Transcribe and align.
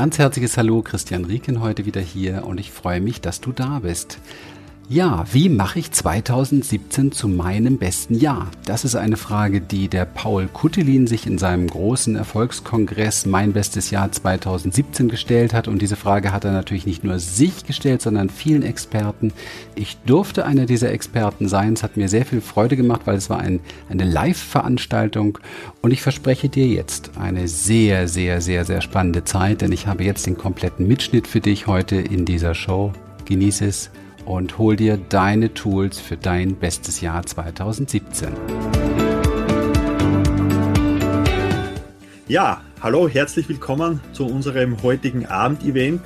ganz 0.00 0.18
herzliches 0.18 0.56
Hallo, 0.56 0.80
Christian 0.80 1.26
Rieken 1.26 1.60
heute 1.60 1.84
wieder 1.84 2.00
hier 2.00 2.46
und 2.46 2.58
ich 2.58 2.70
freue 2.70 3.02
mich, 3.02 3.20
dass 3.20 3.42
du 3.42 3.52
da 3.52 3.80
bist. 3.80 4.16
Ja, 4.92 5.24
wie 5.30 5.48
mache 5.48 5.78
ich 5.78 5.92
2017 5.92 7.12
zu 7.12 7.28
meinem 7.28 7.78
besten 7.78 8.16
Jahr? 8.16 8.50
Das 8.64 8.84
ist 8.84 8.96
eine 8.96 9.16
Frage, 9.16 9.60
die 9.60 9.86
der 9.86 10.04
Paul 10.04 10.48
Kuttelin 10.52 11.06
sich 11.06 11.28
in 11.28 11.38
seinem 11.38 11.68
großen 11.68 12.16
Erfolgskongress 12.16 13.24
Mein 13.24 13.52
bestes 13.52 13.92
Jahr 13.92 14.10
2017 14.10 15.08
gestellt 15.08 15.54
hat. 15.54 15.68
Und 15.68 15.80
diese 15.80 15.94
Frage 15.94 16.32
hat 16.32 16.44
er 16.44 16.50
natürlich 16.50 16.86
nicht 16.86 17.04
nur 17.04 17.20
sich 17.20 17.64
gestellt, 17.64 18.02
sondern 18.02 18.30
vielen 18.30 18.64
Experten. 18.64 19.32
Ich 19.76 19.96
durfte 20.06 20.44
einer 20.44 20.66
dieser 20.66 20.90
Experten 20.90 21.46
sein. 21.46 21.74
Es 21.74 21.84
hat 21.84 21.96
mir 21.96 22.08
sehr 22.08 22.26
viel 22.26 22.40
Freude 22.40 22.76
gemacht, 22.76 23.02
weil 23.04 23.14
es 23.14 23.30
war 23.30 23.38
ein, 23.38 23.60
eine 23.90 24.02
Live-Veranstaltung. 24.02 25.38
Und 25.82 25.92
ich 25.92 26.02
verspreche 26.02 26.48
dir 26.48 26.66
jetzt 26.66 27.12
eine 27.16 27.46
sehr, 27.46 28.08
sehr, 28.08 28.40
sehr, 28.40 28.64
sehr 28.64 28.80
spannende 28.80 29.22
Zeit, 29.22 29.60
denn 29.60 29.70
ich 29.70 29.86
habe 29.86 30.02
jetzt 30.02 30.26
den 30.26 30.36
kompletten 30.36 30.88
Mitschnitt 30.88 31.28
für 31.28 31.40
dich 31.40 31.68
heute 31.68 31.94
in 31.94 32.24
dieser 32.24 32.56
Show. 32.56 32.92
Genieße 33.24 33.66
es 33.66 33.92
und 34.24 34.58
hol 34.58 34.76
dir 34.76 34.96
deine 34.96 35.54
Tools 35.54 35.98
für 35.98 36.16
dein 36.16 36.56
bestes 36.56 37.00
Jahr 37.00 37.24
2017. 37.24 38.28
Ja, 42.28 42.62
hallo, 42.80 43.08
herzlich 43.08 43.48
willkommen 43.48 44.00
zu 44.12 44.26
unserem 44.26 44.82
heutigen 44.82 45.26
Abendevent. 45.26 46.02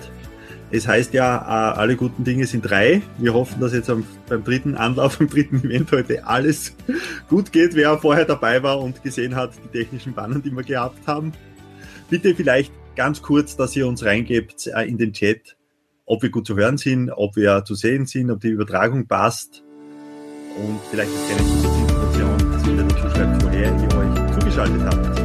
Es 0.71 0.89
heißt 0.89 1.13
ja, 1.15 1.37
äh, 1.37 1.79
alle 1.79 1.97
guten 1.97 2.25
Dinge 2.25 2.47
sind 2.47 2.63
drei. 2.63 3.03
Wir 3.19 3.35
hoffen, 3.35 3.61
dass 3.61 3.73
jetzt 3.73 3.93
beim 4.29 4.43
dritten 4.43 4.75
Anlauf, 4.75 5.19
beim 5.19 5.29
dritten 5.29 5.59
Event 5.59 5.93
heute 5.93 6.27
alles 6.27 6.75
gut 7.29 7.53
geht. 7.53 7.75
Wer 7.75 7.99
vorher 7.99 8.25
dabei 8.25 8.63
war 8.63 8.81
und 8.81 9.03
gesehen 9.03 9.37
hat, 9.37 9.53
die 9.63 9.79
technischen 9.79 10.15
Bannen, 10.15 10.43
die 10.43 10.51
wir 10.51 10.65
gehabt 10.65 11.07
haben. 11.07 11.33
Bitte 12.11 12.35
vielleicht 12.35 12.73
ganz 12.97 13.23
kurz, 13.23 13.57
dass 13.57 13.77
ihr 13.77 13.87
uns 13.87 14.05
reingebt 14.05 14.67
äh, 14.67 14.83
in 14.83 14.99
den 14.99 15.13
Chat, 15.13 15.57
ob 16.07 16.23
wir 16.23 16.31
gut 16.31 16.47
zu 16.47 16.57
hören 16.57 16.77
sind, 16.77 17.11
ob 17.11 17.37
wir 17.37 17.65
zu 17.65 17.75
sehen 17.75 18.07
sind, 18.07 18.31
ob 18.31 18.41
die 18.41 18.49
Übertragung 18.49 19.07
passt. 19.07 19.63
Und 20.57 20.79
vielleicht 20.91 21.11
ist 21.11 21.29
keine 21.29 21.41
Zusatzinformation, 21.49 22.53
dass 22.53 22.67
ihr 22.67 22.77
dazu 22.77 23.17
schreibt, 23.17 23.45
woher 23.45 23.73
ihr 23.73 23.97
euch 23.97 24.33
zugeschaltet 24.39 24.83
habt. 24.85 25.24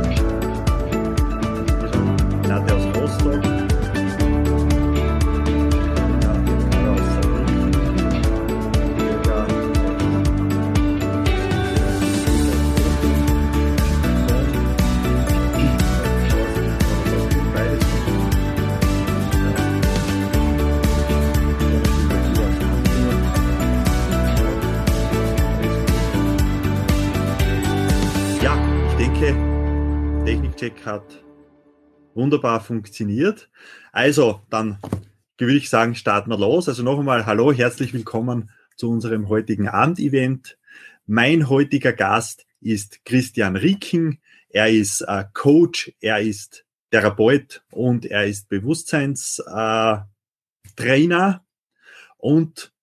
Technikcheck 30.60 30.86
hat 30.86 31.24
wunderbar 32.16 32.60
funktioniert. 32.60 33.50
Also, 33.94 34.42
dann 34.50 34.78
würde 35.38 35.56
ich 35.56 35.70
sagen, 35.70 35.96
starten 35.96 36.30
wir 36.30 36.38
los. 36.38 36.68
Also 36.68 36.84
noch 36.84 37.00
einmal, 37.00 37.26
hallo, 37.26 37.54
herzlich 37.54 37.94
willkommen 37.94 38.50
zu 38.76 38.90
unserem 38.90 39.30
heutigen 39.30 39.70
Abendevent. 39.70 40.58
Mein 41.08 41.48
heutiger 41.48 41.94
Gast 41.94 42.46
ist 42.60 43.06
Christian 43.06 43.56
Rieking. 43.56 44.20
Er 44.50 44.70
ist 44.70 45.00
äh, 45.02 45.24
Coach, 45.34 45.94
er 46.02 46.20
ist 46.20 46.66
Therapeut 46.92 47.64
und 47.72 48.06
er 48.06 48.26
ist 48.26 48.50
Bewusstseinstrainer. 48.50 50.06
Äh, 51.08 51.40
und 52.18 52.74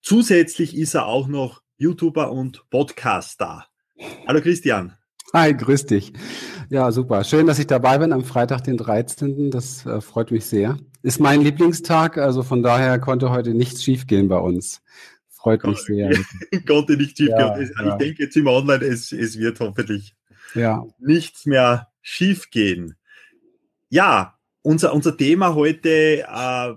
zusätzlich 0.00 0.74
ist 0.74 0.94
er 0.94 1.04
auch 1.04 1.28
noch 1.28 1.60
YouTuber 1.76 2.32
und 2.32 2.64
Podcaster. 2.70 3.66
Hallo 4.26 4.40
Christian. 4.40 4.96
Hi, 5.32 5.54
grüß 5.54 5.86
dich. 5.86 6.12
Ja, 6.70 6.92
super. 6.92 7.24
Schön, 7.24 7.46
dass 7.46 7.58
ich 7.58 7.66
dabei 7.66 7.98
bin 7.98 8.12
am 8.12 8.24
Freitag, 8.24 8.62
den 8.62 8.76
13. 8.76 9.50
Das 9.50 9.84
äh, 9.84 10.00
freut 10.00 10.30
mich 10.30 10.46
sehr. 10.46 10.78
Ist 11.02 11.20
mein 11.20 11.40
Lieblingstag, 11.40 12.16
also 12.16 12.42
von 12.42 12.62
daher 12.62 12.98
konnte 13.00 13.30
heute 13.30 13.52
nichts 13.52 13.82
schiefgehen 13.82 14.28
bei 14.28 14.38
uns. 14.38 14.82
Freut 15.28 15.64
mich 15.64 15.78
sehr. 15.78 16.10
konnte 16.66 16.96
nicht 16.96 17.16
schiefgehen. 17.16 17.38
Ja, 17.38 17.58
ich 17.58 17.70
ja. 17.78 17.96
denke 17.96 18.22
jetzt 18.22 18.36
im 18.36 18.46
Online, 18.46 18.84
es, 18.84 19.12
es 19.12 19.38
wird 19.38 19.60
hoffentlich 19.60 20.14
ja. 20.54 20.86
nichts 20.98 21.44
mehr 21.44 21.88
schiefgehen. 22.02 22.96
Ja, 23.88 24.38
unser, 24.62 24.94
unser 24.94 25.16
Thema 25.16 25.54
heute, 25.54 26.22
äh, 26.22 26.74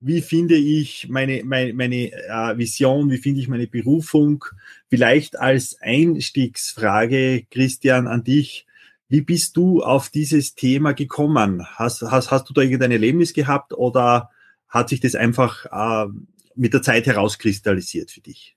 wie 0.00 0.20
finde 0.22 0.54
ich 0.54 1.08
meine, 1.08 1.42
meine, 1.44 1.72
meine 1.74 2.12
äh, 2.12 2.56
Vision, 2.56 3.10
wie 3.10 3.18
finde 3.18 3.40
ich 3.40 3.48
meine 3.48 3.66
Berufung? 3.66 4.44
Vielleicht 4.88 5.38
als 5.38 5.76
Einstiegsfrage, 5.80 7.44
Christian, 7.50 8.06
an 8.06 8.24
dich. 8.24 8.66
Wie 9.08 9.20
bist 9.20 9.56
du 9.56 9.82
auf 9.82 10.08
dieses 10.08 10.54
Thema 10.54 10.92
gekommen? 10.92 11.66
Hast, 11.76 12.02
hast, 12.02 12.30
hast 12.30 12.48
du 12.48 12.54
da 12.54 12.62
irgendein 12.62 12.92
Erlebnis 12.92 13.32
gehabt 13.32 13.72
oder 13.72 14.30
hat 14.68 14.88
sich 14.88 15.00
das 15.00 15.14
einfach 15.14 15.66
äh, 15.66 16.10
mit 16.54 16.74
der 16.74 16.82
Zeit 16.82 17.06
herauskristallisiert 17.06 18.10
für 18.10 18.20
dich? 18.20 18.56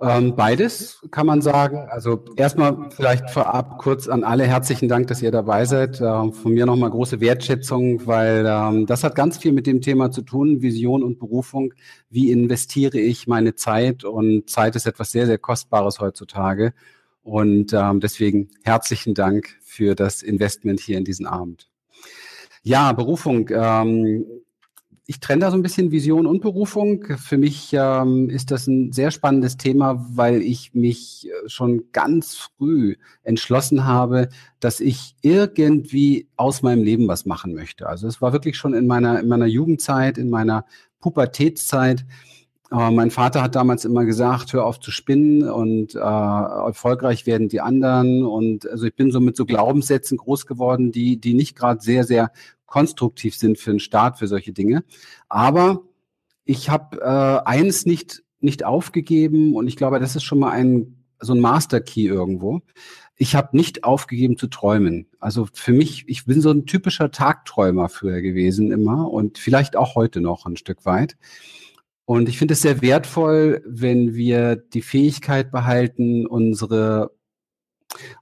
Ähm, 0.00 0.34
beides 0.34 1.00
kann 1.10 1.26
man 1.26 1.40
sagen. 1.40 1.86
Also 1.88 2.24
erstmal 2.36 2.90
vielleicht 2.90 3.30
vorab 3.30 3.78
kurz 3.78 4.08
an 4.08 4.24
alle 4.24 4.44
herzlichen 4.44 4.88
Dank, 4.88 5.06
dass 5.06 5.22
ihr 5.22 5.30
dabei 5.30 5.64
seid. 5.64 6.00
Äh, 6.00 6.32
von 6.32 6.52
mir 6.52 6.66
nochmal 6.66 6.90
große 6.90 7.20
Wertschätzung, 7.20 8.06
weil 8.06 8.44
ähm, 8.46 8.86
das 8.86 9.04
hat 9.04 9.14
ganz 9.14 9.38
viel 9.38 9.52
mit 9.52 9.66
dem 9.66 9.80
Thema 9.80 10.10
zu 10.10 10.22
tun, 10.22 10.62
Vision 10.62 11.02
und 11.02 11.18
Berufung. 11.18 11.74
Wie 12.10 12.30
investiere 12.30 12.98
ich 12.98 13.26
meine 13.26 13.54
Zeit? 13.54 14.04
Und 14.04 14.50
Zeit 14.50 14.76
ist 14.76 14.86
etwas 14.86 15.12
sehr, 15.12 15.26
sehr 15.26 15.38
Kostbares 15.38 16.00
heutzutage. 16.00 16.74
Und 17.22 17.72
ähm, 17.72 18.00
deswegen 18.00 18.50
herzlichen 18.64 19.14
Dank 19.14 19.56
für 19.62 19.94
das 19.94 20.22
Investment 20.22 20.80
hier 20.80 20.98
in 20.98 21.04
diesen 21.04 21.26
Abend. 21.26 21.70
Ja, 22.62 22.92
Berufung. 22.92 23.48
Ähm, 23.50 24.26
ich 25.06 25.20
trenne 25.20 25.42
da 25.42 25.50
so 25.50 25.56
ein 25.56 25.62
bisschen 25.62 25.90
Vision 25.90 26.26
und 26.26 26.40
Berufung. 26.40 27.04
Für 27.18 27.36
mich 27.36 27.70
ähm, 27.72 28.30
ist 28.30 28.50
das 28.50 28.66
ein 28.66 28.92
sehr 28.92 29.10
spannendes 29.10 29.58
Thema, 29.58 30.06
weil 30.10 30.40
ich 30.40 30.72
mich 30.72 31.28
äh, 31.28 31.48
schon 31.48 31.84
ganz 31.92 32.36
früh 32.36 32.96
entschlossen 33.22 33.84
habe, 33.84 34.28
dass 34.60 34.80
ich 34.80 35.14
irgendwie 35.20 36.28
aus 36.36 36.62
meinem 36.62 36.82
Leben 36.82 37.06
was 37.06 37.26
machen 37.26 37.54
möchte. 37.54 37.86
Also 37.86 38.08
es 38.08 38.22
war 38.22 38.32
wirklich 38.32 38.56
schon 38.56 38.72
in 38.72 38.86
meiner, 38.86 39.20
in 39.20 39.28
meiner 39.28 39.46
Jugendzeit, 39.46 40.16
in 40.16 40.30
meiner 40.30 40.64
Pubertätszeit 41.00 42.06
aber 42.74 42.90
mein 42.90 43.12
Vater 43.12 43.40
hat 43.40 43.54
damals 43.54 43.84
immer 43.84 44.04
gesagt, 44.04 44.52
hör 44.52 44.66
auf 44.66 44.80
zu 44.80 44.90
spinnen 44.90 45.48
und 45.48 45.94
äh, 45.94 45.98
erfolgreich 45.98 47.24
werden 47.24 47.48
die 47.48 47.60
anderen. 47.60 48.24
Und 48.24 48.68
also 48.68 48.86
ich 48.86 48.96
bin 48.96 49.12
so 49.12 49.20
mit 49.20 49.36
so 49.36 49.44
Glaubenssätzen 49.44 50.16
groß 50.16 50.44
geworden, 50.46 50.90
die, 50.90 51.20
die 51.20 51.34
nicht 51.34 51.56
gerade 51.56 51.80
sehr, 51.80 52.02
sehr 52.02 52.32
konstruktiv 52.66 53.36
sind 53.36 53.58
für 53.58 53.70
einen 53.70 53.80
Staat, 53.80 54.18
für 54.18 54.26
solche 54.26 54.52
Dinge. 54.52 54.84
Aber 55.28 55.82
ich 56.44 56.70
habe 56.70 57.00
äh, 57.00 57.48
eins 57.48 57.86
nicht, 57.86 58.22
nicht 58.40 58.64
aufgegeben 58.64 59.54
und 59.54 59.66
ich 59.68 59.76
glaube, 59.76 60.00
das 60.00 60.16
ist 60.16 60.24
schon 60.24 60.38
mal 60.38 60.50
ein, 60.50 61.04
so 61.20 61.32
ein 61.32 61.40
Master 61.40 61.80
Key 61.80 62.06
irgendwo. 62.06 62.60
Ich 63.16 63.34
habe 63.34 63.56
nicht 63.56 63.84
aufgegeben 63.84 64.36
zu 64.36 64.48
träumen. 64.48 65.06
Also 65.20 65.48
für 65.52 65.72
mich, 65.72 66.04
ich 66.08 66.24
bin 66.26 66.40
so 66.40 66.50
ein 66.50 66.66
typischer 66.66 67.10
Tagträumer 67.10 67.88
früher 67.88 68.20
gewesen 68.20 68.72
immer 68.72 69.10
und 69.10 69.38
vielleicht 69.38 69.76
auch 69.76 69.94
heute 69.94 70.20
noch 70.20 70.46
ein 70.46 70.56
Stück 70.56 70.84
weit. 70.84 71.16
Und 72.06 72.28
ich 72.28 72.38
finde 72.38 72.52
es 72.54 72.60
sehr 72.60 72.82
wertvoll, 72.82 73.62
wenn 73.66 74.14
wir 74.14 74.56
die 74.56 74.82
Fähigkeit 74.82 75.50
behalten, 75.50 76.26
unsere, 76.26 77.12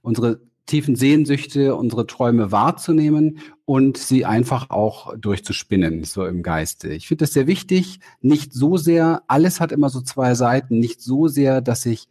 unsere 0.01 0.41
tiefen 0.65 0.95
Sehnsüchte, 0.95 1.75
unsere 1.75 2.07
Träume 2.07 2.51
wahrzunehmen 2.51 3.39
und 3.65 3.97
sie 3.97 4.25
einfach 4.25 4.69
auch 4.69 5.13
durchzuspinnen, 5.17 6.03
so 6.03 6.25
im 6.25 6.41
Geiste. 6.41 6.89
Ich 6.89 7.07
finde 7.07 7.23
das 7.23 7.33
sehr 7.33 7.47
wichtig, 7.47 7.99
nicht 8.21 8.53
so 8.53 8.77
sehr, 8.77 9.23
alles 9.27 9.59
hat 9.59 9.71
immer 9.71 9.89
so 9.89 10.01
zwei 10.01 10.35
Seiten, 10.35 10.79
nicht 10.79 11.01
so 11.01 11.27
sehr, 11.27 11.61
dass 11.61 11.85
ich 11.85 12.07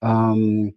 ähm, 0.00 0.74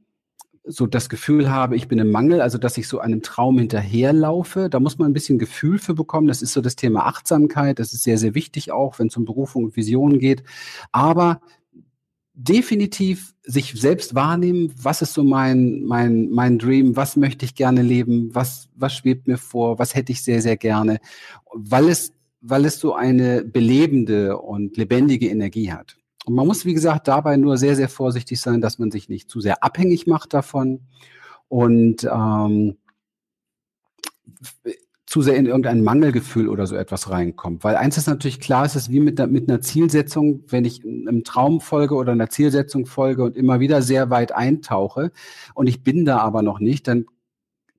so 0.67 0.87
das 0.87 1.09
Gefühl 1.09 1.51
habe, 1.51 1.75
ich 1.75 1.87
bin 1.87 1.99
im 1.99 2.11
Mangel, 2.11 2.41
also 2.41 2.57
dass 2.57 2.77
ich 2.77 2.87
so 2.87 2.99
einem 2.99 3.21
Traum 3.21 3.59
hinterherlaufe. 3.59 4.69
Da 4.69 4.79
muss 4.79 4.97
man 4.97 5.09
ein 5.09 5.13
bisschen 5.13 5.37
Gefühl 5.37 5.77
für 5.77 5.93
bekommen. 5.93 6.27
Das 6.27 6.41
ist 6.41 6.53
so 6.53 6.61
das 6.61 6.75
Thema 6.75 7.05
Achtsamkeit. 7.05 7.79
Das 7.79 7.93
ist 7.93 8.03
sehr, 8.03 8.17
sehr 8.17 8.33
wichtig 8.33 8.71
auch, 8.71 8.97
wenn 8.97 9.07
es 9.07 9.17
um 9.17 9.25
Berufung 9.25 9.65
und 9.65 9.75
Visionen 9.75 10.19
geht. 10.19 10.43
Aber 10.91 11.39
definitiv 12.35 13.33
sich 13.43 13.73
selbst 13.79 14.13
wahrnehmen, 14.13 14.73
was 14.81 15.01
ist 15.01 15.13
so 15.13 15.23
mein, 15.23 15.83
mein, 15.83 16.29
mein 16.29 16.59
Dream, 16.59 16.95
was 16.95 17.15
möchte 17.15 17.45
ich 17.45 17.55
gerne 17.55 17.81
leben, 17.81 18.33
was, 18.33 18.67
was 18.75 18.93
schwebt 18.93 19.27
mir 19.27 19.37
vor, 19.37 19.79
was 19.79 19.95
hätte 19.95 20.11
ich 20.11 20.21
sehr, 20.21 20.41
sehr 20.41 20.57
gerne, 20.57 20.99
weil 21.53 21.87
es, 21.87 22.11
weil 22.41 22.65
es 22.65 22.79
so 22.79 22.93
eine 22.93 23.43
belebende 23.43 24.37
und 24.37 24.75
lebendige 24.77 25.29
Energie 25.29 25.71
hat. 25.71 25.95
Und 26.25 26.35
man 26.35 26.47
muss, 26.47 26.65
wie 26.65 26.73
gesagt, 26.73 27.07
dabei 27.07 27.37
nur 27.37 27.57
sehr, 27.57 27.75
sehr 27.75 27.89
vorsichtig 27.89 28.41
sein, 28.41 28.59
dass 28.59 28.79
man 28.79 28.91
sich 28.91 29.09
nicht 29.09 29.29
zu 29.29 29.39
sehr 29.39 29.63
abhängig 29.63 30.07
macht 30.07 30.33
davon. 30.33 30.81
Und 31.47 32.03
ähm, 32.03 32.77
zu 35.15 35.21
sehr 35.21 35.37
in 35.37 35.45
irgendein 35.45 35.81
Mangelgefühl 35.81 36.49
oder 36.49 36.67
so 36.67 36.75
etwas 36.75 37.09
reinkommt. 37.09 37.63
Weil 37.63 37.77
eins 37.77 37.95
ist 37.95 38.07
natürlich 38.07 38.41
klar, 38.41 38.65
es 38.65 38.75
ist 38.75 38.91
wie 38.91 38.99
mit, 38.99 39.17
mit 39.31 39.47
einer 39.47 39.61
Zielsetzung, 39.61 40.43
wenn 40.49 40.65
ich 40.65 40.83
einem 40.83 41.23
Traum 41.23 41.61
folge 41.61 41.95
oder 41.95 42.11
einer 42.11 42.29
Zielsetzung 42.29 42.85
folge 42.85 43.23
und 43.23 43.37
immer 43.37 43.61
wieder 43.61 43.81
sehr 43.81 44.09
weit 44.09 44.33
eintauche 44.33 45.13
und 45.53 45.67
ich 45.67 45.85
bin 45.85 46.03
da 46.03 46.17
aber 46.17 46.41
noch 46.41 46.59
nicht, 46.59 46.89
dann 46.89 47.05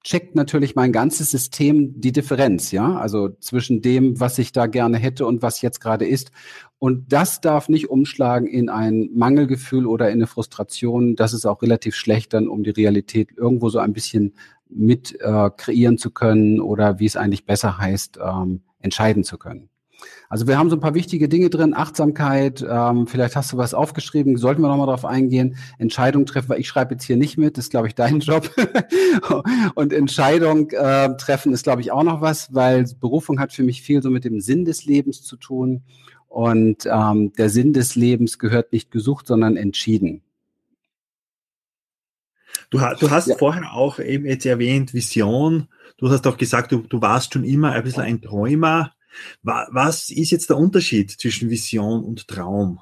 checkt 0.02 0.34
natürlich 0.34 0.76
mein 0.76 0.92
ganzes 0.92 1.30
System 1.30 2.00
die 2.00 2.12
Differenz, 2.12 2.70
ja, 2.70 2.96
also 2.96 3.28
zwischen 3.40 3.82
dem, 3.82 4.18
was 4.18 4.38
ich 4.38 4.52
da 4.52 4.66
gerne 4.66 4.96
hätte 4.96 5.26
und 5.26 5.42
was 5.42 5.60
jetzt 5.60 5.80
gerade 5.80 6.06
ist. 6.06 6.30
Und 6.78 7.12
das 7.12 7.42
darf 7.42 7.68
nicht 7.68 7.90
umschlagen 7.90 8.46
in 8.46 8.70
ein 8.70 9.10
Mangelgefühl 9.14 9.84
oder 9.84 10.08
in 10.08 10.14
eine 10.14 10.26
Frustration. 10.26 11.16
Das 11.16 11.34
ist 11.34 11.44
auch 11.44 11.60
relativ 11.60 11.96
schlecht 11.96 12.32
dann, 12.32 12.48
um 12.48 12.62
die 12.64 12.70
Realität 12.70 13.30
irgendwo 13.36 13.68
so 13.68 13.78
ein 13.78 13.92
bisschen 13.92 14.34
mit 14.68 15.18
äh, 15.20 15.50
kreieren 15.56 15.98
zu 15.98 16.10
können 16.10 16.60
oder 16.60 16.98
wie 16.98 17.06
es 17.06 17.16
eigentlich 17.16 17.46
besser 17.46 17.78
heißt, 17.78 18.18
ähm, 18.22 18.62
entscheiden 18.80 19.24
zu 19.24 19.38
können. 19.38 19.68
Also 20.28 20.46
wir 20.46 20.58
haben 20.58 20.70
so 20.70 20.76
ein 20.76 20.80
paar 20.80 20.94
wichtige 20.94 21.28
Dinge 21.28 21.50
drin, 21.50 21.74
Achtsamkeit, 21.74 22.64
ähm, 22.68 23.06
vielleicht 23.06 23.36
hast 23.36 23.52
du 23.52 23.56
was 23.56 23.74
aufgeschrieben, 23.74 24.36
sollten 24.36 24.60
wir 24.60 24.68
nochmal 24.68 24.86
drauf 24.86 25.04
eingehen, 25.04 25.56
Entscheidung 25.78 26.26
treffen, 26.26 26.48
weil 26.48 26.60
ich 26.60 26.68
schreibe 26.68 26.94
jetzt 26.94 27.04
hier 27.04 27.16
nicht 27.16 27.38
mit, 27.38 27.56
das 27.56 27.66
ist, 27.66 27.70
glaube 27.70 27.86
ich, 27.86 27.94
dein 27.94 28.20
Job. 28.20 28.50
und 29.74 29.92
Entscheidung 29.92 30.70
äh, 30.70 31.16
treffen 31.16 31.52
ist, 31.52 31.62
glaube 31.62 31.80
ich, 31.80 31.92
auch 31.92 32.02
noch 32.02 32.20
was, 32.20 32.54
weil 32.54 32.86
Berufung 33.00 33.38
hat 33.38 33.52
für 33.52 33.62
mich 33.62 33.82
viel 33.82 34.02
so 34.02 34.10
mit 34.10 34.24
dem 34.24 34.40
Sinn 34.40 34.64
des 34.64 34.84
Lebens 34.84 35.22
zu 35.22 35.36
tun. 35.36 35.82
Und 36.28 36.86
ähm, 36.90 37.32
der 37.38 37.48
Sinn 37.48 37.72
des 37.72 37.94
Lebens 37.94 38.38
gehört 38.38 38.72
nicht 38.72 38.90
gesucht, 38.90 39.26
sondern 39.26 39.56
entschieden. 39.56 40.22
Du, 42.70 42.78
du 42.78 43.10
hast 43.10 43.28
ja. 43.28 43.36
vorher 43.36 43.72
auch 43.72 43.98
eben 43.98 44.26
jetzt 44.26 44.46
erwähnt, 44.46 44.92
Vision. 44.94 45.68
Du 45.98 46.10
hast 46.10 46.26
auch 46.26 46.36
gesagt, 46.36 46.72
du, 46.72 46.78
du 46.78 47.00
warst 47.00 47.32
schon 47.32 47.44
immer 47.44 47.72
ein 47.72 47.82
bisschen 47.82 48.02
ein 48.02 48.20
Träumer. 48.20 48.92
Was 49.42 50.10
ist 50.10 50.30
jetzt 50.30 50.50
der 50.50 50.58
Unterschied 50.58 51.10
zwischen 51.10 51.48
Vision 51.48 52.04
und 52.04 52.28
Traum? 52.28 52.80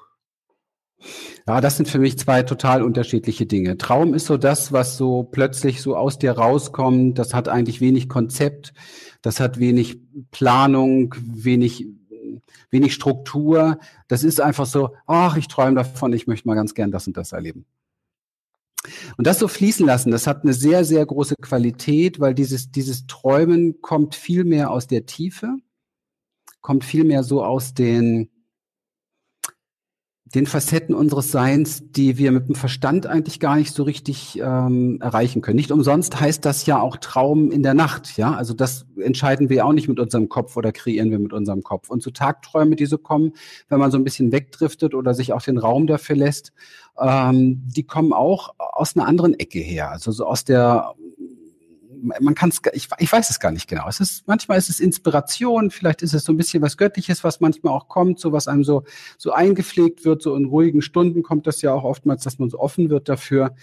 Ja, 1.47 1.61
das 1.61 1.77
sind 1.77 1.89
für 1.89 1.99
mich 1.99 2.19
zwei 2.19 2.43
total 2.43 2.83
unterschiedliche 2.83 3.47
Dinge. 3.47 3.77
Traum 3.77 4.15
ist 4.15 4.27
so 4.27 4.37
das, 4.37 4.73
was 4.73 4.97
so 4.97 5.25
plötzlich 5.25 5.83
so 5.83 5.97
aus 5.97 6.19
dir 6.19 6.33
rauskommt. 6.33 7.19
Das 7.19 7.35
hat 7.35 7.49
eigentlich 7.49 7.81
wenig 7.81 8.09
Konzept. 8.09 8.73
Das 9.21 9.41
hat 9.41 9.59
wenig 9.59 9.99
Planung, 10.31 11.15
wenig, 11.21 11.87
wenig 12.71 12.95
Struktur. 12.95 13.79
Das 14.09 14.25
ist 14.25 14.41
einfach 14.41 14.67
so, 14.67 14.95
ach, 15.07 15.37
ich 15.37 15.49
träume 15.49 15.77
davon, 15.77 16.13
ich 16.15 16.27
möchte 16.27 16.49
mal 16.49 16.55
ganz 16.55 16.75
gern 16.75 16.91
das 16.91 17.07
und 17.07 17.17
das 17.17 17.33
erleben. 17.33 17.67
Und 19.17 19.27
das 19.27 19.39
so 19.39 19.49
fließen 19.49 19.87
lassen, 19.87 20.11
das 20.11 20.27
hat 20.27 20.43
eine 20.43 20.53
sehr, 20.53 20.85
sehr 20.85 21.05
große 21.05 21.37
Qualität, 21.41 22.21
weil 22.21 22.35
dieses, 22.35 22.71
dieses 22.71 23.07
Träumen 23.07 23.81
kommt 23.81 24.15
viel 24.15 24.45
mehr 24.45 24.71
aus 24.71 24.87
der 24.87 25.07
Tiefe 25.07 25.57
kommt 26.65 26.83
vielmehr 26.83 27.23
so 27.23 27.45
aus 27.45 27.75
den, 27.75 28.31
den 30.25 30.47
Facetten 30.47 30.95
unseres 30.95 31.31
Seins, 31.31 31.83
die 31.91 32.17
wir 32.17 32.33
mit 32.33 32.49
dem 32.49 32.55
Verstand 32.55 33.07
eigentlich 33.07 33.39
gar 33.39 33.57
nicht 33.57 33.75
so 33.75 33.83
richtig 33.83 34.41
ähm, 34.43 34.99
erreichen 35.03 35.43
können. 35.43 35.57
Nicht 35.57 35.71
umsonst 35.71 36.19
heißt 36.19 36.43
das 36.43 36.65
ja 36.65 36.81
auch 36.81 36.97
Traum 36.97 37.51
in 37.51 37.63
der 37.63 37.75
Nacht, 37.75 38.17
ja. 38.17 38.35
Also 38.35 38.55
das 38.55 38.87
entscheiden 38.97 39.51
wir 39.51 39.67
auch 39.67 39.75
nicht 39.75 39.89
mit 39.89 40.01
unserem 40.01 40.31
Kopf 40.31 40.57
oder 40.57 40.73
kreieren 40.73 41.11
wir 41.11 41.19
mit 41.19 41.35
unserem 41.35 41.63
Kopf. 41.63 41.91
Und 41.91 42.03
so 42.03 42.11
Tagträume, 42.11 42.77
die 42.77 42.87
so 42.87 42.97
kommen, 42.97 43.35
wenn 43.69 43.79
man 43.79 43.91
so 43.91 43.99
ein 43.99 44.05
bisschen 44.05 44.33
wegdriftet 44.33 44.95
oder 44.95 45.13
sich 45.13 45.35
auch 45.35 45.43
den 45.43 45.59
Raum 45.59 45.87
dafür 45.87 46.17
lässt, 46.17 46.55
ähm, 46.99 47.63
die 47.65 47.85
kommen 47.85 48.13
auch 48.13 48.55
aus 48.59 48.97
einer 48.97 49.07
anderen 49.07 49.39
Ecke 49.39 49.59
her. 49.59 49.91
Also 49.91 50.13
so 50.13 50.27
aus 50.27 50.45
der 50.45 50.95
man 52.05 52.35
kann 52.35 52.51
es, 52.51 52.61
ich, 52.73 52.89
ich 52.99 53.11
weiß 53.11 53.31
es 53.31 53.41
gar 53.41 53.51
nicht 53.51 53.69
genau. 53.69 53.89
Es 53.89 54.01
ist, 54.01 54.27
manchmal 54.27 54.59
ist 54.59 54.69
es 54.69 54.81
Inspiration, 54.81 55.71
vielleicht 55.71 56.03
ist 56.03 56.13
es 56.13 56.25
so 56.25 56.33
ein 56.33 56.37
bisschen 56.37 56.63
was 56.63 56.77
Göttliches, 56.77 57.25
was 57.25 57.41
manchmal 57.41 57.73
auch 57.73 57.89
kommt, 57.89 58.21
so 58.21 58.33
was 58.33 58.49
einem 58.49 58.65
so, 58.65 58.85
so 59.17 59.33
eingepflegt 59.33 60.05
wird, 60.05 60.23
so 60.23 60.37
in 60.37 60.45
ruhigen 60.45 60.83
Stunden 60.83 61.23
kommt 61.23 61.47
das 61.47 61.63
ja 61.63 61.73
auch 61.73 61.85
oftmals, 61.85 62.23
dass 62.23 62.39
man 62.39 62.51
so 62.51 62.59
offen 62.59 62.91
wird 62.91 63.09
dafür. 63.09 63.55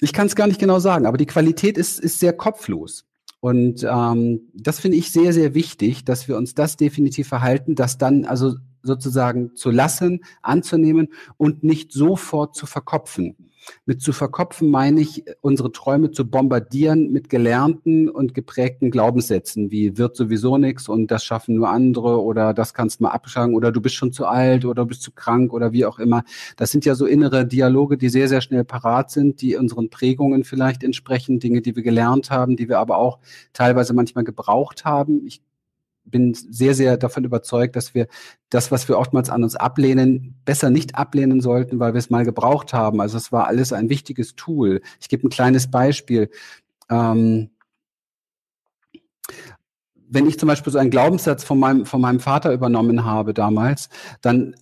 Ich 0.00 0.12
kann 0.12 0.26
es 0.26 0.34
gar 0.34 0.48
nicht 0.48 0.60
genau 0.60 0.80
sagen, 0.80 1.06
aber 1.06 1.16
die 1.16 1.26
Qualität 1.26 1.78
ist, 1.78 2.00
ist 2.00 2.18
sehr 2.18 2.32
kopflos. 2.32 3.04
Und 3.40 3.84
ähm, 3.88 4.48
das 4.54 4.80
finde 4.80 4.96
ich 4.96 5.10
sehr, 5.10 5.32
sehr 5.32 5.54
wichtig, 5.54 6.04
dass 6.04 6.28
wir 6.28 6.36
uns 6.36 6.54
das 6.54 6.76
definitiv 6.76 7.28
verhalten, 7.28 7.74
dass 7.74 7.98
dann 7.98 8.24
also 8.24 8.56
sozusagen 8.82 9.54
zu 9.54 9.70
lassen, 9.70 10.24
anzunehmen 10.42 11.08
und 11.36 11.64
nicht 11.64 11.92
sofort 11.92 12.54
zu 12.54 12.66
verkopfen. 12.66 13.36
Mit 13.86 14.02
zu 14.02 14.12
verkopfen 14.12 14.70
meine 14.70 15.00
ich, 15.00 15.24
unsere 15.40 15.72
Träume 15.72 16.10
zu 16.10 16.28
bombardieren 16.28 17.12
mit 17.12 17.28
gelernten 17.28 18.08
und 18.08 18.34
geprägten 18.34 18.90
Glaubenssätzen, 18.90 19.70
wie 19.70 19.96
wird 19.98 20.16
sowieso 20.16 20.58
nichts 20.58 20.88
und 20.88 21.10
das 21.10 21.24
schaffen 21.24 21.54
nur 21.54 21.68
andere 21.68 22.20
oder 22.22 22.54
das 22.54 22.74
kannst 22.74 23.00
du 23.00 23.04
mal 23.04 23.10
abschlagen 23.10 23.54
oder 23.54 23.72
du 23.72 23.80
bist 23.80 23.94
schon 23.94 24.12
zu 24.12 24.26
alt 24.26 24.64
oder 24.64 24.82
du 24.82 24.88
bist 24.88 25.02
zu 25.02 25.12
krank 25.12 25.52
oder 25.52 25.72
wie 25.72 25.84
auch 25.84 25.98
immer. 25.98 26.24
Das 26.56 26.70
sind 26.70 26.84
ja 26.84 26.94
so 26.94 27.06
innere 27.06 27.46
Dialoge, 27.46 27.96
die 27.98 28.08
sehr, 28.08 28.28
sehr 28.28 28.40
schnell 28.40 28.64
parat 28.64 29.10
sind, 29.10 29.40
die 29.42 29.56
unseren 29.56 29.90
Prägungen 29.90 30.44
vielleicht 30.44 30.82
entsprechen, 30.82 31.38
Dinge, 31.38 31.62
die 31.62 31.76
wir 31.76 31.82
gelernt 31.82 32.30
haben, 32.30 32.56
die 32.56 32.68
wir 32.68 32.78
aber 32.78 32.96
auch 32.96 33.18
teilweise 33.52 33.94
manchmal 33.94 34.24
gebraucht 34.24 34.84
haben. 34.84 35.24
Ich 35.26 35.40
bin 36.12 36.34
sehr, 36.34 36.76
sehr 36.76 36.96
davon 36.96 37.24
überzeugt, 37.24 37.74
dass 37.74 37.92
wir 37.94 38.06
das, 38.50 38.70
was 38.70 38.86
wir 38.88 38.96
oftmals 38.98 39.30
an 39.30 39.42
uns 39.42 39.56
ablehnen, 39.56 40.36
besser 40.44 40.70
nicht 40.70 40.94
ablehnen 40.94 41.40
sollten, 41.40 41.80
weil 41.80 41.94
wir 41.94 41.98
es 41.98 42.10
mal 42.10 42.24
gebraucht 42.24 42.72
haben. 42.72 43.00
Also 43.00 43.16
es 43.16 43.32
war 43.32 43.48
alles 43.48 43.72
ein 43.72 43.88
wichtiges 43.88 44.36
Tool. 44.36 44.80
Ich 45.00 45.08
gebe 45.08 45.26
ein 45.26 45.30
kleines 45.30 45.68
Beispiel. 45.68 46.30
Ähm, 46.88 47.50
wenn 50.08 50.28
ich 50.28 50.38
zum 50.38 50.46
Beispiel 50.46 50.72
so 50.72 50.78
einen 50.78 50.90
Glaubenssatz 50.90 51.42
von 51.42 51.58
meinem, 51.58 51.86
von 51.86 52.00
meinem 52.00 52.20
Vater 52.20 52.52
übernommen 52.52 53.04
habe 53.04 53.34
damals, 53.34 53.88
dann 54.20 54.54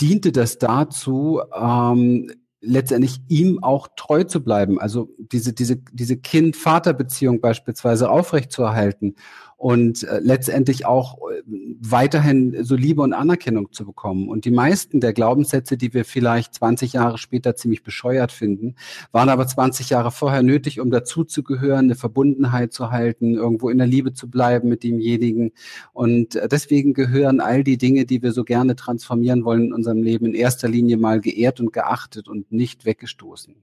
diente 0.00 0.32
das 0.32 0.58
dazu, 0.58 1.42
ähm, 1.54 2.30
letztendlich 2.64 3.20
ihm 3.28 3.62
auch 3.62 3.88
treu 3.96 4.24
zu 4.24 4.42
bleiben, 4.42 4.80
also 4.80 5.10
diese, 5.18 5.52
diese, 5.52 5.76
diese 5.92 6.16
Kind-Vater-Beziehung 6.16 7.40
beispielsweise 7.40 8.08
aufrechtzuerhalten 8.08 9.16
und 9.64 10.02
äh, 10.02 10.20
letztendlich 10.20 10.84
auch 10.84 11.16
äh, 11.30 11.40
weiterhin 11.80 12.64
so 12.64 12.76
Liebe 12.76 13.00
und 13.00 13.14
Anerkennung 13.14 13.72
zu 13.72 13.86
bekommen. 13.86 14.28
Und 14.28 14.44
die 14.44 14.50
meisten 14.50 15.00
der 15.00 15.14
Glaubenssätze, 15.14 15.78
die 15.78 15.94
wir 15.94 16.04
vielleicht 16.04 16.52
20 16.52 16.92
Jahre 16.92 17.16
später 17.16 17.56
ziemlich 17.56 17.82
bescheuert 17.82 18.30
finden, 18.30 18.74
waren 19.10 19.30
aber 19.30 19.46
20 19.46 19.88
Jahre 19.88 20.10
vorher 20.10 20.42
nötig, 20.42 20.80
um 20.80 20.90
dazuzugehören, 20.90 21.86
eine 21.86 21.94
Verbundenheit 21.94 22.74
zu 22.74 22.90
halten, 22.90 23.36
irgendwo 23.36 23.70
in 23.70 23.78
der 23.78 23.86
Liebe 23.86 24.12
zu 24.12 24.28
bleiben 24.28 24.68
mit 24.68 24.82
demjenigen. 24.82 25.52
Und 25.94 26.36
äh, 26.36 26.46
deswegen 26.46 26.92
gehören 26.92 27.40
all 27.40 27.64
die 27.64 27.78
Dinge, 27.78 28.04
die 28.04 28.22
wir 28.22 28.32
so 28.32 28.44
gerne 28.44 28.76
transformieren 28.76 29.46
wollen 29.46 29.68
in 29.68 29.72
unserem 29.72 30.02
Leben, 30.02 30.26
in 30.26 30.34
erster 30.34 30.68
Linie 30.68 30.98
mal 30.98 31.22
geehrt 31.22 31.58
und 31.58 31.72
geachtet 31.72 32.28
und 32.28 32.52
nicht 32.52 32.84
weggestoßen. 32.84 33.54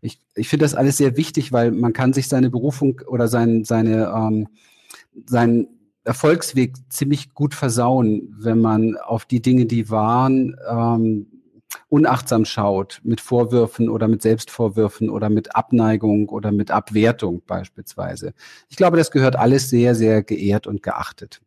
Ich, 0.00 0.18
ich 0.34 0.48
finde 0.48 0.64
das 0.64 0.74
alles 0.74 0.96
sehr 0.96 1.18
wichtig, 1.18 1.52
weil 1.52 1.72
man 1.72 1.92
kann 1.92 2.14
sich 2.14 2.26
seine 2.26 2.48
Berufung 2.48 3.02
oder 3.06 3.28
sein, 3.28 3.64
seine 3.64 4.06
ähm, 4.06 4.48
seinen 5.26 5.68
Erfolgsweg 6.04 6.74
ziemlich 6.90 7.32
gut 7.32 7.54
versauen, 7.54 8.34
wenn 8.38 8.60
man 8.60 8.96
auf 8.96 9.24
die 9.24 9.40
Dinge, 9.40 9.66
die 9.66 9.90
waren, 9.90 10.56
ähm, 10.68 11.26
unachtsam 11.88 12.44
schaut, 12.44 13.00
mit 13.04 13.20
Vorwürfen 13.20 13.88
oder 13.88 14.06
mit 14.08 14.22
Selbstvorwürfen 14.22 15.10
oder 15.10 15.30
mit 15.30 15.56
Abneigung 15.56 16.28
oder 16.28 16.52
mit 16.52 16.70
Abwertung 16.70 17.42
beispielsweise. 17.46 18.34
Ich 18.68 18.76
glaube, 18.76 18.96
das 18.96 19.10
gehört 19.10 19.36
alles 19.36 19.70
sehr, 19.70 19.94
sehr 19.94 20.22
geehrt 20.22 20.66
und 20.66 20.82
geachtet. 20.82 21.40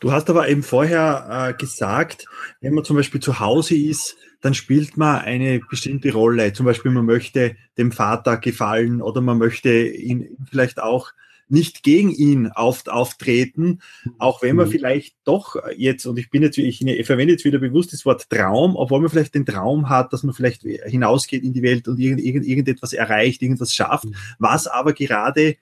Du 0.00 0.12
hast 0.12 0.28
aber 0.28 0.48
eben 0.48 0.62
vorher 0.62 1.48
äh, 1.48 1.54
gesagt, 1.54 2.26
wenn 2.60 2.74
man 2.74 2.84
zum 2.84 2.96
Beispiel 2.96 3.20
zu 3.20 3.38
Hause 3.38 3.76
ist, 3.76 4.16
dann 4.40 4.54
spielt 4.54 4.96
man 4.96 5.20
eine 5.20 5.60
bestimmte 5.60 6.12
Rolle. 6.12 6.52
Zum 6.52 6.66
Beispiel, 6.66 6.90
man 6.90 7.04
möchte 7.06 7.56
dem 7.78 7.92
Vater 7.92 8.36
gefallen 8.38 9.00
oder 9.00 9.20
man 9.20 9.38
möchte 9.38 9.86
ihn 9.86 10.36
vielleicht 10.50 10.82
auch 10.82 11.12
nicht 11.50 11.82
gegen 11.82 12.10
ihn 12.10 12.48
auf, 12.48 12.86
auftreten, 12.86 13.80
auch 14.18 14.42
wenn 14.42 14.56
man 14.56 14.68
mhm. 14.68 14.72
vielleicht 14.72 15.16
doch 15.24 15.56
jetzt, 15.76 16.06
und 16.06 16.18
ich 16.18 16.30
bin 16.30 16.42
jetzt, 16.42 16.58
ich, 16.58 16.80
ich 16.80 17.06
verwende 17.06 17.32
jetzt 17.32 17.44
wieder 17.44 17.58
bewusst 17.58 17.92
das 17.92 18.04
Wort 18.06 18.30
Traum, 18.30 18.76
obwohl 18.76 19.00
man 19.00 19.10
vielleicht 19.10 19.34
den 19.34 19.46
Traum 19.46 19.88
hat, 19.88 20.12
dass 20.12 20.22
man 20.22 20.34
vielleicht 20.34 20.62
hinausgeht 20.62 21.42
in 21.42 21.52
die 21.52 21.62
Welt 21.62 21.88
und 21.88 21.98
irgend, 21.98 22.20
irgend, 22.20 22.46
irgendetwas 22.46 22.92
erreicht, 22.92 23.42
irgendwas 23.42 23.74
schafft, 23.74 24.06
mhm. 24.06 24.14
was 24.38 24.66
aber 24.66 24.92
gerade 24.92 25.56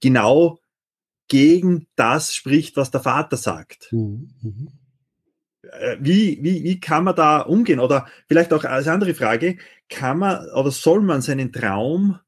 genau 0.00 0.58
gegen 1.28 1.86
das 1.94 2.34
spricht, 2.34 2.76
was 2.76 2.90
der 2.90 3.00
Vater 3.00 3.36
sagt. 3.36 3.92
Mhm. 3.92 4.30
mhm. 4.42 4.68
Äh, 5.62 5.96
wie, 6.00 6.38
wie, 6.42 6.62
wie 6.62 6.80
kann 6.80 7.04
man 7.04 7.16
da 7.16 7.40
umgehen? 7.40 7.80
Oder 7.80 8.06
vielleicht 8.26 8.52
auch 8.52 8.64
als 8.64 8.88
andere 8.88 9.14
Frage, 9.14 9.58
kann 9.88 10.18
man 10.18 10.48
oder 10.50 10.70
soll 10.70 11.00
man 11.00 11.20
seinen 11.20 11.52
Traum 11.52 12.18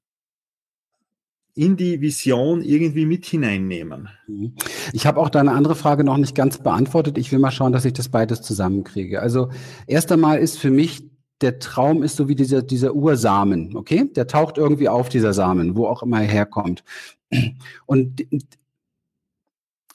in 1.55 1.77
die 1.77 2.01
Vision 2.01 2.63
irgendwie 2.63 3.07
mit 3.07 3.27
hineinnehmen. 3.27 4.09
Mhm. 4.27 4.55
Ich 4.93 5.07
habe 5.07 5.21
auch 5.21 5.29
deine 5.29 5.53
andere 5.53 5.75
Frage 5.75 6.05
noch 6.05 6.17
nicht 6.17 6.35
ganz 6.35 6.63
beantwortet. 6.63 7.19
Ich 7.19 7.33
will 7.33 7.39
mal 7.39 7.51
schauen, 7.51 7.73
dass 7.73 7.85
ich 7.85 7.93
das 7.93 8.09
beides 8.09 8.43
zusammenkriege. 8.43 9.21
Also 9.21 9.51
erst 9.87 10.13
einmal 10.13 10.39
ist 10.39 10.59
für 10.59 10.71
mich 10.71 11.11
der 11.41 11.59
Traum 11.59 12.03
ist 12.03 12.17
so 12.17 12.29
wie 12.29 12.35
dieser, 12.35 12.63
dieser 12.63 12.95
Ursamen, 12.95 13.77
okay? 13.77 14.11
Der 14.15 14.27
taucht 14.27 14.59
irgendwie 14.59 14.89
auf, 14.89 15.09
dieser 15.09 15.33
Samen, 15.33 15.77
wo 15.77 15.87
auch 15.87 16.03
immer 16.03 16.21
er 16.21 16.29
herkommt. 16.29 16.85
Und, 17.87 18.27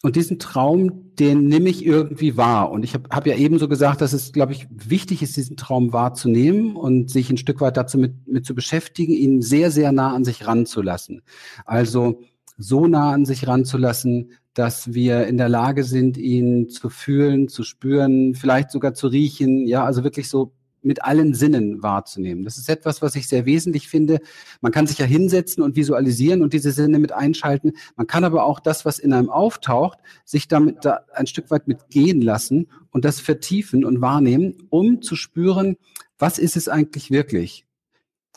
und 0.05 0.15
diesen 0.15 0.37
Traum, 0.37 1.15
den 1.15 1.47
nehme 1.47 1.67
ich 1.67 1.83
irgendwie 1.83 2.37
wahr. 2.37 2.69
Und 2.69 2.83
ich 2.83 2.93
habe 2.93 3.09
hab 3.09 3.25
ja 3.25 3.35
eben 3.35 3.57
so 3.57 3.67
gesagt, 3.67 4.01
dass 4.01 4.13
es, 4.13 4.33
glaube 4.33 4.53
ich, 4.53 4.67
wichtig 4.69 5.23
ist, 5.23 5.35
diesen 5.35 5.57
Traum 5.57 5.93
wahrzunehmen 5.93 6.75
und 6.75 7.09
sich 7.09 7.31
ein 7.31 7.37
Stück 7.37 7.59
weit 7.59 7.75
dazu 7.75 7.97
mit, 7.97 8.27
mit 8.27 8.45
zu 8.45 8.53
beschäftigen, 8.53 9.13
ihn 9.13 9.41
sehr, 9.41 9.71
sehr 9.71 9.91
nah 9.91 10.13
an 10.13 10.23
sich 10.23 10.45
ranzulassen. 10.45 11.23
Also 11.65 12.21
so 12.55 12.85
nah 12.85 13.13
an 13.13 13.25
sich 13.25 13.47
ranzulassen, 13.47 14.33
dass 14.53 14.93
wir 14.93 15.25
in 15.25 15.37
der 15.37 15.49
Lage 15.49 15.83
sind, 15.83 16.17
ihn 16.17 16.69
zu 16.69 16.91
fühlen, 16.91 17.47
zu 17.47 17.63
spüren, 17.63 18.35
vielleicht 18.35 18.69
sogar 18.69 18.93
zu 18.93 19.07
riechen, 19.07 19.65
ja, 19.65 19.85
also 19.85 20.03
wirklich 20.03 20.29
so 20.29 20.53
mit 20.85 21.03
allen 21.03 21.33
Sinnen 21.33 21.83
wahrzunehmen. 21.83 22.43
Das 22.43 22.57
ist 22.57 22.69
etwas, 22.69 23.01
was 23.01 23.15
ich 23.15 23.27
sehr 23.27 23.45
wesentlich 23.45 23.87
finde. 23.87 24.19
Man 24.61 24.71
kann 24.71 24.87
sich 24.87 24.97
ja 24.97 25.05
hinsetzen 25.05 25.63
und 25.63 25.75
visualisieren 25.75 26.41
und 26.41 26.53
diese 26.53 26.71
Sinne 26.71 26.99
mit 26.99 27.11
einschalten. 27.11 27.73
Man 27.95 28.07
kann 28.07 28.23
aber 28.23 28.45
auch 28.45 28.59
das, 28.59 28.85
was 28.85 28.99
in 28.99 29.13
einem 29.13 29.29
auftaucht, 29.29 29.99
sich 30.23 30.47
damit 30.47 30.85
da 30.85 31.01
ein 31.13 31.27
Stück 31.27 31.51
weit 31.51 31.67
mit 31.67 31.89
gehen 31.89 32.21
lassen 32.21 32.67
und 32.91 33.05
das 33.05 33.19
vertiefen 33.19 33.83
und 33.83 34.01
wahrnehmen, 34.01 34.67
um 34.69 35.01
zu 35.01 35.15
spüren, 35.15 35.77
was 36.17 36.39
ist 36.39 36.55
es 36.55 36.69
eigentlich 36.69 37.11
wirklich? 37.11 37.65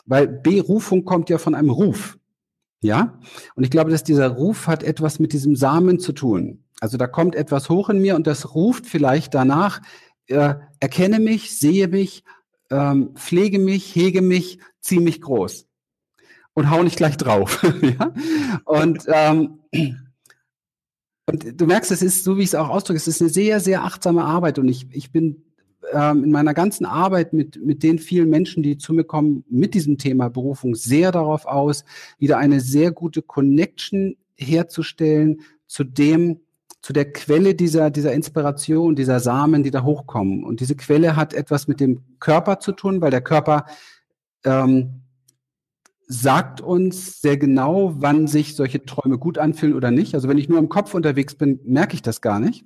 Weil 0.05 0.27
Berufung 0.27 1.05
kommt 1.05 1.29
ja 1.29 1.37
von 1.37 1.55
einem 1.55 1.69
Ruf. 1.69 2.17
Ja? 2.81 3.19
Und 3.55 3.63
ich 3.63 3.69
glaube, 3.69 3.91
dass 3.91 4.03
dieser 4.03 4.27
Ruf 4.27 4.67
hat 4.67 4.83
etwas 4.83 5.19
mit 5.19 5.33
diesem 5.33 5.55
Samen 5.55 5.99
zu 5.99 6.13
tun. 6.13 6.63
Also 6.79 6.97
da 6.97 7.07
kommt 7.07 7.35
etwas 7.35 7.69
hoch 7.69 7.89
in 7.89 7.99
mir 7.99 8.15
und 8.15 8.25
das 8.25 8.55
ruft 8.55 8.85
vielleicht 8.85 9.33
danach, 9.33 9.81
äh, 10.27 10.55
erkenne 10.79 11.19
mich, 11.19 11.57
sehe 11.57 11.87
mich, 11.87 12.23
ähm, 12.69 13.11
pflege 13.15 13.59
mich, 13.59 13.95
hege 13.95 14.21
mich, 14.21 14.59
ziehe 14.79 15.01
mich 15.01 15.21
groß 15.21 15.67
und 16.53 16.69
hau 16.69 16.83
nicht 16.83 16.97
gleich 16.97 17.17
drauf. 17.17 17.63
ja? 17.81 18.13
Und 18.65 19.03
ähm, 19.07 19.59
und 21.29 21.61
du 21.61 21.67
merkst, 21.67 21.91
es 21.91 22.01
ist, 22.01 22.23
so 22.23 22.37
wie 22.37 22.41
ich 22.41 22.47
es 22.47 22.55
auch 22.55 22.69
ausdrücke, 22.69 22.97
es 22.97 23.07
ist 23.07 23.21
eine 23.21 23.29
sehr, 23.29 23.59
sehr 23.59 23.83
achtsame 23.83 24.23
Arbeit. 24.23 24.57
Und 24.57 24.67
ich, 24.67 24.87
ich 24.91 25.11
bin 25.11 25.43
ähm, 25.93 26.23
in 26.23 26.31
meiner 26.31 26.55
ganzen 26.55 26.87
Arbeit 26.87 27.33
mit, 27.33 27.63
mit 27.63 27.83
den 27.83 27.99
vielen 27.99 28.29
Menschen, 28.29 28.63
die 28.63 28.79
zu 28.79 28.93
mir 28.93 29.03
kommen, 29.03 29.43
mit 29.47 29.75
diesem 29.75 29.99
Thema 29.99 30.29
Berufung 30.29 30.73
sehr 30.73 31.11
darauf 31.11 31.45
aus, 31.45 31.85
wieder 32.17 32.39
eine 32.39 32.61
sehr 32.61 32.91
gute 32.91 33.21
Connection 33.21 34.17
herzustellen 34.37 35.41
zu 35.67 35.83
dem, 35.83 36.39
zu 36.81 36.93
der 36.93 37.11
Quelle 37.11 37.55
dieser, 37.55 37.89
dieser 37.89 38.13
Inspiration, 38.13 38.95
dieser 38.95 39.19
Samen, 39.19 39.63
die 39.63 39.71
da 39.71 39.83
hochkommen. 39.83 40.43
Und 40.43 40.61
diese 40.61 40.75
Quelle 40.75 41.15
hat 41.15 41.33
etwas 41.33 41.67
mit 41.67 41.79
dem 41.79 42.03
Körper 42.19 42.59
zu 42.59 42.71
tun, 42.71 43.01
weil 43.01 43.11
der 43.11 43.21
Körper 43.21 43.65
ähm, 44.45 45.01
sagt 46.07 46.61
uns 46.61 47.21
sehr 47.21 47.37
genau, 47.37 47.93
wann 47.97 48.27
sich 48.27 48.55
solche 48.55 48.83
Träume 48.83 49.17
gut 49.17 49.37
anfühlen 49.37 49.75
oder 49.75 49.91
nicht. 49.91 50.15
Also 50.15 50.27
wenn 50.27 50.37
ich 50.37 50.49
nur 50.49 50.57
im 50.57 50.69
Kopf 50.69 50.93
unterwegs 50.93 51.35
bin, 51.35 51.59
merke 51.63 51.93
ich 51.93 52.01
das 52.01 52.21
gar 52.21 52.39
nicht. 52.39 52.65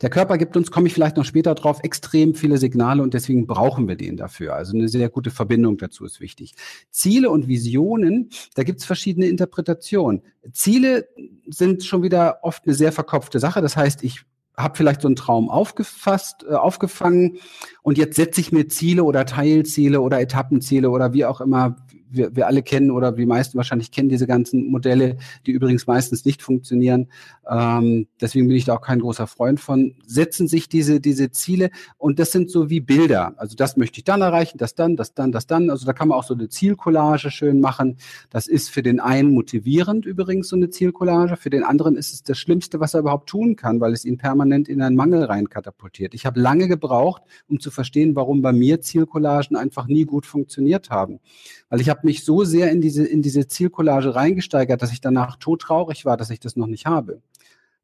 Der 0.00 0.08
Körper 0.08 0.38
gibt 0.38 0.56
uns, 0.56 0.70
komme 0.70 0.86
ich 0.86 0.94
vielleicht 0.94 1.16
noch 1.16 1.24
später 1.24 1.54
drauf, 1.54 1.80
extrem 1.82 2.34
viele 2.34 2.56
Signale 2.56 3.02
und 3.02 3.12
deswegen 3.12 3.46
brauchen 3.46 3.88
wir 3.88 3.96
den 3.96 4.16
dafür. 4.16 4.54
Also 4.54 4.74
eine 4.74 4.88
sehr 4.88 5.10
gute 5.10 5.30
Verbindung 5.30 5.76
dazu 5.76 6.04
ist 6.04 6.20
wichtig. 6.20 6.54
Ziele 6.90 7.30
und 7.30 7.46
Visionen, 7.46 8.30
da 8.54 8.62
gibt 8.62 8.80
es 8.80 8.86
verschiedene 8.86 9.26
Interpretationen. 9.26 10.22
Ziele 10.52 11.08
sind 11.46 11.84
schon 11.84 12.02
wieder 12.02 12.38
oft 12.42 12.64
eine 12.64 12.74
sehr 12.74 12.92
verkopfte 12.92 13.38
Sache. 13.38 13.60
Das 13.60 13.76
heißt, 13.76 14.02
ich 14.02 14.24
habe 14.56 14.76
vielleicht 14.76 15.02
so 15.02 15.08
einen 15.08 15.16
Traum 15.16 15.48
aufgefasst, 15.48 16.44
äh, 16.48 16.54
aufgefangen 16.54 17.38
und 17.82 17.98
jetzt 17.98 18.16
setze 18.16 18.40
ich 18.40 18.52
mir 18.52 18.68
Ziele 18.68 19.04
oder 19.04 19.24
Teilziele 19.26 20.00
oder 20.00 20.20
Etappenziele 20.20 20.90
oder 20.90 21.12
wie 21.12 21.24
auch 21.24 21.40
immer 21.40 21.76
wir, 22.10 22.34
wir 22.36 22.46
alle 22.46 22.62
kennen 22.62 22.90
oder 22.90 23.12
die 23.12 23.26
meisten 23.26 23.56
wahrscheinlich 23.56 23.90
kennen 23.90 24.08
diese 24.08 24.26
ganzen 24.26 24.70
Modelle, 24.70 25.16
die 25.46 25.52
übrigens 25.52 25.86
meistens 25.86 26.24
nicht 26.24 26.42
funktionieren. 26.42 27.08
Ähm, 27.48 28.06
deswegen 28.20 28.48
bin 28.48 28.56
ich 28.56 28.64
da 28.64 28.76
auch 28.76 28.80
kein 28.80 29.00
großer 29.00 29.26
Freund 29.26 29.60
von. 29.60 29.94
Setzen 30.06 30.48
sich 30.48 30.68
diese, 30.68 31.00
diese 31.00 31.30
Ziele 31.30 31.70
und 31.98 32.18
das 32.18 32.32
sind 32.32 32.50
so 32.50 32.70
wie 32.70 32.80
Bilder. 32.80 33.34
Also 33.36 33.56
das 33.56 33.76
möchte 33.76 33.98
ich 33.98 34.04
dann 34.04 34.20
erreichen, 34.20 34.58
das 34.58 34.74
dann, 34.74 34.96
das 34.96 35.14
dann, 35.14 35.32
das 35.32 35.46
dann. 35.46 35.70
Also 35.70 35.86
da 35.86 35.92
kann 35.92 36.08
man 36.08 36.18
auch 36.18 36.24
so 36.24 36.34
eine 36.34 36.48
Zielcollage 36.48 37.30
schön 37.30 37.60
machen. 37.60 37.96
Das 38.30 38.46
ist 38.46 38.70
für 38.70 38.82
den 38.82 39.00
einen 39.00 39.32
motivierend 39.32 40.06
übrigens 40.06 40.48
so 40.48 40.56
eine 40.56 40.70
Zielcollage. 40.70 41.36
Für 41.36 41.50
den 41.50 41.64
anderen 41.64 41.96
ist 41.96 42.12
es 42.12 42.22
das 42.22 42.38
Schlimmste, 42.38 42.80
was 42.80 42.94
er 42.94 43.00
überhaupt 43.00 43.28
tun 43.28 43.56
kann, 43.56 43.80
weil 43.80 43.92
es 43.92 44.04
ihn 44.04 44.18
permanent 44.18 44.68
in 44.68 44.82
einen 44.82 44.96
Mangel 44.96 45.24
rein 45.24 45.48
katapultiert. 45.48 46.14
Ich 46.14 46.26
habe 46.26 46.40
lange 46.40 46.68
gebraucht, 46.68 47.22
um 47.48 47.60
zu 47.60 47.70
verstehen, 47.70 48.16
warum 48.16 48.42
bei 48.42 48.52
mir 48.52 48.80
Zielcollagen 48.80 49.56
einfach 49.56 49.86
nie 49.86 50.04
gut 50.04 50.26
funktioniert 50.26 50.90
haben. 50.90 51.20
Weil 51.70 51.80
ich 51.80 51.88
habe 51.88 52.00
mich 52.02 52.24
so 52.24 52.44
sehr 52.44 52.70
in 52.70 52.80
diese, 52.80 53.06
in 53.06 53.22
diese 53.22 53.46
Zielcollage 53.46 54.14
reingesteigert, 54.14 54.82
dass 54.82 54.92
ich 54.92 55.00
danach 55.00 55.36
todtraurig 55.36 56.04
war, 56.04 56.16
dass 56.16 56.30
ich 56.30 56.40
das 56.40 56.56
noch 56.56 56.66
nicht 56.66 56.84
habe. 56.84 57.22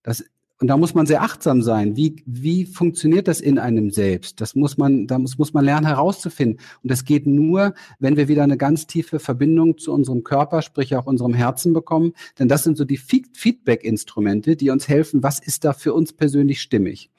Das, 0.02 0.24
und 0.58 0.68
da 0.68 0.76
muss 0.76 0.94
man 0.94 1.06
sehr 1.06 1.22
achtsam 1.22 1.62
sein. 1.62 1.96
Wie, 1.96 2.22
wie 2.24 2.64
funktioniert 2.64 3.28
das 3.28 3.40
in 3.40 3.58
einem 3.58 3.90
selbst? 3.90 4.40
Das 4.40 4.54
muss 4.54 4.76
man, 4.76 5.06
da 5.06 5.18
muss, 5.18 5.36
muss 5.38 5.52
man 5.52 5.64
lernen 5.64 5.86
herauszufinden. 5.86 6.58
Und 6.82 6.90
das 6.90 7.04
geht 7.04 7.26
nur, 7.26 7.74
wenn 7.98 8.16
wir 8.16 8.26
wieder 8.26 8.42
eine 8.42 8.56
ganz 8.56 8.86
tiefe 8.86 9.18
Verbindung 9.18 9.76
zu 9.78 9.92
unserem 9.92 10.24
Körper, 10.24 10.62
sprich 10.62 10.96
auch 10.96 11.06
unserem 11.06 11.34
Herzen 11.34 11.72
bekommen. 11.72 12.12
Denn 12.38 12.48
das 12.48 12.64
sind 12.64 12.76
so 12.76 12.84
die 12.84 12.96
Feedback-Instrumente, 12.96 14.56
die 14.56 14.70
uns 14.70 14.88
helfen, 14.88 15.22
was 15.22 15.38
ist 15.38 15.64
da 15.64 15.74
für 15.74 15.92
uns 15.92 16.12
persönlich 16.12 16.62
stimmig. 16.62 17.10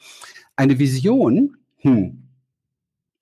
Eine 0.56 0.80
Vision, 0.80 1.58
hm. 1.78 2.24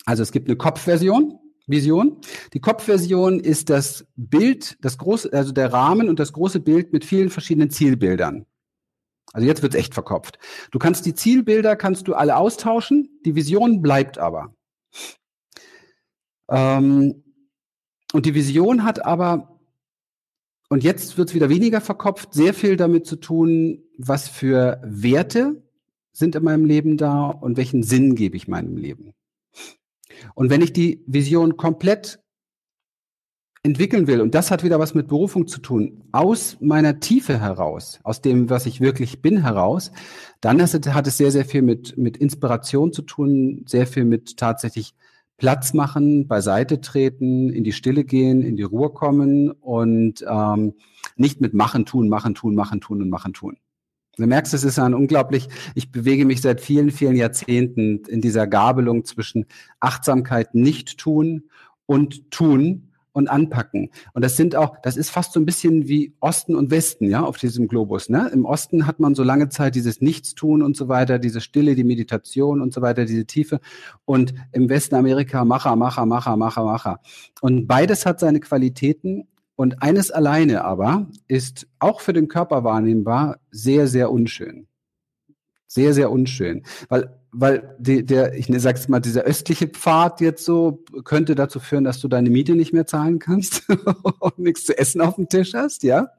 also 0.06 0.24
es 0.24 0.32
gibt 0.32 0.48
eine 0.48 0.56
Kopfversion, 0.56 1.40
Vision. 1.68 2.18
Die 2.54 2.60
Kopfversion 2.60 3.40
ist 3.40 3.70
das 3.70 4.06
Bild, 4.16 4.78
das 4.82 4.98
große, 4.98 5.32
also 5.34 5.52
der 5.52 5.74
Rahmen 5.74 6.10
und 6.10 6.20
das 6.20 6.34
große 6.34 6.60
Bild 6.60 6.94
mit 6.94 7.06
vielen 7.06 7.30
verschiedenen 7.30 7.70
Zielbildern. 7.70 8.46
Also 9.34 9.48
jetzt 9.48 9.62
wird's 9.62 9.76
echt 9.76 9.94
verkopft. 9.94 10.40
Du 10.72 10.80
kannst 10.80 11.06
die 11.06 11.14
Zielbilder 11.14 11.76
kannst 11.76 12.08
du 12.08 12.14
alle 12.14 12.38
austauschen, 12.38 13.20
die 13.26 13.36
Vision 13.36 13.82
bleibt 13.82 14.18
aber. 14.18 14.54
Ähm, 16.50 17.24
und 18.14 18.26
die 18.26 18.36
Vision 18.36 18.84
hat 18.84 19.06
aber, 19.06 19.60
und 20.70 20.84
jetzt 20.84 21.18
wird's 21.18 21.34
wieder 21.34 21.50
weniger 21.50 21.82
verkopft, 21.82 22.34
sehr 22.34 22.54
viel 22.54 22.78
damit 22.78 23.06
zu 23.08 23.18
tun, 23.18 23.84
was 23.98 24.30
für 24.30 24.80
Werte 24.86 25.62
sind 26.14 26.36
in 26.36 26.44
meinem 26.44 26.64
Leben 26.64 26.96
da 26.96 27.28
und 27.28 27.58
welchen 27.58 27.84
Sinn 27.84 28.16
gebe 28.16 28.38
ich 28.38 28.48
meinem 28.48 28.78
Leben. 28.78 29.14
Und 30.34 30.50
wenn 30.50 30.62
ich 30.62 30.74
die 30.74 31.04
Vision 31.08 31.58
komplett 31.58 32.20
entwickeln 33.64 34.06
will, 34.06 34.22
und 34.22 34.36
das 34.36 34.52
hat 34.52 34.64
wieder 34.64 34.80
was 34.80 34.94
mit 34.94 35.08
Berufung 35.08 35.48
zu 35.48 35.60
tun, 35.60 36.04
aus 36.12 36.58
meiner 36.62 37.00
Tiefe 37.00 37.40
heraus, 37.40 38.00
aus 38.04 38.22
dem, 38.22 38.50
was 38.50 38.68
ich 38.68 38.80
wirklich 38.80 39.22
bin 39.22 39.42
heraus, 39.42 39.92
dann 40.40 40.62
hat 40.62 41.08
es 41.08 41.18
sehr, 41.18 41.32
sehr 41.32 41.46
viel 41.46 41.64
mit, 41.64 41.98
mit 41.98 42.18
Inspiration 42.18 42.94
zu 42.94 43.02
tun, 43.02 43.64
sehr 43.68 43.88
viel 43.88 44.06
mit 44.06 44.38
tatsächlich 44.38 44.94
Platz 45.38 45.74
machen, 45.74 46.28
beiseite 46.28 46.80
treten, 46.80 47.50
in 47.50 47.64
die 47.64 47.74
Stille 47.74 48.06
gehen, 48.06 48.42
in 48.42 48.56
die 48.56 48.64
Ruhe 48.64 48.92
kommen 48.92 49.52
und 49.52 50.24
ähm, 50.30 50.76
nicht 51.18 51.42
mit 51.42 51.54
machen, 51.54 51.86
tun, 51.86 52.08
machen, 52.08 52.36
tun, 52.36 52.56
machen, 52.56 52.82
tun 52.82 53.02
und 53.02 53.10
machen, 53.10 53.34
tun. 53.34 53.58
Du 54.18 54.26
merkst, 54.26 54.54
es 54.54 54.64
ist 54.64 54.80
ein 54.80 54.94
unglaublich, 54.94 55.50
ich 55.74 55.92
bewege 55.92 56.26
mich 56.26 56.42
seit 56.42 56.62
vielen, 56.62 56.92
vielen 56.92 57.16
Jahrzehnten 57.16 58.04
in 58.08 58.22
dieser 58.22 58.48
Gabelung 58.48 59.06
zwischen 59.06 59.46
Achtsamkeit 59.80 60.56
nicht 60.56 60.98
tun 60.98 61.44
und 61.86 62.32
tun 62.32 62.92
und 63.16 63.30
anpacken. 63.30 63.92
Und 64.14 64.24
das 64.26 64.36
sind 64.36 64.58
auch, 64.58 64.76
das 64.84 64.98
ist 64.98 65.10
fast 65.10 65.34
so 65.34 65.40
ein 65.40 65.46
bisschen 65.46 65.88
wie 65.88 66.14
Osten 66.20 66.54
und 66.54 66.70
Westen, 66.70 67.10
ja, 67.10 67.24
auf 67.24 67.38
diesem 67.38 67.70
Globus. 67.70 68.10
Ne? 68.10 68.30
Im 68.34 68.44
Osten 68.44 68.86
hat 68.88 69.00
man 69.00 69.16
so 69.16 69.24
lange 69.24 69.48
Zeit 69.48 69.76
dieses 69.76 70.02
Nichtstun 70.02 70.62
und 70.62 70.76
so 70.76 70.90
weiter, 70.90 71.18
diese 71.18 71.40
Stille, 71.40 71.76
die 71.76 71.86
Meditation 71.86 72.62
und 72.62 72.74
so 72.74 72.82
weiter, 72.82 73.06
diese 73.06 73.26
Tiefe. 73.26 73.62
Und 74.04 74.34
im 74.52 74.68
Westen 74.68 74.96
Amerika 74.96 75.46
Macher, 75.46 75.78
Macher, 75.78 76.06
Macher, 76.06 76.36
Macher, 76.36 76.66
Macher. 76.66 77.00
Und 77.40 77.68
beides 77.68 78.06
hat 78.06 78.20
seine 78.20 78.42
Qualitäten 78.42 79.28
und 79.56 79.82
eines 79.82 80.12
alleine 80.12 80.66
aber 80.66 81.08
ist 81.28 81.68
auch 81.80 82.02
für 82.02 82.14
den 82.14 82.28
Körper 82.28 82.64
wahrnehmbar 82.64 83.40
sehr, 83.52 83.88
sehr 83.88 84.12
unschön. 84.12 84.68
Sehr, 85.68 85.94
sehr 85.94 86.12
unschön. 86.12 86.64
Weil, 86.90 87.18
weil 87.32 87.76
die, 87.80 88.06
der, 88.06 88.34
ich 88.36 88.48
sag's 88.58 88.88
mal, 88.88 89.00
dieser 89.00 89.24
östliche 89.24 89.68
Pfad 89.68 90.22
jetzt 90.22 90.46
so 90.46 90.84
könnte 91.04 91.36
dazu 91.36 91.60
führen, 91.60 91.84
dass 91.84 92.00
du 92.00 92.08
deine 92.08 92.30
Miete 92.30 92.56
nicht 92.56 92.72
mehr 92.72 92.86
zahlen 92.86 93.20
kannst 93.20 93.64
und 94.20 94.40
nichts 94.40 94.66
zu 94.66 94.78
essen 94.78 95.02
auf 95.02 95.16
dem 95.16 95.28
Tisch 95.28 95.54
hast, 95.54 95.84
ja. 95.84 96.10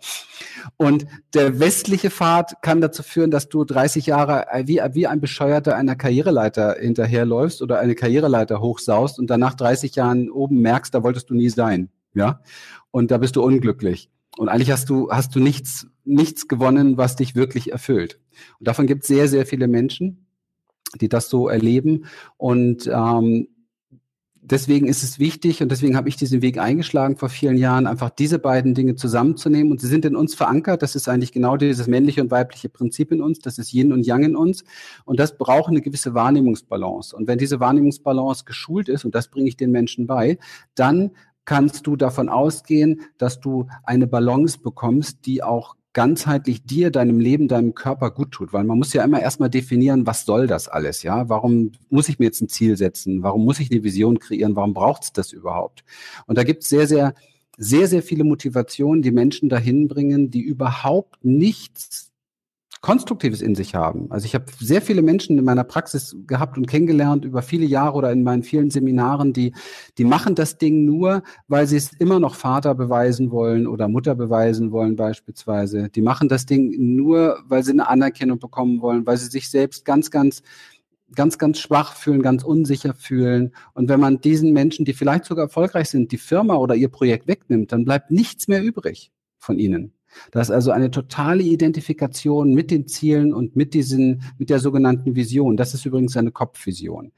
Und 0.76 1.06
der 1.32 1.58
westliche 1.60 2.10
Pfad 2.10 2.60
kann 2.60 2.80
dazu 2.80 3.02
führen, 3.02 3.30
dass 3.30 3.48
du 3.48 3.64
30 3.64 4.06
Jahre 4.06 4.46
wie, 4.64 4.80
wie 4.92 5.06
ein 5.06 5.20
Bescheuerter 5.20 5.76
einer 5.76 5.94
Karriereleiter 5.94 6.76
hinterherläufst 6.78 7.62
oder 7.62 7.78
eine 7.78 7.94
Karriereleiter 7.94 8.60
hochsaust 8.60 9.18
und 9.18 9.28
dann 9.28 9.40
nach 9.40 9.54
30 9.54 9.94
Jahren 9.94 10.30
oben 10.30 10.60
merkst, 10.60 10.94
da 10.94 11.02
wolltest 11.02 11.30
du 11.30 11.34
nie 11.34 11.50
sein, 11.50 11.90
ja 12.16 12.40
und 12.90 13.10
da 13.10 13.18
bist 13.18 13.36
du 13.36 13.42
unglücklich. 13.42 14.10
Und 14.36 14.48
eigentlich 14.48 14.70
hast 14.70 14.90
du, 14.90 15.10
hast 15.10 15.34
du 15.34 15.40
nichts, 15.40 15.86
nichts 16.04 16.48
gewonnen, 16.48 16.96
was 16.96 17.16
dich 17.16 17.34
wirklich 17.34 17.72
erfüllt. 17.72 18.20
Und 18.58 18.68
davon 18.68 18.86
gibt 18.86 19.02
es 19.02 19.08
sehr, 19.08 19.28
sehr 19.28 19.46
viele 19.46 19.68
Menschen, 19.68 20.26
die 21.00 21.08
das 21.08 21.30
so 21.30 21.48
erleben. 21.48 22.06
Und 22.36 22.90
ähm, 22.92 23.48
deswegen 24.34 24.86
ist 24.86 25.02
es 25.02 25.18
wichtig 25.18 25.62
und 25.62 25.70
deswegen 25.70 25.96
habe 25.96 26.08
ich 26.08 26.16
diesen 26.16 26.40
Weg 26.40 26.58
eingeschlagen 26.58 27.16
vor 27.16 27.28
vielen 27.28 27.56
Jahren, 27.56 27.86
einfach 27.86 28.10
diese 28.10 28.38
beiden 28.38 28.74
Dinge 28.74 28.94
zusammenzunehmen 28.94 29.72
und 29.72 29.80
sie 29.80 29.88
sind 29.88 30.04
in 30.04 30.14
uns 30.14 30.34
verankert. 30.34 30.82
Das 30.82 30.94
ist 30.94 31.08
eigentlich 31.08 31.32
genau 31.32 31.56
dieses 31.56 31.86
männliche 31.86 32.22
und 32.22 32.30
weibliche 32.30 32.68
Prinzip 32.68 33.12
in 33.12 33.22
uns. 33.22 33.40
Das 33.40 33.58
ist 33.58 33.72
Yin 33.72 33.92
und 33.92 34.06
Yang 34.06 34.24
in 34.24 34.36
uns 34.36 34.64
und 35.04 35.18
das 35.18 35.36
braucht 35.36 35.70
eine 35.70 35.80
gewisse 35.80 36.14
Wahrnehmungsbalance. 36.14 37.16
Und 37.16 37.26
wenn 37.26 37.38
diese 37.38 37.58
Wahrnehmungsbalance 37.58 38.44
geschult 38.44 38.88
ist 38.88 39.04
und 39.04 39.14
das 39.14 39.28
bringe 39.28 39.48
ich 39.48 39.56
den 39.56 39.70
Menschen 39.70 40.06
bei, 40.06 40.38
dann 40.74 41.10
kannst 41.46 41.86
du 41.86 41.96
davon 41.96 42.28
ausgehen, 42.28 43.00
dass 43.16 43.40
du 43.40 43.68
eine 43.84 44.06
Balance 44.06 44.58
bekommst, 44.58 45.24
die 45.24 45.42
auch 45.42 45.76
ganzheitlich 45.94 46.66
dir, 46.66 46.90
deinem 46.90 47.18
Leben, 47.18 47.48
deinem 47.48 47.74
Körper 47.74 48.10
gut 48.10 48.30
tut. 48.30 48.52
Weil 48.52 48.64
man 48.64 48.76
muss 48.76 48.92
ja 48.92 49.02
immer 49.02 49.22
erstmal 49.22 49.48
definieren, 49.48 50.06
was 50.06 50.26
soll 50.26 50.46
das 50.46 50.68
alles, 50.68 51.02
ja? 51.02 51.30
Warum 51.30 51.72
muss 51.88 52.10
ich 52.10 52.18
mir 52.18 52.26
jetzt 52.26 52.42
ein 52.42 52.50
Ziel 52.50 52.76
setzen? 52.76 53.22
Warum 53.22 53.46
muss 53.46 53.60
ich 53.60 53.70
eine 53.70 53.82
Vision 53.82 54.18
kreieren? 54.18 54.56
Warum 54.56 54.74
braucht 54.74 55.04
es 55.04 55.12
das 55.14 55.32
überhaupt? 55.32 55.84
Und 56.26 56.36
da 56.36 56.44
gibt 56.44 56.64
es 56.64 56.68
sehr, 56.68 56.86
sehr, 56.86 57.14
sehr, 57.56 57.88
sehr 57.88 58.02
viele 58.02 58.24
Motivationen, 58.24 59.00
die 59.00 59.10
Menschen 59.10 59.48
dahin 59.48 59.88
bringen, 59.88 60.30
die 60.30 60.42
überhaupt 60.42 61.24
nichts 61.24 62.05
Konstruktives 62.80 63.42
in 63.42 63.54
sich 63.54 63.74
haben. 63.74 64.10
Also 64.10 64.26
ich 64.26 64.34
habe 64.34 64.44
sehr 64.60 64.82
viele 64.82 65.02
Menschen 65.02 65.38
in 65.38 65.44
meiner 65.44 65.64
Praxis 65.64 66.16
gehabt 66.26 66.56
und 66.56 66.66
kennengelernt 66.66 67.24
über 67.24 67.42
viele 67.42 67.64
Jahre 67.64 67.96
oder 67.96 68.12
in 68.12 68.22
meinen 68.22 68.42
vielen 68.42 68.70
Seminaren, 68.70 69.32
die, 69.32 69.52
die 69.98 70.04
machen 70.04 70.34
das 70.34 70.58
Ding 70.58 70.84
nur, 70.84 71.22
weil 71.48 71.66
sie 71.66 71.76
es 71.76 71.92
immer 71.94 72.20
noch 72.20 72.34
Vater 72.34 72.74
beweisen 72.74 73.30
wollen 73.30 73.66
oder 73.66 73.88
Mutter 73.88 74.14
beweisen 74.14 74.72
wollen 74.72 74.96
beispielsweise. 74.96 75.88
Die 75.88 76.02
machen 76.02 76.28
das 76.28 76.46
Ding 76.46 76.74
nur, 76.96 77.38
weil 77.48 77.64
sie 77.64 77.72
eine 77.72 77.88
Anerkennung 77.88 78.38
bekommen 78.38 78.80
wollen, 78.82 79.06
weil 79.06 79.16
sie 79.16 79.30
sich 79.30 79.48
selbst 79.48 79.84
ganz, 79.84 80.10
ganz 80.10 80.42
ganz, 81.14 81.38
ganz 81.38 81.60
schwach 81.60 81.94
fühlen, 81.94 82.22
ganz 82.22 82.42
unsicher 82.42 82.94
fühlen. 82.94 83.52
Und 83.74 83.88
wenn 83.88 84.00
man 84.00 84.20
diesen 84.20 84.52
Menschen, 84.52 84.84
die 84.84 84.92
vielleicht 84.92 85.24
sogar 85.24 85.44
erfolgreich 85.44 85.88
sind, 85.88 86.10
die 86.12 86.18
Firma 86.18 86.56
oder 86.56 86.74
ihr 86.74 86.88
Projekt 86.88 87.28
wegnimmt, 87.28 87.72
dann 87.72 87.84
bleibt 87.84 88.10
nichts 88.10 88.48
mehr 88.48 88.62
übrig 88.62 89.12
von 89.38 89.58
ihnen. 89.58 89.92
Das 90.30 90.48
ist 90.48 90.54
also 90.54 90.70
eine 90.70 90.90
totale 90.90 91.42
Identifikation 91.42 92.54
mit 92.54 92.70
den 92.70 92.86
Zielen 92.86 93.32
und 93.34 93.56
mit 93.56 93.74
diesen, 93.74 94.22
mit 94.38 94.50
der 94.50 94.58
sogenannten 94.58 95.16
Vision. 95.16 95.56
Das 95.56 95.74
ist 95.74 95.84
übrigens 95.86 96.16
eine 96.16 96.32
Kopfvision. 96.32 97.12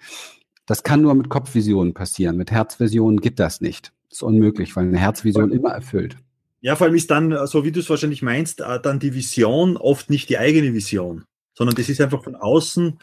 Das 0.66 0.82
kann 0.82 1.00
nur 1.00 1.14
mit 1.14 1.28
Kopfvisionen 1.28 1.94
passieren. 1.94 2.36
Mit 2.36 2.50
Herzvisionen 2.50 3.20
geht 3.20 3.38
das 3.38 3.60
nicht. 3.60 3.92
Das 4.08 4.18
ist 4.18 4.22
unmöglich, 4.22 4.76
weil 4.76 4.86
eine 4.86 4.98
Herzvision 4.98 5.50
immer 5.50 5.70
erfüllt. 5.70 6.16
Ja, 6.60 6.76
vor 6.76 6.86
allem 6.86 6.96
ist 6.96 7.10
dann, 7.10 7.46
so 7.46 7.64
wie 7.64 7.72
du 7.72 7.80
es 7.80 7.88
wahrscheinlich 7.88 8.22
meinst, 8.22 8.60
äh, 8.60 8.80
dann 8.80 8.98
die 8.98 9.14
Vision 9.14 9.76
oft 9.76 10.10
nicht 10.10 10.28
die 10.28 10.38
eigene 10.38 10.74
Vision, 10.74 11.24
sondern 11.54 11.76
das 11.76 11.88
ist 11.88 12.00
einfach 12.00 12.24
von 12.24 12.34
außen 12.34 12.98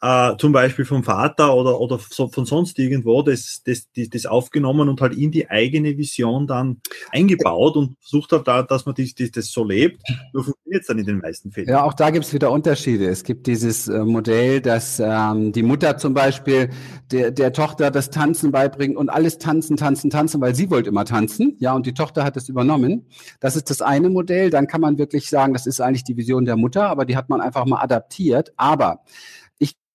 äh, 0.00 0.36
zum 0.36 0.52
Beispiel 0.52 0.84
vom 0.84 1.02
Vater 1.02 1.54
oder, 1.54 1.80
oder 1.80 1.98
so, 2.10 2.28
von 2.28 2.46
sonst 2.46 2.78
irgendwo 2.78 3.22
das, 3.22 3.62
das, 3.64 3.88
das, 3.96 4.08
das 4.10 4.26
aufgenommen 4.26 4.88
und 4.88 5.00
halt 5.00 5.14
in 5.14 5.32
die 5.32 5.50
eigene 5.50 5.96
Vision 5.96 6.46
dann 6.46 6.80
eingebaut 7.10 7.76
und 7.76 7.96
versucht 8.00 8.32
halt 8.32 8.46
da, 8.46 8.62
dass 8.62 8.86
man 8.86 8.94
dies, 8.94 9.14
dies, 9.14 9.32
das 9.32 9.50
so 9.50 9.64
lebt. 9.64 10.00
Nur 10.32 10.44
funktioniert 10.44 10.82
es 10.82 10.86
dann 10.86 10.98
in 10.98 11.06
den 11.06 11.18
meisten 11.18 11.50
Fällen. 11.50 11.68
Ja, 11.68 11.82
auch 11.82 11.94
da 11.94 12.10
gibt 12.10 12.24
es 12.24 12.32
wieder 12.32 12.52
Unterschiede. 12.52 13.06
Es 13.06 13.24
gibt 13.24 13.46
dieses 13.46 13.88
äh, 13.88 14.04
Modell, 14.04 14.60
dass 14.60 15.00
ähm, 15.00 15.52
die 15.52 15.64
Mutter 15.64 15.96
zum 15.98 16.14
Beispiel 16.14 16.70
der, 17.10 17.32
der 17.32 17.52
Tochter 17.52 17.90
das 17.90 18.10
Tanzen 18.10 18.52
beibringt 18.52 18.96
und 18.96 19.08
alles 19.08 19.38
tanzen, 19.38 19.76
tanzen, 19.76 20.10
tanzen, 20.10 20.40
weil 20.40 20.54
sie 20.54 20.70
wollte 20.70 20.90
immer 20.90 21.04
tanzen. 21.04 21.56
Ja, 21.58 21.74
und 21.74 21.86
die 21.86 21.94
Tochter 21.94 22.22
hat 22.22 22.36
es 22.36 22.48
übernommen. 22.48 23.06
Das 23.40 23.56
ist 23.56 23.68
das 23.70 23.82
eine 23.82 24.10
Modell. 24.10 24.50
Dann 24.50 24.68
kann 24.68 24.80
man 24.80 24.98
wirklich 24.98 25.28
sagen, 25.28 25.54
das 25.54 25.66
ist 25.66 25.80
eigentlich 25.80 26.04
die 26.04 26.16
Vision 26.16 26.44
der 26.44 26.56
Mutter, 26.56 26.88
aber 26.88 27.04
die 27.04 27.16
hat 27.16 27.28
man 27.28 27.40
einfach 27.40 27.66
mal 27.66 27.80
adaptiert. 27.80 28.52
Aber 28.56 29.00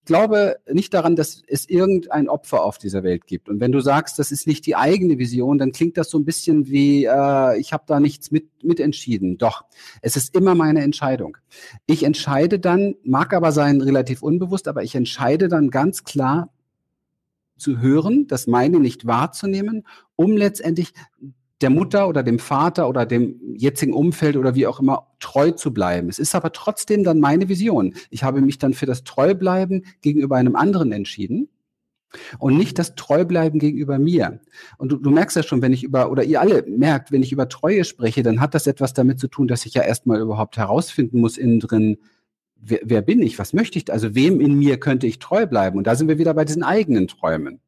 glaube 0.05 0.57
nicht 0.71 0.93
daran, 0.93 1.15
dass 1.15 1.41
es 1.47 1.67
irgendein 1.67 2.29
Opfer 2.29 2.63
auf 2.63 2.77
dieser 2.77 3.03
Welt 3.03 3.25
gibt. 3.27 3.49
Und 3.49 3.59
wenn 3.59 3.71
du 3.71 3.79
sagst, 3.79 4.19
das 4.19 4.31
ist 4.31 4.47
nicht 4.47 4.65
die 4.65 4.75
eigene 4.75 5.17
Vision, 5.17 5.57
dann 5.57 5.71
klingt 5.71 5.97
das 5.97 6.09
so 6.09 6.17
ein 6.17 6.25
bisschen 6.25 6.67
wie, 6.67 7.05
äh, 7.05 7.57
ich 7.59 7.73
habe 7.73 7.83
da 7.87 7.99
nichts 7.99 8.31
mit, 8.31 8.63
mitentschieden. 8.63 9.37
Doch, 9.37 9.63
es 10.01 10.15
ist 10.15 10.35
immer 10.35 10.55
meine 10.55 10.81
Entscheidung. 10.81 11.37
Ich 11.85 12.03
entscheide 12.03 12.59
dann, 12.59 12.95
mag 13.03 13.33
aber 13.33 13.51
sein 13.51 13.81
relativ 13.81 14.23
unbewusst, 14.23 14.67
aber 14.67 14.83
ich 14.83 14.95
entscheide 14.95 15.47
dann 15.47 15.69
ganz 15.69 16.03
klar 16.03 16.49
zu 17.57 17.79
hören, 17.79 18.27
das 18.27 18.47
meine 18.47 18.79
nicht 18.79 19.05
wahrzunehmen, 19.05 19.87
um 20.15 20.35
letztendlich 20.35 20.93
der 21.63 21.69
Mutter 21.69 22.07
oder 22.07 22.21
dem 22.21 22.39
Vater 22.39 22.87
oder 22.87 23.05
dem 23.05 23.39
jetzigen 23.55 23.93
Umfeld 23.93 24.37
oder 24.37 24.53
wie 24.53 24.67
auch 24.67 24.79
immer 24.79 25.07
treu 25.19 25.51
zu 25.51 25.73
bleiben. 25.73 26.09
Es 26.09 26.19
ist 26.19 26.35
aber 26.35 26.51
trotzdem 26.51 27.03
dann 27.03 27.19
meine 27.19 27.49
Vision. 27.49 27.95
Ich 28.09 28.23
habe 28.23 28.41
mich 28.41 28.59
dann 28.59 28.73
für 28.73 28.85
das 28.85 29.03
Treubleiben 29.03 29.85
gegenüber 30.01 30.35
einem 30.35 30.55
anderen 30.55 30.91
entschieden 30.91 31.49
und 32.37 32.57
nicht 32.57 32.77
das 32.77 32.95
Treubleiben 32.95 33.59
gegenüber 33.59 33.97
mir. 33.97 34.41
Und 34.77 34.91
du, 34.91 34.97
du 34.97 35.09
merkst 35.09 35.35
ja 35.35 35.43
schon, 35.43 35.61
wenn 35.61 35.73
ich 35.73 35.83
über, 35.83 36.11
oder 36.11 36.23
ihr 36.23 36.41
alle 36.41 36.63
merkt, 36.67 37.11
wenn 37.11 37.23
ich 37.23 37.31
über 37.31 37.49
Treue 37.49 37.85
spreche, 37.85 38.23
dann 38.23 38.41
hat 38.41 38.53
das 38.53 38.67
etwas 38.67 38.93
damit 38.93 39.19
zu 39.19 39.27
tun, 39.27 39.47
dass 39.47 39.65
ich 39.65 39.73
ja 39.73 39.81
erstmal 39.81 40.19
überhaupt 40.19 40.57
herausfinden 40.57 41.19
muss 41.21 41.37
innen 41.37 41.59
drin, 41.59 41.97
wer, 42.55 42.79
wer 42.83 43.01
bin 43.01 43.21
ich, 43.21 43.39
was 43.39 43.53
möchte 43.53 43.79
ich, 43.79 43.91
also 43.91 44.15
wem 44.15 44.41
in 44.41 44.59
mir 44.59 44.79
könnte 44.79 45.07
ich 45.07 45.19
treu 45.19 45.45
bleiben? 45.45 45.77
Und 45.77 45.87
da 45.87 45.95
sind 45.95 46.07
wir 46.07 46.17
wieder 46.17 46.33
bei 46.33 46.45
diesen 46.45 46.63
eigenen 46.63 47.07
Träumen, 47.07 47.59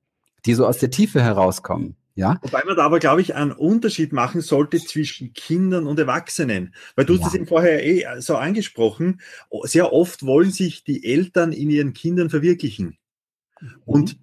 die 0.45 0.53
so 0.53 0.67
aus 0.67 0.77
der 0.79 0.91
Tiefe 0.91 1.21
herauskommen. 1.21 1.95
Ja? 2.15 2.39
Wobei 2.41 2.63
man 2.65 2.77
da 2.77 2.83
aber, 2.83 2.99
glaube 2.99 3.21
ich, 3.21 3.35
einen 3.35 3.51
Unterschied 3.51 4.13
machen 4.13 4.39
sollte 4.39 4.79
zwischen 4.79 5.33
Kindern 5.33 5.85
und 5.85 5.99
Erwachsenen. 5.99 6.73
Weil 6.95 7.05
du 7.05 7.13
ja. 7.13 7.19
hast 7.19 7.27
es 7.29 7.35
eben 7.35 7.47
vorher 7.47 7.85
eh 7.85 8.21
so 8.21 8.37
angesprochen. 8.37 9.19
Sehr 9.63 9.91
oft 9.91 10.25
wollen 10.25 10.51
sich 10.51 10.85
die 10.85 11.05
Eltern 11.05 11.51
in 11.51 11.69
ihren 11.69 11.93
Kindern 11.93 12.29
verwirklichen. 12.29 12.97
Mhm. 13.59 13.69
Und 13.85 14.17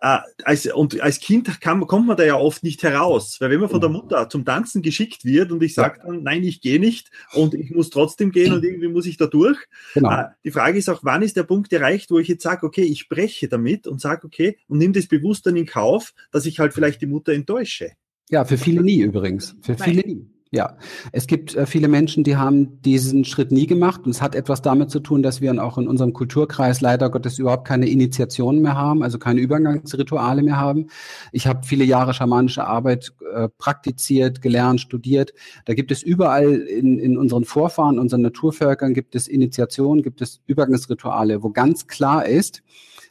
äh, 0.00 0.18
als, 0.44 0.66
und 0.66 1.00
als 1.00 1.20
Kind 1.20 1.60
kann, 1.60 1.86
kommt 1.86 2.06
man 2.06 2.16
da 2.16 2.24
ja 2.24 2.36
oft 2.36 2.62
nicht 2.62 2.82
heraus, 2.82 3.40
weil 3.40 3.50
wenn 3.50 3.60
man 3.60 3.70
von 3.70 3.80
der 3.80 3.90
Mutter 3.90 4.28
zum 4.28 4.44
Tanzen 4.44 4.82
geschickt 4.82 5.24
wird 5.24 5.52
und 5.52 5.62
ich 5.62 5.74
sage 5.74 6.00
dann, 6.04 6.22
nein, 6.22 6.42
ich 6.42 6.60
gehe 6.60 6.78
nicht 6.78 7.10
und 7.32 7.54
ich 7.54 7.70
muss 7.70 7.90
trotzdem 7.90 8.30
gehen 8.30 8.52
und 8.52 8.64
irgendwie 8.64 8.88
muss 8.88 9.06
ich 9.06 9.16
da 9.16 9.26
durch. 9.26 9.58
Genau. 9.94 10.10
Äh, 10.10 10.24
die 10.44 10.50
Frage 10.50 10.78
ist 10.78 10.88
auch, 10.90 11.00
wann 11.02 11.22
ist 11.22 11.36
der 11.36 11.44
Punkt 11.44 11.72
erreicht, 11.72 12.10
wo 12.10 12.18
ich 12.18 12.28
jetzt 12.28 12.42
sage, 12.42 12.66
okay, 12.66 12.82
ich 12.82 13.00
spreche 13.00 13.48
damit 13.48 13.86
und 13.86 14.00
sage, 14.00 14.26
okay, 14.26 14.58
und 14.68 14.78
nimm 14.78 14.92
das 14.92 15.06
bewusst 15.06 15.46
dann 15.46 15.56
in 15.56 15.66
Kauf, 15.66 16.12
dass 16.30 16.46
ich 16.46 16.58
halt 16.58 16.74
vielleicht 16.74 17.00
die 17.00 17.06
Mutter 17.06 17.32
enttäusche. 17.32 17.92
Ja, 18.28 18.44
für 18.44 18.58
viele 18.58 18.82
nie 18.82 19.00
übrigens. 19.00 19.56
Für 19.62 19.76
viele 19.76 20.02
nie. 20.02 20.26
Ja, 20.52 20.76
es 21.10 21.26
gibt 21.26 21.56
äh, 21.56 21.66
viele 21.66 21.88
Menschen, 21.88 22.22
die 22.22 22.36
haben 22.36 22.80
diesen 22.82 23.24
Schritt 23.24 23.50
nie 23.50 23.66
gemacht 23.66 24.02
und 24.04 24.12
es 24.12 24.22
hat 24.22 24.36
etwas 24.36 24.62
damit 24.62 24.90
zu 24.90 25.00
tun, 25.00 25.24
dass 25.24 25.40
wir 25.40 25.52
auch 25.62 25.76
in 25.76 25.88
unserem 25.88 26.12
Kulturkreis 26.12 26.80
leider 26.80 27.10
Gottes 27.10 27.40
überhaupt 27.40 27.66
keine 27.66 27.88
Initiationen 27.88 28.62
mehr 28.62 28.76
haben, 28.76 29.02
also 29.02 29.18
keine 29.18 29.40
Übergangsrituale 29.40 30.44
mehr 30.44 30.56
haben. 30.56 30.86
Ich 31.32 31.48
habe 31.48 31.66
viele 31.66 31.82
Jahre 31.82 32.14
schamanische 32.14 32.64
Arbeit 32.64 33.12
äh, 33.34 33.48
praktiziert, 33.58 34.40
gelernt, 34.40 34.80
studiert. 34.80 35.34
Da 35.64 35.74
gibt 35.74 35.90
es 35.90 36.04
überall 36.04 36.52
in, 36.54 37.00
in 37.00 37.18
unseren 37.18 37.44
Vorfahren, 37.44 37.98
unseren 37.98 38.22
Naturvölkern 38.22 38.94
gibt 38.94 39.16
es 39.16 39.26
Initiationen, 39.26 40.04
gibt 40.04 40.22
es 40.22 40.42
Übergangsrituale, 40.46 41.42
wo 41.42 41.50
ganz 41.50 41.88
klar 41.88 42.24
ist, 42.24 42.62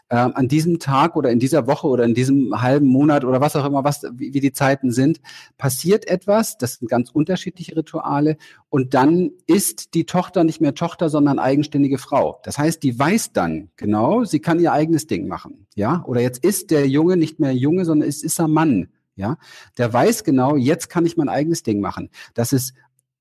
äh, 0.10 0.16
an 0.16 0.48
diesem 0.48 0.80
Tag 0.80 1.16
oder 1.16 1.32
in 1.32 1.40
dieser 1.40 1.68
Woche 1.68 1.88
oder 1.88 2.04
in 2.04 2.14
diesem 2.14 2.62
halben 2.62 2.88
Monat 2.88 3.26
oder 3.26 3.42
was 3.42 3.56
auch 3.56 3.66
immer, 3.66 3.84
was, 3.84 4.04
wie, 4.14 4.34
wie 4.34 4.40
die 4.40 4.54
Zeiten 4.54 4.92
sind, 4.92 5.20
passiert 5.58 6.08
etwas, 6.08 6.58
das 6.58 6.76
sind 6.76 6.90
ganz 6.90 7.10
unterschiedliche 7.10 7.76
Rituale 7.76 8.38
und 8.70 8.94
dann 8.94 9.32
ist 9.48 9.94
die 9.94 10.06
Tochter 10.06 10.44
nicht 10.44 10.62
mehr 10.62 10.76
Tochter, 10.76 11.10
sondern 11.10 11.40
eigenständige 11.40 11.98
Frau. 11.98 12.40
Das 12.44 12.58
heißt, 12.58 12.84
die 12.84 12.98
weiß 12.98 13.34
dann 13.34 13.70
genau, 13.76 14.24
sie 14.24 14.40
kann 14.40 14.60
ihr 14.60 14.74
eigenes 14.74 15.08
Ding 15.08 15.28
machen, 15.28 15.68
ja? 15.76 16.04
Oder 16.06 16.22
jetzt 16.22 16.44
ist 16.44 16.72
der 16.72 16.88
Junge 16.88 17.18
nicht 17.18 17.40
mehr 17.40 17.54
Junge, 17.54 17.86
sondern 17.86 18.08
es 18.08 18.24
ist 18.24 18.40
ein 18.40 18.52
Mann, 18.52 18.90
ja? 19.16 19.38
Der 19.78 19.92
weiß 19.92 20.24
genau, 20.24 20.56
jetzt 20.56 20.90
kann 20.90 21.06
ich 21.06 21.18
mein 21.18 21.30
eigenes 21.30 21.64
Ding 21.64 21.80
machen. 21.80 22.10
Das 22.34 22.54
ist 22.54 22.74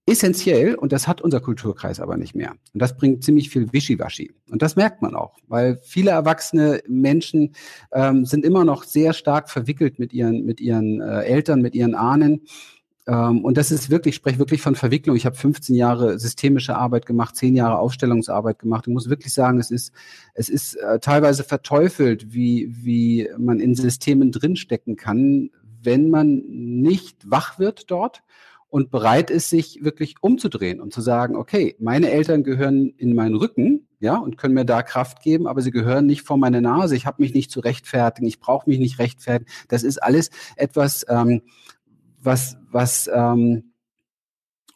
essentiell 0.06 0.74
und 0.74 0.92
das 0.92 1.08
hat 1.08 1.22
unser 1.22 1.40
Kulturkreis 1.40 1.98
aber 1.98 2.16
nicht 2.16 2.34
mehr. 2.34 2.52
Und 2.72 2.82
das 2.82 2.96
bringt 2.96 3.24
ziemlich 3.24 3.48
viel 3.48 3.72
Wischiwaschi. 3.72 4.32
Und 4.50 4.60
das 4.60 4.76
merkt 4.76 5.00
man 5.00 5.14
auch, 5.14 5.38
weil 5.48 5.78
viele 5.82 6.10
erwachsene 6.10 6.82
Menschen 6.86 7.54
ähm, 7.92 8.26
sind 8.26 8.44
immer 8.44 8.64
noch 8.64 8.84
sehr 8.84 9.14
stark 9.14 9.48
verwickelt 9.48 9.98
mit 9.98 10.12
ihren, 10.12 10.44
mit 10.44 10.60
ihren 10.60 11.00
äh, 11.00 11.22
Eltern, 11.22 11.62
mit 11.62 11.74
ihren 11.74 11.94
Ahnen. 11.94 12.42
Ähm, 13.06 13.42
und 13.44 13.56
das 13.56 13.70
ist 13.70 13.88
wirklich, 13.88 14.12
ich 14.12 14.16
spreche 14.16 14.38
wirklich 14.38 14.60
von 14.60 14.74
Verwicklung. 14.74 15.16
Ich 15.16 15.24
habe 15.24 15.36
15 15.36 15.74
Jahre 15.74 16.18
systemische 16.18 16.76
Arbeit 16.76 17.06
gemacht, 17.06 17.36
10 17.36 17.56
Jahre 17.56 17.78
Aufstellungsarbeit 17.78 18.58
gemacht. 18.58 18.86
Ich 18.86 18.92
muss 18.92 19.08
wirklich 19.08 19.32
sagen, 19.32 19.58
es 19.58 19.70
ist, 19.70 19.90
es 20.34 20.50
ist 20.50 20.74
äh, 20.74 20.98
teilweise 20.98 21.44
verteufelt, 21.44 22.34
wie, 22.34 22.68
wie 22.70 23.30
man 23.38 23.58
in 23.58 23.74
Systemen 23.74 24.32
drinstecken 24.32 24.96
kann, 24.96 25.50
wenn 25.82 26.10
man 26.10 26.42
nicht 26.46 27.30
wach 27.30 27.58
wird 27.58 27.90
dort 27.90 28.22
und 28.74 28.90
bereit 28.90 29.30
ist, 29.30 29.50
sich 29.50 29.84
wirklich 29.84 30.16
umzudrehen 30.20 30.80
und 30.80 30.92
zu 30.92 31.00
sagen, 31.00 31.36
okay, 31.36 31.76
meine 31.78 32.10
Eltern 32.10 32.42
gehören 32.42 32.88
in 32.96 33.14
meinen 33.14 33.36
Rücken, 33.36 33.86
ja, 34.00 34.16
und 34.16 34.36
können 34.36 34.54
mir 34.54 34.64
da 34.64 34.82
Kraft 34.82 35.22
geben, 35.22 35.46
aber 35.46 35.62
sie 35.62 35.70
gehören 35.70 36.06
nicht 36.06 36.22
vor 36.22 36.38
meine 36.38 36.60
Nase. 36.60 36.96
Ich 36.96 37.06
habe 37.06 37.22
mich 37.22 37.34
nicht 37.34 37.52
zu 37.52 37.60
rechtfertigen, 37.60 38.26
ich 38.26 38.40
brauche 38.40 38.68
mich 38.68 38.80
nicht 38.80 38.98
rechtfertigen. 38.98 39.48
Das 39.68 39.84
ist 39.84 40.02
alles 40.02 40.30
etwas, 40.56 41.06
ähm, 41.08 41.42
was, 42.20 42.56
was 42.68 43.08
ähm, 43.14 43.74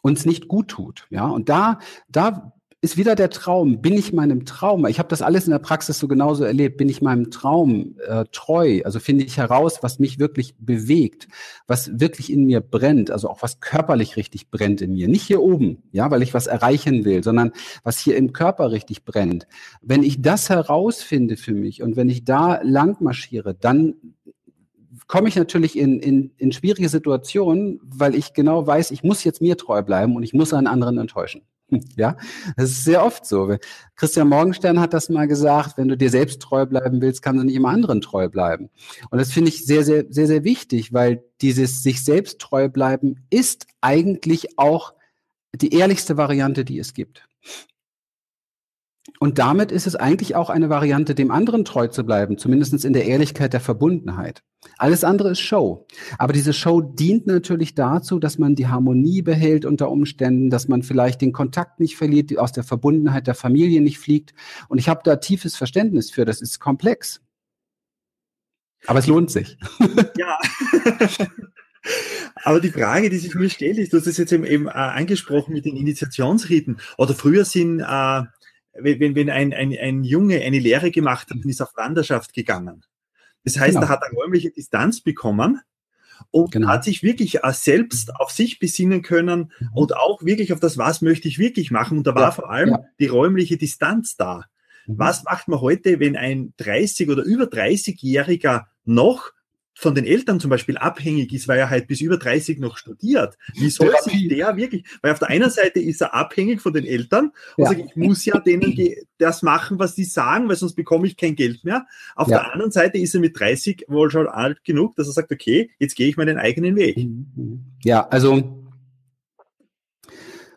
uns 0.01 0.25
nicht 0.25 0.47
gut 0.47 0.69
tut, 0.69 1.05
ja. 1.09 1.27
Und 1.27 1.49
da, 1.49 1.79
da 2.07 2.53
ist 2.81 2.95
wieder 2.95 3.15
der 3.15 3.29
Traum. 3.29 3.81
Bin 3.81 3.93
ich 3.93 4.13
meinem 4.13 4.45
Traum? 4.45 4.85
Ich 4.85 4.99
habe 4.99 5.09
das 5.09 5.21
alles 5.21 5.45
in 5.45 5.51
der 5.51 5.59
Praxis 5.59 5.99
so 5.99 6.07
genauso 6.07 6.45
erlebt. 6.45 6.77
Bin 6.77 6.87
ich 6.87 7.01
meinem 7.01 7.29
Traum 7.29 7.97
äh, 8.07 8.23
treu? 8.31 8.81
Also 8.85 8.99
finde 8.99 9.25
ich 9.25 9.37
heraus, 9.37 9.79
was 9.81 9.99
mich 9.99 10.17
wirklich 10.17 10.55
bewegt, 10.57 11.27
was 11.67 11.99
wirklich 11.99 12.31
in 12.31 12.45
mir 12.45 12.61
brennt, 12.61 13.11
also 13.11 13.29
auch 13.29 13.41
was 13.41 13.59
körperlich 13.59 14.15
richtig 14.15 14.49
brennt 14.49 14.81
in 14.81 14.93
mir. 14.93 15.09
Nicht 15.09 15.23
hier 15.23 15.41
oben, 15.41 15.83
ja, 15.91 16.09
weil 16.09 16.21
ich 16.21 16.33
was 16.33 16.47
erreichen 16.47 17.03
will, 17.03 17.21
sondern 17.21 17.51
was 17.83 17.99
hier 17.99 18.15
im 18.15 18.31
Körper 18.31 18.71
richtig 18.71 19.03
brennt. 19.03 19.45
Wenn 19.81 20.03
ich 20.03 20.21
das 20.21 20.49
herausfinde 20.49 21.35
für 21.35 21.53
mich 21.53 21.83
und 21.83 21.97
wenn 21.97 22.09
ich 22.09 22.23
da 22.23 22.61
lang 22.63 22.95
marschiere, 23.01 23.55
dann 23.55 23.95
komme 25.07 25.27
ich 25.27 25.35
natürlich 25.35 25.77
in, 25.77 25.99
in, 25.99 26.31
in 26.37 26.53
schwierige 26.53 26.87
Situationen, 26.87 27.81
weil 27.83 28.15
ich 28.15 28.33
genau 28.33 28.65
weiß, 28.65 28.91
ich 28.91 29.03
muss 29.03 29.25
jetzt 29.25 29.41
mir 29.41 29.57
treu 29.57 29.81
bleiben 29.81 30.15
und 30.15 30.23
ich 30.23 30.33
muss 30.33 30.53
einen 30.53 30.67
anderen 30.67 30.97
enttäuschen. 30.97 31.41
Ja, 31.95 32.17
das 32.55 32.71
ist 32.71 32.83
sehr 32.83 33.03
oft 33.03 33.25
so. 33.25 33.55
Christian 33.95 34.29
Morgenstern 34.29 34.79
hat 34.79 34.93
das 34.93 35.09
mal 35.09 35.27
gesagt, 35.27 35.77
wenn 35.77 35.87
du 35.87 35.97
dir 35.97 36.09
selbst 36.09 36.41
treu 36.41 36.65
bleiben 36.65 37.01
willst, 37.01 37.21
kannst 37.21 37.41
du 37.41 37.45
nicht 37.45 37.55
immer 37.55 37.69
anderen 37.69 38.01
treu 38.01 38.29
bleiben. 38.29 38.69
Und 39.09 39.19
das 39.19 39.31
finde 39.31 39.49
ich 39.49 39.65
sehr, 39.65 39.83
sehr, 39.83 40.05
sehr, 40.09 40.27
sehr 40.27 40.43
wichtig, 40.43 40.93
weil 40.93 41.23
dieses 41.41 41.83
sich 41.83 42.03
selbst 42.03 42.39
treu 42.39 42.69
bleiben 42.69 43.17
ist 43.29 43.67
eigentlich 43.81 44.57
auch 44.57 44.93
die 45.53 45.73
ehrlichste 45.73 46.17
Variante, 46.17 46.65
die 46.65 46.79
es 46.79 46.93
gibt. 46.93 47.27
Und 49.21 49.37
damit 49.37 49.73
ist 49.73 49.85
es 49.85 49.97
eigentlich 49.97 50.35
auch 50.35 50.49
eine 50.49 50.69
Variante, 50.69 51.13
dem 51.13 51.29
anderen 51.29 51.65
treu 51.65 51.87
zu 51.87 52.05
bleiben, 52.05 52.37
zumindest 52.37 52.85
in 52.85 52.93
der 52.93 53.05
Ehrlichkeit 53.05 53.51
der 53.51 53.59
Verbundenheit. 53.59 54.43
Alles 54.77 55.03
andere 55.03 55.31
ist 55.31 55.41
Show. 55.41 55.85
Aber 56.17 56.31
diese 56.31 56.53
Show 56.53 56.79
dient 56.79 57.27
natürlich 57.27 57.75
dazu, 57.75 58.17
dass 58.19 58.37
man 58.37 58.55
die 58.55 58.67
Harmonie 58.67 59.21
behält 59.21 59.65
unter 59.65 59.91
Umständen, 59.91 60.49
dass 60.49 60.69
man 60.69 60.83
vielleicht 60.83 61.19
den 61.19 61.33
Kontakt 61.33 61.81
nicht 61.81 61.97
verliert, 61.97 62.37
aus 62.37 62.53
der 62.53 62.63
Verbundenheit 62.63 63.27
der 63.27 63.35
Familie 63.35 63.81
nicht 63.81 63.99
fliegt. 63.99 64.33
Und 64.69 64.77
ich 64.77 64.87
habe 64.87 65.01
da 65.03 65.17
tiefes 65.17 65.57
Verständnis 65.57 66.09
für. 66.09 66.23
Das 66.23 66.41
ist 66.41 66.59
komplex. 66.59 67.21
Aber 68.87 68.99
es 68.99 69.07
lohnt 69.07 69.31
sich. 69.31 69.57
Ja. 70.17 70.37
Aber 72.43 72.59
die 72.59 72.71
Frage, 72.71 73.09
die 73.09 73.17
sich 73.17 73.35
mir 73.35 73.49
stellt, 73.49 73.77
ist, 73.77 73.93
du 73.93 73.97
hast 73.97 74.07
es 74.07 74.17
jetzt 74.17 74.31
eben, 74.31 74.45
eben 74.45 74.67
äh, 74.67 74.71
angesprochen 74.71 75.53
mit 75.53 75.65
den 75.65 75.75
Initiationsriten. 75.75 76.79
Oder 76.97 77.13
früher 77.13 77.45
sind 77.45 77.79
äh, 77.81 78.23
wenn, 78.81 79.15
wenn 79.15 79.29
ein, 79.29 79.53
ein, 79.53 79.75
ein 79.77 80.03
Junge 80.03 80.41
eine 80.41 80.59
Lehre 80.59 80.91
gemacht 80.91 81.29
hat 81.29 81.37
und 81.37 81.45
ist 81.45 81.61
auf 81.61 81.75
Wanderschaft 81.75 82.33
gegangen. 82.33 82.83
Das 83.43 83.57
heißt, 83.57 83.75
genau. 83.75 83.85
er 83.85 83.89
hat 83.89 84.03
eine 84.03 84.15
räumliche 84.15 84.51
Distanz 84.51 85.01
bekommen 85.01 85.61
und 86.31 86.51
genau. 86.51 86.67
hat 86.67 86.83
sich 86.83 87.03
wirklich 87.03 87.39
selbst 87.51 88.15
auf 88.15 88.31
sich 88.31 88.59
besinnen 88.59 89.01
können 89.01 89.51
mhm. 89.59 89.69
und 89.73 89.95
auch 89.95 90.23
wirklich 90.23 90.53
auf 90.53 90.59
das, 90.59 90.77
was 90.77 91.01
möchte 91.01 91.27
ich 91.27 91.39
wirklich 91.39 91.71
machen. 91.71 91.97
Und 91.97 92.07
da 92.07 92.15
war 92.15 92.23
ja. 92.23 92.31
vor 92.31 92.49
allem 92.49 92.69
ja. 92.69 92.85
die 92.99 93.07
räumliche 93.07 93.57
Distanz 93.57 94.15
da. 94.15 94.45
Mhm. 94.85 94.99
Was 94.99 95.23
macht 95.23 95.47
man 95.47 95.61
heute, 95.61 95.99
wenn 95.99 96.15
ein 96.15 96.53
30 96.57 97.09
oder 97.09 97.23
über 97.23 97.45
30-Jähriger 97.45 98.65
noch 98.85 99.31
von 99.79 99.95
den 99.95 100.03
Eltern 100.03 100.41
zum 100.41 100.49
Beispiel 100.49 100.77
abhängig 100.77 101.31
ist, 101.31 101.47
weil 101.47 101.57
er 101.57 101.69
halt 101.69 101.87
bis 101.87 102.01
über 102.01 102.17
30 102.17 102.59
noch 102.59 102.75
studiert. 102.75 103.37
Wie 103.53 103.69
soll 103.69 103.93
sich 104.03 104.27
der 104.27 104.57
wirklich, 104.57 104.83
weil 105.01 105.13
auf 105.13 105.19
der 105.19 105.29
einen 105.29 105.49
Seite 105.49 105.79
ist 105.79 106.01
er 106.01 106.13
abhängig 106.13 106.59
von 106.59 106.73
den 106.73 106.85
Eltern 106.85 107.31
und 107.55 107.63
ja. 107.63 107.69
sagt, 107.69 107.81
ich 107.85 107.95
muss 107.95 108.25
ja 108.25 108.37
denen 108.39 108.75
das 109.19 109.41
machen, 109.41 109.79
was 109.79 109.95
die 109.95 110.03
sagen, 110.03 110.49
weil 110.49 110.57
sonst 110.57 110.75
bekomme 110.75 111.07
ich 111.07 111.15
kein 111.15 111.37
Geld 111.37 111.63
mehr. 111.63 111.85
Auf 112.17 112.27
ja. 112.27 112.39
der 112.39 112.53
anderen 112.53 112.71
Seite 112.73 112.97
ist 112.97 113.15
er 113.15 113.21
mit 113.21 113.39
30 113.39 113.85
wohl 113.87 114.11
schon 114.11 114.27
alt 114.27 114.65
genug, 114.65 114.97
dass 114.97 115.07
er 115.07 115.13
sagt, 115.13 115.31
okay, 115.31 115.71
jetzt 115.79 115.95
gehe 115.95 116.09
ich 116.09 116.17
meinen 116.17 116.37
eigenen 116.37 116.75
Weg. 116.75 117.07
Ja, 117.85 118.05
also 118.09 118.65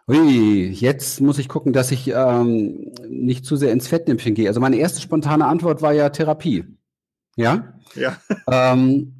Ui, 0.09 0.69
jetzt 0.69 1.21
muss 1.21 1.39
ich 1.39 1.49
gucken, 1.49 1.73
dass 1.73 1.93
ich 1.93 2.09
ähm, 2.09 2.91
nicht 3.09 3.47
zu 3.47 3.55
sehr 3.55 3.71
ins 3.71 3.87
Fettnäpfchen 3.87 4.35
gehe. 4.35 4.49
Also 4.49 4.59
meine 4.59 4.77
erste 4.77 5.01
spontane 5.01 5.47
Antwort 5.47 5.81
war 5.81 5.93
ja 5.93 6.09
Therapie. 6.11 6.65
Ja? 7.37 7.79
Ja. 7.95 8.21
Ähm, 8.51 9.15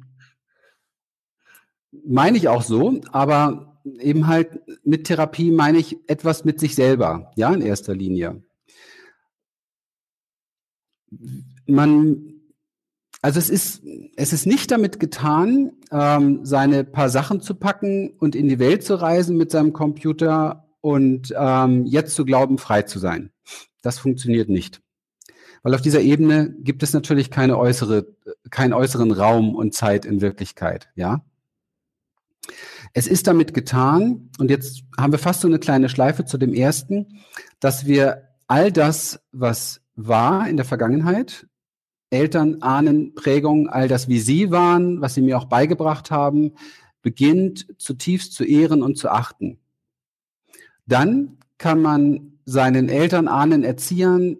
meine 2.05 2.37
ich 2.37 2.47
auch 2.47 2.61
so, 2.61 3.01
aber 3.11 3.79
eben 3.99 4.27
halt 4.27 4.61
mit 4.85 5.05
Therapie 5.05 5.51
meine 5.51 5.77
ich 5.77 5.97
etwas 6.07 6.45
mit 6.45 6.59
sich 6.59 6.75
selber, 6.75 7.31
ja, 7.35 7.53
in 7.53 7.61
erster 7.61 7.93
Linie. 7.93 8.43
Man, 11.65 12.41
also 13.21 13.39
es 13.39 13.49
ist, 13.49 13.83
es 14.15 14.33
ist 14.33 14.45
nicht 14.45 14.71
damit 14.71 14.99
getan, 14.99 15.73
ähm, 15.91 16.45
seine 16.45 16.83
paar 16.83 17.09
Sachen 17.09 17.41
zu 17.41 17.55
packen 17.55 18.11
und 18.17 18.35
in 18.35 18.47
die 18.47 18.59
Welt 18.59 18.83
zu 18.83 18.95
reisen 18.95 19.37
mit 19.37 19.51
seinem 19.51 19.73
Computer 19.73 20.67
und 20.81 21.33
ähm, 21.37 21.85
jetzt 21.85 22.15
zu 22.15 22.25
glauben, 22.25 22.57
frei 22.57 22.81
zu 22.81 22.99
sein. 22.99 23.31
Das 23.81 23.99
funktioniert 23.99 24.49
nicht. 24.49 24.81
Weil 25.63 25.73
auf 25.73 25.81
dieser 25.81 26.01
Ebene 26.01 26.53
gibt 26.59 26.83
es 26.83 26.93
natürlich 26.93 27.31
keine 27.31 27.57
äußere, 27.57 28.05
keinen 28.51 28.73
äußeren 28.73 29.11
Raum 29.11 29.55
und 29.55 29.73
Zeit 29.73 30.05
in 30.05 30.21
Wirklichkeit, 30.21 30.89
ja. 30.95 31.23
Es 32.93 33.07
ist 33.07 33.25
damit 33.25 33.53
getan, 33.53 34.29
und 34.37 34.51
jetzt 34.51 34.83
haben 34.97 35.13
wir 35.13 35.19
fast 35.19 35.41
so 35.41 35.47
eine 35.47 35.59
kleine 35.59 35.89
Schleife 35.89 36.25
zu 36.25 36.37
dem 36.37 36.53
ersten, 36.53 37.23
dass 37.59 37.85
wir 37.85 38.29
all 38.47 38.71
das, 38.71 39.21
was 39.31 39.81
war 39.95 40.47
in 40.47 40.57
der 40.57 40.65
Vergangenheit, 40.65 41.47
Eltern, 42.09 42.61
Ahnen, 42.61 43.15
Prägungen, 43.15 43.69
all 43.69 43.87
das, 43.87 44.07
wie 44.07 44.19
sie 44.19 44.51
waren, 44.51 45.01
was 45.01 45.15
sie 45.15 45.21
mir 45.21 45.37
auch 45.37 45.45
beigebracht 45.45 46.11
haben, 46.11 46.53
beginnt 47.01 47.67
zutiefst 47.79 48.33
zu 48.33 48.43
ehren 48.43 48.83
und 48.83 48.97
zu 48.97 49.09
achten. 49.09 49.59
Dann 50.85 51.37
kann 51.57 51.81
man 51.81 52.33
seinen 52.45 52.89
Eltern, 52.89 53.27
Ahnen, 53.27 53.63
Erziehern 53.63 54.37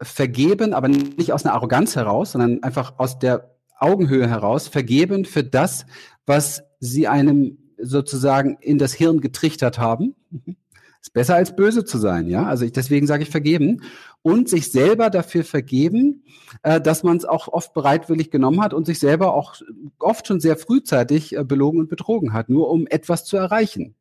vergeben, 0.00 0.72
aber 0.72 0.88
nicht 0.88 1.32
aus 1.32 1.44
einer 1.44 1.54
Arroganz 1.54 1.96
heraus, 1.96 2.32
sondern 2.32 2.62
einfach 2.62 2.98
aus 2.98 3.18
der 3.18 3.56
Augenhöhe 3.78 4.28
heraus, 4.28 4.68
vergeben 4.68 5.24
für 5.24 5.44
das, 5.44 5.86
was 6.26 6.62
sie 6.80 7.08
einem 7.08 7.58
sozusagen 7.78 8.56
in 8.60 8.78
das 8.78 8.92
Hirn 8.92 9.20
getrichtert 9.20 9.78
haben. 9.78 10.14
Ist 11.00 11.12
besser 11.12 11.36
als 11.36 11.54
böse 11.54 11.84
zu 11.84 11.98
sein, 11.98 12.28
ja. 12.28 12.46
Also 12.46 12.64
ich, 12.64 12.72
deswegen 12.72 13.06
sage 13.06 13.22
ich 13.22 13.30
vergeben 13.30 13.82
und 14.22 14.48
sich 14.48 14.72
selber 14.72 15.08
dafür 15.08 15.44
vergeben, 15.44 16.24
äh, 16.64 16.80
dass 16.80 17.04
man 17.04 17.16
es 17.16 17.24
auch 17.24 17.46
oft 17.46 17.74
bereitwillig 17.74 18.32
genommen 18.32 18.60
hat 18.60 18.74
und 18.74 18.86
sich 18.86 18.98
selber 18.98 19.32
auch 19.32 19.54
oft 20.00 20.26
schon 20.26 20.40
sehr 20.40 20.56
frühzeitig 20.56 21.36
äh, 21.36 21.44
belogen 21.44 21.78
und 21.78 21.88
betrogen 21.88 22.32
hat, 22.32 22.48
nur 22.48 22.68
um 22.70 22.88
etwas 22.88 23.24
zu 23.24 23.36
erreichen. 23.36 23.94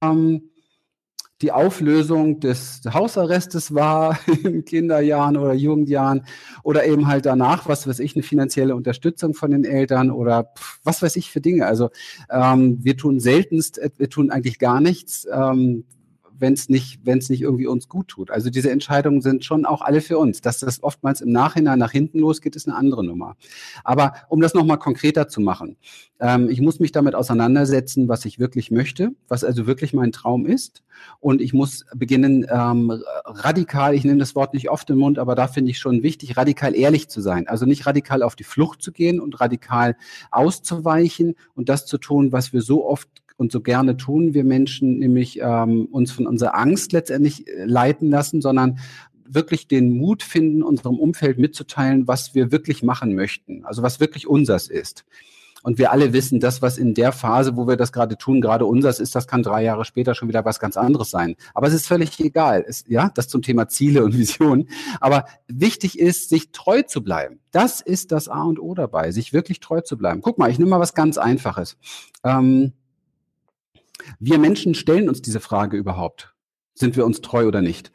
Ähm, 0.00 0.50
die 1.40 1.52
Auflösung 1.52 2.40
des 2.40 2.80
Hausarrestes 2.92 3.74
war 3.74 4.18
in 4.44 4.64
Kinderjahren 4.64 5.36
oder 5.36 5.54
Jugendjahren 5.54 6.24
oder 6.62 6.84
eben 6.86 7.06
halt 7.06 7.26
danach, 7.26 7.68
was 7.68 7.86
weiß 7.86 8.00
ich, 8.00 8.16
eine 8.16 8.22
finanzielle 8.22 8.74
Unterstützung 8.74 9.34
von 9.34 9.50
den 9.50 9.64
Eltern 9.64 10.10
oder 10.10 10.52
was 10.82 11.00
weiß 11.02 11.16
ich 11.16 11.30
für 11.30 11.40
Dinge. 11.40 11.66
Also 11.66 11.90
ähm, 12.30 12.78
wir 12.82 12.96
tun 12.96 13.20
seltenst, 13.20 13.78
äh, 13.78 13.90
wir 13.96 14.10
tun 14.10 14.30
eigentlich 14.30 14.58
gar 14.58 14.80
nichts, 14.80 15.26
ähm, 15.32 15.84
wenn 16.38 16.52
es 16.52 16.68
nicht, 16.68 17.00
wenn 17.04 17.18
es 17.18 17.28
nicht 17.28 17.42
irgendwie 17.42 17.66
uns 17.66 17.88
gut 17.88 18.08
tut. 18.08 18.30
Also 18.30 18.50
diese 18.50 18.70
Entscheidungen 18.70 19.20
sind 19.20 19.44
schon 19.44 19.64
auch 19.64 19.82
alle 19.82 20.00
für 20.00 20.18
uns. 20.18 20.40
Dass 20.40 20.58
das 20.58 20.82
oftmals 20.82 21.20
im 21.20 21.30
Nachhinein 21.30 21.78
nach 21.78 21.92
hinten 21.92 22.18
losgeht, 22.18 22.56
ist 22.56 22.68
eine 22.68 22.76
andere 22.76 23.04
Nummer. 23.04 23.36
Aber 23.84 24.14
um 24.28 24.40
das 24.40 24.54
nochmal 24.54 24.78
konkreter 24.78 25.28
zu 25.28 25.40
machen, 25.40 25.76
ähm, 26.20 26.48
ich 26.48 26.60
muss 26.60 26.80
mich 26.80 26.92
damit 26.92 27.14
auseinandersetzen, 27.14 28.08
was 28.08 28.24
ich 28.24 28.38
wirklich 28.38 28.70
möchte, 28.70 29.10
was 29.28 29.44
also 29.44 29.66
wirklich 29.66 29.92
mein 29.92 30.12
Traum 30.12 30.46
ist. 30.46 30.82
Und 31.20 31.40
ich 31.40 31.52
muss 31.52 31.84
beginnen, 31.94 32.46
ähm, 32.50 33.02
radikal, 33.24 33.94
ich 33.94 34.04
nehme 34.04 34.18
das 34.18 34.34
Wort 34.34 34.54
nicht 34.54 34.70
oft 34.70 34.90
im 34.90 34.98
Mund, 34.98 35.18
aber 35.18 35.34
da 35.34 35.46
finde 35.46 35.70
ich 35.70 35.78
schon 35.78 36.02
wichtig, 36.02 36.36
radikal 36.36 36.74
ehrlich 36.74 37.08
zu 37.08 37.20
sein. 37.20 37.46
Also 37.46 37.66
nicht 37.66 37.86
radikal 37.86 38.22
auf 38.22 38.36
die 38.36 38.44
Flucht 38.44 38.82
zu 38.82 38.92
gehen 38.92 39.20
und 39.20 39.40
radikal 39.40 39.96
auszuweichen 40.30 41.34
und 41.54 41.68
das 41.68 41.86
zu 41.86 41.98
tun, 41.98 42.32
was 42.32 42.52
wir 42.52 42.62
so 42.62 42.86
oft 42.86 43.08
und 43.38 43.52
so 43.52 43.60
gerne 43.60 43.96
tun 43.96 44.34
wir 44.34 44.44
Menschen, 44.44 44.98
nämlich 44.98 45.38
ähm, 45.40 45.86
uns 45.90 46.10
von 46.10 46.26
unserer 46.26 46.56
Angst 46.56 46.92
letztendlich 46.92 47.46
äh, 47.46 47.64
leiten 47.64 48.10
lassen, 48.10 48.42
sondern 48.42 48.80
wirklich 49.24 49.68
den 49.68 49.96
Mut 49.96 50.22
finden, 50.22 50.62
unserem 50.62 50.98
Umfeld 50.98 51.38
mitzuteilen, 51.38 52.08
was 52.08 52.34
wir 52.34 52.50
wirklich 52.50 52.82
machen 52.82 53.14
möchten, 53.14 53.64
also 53.64 53.82
was 53.82 54.00
wirklich 54.00 54.26
unsers 54.26 54.68
ist. 54.68 55.04
Und 55.62 55.78
wir 55.78 55.92
alle 55.92 56.12
wissen, 56.12 56.40
das, 56.40 56.62
was 56.62 56.78
in 56.78 56.94
der 56.94 57.12
Phase, 57.12 57.56
wo 57.56 57.66
wir 57.66 57.76
das 57.76 57.92
gerade 57.92 58.16
tun, 58.16 58.40
gerade 58.40 58.64
unsers 58.64 59.00
ist, 59.00 59.14
das 59.14 59.26
kann 59.26 59.42
drei 59.42 59.62
Jahre 59.62 59.84
später 59.84 60.14
schon 60.14 60.28
wieder 60.28 60.44
was 60.44 60.60
ganz 60.60 60.76
anderes 60.76 61.10
sein. 61.10 61.34
Aber 61.52 61.66
es 61.66 61.74
ist 61.74 61.86
völlig 61.86 62.18
egal. 62.20 62.64
Es, 62.66 62.84
ja, 62.88 63.10
das 63.14 63.28
zum 63.28 63.42
Thema 63.42 63.68
Ziele 63.68 64.04
und 64.04 64.16
Visionen. 64.16 64.68
Aber 65.00 65.26
wichtig 65.48 65.98
ist, 65.98 66.28
sich 66.28 66.52
treu 66.52 66.82
zu 66.82 67.02
bleiben. 67.02 67.40
Das 67.50 67.80
ist 67.80 68.12
das 68.12 68.28
A 68.28 68.42
und 68.42 68.60
O 68.60 68.74
dabei, 68.74 69.10
sich 69.10 69.32
wirklich 69.32 69.58
treu 69.60 69.80
zu 69.80 69.98
bleiben. 69.98 70.22
Guck 70.22 70.38
mal, 70.38 70.50
ich 70.50 70.58
nehme 70.58 70.70
mal 70.70 70.80
was 70.80 70.94
ganz 70.94 71.18
Einfaches. 71.18 71.76
Ähm, 72.24 72.72
wir 74.18 74.38
Menschen 74.38 74.74
stellen 74.74 75.08
uns 75.08 75.22
diese 75.22 75.40
Frage 75.40 75.76
überhaupt. 75.76 76.34
Sind 76.74 76.96
wir 76.96 77.04
uns 77.04 77.20
treu 77.20 77.46
oder 77.46 77.62
nicht? 77.62 77.92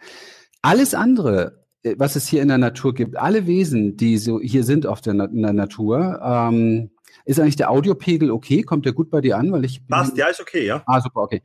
Alles 0.62 0.94
andere, 0.94 1.66
äh, 1.84 1.96
was 1.98 2.16
es 2.16 2.28
hier 2.28 2.42
in 2.42 2.48
der 2.48 2.58
Natur 2.58 2.94
gibt, 2.94 3.18
alle 3.18 3.48
Wesen, 3.48 3.98
die 3.98 4.18
so 4.18 4.39
hier 4.39 4.63
sind 4.63 4.86
auf 4.86 5.02
der, 5.02 5.13
in 5.13 5.42
der 5.42 5.54
Natur, 5.54 6.20
ähm, 6.24 6.92
ist 7.26 7.39
eigentlich 7.39 7.56
der 7.56 7.72
Audiopegel 7.72 8.32
okay? 8.32 8.63
Kommt 8.63 8.86
der 8.86 8.94
gut 8.94 9.10
bei 9.10 9.22
dir 9.22 9.38
an? 9.38 9.52
Weil 9.52 9.66
ich 9.66 9.86
Passt, 9.88 10.18
ja, 10.18 10.28
ist 10.28 10.42
okay, 10.42 10.66
ja. 10.66 10.84
Ah, 10.86 11.00
super, 11.00 11.22
okay. 11.22 11.42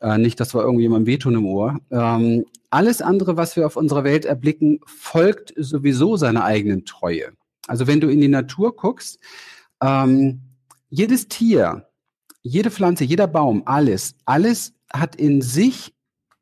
Äh, 0.00 0.18
nicht, 0.18 0.40
dass 0.40 0.54
wir 0.54 0.62
irgendwie 0.62 0.82
jemandem 0.82 1.06
wehtun 1.06 1.34
im 1.34 1.46
Ohr. 1.46 1.78
Ähm, 1.90 2.44
alles 2.70 3.00
andere, 3.00 3.36
was 3.36 3.56
wir 3.56 3.66
auf 3.66 3.76
unserer 3.76 4.04
Welt 4.04 4.24
erblicken, 4.24 4.80
folgt 4.86 5.54
sowieso 5.56 6.16
seiner 6.16 6.44
eigenen 6.44 6.84
Treue. 6.84 7.32
Also 7.68 7.86
wenn 7.86 8.00
du 8.00 8.08
in 8.08 8.20
die 8.20 8.28
Natur 8.28 8.74
guckst, 8.74 9.20
ähm, 9.82 10.40
jedes 10.88 11.28
Tier, 11.28 11.88
jede 12.44 12.70
Pflanze, 12.70 13.04
jeder 13.04 13.26
Baum, 13.26 13.62
alles, 13.64 14.14
alles 14.26 14.74
hat 14.92 15.16
in 15.16 15.40
sich 15.40 15.94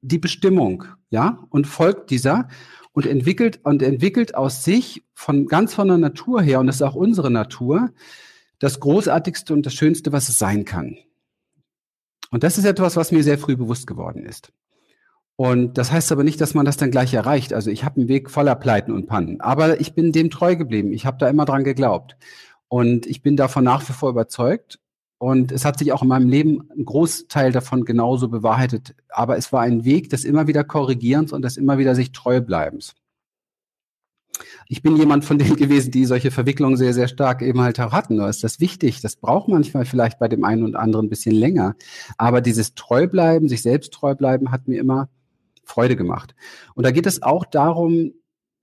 die 0.03 0.19
Bestimmung, 0.19 0.85
ja, 1.11 1.39
und 1.49 1.67
folgt 1.67 2.11
dieser 2.11 2.49
und 2.93 3.07
entwickelt 3.07 3.61
und 3.63 3.83
entwickelt 3.83 4.35
aus 4.35 4.65
sich 4.65 5.05
von 5.15 5.47
ganz 5.47 5.73
von 5.73 5.89
der 5.89 5.99
Natur 5.99 6.43
her 6.43 6.61
und 6.61 6.67
das 6.67 6.77
ist 6.77 6.83
auch 6.83 6.97
unsere 6.97 7.31
Natur 7.31 7.91
das 8.59 8.81
großartigste 8.81 9.55
und 9.55 9.65
das 9.65 9.75
schönste, 9.75 10.13
was 10.13 10.29
es 10.29 10.39
sein 10.39 10.65
kann. 10.65 10.99
Und 12.31 12.43
das 12.43 12.59
ist 12.59 12.65
etwas, 12.65 12.97
was 12.97 13.13
mir 13.13 13.23
sehr 13.23 13.39
früh 13.39 13.57
bewusst 13.57 13.87
geworden 13.87 14.25
ist. 14.25 14.53
Und 15.37 15.79
das 15.79 15.93
heißt 15.93 16.13
aber 16.13 16.25
nicht, 16.25 16.41
dass 16.41 16.55
man 16.55 16.65
das 16.65 16.77
dann 16.77 16.91
gleich 16.91 17.15
erreicht. 17.15 17.53
Also 17.53 17.71
ich 17.71 17.85
habe 17.85 18.01
einen 18.01 18.09
Weg 18.09 18.31
voller 18.31 18.55
Pleiten 18.55 18.93
und 18.93 19.07
Pannen, 19.07 19.41
aber 19.41 19.81
ich 19.81 19.95
bin 19.95 20.13
dem 20.13 20.31
treu 20.31 20.57
geblieben. 20.57 20.93
Ich 20.93 21.07
habe 21.07 21.19
da 21.19 21.29
immer 21.29 21.45
dran 21.45 21.65
geglaubt 21.65 22.17
und 22.69 23.07
ich 23.07 23.23
bin 23.23 23.37
davon 23.37 23.65
nach 23.65 23.89
wie 23.89 23.93
vor 23.93 24.11
überzeugt. 24.11 24.79
Und 25.23 25.53
es 25.53 25.65
hat 25.65 25.79
sich 25.79 25.93
auch 25.93 26.03
in 26.03 26.09
meinem 26.09 26.29
Leben 26.29 26.69
ein 26.77 26.85
Großteil 26.85 27.53
davon 27.53 27.85
genauso 27.85 28.27
bewahrheitet. 28.27 28.97
Aber 29.09 29.37
es 29.37 29.53
war 29.53 29.61
ein 29.61 29.85
Weg 29.85 30.11
des 30.11 30.25
immer 30.25 30.49
wieder 30.49 30.65
Korrigierens 30.65 31.33
und 31.33 31.43
des 31.43 31.57
immer 31.57 31.79
wieder 31.79 31.95
sich 31.95 32.11
treu 32.11 32.41
bleibens. 32.41 32.97
Ich 34.67 34.83
bin 34.83 34.97
jemand 34.97 35.25
von 35.25 35.39
denen 35.39 35.55
gewesen, 35.65 35.93
die 35.93 36.07
solche 36.07 36.33
Verwicklungen 36.33 36.77
sehr, 36.77 36.93
sehr 36.93 37.07
stark 37.07 37.41
eben 37.41 37.61
halt 37.61 37.79
auch 37.79 37.93
hatten. 37.93 38.17
Da 38.17 38.29
ist 38.29 38.43
das 38.43 38.59
wichtig. 38.59 39.01
Das 39.01 39.15
braucht 39.15 39.47
manchmal 39.47 39.85
vielleicht 39.85 40.19
bei 40.19 40.27
dem 40.27 40.43
einen 40.43 40.65
und 40.65 40.75
anderen 40.75 41.07
ein 41.07 41.11
bisschen 41.11 41.37
länger. 41.37 41.77
Aber 42.19 42.41
dieses 42.41 42.75
Treubleiben, 42.75 43.49
sich 43.49 43.63
selbst 43.63 43.93
treu 43.93 44.17
bleiben, 44.17 44.51
hat 44.51 44.67
mir 44.67 44.81
immer 44.81 45.09
Freude 45.63 45.95
gemacht. 45.95 46.35
Und 46.75 46.85
da 46.85 46.91
geht 46.91 47.07
es 47.07 47.23
auch 47.23 47.45
darum, 47.45 48.13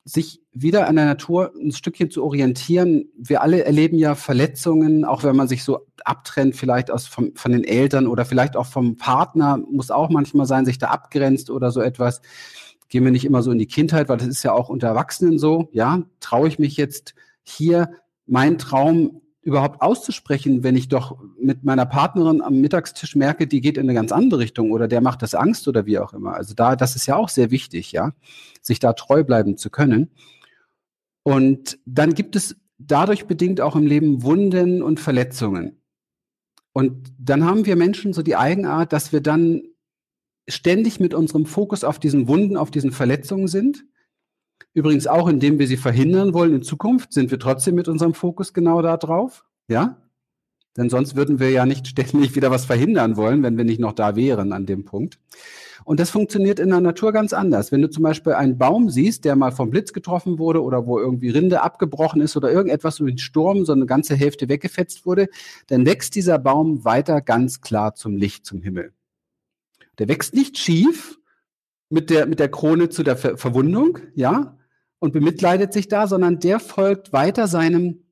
sich 0.09 0.41
wieder 0.51 0.87
an 0.87 0.95
der 0.95 1.05
Natur 1.05 1.53
ein 1.55 1.71
Stückchen 1.71 2.09
zu 2.09 2.23
orientieren. 2.23 3.09
Wir 3.15 3.41
alle 3.41 3.63
erleben 3.63 3.97
ja 3.97 4.15
Verletzungen, 4.15 5.05
auch 5.05 5.23
wenn 5.23 5.35
man 5.35 5.47
sich 5.47 5.63
so 5.63 5.85
abtrennt, 6.03 6.55
vielleicht 6.55 6.89
aus 6.89 7.07
vom, 7.07 7.35
von 7.35 7.51
den 7.51 7.63
Eltern 7.63 8.07
oder 8.07 8.25
vielleicht 8.25 8.55
auch 8.55 8.65
vom 8.65 8.97
Partner, 8.97 9.57
muss 9.71 9.91
auch 9.91 10.09
manchmal 10.09 10.47
sein, 10.47 10.65
sich 10.65 10.79
da 10.79 10.87
abgrenzt 10.87 11.49
oder 11.49 11.71
so 11.71 11.81
etwas. 11.81 12.21
Gehen 12.89 13.03
wir 13.03 13.11
nicht 13.11 13.25
immer 13.25 13.43
so 13.43 13.51
in 13.51 13.59
die 13.59 13.67
Kindheit, 13.67 14.09
weil 14.09 14.17
das 14.17 14.27
ist 14.27 14.43
ja 14.43 14.51
auch 14.51 14.69
unter 14.69 14.87
Erwachsenen 14.87 15.37
so. 15.37 15.69
Ja, 15.71 16.01
traue 16.19 16.47
ich 16.47 16.57
mich 16.57 16.75
jetzt 16.75 17.13
hier 17.43 17.91
meinen 18.25 18.57
Traum 18.57 19.21
überhaupt 19.49 19.81
auszusprechen, 19.81 20.63
wenn 20.63 20.75
ich 20.75 20.87
doch 20.87 21.17
mit 21.39 21.63
meiner 21.63 21.85
Partnerin 21.85 22.41
am 22.41 22.61
Mittagstisch 22.61 23.15
merke, 23.15 23.47
die 23.47 23.61
geht 23.61 23.77
in 23.77 23.83
eine 23.83 23.93
ganz 23.93 24.11
andere 24.11 24.39
Richtung 24.39 24.71
oder 24.71 24.87
der 24.87 25.01
macht 25.01 25.21
das 25.21 25.35
Angst 25.35 25.67
oder 25.67 25.85
wie 25.85 25.99
auch 25.99 26.13
immer. 26.13 26.33
Also 26.35 26.53
da, 26.53 26.75
das 26.75 26.95
ist 26.95 27.05
ja 27.05 27.15
auch 27.15 27.29
sehr 27.29 27.51
wichtig, 27.51 27.91
ja, 27.91 28.13
sich 28.61 28.79
da 28.79 28.93
treu 28.93 29.23
bleiben 29.23 29.57
zu 29.57 29.69
können. 29.69 30.11
Und 31.23 31.79
dann 31.85 32.13
gibt 32.13 32.35
es 32.35 32.55
dadurch 32.77 33.25
bedingt 33.25 33.59
auch 33.59 33.75
im 33.75 33.85
Leben 33.85 34.23
Wunden 34.23 34.81
und 34.81 34.99
Verletzungen. 34.99 35.81
Und 36.71 37.11
dann 37.19 37.43
haben 37.43 37.65
wir 37.65 37.75
Menschen 37.75 38.13
so 38.13 38.21
die 38.21 38.37
Eigenart, 38.37 38.93
dass 38.93 39.11
wir 39.11 39.21
dann 39.21 39.63
ständig 40.47 40.99
mit 40.99 41.13
unserem 41.13 41.45
Fokus 41.45 41.83
auf 41.83 41.99
diesen 41.99 42.27
Wunden, 42.27 42.55
auf 42.55 42.71
diesen 42.71 42.91
Verletzungen 42.91 43.47
sind 43.47 43.83
Übrigens 44.73 45.07
auch, 45.07 45.27
indem 45.27 45.59
wir 45.59 45.67
sie 45.67 45.77
verhindern 45.77 46.33
wollen 46.33 46.53
in 46.53 46.63
Zukunft, 46.63 47.13
sind 47.13 47.31
wir 47.31 47.39
trotzdem 47.39 47.75
mit 47.75 47.87
unserem 47.87 48.13
Fokus 48.13 48.53
genau 48.53 48.81
da 48.81 48.97
drauf. 48.97 49.45
Ja? 49.67 49.97
Denn 50.77 50.89
sonst 50.89 51.15
würden 51.15 51.39
wir 51.39 51.49
ja 51.49 51.65
nicht 51.65 51.87
ständig 51.89 52.35
wieder 52.35 52.51
was 52.51 52.65
verhindern 52.65 53.17
wollen, 53.17 53.43
wenn 53.43 53.57
wir 53.57 53.65
nicht 53.65 53.79
noch 53.79 53.93
da 53.93 54.15
wären 54.15 54.53
an 54.53 54.65
dem 54.65 54.85
Punkt. 54.85 55.19
Und 55.85 55.99
das 55.99 56.11
funktioniert 56.11 56.59
in 56.59 56.69
der 56.69 56.81
Natur 56.81 57.11
ganz 57.11 57.33
anders. 57.33 57.71
Wenn 57.71 57.81
du 57.81 57.89
zum 57.89 58.03
Beispiel 58.03 58.33
einen 58.33 58.59
Baum 58.59 58.91
siehst, 58.91 59.25
der 59.25 59.35
mal 59.35 59.51
vom 59.51 59.71
Blitz 59.71 59.91
getroffen 59.91 60.37
wurde 60.37 60.61
oder 60.61 60.85
wo 60.85 60.99
irgendwie 60.99 61.29
Rinde 61.29 61.63
abgebrochen 61.63 62.21
ist 62.21 62.37
oder 62.37 62.51
irgendetwas 62.51 62.97
durch 62.97 63.13
den 63.13 63.17
Sturm 63.17 63.65
so 63.65 63.73
eine 63.73 63.87
ganze 63.87 64.15
Hälfte 64.15 64.49
weggefetzt 64.49 65.07
wurde, 65.07 65.29
dann 65.67 65.87
wächst 65.87 66.13
dieser 66.13 66.37
Baum 66.37 66.85
weiter 66.85 67.21
ganz 67.21 67.61
klar 67.61 67.95
zum 67.95 68.17
Licht, 68.17 68.45
zum 68.45 68.61
Himmel. 68.61 68.93
Der 69.97 70.07
wächst 70.07 70.35
nicht 70.35 70.59
schief 70.59 71.17
mit 71.89 72.11
der, 72.11 72.27
mit 72.27 72.39
der 72.39 72.49
Krone 72.49 72.89
zu 72.89 73.01
der 73.01 73.17
Ver 73.17 73.37
Verwundung, 73.37 73.97
ja, 74.13 74.58
und 74.99 75.13
bemitleidet 75.13 75.73
sich 75.73 75.87
da, 75.87 76.07
sondern 76.07 76.39
der 76.39 76.59
folgt 76.59 77.13
weiter 77.13 77.47
seinem, 77.47 78.05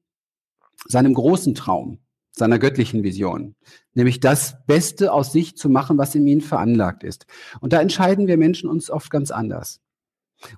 seinem 0.86 1.14
großen 1.14 1.54
Traum, 1.54 2.00
seiner 2.32 2.60
göttlichen 2.60 3.04
Vision, 3.04 3.56
nämlich 3.94 4.20
das 4.20 4.66
Beste 4.66 5.12
aus 5.12 5.32
sich 5.32 5.58
zu 5.58 5.70
machen, 5.70 5.98
was 5.98 6.16
in 6.16 6.26
ihnen 6.28 6.42
veranlagt 6.42 7.04
ist. 7.04 7.26
Und 7.60 7.74
da 7.74 7.82
entscheiden 7.82 8.28
wir 8.28 8.38
Menschen 8.38 8.70
uns 8.70 8.90
oft 8.90 9.10
ganz 9.10 9.32
anders. 9.32 9.82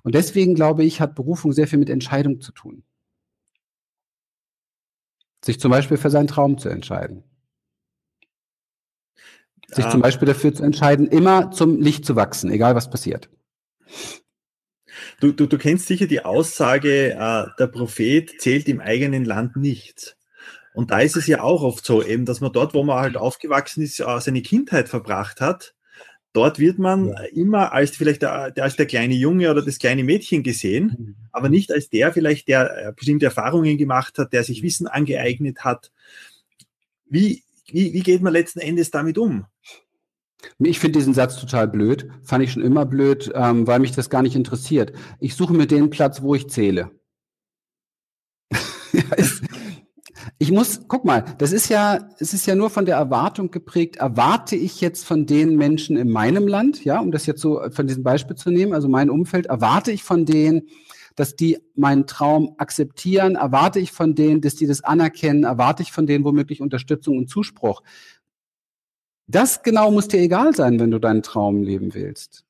Und 0.02 0.14
deswegen 0.14 0.54
glaube 0.54 0.84
ich, 0.84 1.00
hat 1.00 1.14
Berufung 1.14 1.52
sehr 1.52 1.66
viel 1.66 1.78
mit 1.78 1.90
Entscheidung 1.90 2.40
zu 2.40 2.52
tun. 2.52 2.84
Sich 5.42 5.58
zum 5.58 5.70
Beispiel 5.70 5.96
für 5.96 6.10
seinen 6.10 6.26
Traum 6.26 6.58
zu 6.58 6.68
entscheiden. 6.68 7.24
Sich 9.68 9.84
ja. 9.84 9.90
zum 9.90 10.02
Beispiel 10.02 10.26
dafür 10.26 10.52
zu 10.52 10.62
entscheiden, 10.62 11.06
immer 11.06 11.50
zum 11.50 11.80
Licht 11.80 12.04
zu 12.04 12.16
wachsen, 12.16 12.50
egal 12.50 12.74
was 12.74 12.90
passiert. 12.90 13.30
Du, 15.20 15.32
du, 15.32 15.46
du 15.46 15.58
kennst 15.58 15.86
sicher 15.86 16.06
die 16.06 16.24
Aussage, 16.24 17.12
äh, 17.12 17.46
der 17.58 17.66
Prophet 17.66 18.40
zählt 18.40 18.68
im 18.68 18.80
eigenen 18.80 19.26
Land 19.26 19.54
nichts. 19.54 20.16
Und 20.72 20.90
da 20.90 21.00
ist 21.00 21.16
es 21.16 21.26
ja 21.26 21.42
auch 21.42 21.62
oft 21.62 21.84
so, 21.84 22.02
eben, 22.02 22.24
dass 22.24 22.40
man 22.40 22.52
dort, 22.52 22.72
wo 22.74 22.82
man 22.82 23.00
halt 23.00 23.16
aufgewachsen 23.16 23.82
ist, 23.82 24.00
äh, 24.00 24.20
seine 24.20 24.40
Kindheit 24.40 24.88
verbracht 24.88 25.42
hat, 25.42 25.74
dort 26.32 26.58
wird 26.58 26.78
man 26.78 27.08
ja. 27.08 27.22
immer 27.34 27.72
als 27.72 27.96
vielleicht 27.96 28.22
der, 28.22 28.52
als 28.56 28.76
der 28.76 28.86
kleine 28.86 29.14
Junge 29.14 29.50
oder 29.50 29.62
das 29.62 29.78
kleine 29.78 30.04
Mädchen 30.04 30.42
gesehen, 30.42 30.96
mhm. 30.98 31.16
aber 31.32 31.50
nicht 31.50 31.70
als 31.70 31.90
der 31.90 32.12
vielleicht, 32.12 32.48
der 32.48 32.88
äh, 32.88 32.92
bestimmte 32.92 33.26
Erfahrungen 33.26 33.76
gemacht 33.76 34.16
hat, 34.16 34.32
der 34.32 34.42
sich 34.42 34.62
Wissen 34.62 34.86
angeeignet 34.86 35.64
hat. 35.64 35.90
Wie, 37.06 37.42
wie, 37.66 37.92
wie 37.92 38.02
geht 38.02 38.22
man 38.22 38.32
letzten 38.32 38.60
Endes 38.60 38.90
damit 38.90 39.18
um? 39.18 39.44
Ich 40.58 40.78
finde 40.78 40.98
diesen 40.98 41.14
Satz 41.14 41.40
total 41.40 41.68
blöd. 41.68 42.08
Fand 42.22 42.44
ich 42.44 42.52
schon 42.52 42.62
immer 42.62 42.84
blöd, 42.84 43.30
ähm, 43.34 43.66
weil 43.66 43.80
mich 43.80 43.92
das 43.92 44.10
gar 44.10 44.22
nicht 44.22 44.36
interessiert. 44.36 44.92
Ich 45.18 45.34
suche 45.34 45.54
mir 45.54 45.66
den 45.66 45.90
Platz, 45.90 46.22
wo 46.22 46.34
ich 46.34 46.48
zähle. 46.48 46.90
ich 50.38 50.50
muss, 50.50 50.82
guck 50.88 51.04
mal, 51.04 51.24
das 51.38 51.52
ist 51.52 51.68
ja, 51.68 52.08
es 52.18 52.34
ist 52.34 52.46
ja 52.46 52.54
nur 52.54 52.70
von 52.70 52.84
der 52.84 52.96
Erwartung 52.96 53.50
geprägt. 53.50 53.96
Erwarte 53.96 54.56
ich 54.56 54.80
jetzt 54.80 55.04
von 55.04 55.26
den 55.26 55.56
Menschen 55.56 55.96
in 55.96 56.10
meinem 56.10 56.46
Land, 56.46 56.84
ja, 56.84 57.00
um 57.00 57.10
das 57.10 57.26
jetzt 57.26 57.40
so 57.40 57.62
von 57.70 57.86
diesem 57.86 58.02
Beispiel 58.02 58.36
zu 58.36 58.50
nehmen, 58.50 58.72
also 58.72 58.88
mein 58.88 59.10
Umfeld, 59.10 59.46
erwarte 59.46 59.92
ich 59.92 60.02
von 60.02 60.26
denen, 60.26 60.62
dass 61.16 61.36
die 61.36 61.58
meinen 61.74 62.06
Traum 62.06 62.54
akzeptieren, 62.58 63.34
erwarte 63.34 63.80
ich 63.80 63.92
von 63.92 64.14
denen, 64.14 64.40
dass 64.40 64.54
die 64.54 64.66
das 64.66 64.82
anerkennen, 64.82 65.44
erwarte 65.44 65.82
ich 65.82 65.92
von 65.92 66.06
denen 66.06 66.24
womöglich 66.24 66.60
Unterstützung 66.60 67.18
und 67.18 67.28
Zuspruch. 67.28 67.82
Das 69.30 69.62
genau 69.62 69.90
muss 69.90 70.08
dir 70.08 70.20
egal 70.20 70.54
sein, 70.54 70.80
wenn 70.80 70.90
du 70.90 70.98
deinen 70.98 71.22
Traum 71.22 71.62
leben 71.62 71.94
willst. 71.94 72.44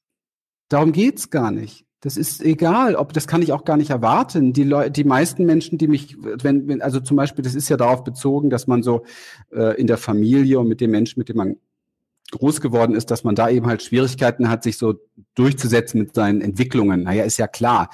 Darum 0.68 0.92
geht's 0.92 1.30
gar 1.30 1.50
nicht. 1.50 1.84
Das 2.00 2.16
ist 2.16 2.42
egal, 2.42 2.94
ob 2.94 3.12
das 3.12 3.26
kann 3.26 3.42
ich 3.42 3.52
auch 3.52 3.64
gar 3.64 3.76
nicht 3.76 3.90
erwarten. 3.90 4.54
Die 4.54 4.64
Leute, 4.64 4.90
die 4.90 5.04
meisten 5.04 5.44
Menschen, 5.44 5.76
die 5.76 5.88
mich, 5.88 6.16
wenn, 6.18 6.66
wenn, 6.66 6.80
also 6.80 7.00
zum 7.00 7.18
Beispiel, 7.18 7.44
das 7.44 7.54
ist 7.54 7.68
ja 7.68 7.76
darauf 7.76 8.04
bezogen, 8.04 8.48
dass 8.48 8.66
man 8.66 8.82
so 8.82 9.04
äh, 9.52 9.78
in 9.78 9.86
der 9.86 9.98
Familie 9.98 10.58
und 10.58 10.68
mit 10.68 10.80
dem 10.80 10.90
Menschen, 10.92 11.18
mit 11.18 11.28
dem 11.28 11.36
man 11.36 11.56
groß 12.30 12.62
geworden 12.62 12.94
ist, 12.94 13.10
dass 13.10 13.24
man 13.24 13.34
da 13.34 13.50
eben 13.50 13.66
halt 13.66 13.82
Schwierigkeiten 13.82 14.48
hat, 14.48 14.62
sich 14.62 14.78
so 14.78 14.94
durchzusetzen 15.34 16.00
mit 16.00 16.14
seinen 16.14 16.40
Entwicklungen. 16.40 17.02
Naja, 17.02 17.24
ist 17.24 17.36
ja 17.36 17.48
klar. 17.48 17.90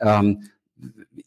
Ähm, 0.00 0.44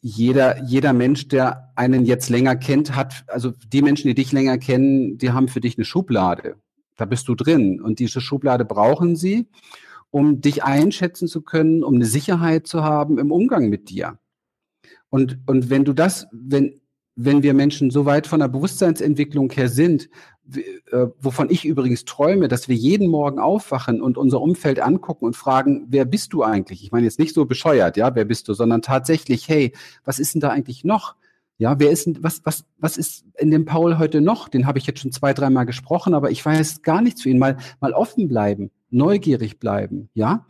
jeder, 0.01 0.63
jeder 0.63 0.93
Mensch, 0.93 1.27
der 1.27 1.71
einen 1.75 2.05
jetzt 2.05 2.29
länger 2.29 2.55
kennt, 2.55 2.95
hat, 2.95 3.25
also 3.27 3.51
die 3.51 3.83
Menschen, 3.83 4.07
die 4.07 4.15
dich 4.15 4.31
länger 4.31 4.57
kennen, 4.57 5.19
die 5.19 5.31
haben 5.31 5.47
für 5.47 5.61
dich 5.61 5.77
eine 5.77 5.85
Schublade. 5.85 6.55
Da 6.95 7.05
bist 7.05 7.27
du 7.27 7.36
drin. 7.36 7.81
Und 7.81 7.99
diese 7.99 8.21
Schublade 8.21 8.65
brauchen 8.65 9.15
sie, 9.15 9.47
um 10.12 10.41
dich 10.41 10.63
einschätzen 10.63 11.27
zu 11.27 11.41
können, 11.41 11.84
um 11.84 11.95
eine 11.95 12.05
Sicherheit 12.05 12.67
zu 12.67 12.84
haben 12.84 13.17
im 13.17 13.31
Umgang 13.31 13.69
mit 13.69 13.89
dir. 13.89 14.17
Und, 15.10 15.39
und 15.45 15.69
wenn 15.69 15.86
du 15.86 15.93
das, 15.93 16.27
wenn, 16.31 16.81
wenn 17.15 17.43
wir 17.43 17.53
Menschen 17.53 17.91
so 17.91 18.05
weit 18.05 18.27
von 18.27 18.39
der 18.39 18.47
Bewusstseinsentwicklung 18.47 19.51
her 19.51 19.69
sind, 19.69 20.10
äh, 20.53 21.08
wovon 21.19 21.49
ich 21.49 21.65
übrigens 21.65 22.05
träume, 22.05 22.47
dass 22.47 22.69
wir 22.69 22.75
jeden 22.75 23.08
Morgen 23.08 23.39
aufwachen 23.39 24.01
und 24.01 24.17
unser 24.17 24.41
Umfeld 24.41 24.79
angucken 24.79 25.25
und 25.25 25.36
fragen, 25.36 25.86
wer 25.89 26.05
bist 26.05 26.34
du 26.34 26.43
eigentlich? 26.43 26.84
Ich 26.84 26.91
meine 26.91 27.05
jetzt 27.05 27.19
nicht 27.19 27.34
so 27.34 27.45
bescheuert, 27.45 27.97
ja, 27.97 28.13
wer 28.15 28.25
bist 28.25 28.47
du, 28.47 28.53
sondern 28.53 28.81
tatsächlich, 28.81 29.47
hey, 29.47 29.73
was 30.03 30.19
ist 30.19 30.36
denn 30.36 30.41
da 30.41 30.49
eigentlich 30.49 30.84
noch? 30.84 31.15
Ja, 31.57 31.79
wer 31.79 31.91
ist, 31.91 32.21
was, 32.21 32.41
was, 32.43 32.65
was 32.79 32.97
ist 32.97 33.25
in 33.37 33.49
dem 33.49 33.65
Paul 33.65 33.97
heute 33.97 34.19
noch? 34.19 34.49
Den 34.49 34.67
habe 34.67 34.77
ich 34.77 34.85
jetzt 34.85 34.99
schon 34.99 35.11
zwei, 35.11 35.33
dreimal 35.33 35.65
gesprochen, 35.65 36.13
aber 36.13 36.29
ich 36.31 36.45
weiß 36.45 36.81
gar 36.81 37.01
nichts 37.01 37.21
zu 37.21 37.29
ihm. 37.29 37.37
Mal, 37.37 37.57
mal 37.79 37.93
offen 37.93 38.27
bleiben, 38.27 38.71
neugierig 38.89 39.59
bleiben, 39.59 40.09
ja. 40.13 40.45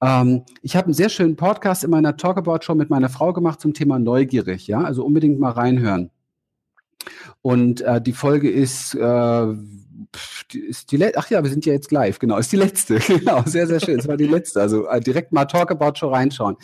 Ähm, 0.00 0.44
ich 0.62 0.76
habe 0.76 0.86
einen 0.86 0.94
sehr 0.94 1.08
schönen 1.08 1.36
Podcast 1.36 1.82
in 1.82 1.90
meiner 1.90 2.16
Talkabout 2.16 2.62
Show 2.62 2.74
mit 2.74 2.90
meiner 2.90 3.08
Frau 3.08 3.32
gemacht 3.32 3.60
zum 3.60 3.74
Thema 3.74 3.98
neugierig, 3.98 4.66
ja. 4.68 4.82
Also 4.82 5.04
unbedingt 5.04 5.40
mal 5.40 5.50
reinhören. 5.50 6.10
Und 7.42 7.80
äh, 7.80 8.00
die 8.00 8.12
Folge 8.12 8.50
ist, 8.50 8.94
äh, 8.94 9.46
ist 10.52 10.92
die. 10.92 11.16
Ach 11.16 11.30
ja, 11.30 11.42
wir 11.42 11.50
sind 11.50 11.66
ja 11.66 11.72
jetzt 11.72 11.90
live, 11.92 12.18
genau, 12.18 12.38
ist 12.38 12.52
die 12.52 12.56
letzte. 12.56 12.98
genau, 13.06 13.42
sehr, 13.44 13.66
sehr 13.66 13.80
schön. 13.80 13.98
Es 13.98 14.08
war 14.08 14.16
die 14.16 14.26
letzte. 14.26 14.60
Also 14.60 14.86
äh, 14.88 15.00
direkt 15.00 15.32
mal 15.32 15.44
Talk 15.46 15.70
About 15.70 15.98
Show 15.98 16.08
reinschauen. 16.08 16.56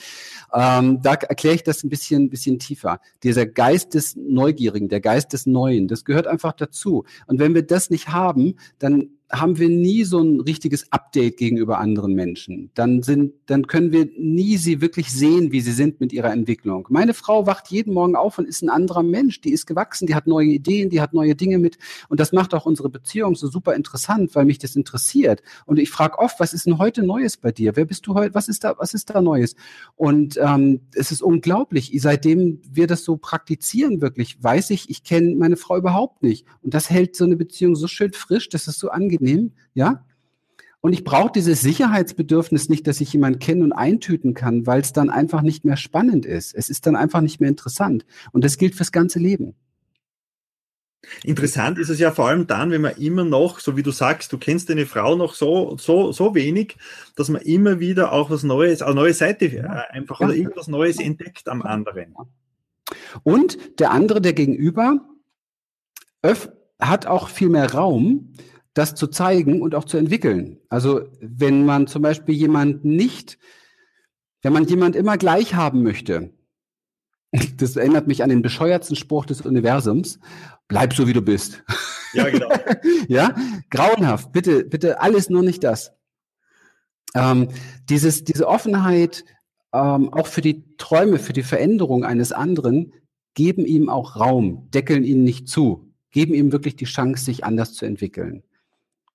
Ähm, 0.53 1.01
da 1.03 1.15
erkläre 1.15 1.55
ich 1.55 1.63
das 1.63 1.83
ein 1.83 1.89
bisschen, 1.89 2.29
bisschen 2.31 2.59
tiefer. 2.59 3.01
Dieser 3.23 3.47
Geist 3.47 3.95
des 3.95 4.17
Neugierigen, 4.17 4.89
der 4.89 5.01
Geist 5.01 5.33
des 5.33 5.47
Neuen, 5.47 5.89
das 5.89 6.05
gehört 6.05 6.27
einfach 6.27 6.53
dazu. 6.53 7.05
Und 7.27 7.39
wenn 7.39 7.55
wir 7.55 7.63
das 7.63 7.91
nicht 7.91 8.09
haben, 8.09 8.57
dann 8.79 9.11
haben 9.33 9.59
wir 9.59 9.71
nie 9.71 10.05
so 10.05 10.21
ein 10.21 10.41
richtiges 10.41 10.93
Update 10.93 11.39
gegenüber 11.39 11.79
anderen 11.79 12.15
Menschen. 12.15 12.71
Dann 12.75 13.03
sind, 13.03 13.33
dann 13.47 13.67
können 13.67 13.91
wir 13.91 14.07
nie 14.19 14.59
sie 14.59 14.83
wirklich 14.83 15.11
sehen, 15.11 15.53
wie 15.53 15.63
sie 15.63 15.73
sind 15.73 16.01
mit 16.01 16.13
ihrer 16.13 16.31
Entwicklung. 16.31 16.87
Meine 16.91 17.15
Frau 17.15 17.47
wacht 17.47 17.69
jeden 17.69 17.95
Morgen 17.95 18.15
auf 18.15 18.39
und 18.39 18.47
ist 18.47 18.63
ein 18.63 18.69
anderer 18.69 19.03
Mensch. 19.03 19.41
Die 19.41 19.51
ist 19.51 19.67
gewachsen, 19.67 20.07
die 20.07 20.15
hat 20.15 20.27
neue 20.27 20.49
Ideen, 20.49 20.91
die 20.91 21.01
hat 21.01 21.15
neue 21.15 21.35
Dinge 21.35 21.59
mit. 21.59 21.79
Und 22.11 22.21
das 22.21 22.33
macht 22.33 22.53
auch 22.53 22.67
unsere 22.67 22.91
Beziehung 22.91 23.35
so 23.35 23.49
super 23.49 23.75
interessant, 23.75 24.35
weil 24.35 24.45
mich 24.45 24.59
das 24.59 24.77
interessiert. 24.77 25.43
Und 25.65 25.79
ich 25.79 25.89
frage 25.89 26.19
oft, 26.19 26.39
was 26.39 26.53
ist 26.53 26.67
denn 26.67 26.77
heute 26.77 27.03
Neues 27.03 27.39
bei 27.39 27.53
dir? 27.53 27.75
Wer 27.75 27.87
bist 27.87 28.07
du 28.07 28.15
heute? 28.15 28.35
Was 28.35 28.49
ist 28.49 28.65
da, 28.65 28.75
was 28.77 28.93
ist 28.93 29.09
da 29.09 29.23
Neues? 29.23 29.57
Und 29.97 30.39
ähm, 30.43 30.81
es 30.95 31.11
ist 31.11 31.23
unglaublich. 31.23 31.91
Seitdem 32.03 32.61
wir 32.71 32.87
das 32.87 33.03
so 33.03 33.17
praktizieren, 33.17 34.03
wirklich, 34.03 34.43
weiß 34.43 34.69
ich, 34.71 34.91
ich 34.91 35.05
kenne 35.05 35.37
meine 35.37 35.57
Frau 35.57 35.79
überhaupt 35.79 36.23
nicht. 36.23 36.47
Und 36.61 36.75
das 36.75 36.91
hält 36.91 37.17
so 37.17 37.25
eine 37.25 37.37
Beziehung 37.37 37.77
so 37.77 37.87
schön 37.87 38.13
frisch, 38.13 38.51
das 38.51 38.69
ist 38.69 38.79
so 38.79 38.91
angenehm 38.91 39.22
nehmen, 39.23 39.55
ja. 39.75 40.05
Und 40.81 40.93
ich 40.93 41.05
brauche 41.05 41.31
dieses 41.33 41.61
Sicherheitsbedürfnis 41.61 42.69
nicht, 42.69 42.89
dass 42.89 43.01
ich 43.01 43.13
jemanden 43.13 43.39
kennen 43.39 43.63
und 43.63 43.73
eintüten 43.73 44.35
kann, 44.35 44.67
weil 44.67 44.81
es 44.81 44.93
dann 44.93 45.11
einfach 45.11 45.43
nicht 45.43 45.65
mehr 45.65 45.77
spannend 45.77 46.27
ist. 46.27 46.55
Es 46.55 46.69
ist 46.69 46.87
dann 46.87 46.97
einfach 46.97 47.21
nicht 47.21 47.41
mehr 47.41 47.49
interessant. 47.49 48.05
Und 48.33 48.45
das 48.45 48.59
gilt 48.59 48.75
fürs 48.75 48.91
ganze 48.91 49.21
Leben. 49.21 49.55
Interessant 51.25 51.79
ist 51.79 51.89
es 51.89 51.99
ja 51.99 52.11
vor 52.13 52.29
allem 52.29 52.47
dann, 52.47 52.71
wenn 52.71 52.81
man 52.81 52.97
immer 52.97 53.25
noch, 53.25 53.59
so 53.59 53.77
wie 53.77 53.83
du 53.83 53.91
sagst, 53.91 54.33
du 54.33 54.39
kennst 54.39 54.71
deine 54.71 54.87
Frau 54.87 55.17
noch 55.17 55.35
so, 55.35 55.77
so, 55.77 56.13
so 56.13 56.35
wenig, 56.35 56.77
dass 57.17 57.29
man 57.29 57.43
immer 57.43 57.81
wieder 57.81 58.13
auch 58.13 58.31
was 58.31 58.43
Neues, 58.43 58.83
eine 58.83 58.95
neue 58.95 59.15
Seite 59.15 59.47
äh, 59.47 59.67
einfach 59.91 60.21
oder 60.21 60.35
irgendwas 60.35 60.69
Neues 60.69 60.99
entdeckt 61.01 61.49
am 61.49 61.63
anderen. 61.63 62.15
Und 63.23 63.59
der 63.81 63.91
andere, 63.91 64.21
der 64.21 64.33
Gegenüber, 64.33 65.01
hat 66.81 67.07
auch 67.07 67.29
viel 67.29 67.49
mehr 67.49 67.73
Raum, 67.73 68.33
das 68.75 68.95
zu 68.95 69.07
zeigen 69.07 69.61
und 69.61 69.75
auch 69.75 69.85
zu 69.85 69.97
entwickeln. 69.97 70.59
Also 70.69 71.03
wenn 71.21 71.65
man 71.65 71.87
zum 71.87 72.03
Beispiel 72.03 72.35
jemand 72.35 72.85
nicht, 72.85 73.39
wenn 74.43 74.53
man 74.53 74.65
jemand 74.65 74.97
immer 74.97 75.19
gleich 75.19 75.55
haben 75.55 75.83
möchte, 75.83 76.31
das 77.57 77.77
erinnert 77.77 78.07
mich 78.07 78.23
an 78.23 78.31
den 78.31 78.43
bescheuertsten 78.43 78.97
Spruch 78.97 79.27
des 79.27 79.43
Universums, 79.43 80.19
bleib 80.69 80.95
so 80.95 81.07
wie 81.07 81.13
du 81.13 81.23
bist. 81.23 81.63
Ja, 82.15 82.29
genau. 82.29 82.49
ja, 83.09 83.35
grauenhaft. 83.71 84.33
Bitte, 84.33 84.65
bitte 84.65 85.01
alles 85.01 85.31
nur 85.31 85.43
nicht 85.43 85.65
das. 85.65 85.93
Ähm, 87.15 87.49
dieses, 87.89 88.25
diese 88.25 88.49
Offenheit, 88.49 89.25
ähm, 89.73 90.13
auch 90.13 90.27
für 90.27 90.41
die 90.41 90.77
Träume, 90.77 91.19
für 91.19 91.33
die 91.33 91.43
Veränderung 91.43 92.05
eines 92.05 92.33
anderen, 92.33 92.93
geben 93.35 93.65
ihm 93.65 93.89
auch 93.89 94.17
Raum, 94.17 94.71
deckeln 94.71 95.05
ihn 95.05 95.25
nicht 95.25 95.49
zu, 95.49 95.91
geben 96.11 96.35
ihm 96.35 96.53
wirklich 96.53 96.77
die 96.77 96.85
Chance, 96.85 97.25
sich 97.25 97.45
anders 97.45 97.75
zu 97.75 97.87
entwickeln. 97.87 98.43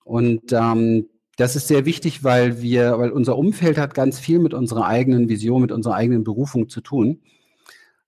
Und 0.07 0.53
ähm, 0.53 1.09
das 1.35 1.57
ist 1.57 1.67
sehr 1.67 1.85
wichtig, 1.85 2.23
weil 2.23 2.61
wir, 2.61 2.97
weil 2.97 3.11
unser 3.11 3.37
Umfeld 3.37 3.77
hat 3.77 3.93
ganz 3.93 4.19
viel 4.19 4.39
mit 4.39 4.53
unserer 4.53 4.85
eigenen 4.85 5.27
Vision, 5.27 5.61
mit 5.61 5.73
unserer 5.73 5.95
eigenen 5.95 6.23
Berufung 6.23 6.69
zu 6.69 6.79
tun. 6.79 7.19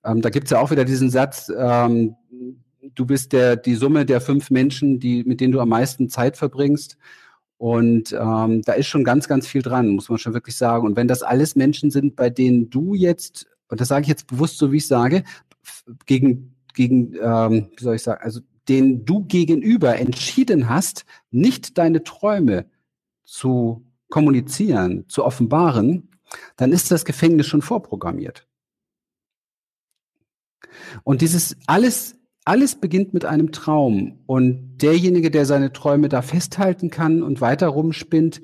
Ähm, 0.06 0.22
da 0.22 0.30
gibt 0.30 0.46
es 0.46 0.52
ja 0.52 0.60
auch 0.60 0.72
wieder 0.72 0.86
diesen 0.86 1.10
Satz, 1.10 1.52
ähm, 1.56 2.16
du 2.96 3.06
bist 3.06 3.34
der, 3.34 3.58
die 3.58 3.76
Summe 3.76 4.06
der 4.06 4.22
fünf 4.22 4.50
Menschen, 4.50 5.02
die, 5.02 5.26
mit 5.26 5.42
denen 5.42 5.52
du 5.52 5.60
am 5.60 5.68
meisten 5.68 6.08
Zeit 6.08 6.38
verbringst. 6.38 6.98
Und 7.58 8.14
ähm, 8.14 8.62
da 8.62 8.72
ist 8.74 8.88
schon 8.88 9.04
ganz, 9.04 9.28
ganz 9.28 9.46
viel 9.46 9.62
dran, 9.62 9.90
muss 9.90 10.08
man 10.08 10.20
schon 10.20 10.34
wirklich 10.34 10.56
sagen. 10.56 10.88
Und 10.88 10.96
wenn 10.96 11.10
das 11.10 11.22
alles 11.22 11.58
Menschen 11.58 11.92
sind, 11.92 12.16
bei 12.16 12.30
denen 12.30 12.70
du 12.70 12.94
jetzt, 12.94 13.46
und 13.68 13.82
das 13.82 13.90
sage 13.90 14.04
ich 14.04 14.08
jetzt 14.08 14.28
bewusst 14.28 14.58
so, 14.58 14.72
wie 14.72 14.78
ich 14.78 14.88
sage, 14.88 15.26
gegen, 16.06 16.56
gegen 16.74 17.14
ähm, 17.22 17.68
wie 17.76 17.84
soll 17.84 17.96
ich 17.96 18.04
sagen, 18.04 18.22
also 18.24 18.40
den 18.70 19.04
du 19.04 19.26
gegenüber 19.26 19.98
entschieden 19.98 20.70
hast, 20.70 21.06
nicht 21.32 21.78
deine 21.78 22.04
Träume 22.04 22.66
zu 23.26 23.86
kommunizieren, 24.10 25.06
zu 25.08 25.26
offenbaren, 25.26 26.10
dann 26.56 26.72
ist 26.72 26.92
das 26.92 27.06
Gefängnis 27.06 27.48
schon 27.48 27.62
vorprogrammiert. 27.62 28.48
Und 31.04 31.22
dieses 31.22 31.58
alles, 31.66 32.16
alles 32.46 32.76
beginnt 32.76 33.14
mit 33.14 33.26
einem 33.26 33.52
Traum. 33.52 34.20
Und 34.26 34.78
derjenige, 34.78 35.32
der 35.32 35.46
seine 35.46 35.74
Träume 35.74 36.10
da 36.10 36.22
festhalten 36.22 36.90
kann 36.90 37.24
und 37.24 37.42
weiter 37.42 37.68
rumspinnt, 37.68 38.42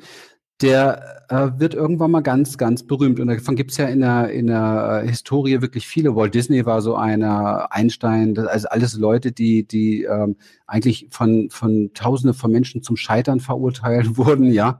der 0.61 1.25
äh, 1.29 1.59
wird 1.59 1.73
irgendwann 1.73 2.11
mal 2.11 2.21
ganz, 2.21 2.57
ganz 2.57 2.83
berühmt. 2.83 3.19
Und 3.19 3.27
davon 3.27 3.55
gibt's 3.55 3.77
ja 3.77 3.87
in 3.87 3.99
der, 3.99 4.31
in 4.31 4.47
der 4.47 5.03
Historie 5.05 5.61
wirklich 5.61 5.87
viele. 5.87 6.15
Walt 6.15 6.33
Disney 6.33 6.65
war 6.65 6.81
so 6.81 6.95
einer, 6.95 7.71
Einstein, 7.71 8.37
also 8.37 8.67
alles 8.69 8.95
Leute, 8.97 9.31
die, 9.31 9.67
die 9.67 10.03
ähm, 10.03 10.37
eigentlich 10.65 11.07
von, 11.11 11.49
von 11.49 11.91
Tausende 11.93 12.33
von 12.33 12.51
Menschen 12.51 12.83
zum 12.83 12.95
Scheitern 12.95 13.39
verurteilt 13.39 14.17
wurden, 14.17 14.51
ja. 14.51 14.79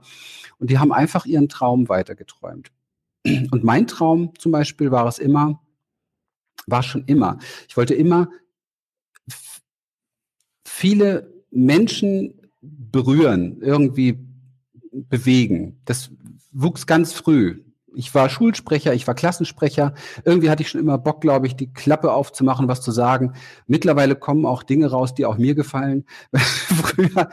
Und 0.58 0.70
die 0.70 0.78
haben 0.78 0.92
einfach 0.92 1.26
ihren 1.26 1.48
Traum 1.48 1.88
weitergeträumt. 1.88 2.72
Und 3.26 3.64
mein 3.64 3.86
Traum 3.86 4.32
zum 4.38 4.52
Beispiel 4.52 4.90
war 4.90 5.06
es 5.06 5.18
immer, 5.18 5.60
war 6.66 6.82
schon 6.82 7.04
immer. 7.04 7.38
Ich 7.68 7.76
wollte 7.76 7.94
immer 7.94 8.28
viele 10.64 11.44
Menschen 11.50 12.40
berühren, 12.62 13.60
irgendwie 13.60 14.25
bewegen. 14.92 15.80
Das 15.84 16.10
wuchs 16.52 16.86
ganz 16.86 17.12
früh 17.12 17.65
ich 17.96 18.14
war 18.14 18.28
Schulsprecher, 18.28 18.92
ich 18.92 19.06
war 19.06 19.14
Klassensprecher. 19.14 19.94
Irgendwie 20.24 20.50
hatte 20.50 20.62
ich 20.62 20.68
schon 20.68 20.80
immer 20.82 20.98
Bock, 20.98 21.22
glaube 21.22 21.46
ich, 21.46 21.56
die 21.56 21.72
Klappe 21.72 22.12
aufzumachen, 22.12 22.68
was 22.68 22.82
zu 22.82 22.92
sagen. 22.92 23.32
Mittlerweile 23.66 24.16
kommen 24.16 24.44
auch 24.44 24.62
Dinge 24.62 24.90
raus, 24.90 25.14
die 25.14 25.24
auch 25.24 25.38
mir 25.38 25.54
gefallen. 25.54 26.04
Früher, 26.36 27.30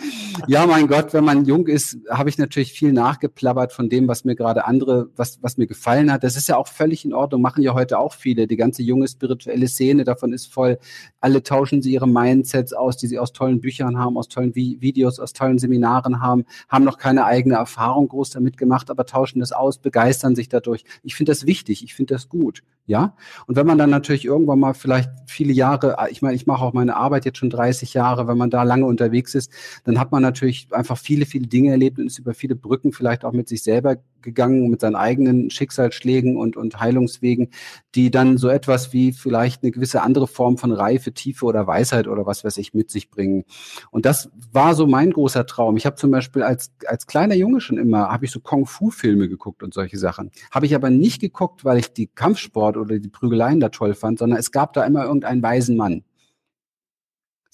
ja, 0.47 0.65
mein 0.65 0.87
Gott, 0.87 1.13
wenn 1.13 1.25
man 1.25 1.43
jung 1.43 1.67
ist, 1.67 1.97
habe 2.09 2.29
ich 2.29 2.37
natürlich 2.37 2.71
viel 2.71 2.93
nachgeplappert 2.93 3.73
von 3.73 3.89
dem, 3.89 4.07
was 4.07 4.23
mir 4.23 4.35
gerade 4.35 4.65
andere, 4.65 5.09
was, 5.17 5.43
was 5.43 5.57
mir 5.57 5.67
gefallen 5.67 6.09
hat. 6.11 6.23
Das 6.23 6.37
ist 6.37 6.47
ja 6.47 6.55
auch 6.55 6.67
völlig 6.67 7.03
in 7.03 7.13
Ordnung, 7.13 7.41
machen 7.41 7.61
ja 7.61 7.73
heute 7.73 7.99
auch 7.99 8.13
viele. 8.13 8.47
Die 8.47 8.55
ganze 8.55 8.83
junge 8.83 9.09
spirituelle 9.09 9.67
Szene 9.67 10.05
davon 10.05 10.31
ist 10.31 10.51
voll. 10.51 10.79
Alle 11.19 11.43
tauschen 11.43 11.81
sie 11.81 11.91
ihre 11.91 12.07
Mindsets 12.07 12.71
aus, 12.71 12.95
die 12.95 13.07
sie 13.07 13.19
aus 13.19 13.33
tollen 13.33 13.59
Büchern 13.59 13.97
haben, 13.97 14.17
aus 14.17 14.29
tollen 14.29 14.55
Vi 14.55 14.77
Videos, 14.79 15.19
aus 15.19 15.33
tollen 15.33 15.59
Seminaren 15.59 16.21
haben, 16.21 16.45
haben 16.69 16.85
noch 16.85 16.97
keine 16.97 17.25
eigene 17.25 17.55
Erfahrung 17.55 18.07
groß 18.07 18.29
damit 18.29 18.57
gemacht, 18.57 18.89
aber 18.89 19.05
tauschen 19.05 19.41
das 19.41 19.51
aus, 19.51 19.77
begeistern 19.77 20.35
sich 20.35 20.52
dadurch. 20.53 20.83
Ich 21.03 21.15
finde 21.15 21.31
das 21.31 21.45
wichtig, 21.45 21.83
ich 21.83 21.93
finde 21.93 22.13
das 22.13 22.29
gut. 22.29 22.63
Ja. 22.85 23.15
Und 23.47 23.55
wenn 23.55 23.65
man 23.65 23.77
dann 23.77 23.89
natürlich 23.89 24.25
irgendwann 24.25 24.59
mal 24.59 24.73
vielleicht 24.73 25.09
viele 25.25 25.53
Jahre, 25.53 25.95
ich 26.11 26.21
meine, 26.21 26.35
ich 26.35 26.47
mache 26.47 26.63
auch 26.63 26.73
meine 26.73 26.97
Arbeit 26.97 27.23
jetzt 27.23 27.37
schon 27.37 27.49
30 27.49 27.93
Jahre, 27.93 28.27
wenn 28.27 28.37
man 28.37 28.49
da 28.49 28.63
lange 28.63 28.85
unterwegs 28.85 29.35
ist, 29.35 29.51
dann 29.85 29.99
hat 29.99 30.11
man 30.11 30.21
natürlich 30.21 30.67
einfach 30.71 30.97
viele, 30.97 31.25
viele 31.25 31.47
Dinge 31.47 31.71
erlebt 31.71 31.97
und 31.97 32.07
ist 32.07 32.19
über 32.19 32.33
viele 32.33 32.55
Brücken 32.55 32.91
vielleicht 32.91 33.23
auch 33.23 33.31
mit 33.31 33.47
sich 33.47 33.63
selber 33.63 33.97
gegangen, 34.23 34.69
mit 34.69 34.81
seinen 34.81 34.95
eigenen 34.95 35.49
Schicksalsschlägen 35.49 36.37
und, 36.37 36.57
und 36.57 36.79
Heilungswegen, 36.79 37.49
die 37.93 38.09
dann 38.09 38.37
so 38.37 38.47
etwas 38.47 38.93
wie 38.93 39.11
vielleicht 39.11 39.61
eine 39.61 39.71
gewisse 39.71 40.01
andere 40.01 40.27
Form 40.27 40.57
von 40.57 40.71
Reife, 40.71 41.13
Tiefe 41.13 41.45
oder 41.45 41.67
Weisheit 41.67 42.07
oder 42.07 42.25
was 42.25 42.43
weiß 42.43 42.57
ich 42.57 42.73
mit 42.73 42.89
sich 42.89 43.11
bringen. 43.11 43.43
Und 43.91 44.05
das 44.05 44.29
war 44.51 44.73
so 44.73 44.87
mein 44.87 45.11
großer 45.11 45.45
Traum. 45.45 45.77
Ich 45.77 45.85
habe 45.85 45.97
zum 45.97 46.09
Beispiel 46.09 46.41
als, 46.41 46.71
als 46.87 47.05
kleiner 47.05 47.35
Junge 47.35 47.61
schon 47.61 47.77
immer, 47.77 48.09
habe 48.09 48.25
ich 48.25 48.31
so 48.31 48.39
Kung-Fu-Filme 48.39 49.29
geguckt 49.29 49.61
und 49.61 49.73
solche 49.73 49.97
Sachen. 49.97 50.31
Habe 50.51 50.65
ich 50.65 50.73
aber 50.73 50.89
nicht 50.89 51.21
geguckt, 51.21 51.63
weil 51.63 51.77
ich 51.77 51.93
die 51.93 52.07
Kampfsport 52.07 52.72
oder 52.77 52.99
die 52.99 53.09
Prügeleien 53.09 53.59
da 53.59 53.69
toll 53.69 53.93
fand, 53.93 54.19
sondern 54.19 54.39
es 54.39 54.51
gab 54.51 54.73
da 54.73 54.85
immer 54.85 55.05
irgendeinen 55.05 55.41
weisen 55.41 55.77
Mann. 55.77 56.03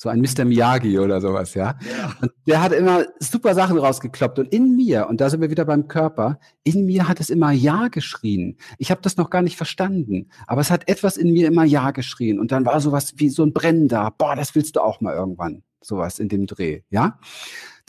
So 0.01 0.07
ein 0.07 0.21
Mr. 0.21 0.45
Miyagi 0.45 0.97
oder 0.97 1.19
sowas, 1.19 1.55
ja. 1.55 1.77
ja. 1.81 2.15
Und 2.21 2.31
der 2.47 2.63
hat 2.63 2.71
immer 2.71 3.03
super 3.19 3.53
Sachen 3.53 3.77
rausgekloppt. 3.77 4.39
Und 4.39 4.53
in 4.53 4.77
mir, 4.77 5.07
und 5.09 5.19
da 5.19 5.29
sind 5.29 5.41
wir 5.41 5.49
wieder 5.49 5.65
beim 5.65 5.89
Körper, 5.89 6.39
in 6.63 6.85
mir 6.85 7.09
hat 7.09 7.19
es 7.19 7.29
immer 7.29 7.51
Ja 7.51 7.89
geschrien. 7.89 8.55
Ich 8.77 8.91
habe 8.91 9.01
das 9.01 9.17
noch 9.17 9.29
gar 9.29 9.41
nicht 9.41 9.57
verstanden. 9.57 10.29
Aber 10.47 10.61
es 10.61 10.71
hat 10.71 10.87
etwas 10.87 11.17
in 11.17 11.33
mir 11.33 11.49
immer 11.49 11.65
Ja 11.65 11.91
geschrien. 11.91 12.39
Und 12.39 12.53
dann 12.53 12.65
war 12.65 12.79
sowas 12.79 13.15
wie 13.17 13.27
so 13.27 13.43
ein 13.43 13.51
Brennen 13.51 13.89
da. 13.89 14.09
Boah, 14.09 14.37
das 14.37 14.55
willst 14.55 14.77
du 14.77 14.79
auch 14.79 15.01
mal 15.01 15.15
irgendwann. 15.15 15.63
Sowas 15.81 16.19
in 16.19 16.29
dem 16.29 16.47
Dreh, 16.47 16.83
ja. 16.89 17.19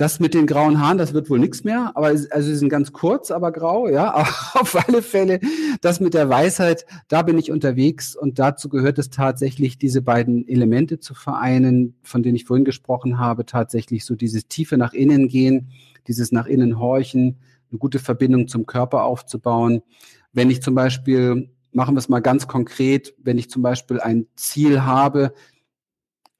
Das 0.00 0.18
mit 0.18 0.32
den 0.32 0.46
grauen 0.46 0.80
Haaren, 0.80 0.96
das 0.96 1.12
wird 1.12 1.28
wohl 1.28 1.38
nichts 1.38 1.62
mehr, 1.62 1.92
aber 1.94 2.06
also 2.06 2.40
sie 2.40 2.56
sind 2.56 2.70
ganz 2.70 2.90
kurz, 2.90 3.30
aber 3.30 3.52
grau, 3.52 3.86
ja. 3.86 4.14
Aber 4.14 4.30
auf 4.54 4.88
alle 4.88 5.02
Fälle, 5.02 5.40
das 5.82 6.00
mit 6.00 6.14
der 6.14 6.30
Weisheit, 6.30 6.86
da 7.08 7.20
bin 7.20 7.36
ich 7.36 7.50
unterwegs 7.50 8.16
und 8.16 8.38
dazu 8.38 8.70
gehört 8.70 8.98
es 8.98 9.10
tatsächlich, 9.10 9.76
diese 9.76 10.00
beiden 10.00 10.48
Elemente 10.48 11.00
zu 11.00 11.12
vereinen, 11.12 11.98
von 12.02 12.22
denen 12.22 12.34
ich 12.34 12.46
vorhin 12.46 12.64
gesprochen 12.64 13.18
habe, 13.18 13.44
tatsächlich 13.44 14.06
so 14.06 14.14
dieses 14.14 14.48
tiefe 14.48 14.78
nach 14.78 14.94
innen 14.94 15.28
gehen, 15.28 15.68
dieses 16.08 16.32
nach 16.32 16.46
innen 16.46 16.78
horchen, 16.78 17.36
eine 17.70 17.78
gute 17.78 17.98
Verbindung 17.98 18.48
zum 18.48 18.64
Körper 18.64 19.04
aufzubauen. 19.04 19.82
Wenn 20.32 20.48
ich 20.48 20.62
zum 20.62 20.74
Beispiel, 20.74 21.50
machen 21.72 21.94
wir 21.94 21.98
es 21.98 22.08
mal 22.08 22.20
ganz 22.20 22.48
konkret, 22.48 23.12
wenn 23.18 23.36
ich 23.36 23.50
zum 23.50 23.60
Beispiel 23.60 24.00
ein 24.00 24.28
Ziel 24.34 24.80
habe, 24.80 25.34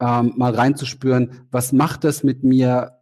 ähm, 0.00 0.32
mal 0.38 0.54
reinzuspüren, 0.54 1.46
was 1.50 1.72
macht 1.72 2.04
das 2.04 2.24
mit 2.24 2.42
mir? 2.42 2.96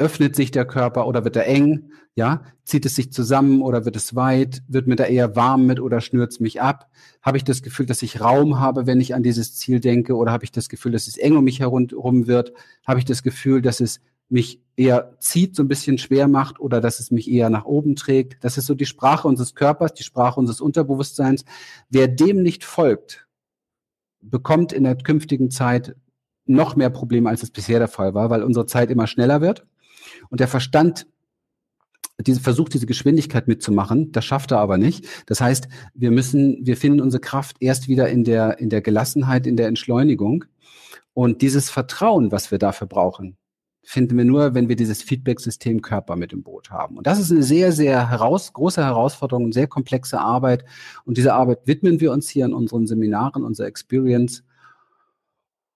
Öffnet 0.00 0.34
sich 0.34 0.50
der 0.50 0.64
Körper 0.64 1.06
oder 1.06 1.24
wird 1.24 1.36
er 1.36 1.46
eng? 1.46 1.92
Ja, 2.14 2.42
zieht 2.64 2.86
es 2.86 2.96
sich 2.96 3.12
zusammen 3.12 3.60
oder 3.60 3.84
wird 3.84 3.96
es 3.96 4.16
weit? 4.16 4.62
Wird 4.66 4.86
mir 4.86 4.96
da 4.96 5.04
eher 5.04 5.36
warm 5.36 5.66
mit 5.66 5.78
oder 5.78 6.00
schnürt 6.00 6.32
es 6.32 6.40
mich 6.40 6.60
ab? 6.60 6.90
Habe 7.20 7.36
ich 7.36 7.44
das 7.44 7.62
Gefühl, 7.62 7.84
dass 7.84 8.02
ich 8.02 8.20
Raum 8.20 8.58
habe, 8.58 8.86
wenn 8.86 9.00
ich 9.00 9.14
an 9.14 9.22
dieses 9.22 9.56
Ziel 9.56 9.78
denke? 9.78 10.16
Oder 10.16 10.32
habe 10.32 10.44
ich 10.44 10.52
das 10.52 10.70
Gefühl, 10.70 10.92
dass 10.92 11.06
es 11.06 11.18
eng 11.18 11.36
um 11.36 11.44
mich 11.44 11.60
herum 11.60 12.26
wird? 12.26 12.54
Habe 12.86 12.98
ich 12.98 13.04
das 13.04 13.22
Gefühl, 13.22 13.60
dass 13.60 13.80
es 13.80 14.00
mich 14.30 14.62
eher 14.74 15.16
zieht, 15.18 15.54
so 15.54 15.62
ein 15.62 15.68
bisschen 15.68 15.98
schwer 15.98 16.28
macht 16.28 16.60
oder 16.60 16.80
dass 16.80 16.98
es 16.98 17.10
mich 17.10 17.30
eher 17.30 17.50
nach 17.50 17.66
oben 17.66 17.94
trägt? 17.94 18.42
Das 18.42 18.56
ist 18.56 18.66
so 18.66 18.74
die 18.74 18.86
Sprache 18.86 19.28
unseres 19.28 19.54
Körpers, 19.54 19.92
die 19.92 20.02
Sprache 20.02 20.40
unseres 20.40 20.62
Unterbewusstseins. 20.62 21.44
Wer 21.90 22.08
dem 22.08 22.42
nicht 22.42 22.64
folgt, 22.64 23.26
bekommt 24.22 24.72
in 24.72 24.84
der 24.84 24.96
künftigen 24.96 25.50
Zeit 25.50 25.94
noch 26.46 26.74
mehr 26.74 26.90
Probleme, 26.90 27.28
als 27.28 27.42
es 27.42 27.50
bisher 27.50 27.78
der 27.78 27.88
Fall 27.88 28.14
war, 28.14 28.30
weil 28.30 28.42
unsere 28.42 28.64
Zeit 28.64 28.90
immer 28.90 29.06
schneller 29.06 29.42
wird 29.42 29.66
und 30.30 30.40
der 30.40 30.48
Verstand 30.48 31.06
diese, 32.26 32.40
versucht, 32.40 32.74
diese 32.74 32.86
Geschwindigkeit 32.86 33.48
mitzumachen. 33.48 34.12
Das 34.12 34.24
schafft 34.24 34.50
er 34.52 34.58
aber 34.58 34.78
nicht. 34.78 35.06
Das 35.26 35.40
heißt, 35.40 35.68
wir 35.94 36.10
müssen, 36.10 36.58
wir 36.62 36.76
finden 36.76 37.00
unsere 37.00 37.20
Kraft 37.20 37.56
erst 37.60 37.88
wieder 37.88 38.08
in 38.08 38.24
der, 38.24 38.58
in 38.58 38.70
der 38.70 38.82
Gelassenheit, 38.82 39.46
in 39.46 39.56
der 39.56 39.68
Entschleunigung. 39.68 40.44
Und 41.14 41.42
dieses 41.42 41.70
Vertrauen, 41.70 42.32
was 42.32 42.50
wir 42.50 42.58
dafür 42.58 42.86
brauchen, 42.86 43.36
finden 43.82 44.16
wir 44.16 44.24
nur, 44.24 44.54
wenn 44.54 44.68
wir 44.68 44.76
dieses 44.76 45.02
Feedback-System 45.02 45.82
Körper 45.82 46.14
mit 46.14 46.32
im 46.32 46.42
Boot 46.42 46.70
haben. 46.70 46.96
Und 46.96 47.06
das 47.06 47.18
ist 47.18 47.32
eine 47.32 47.42
sehr, 47.42 47.72
sehr 47.72 48.10
heraus, 48.10 48.52
große 48.52 48.84
Herausforderung, 48.84 49.52
sehr 49.52 49.66
komplexe 49.66 50.20
Arbeit. 50.20 50.64
Und 51.04 51.16
diese 51.16 51.34
Arbeit 51.34 51.66
widmen 51.66 52.00
wir 52.00 52.12
uns 52.12 52.28
hier 52.28 52.44
in 52.44 52.52
unseren 52.52 52.86
Seminaren, 52.86 53.42
unserer 53.42 53.66
Experience. 53.66 54.44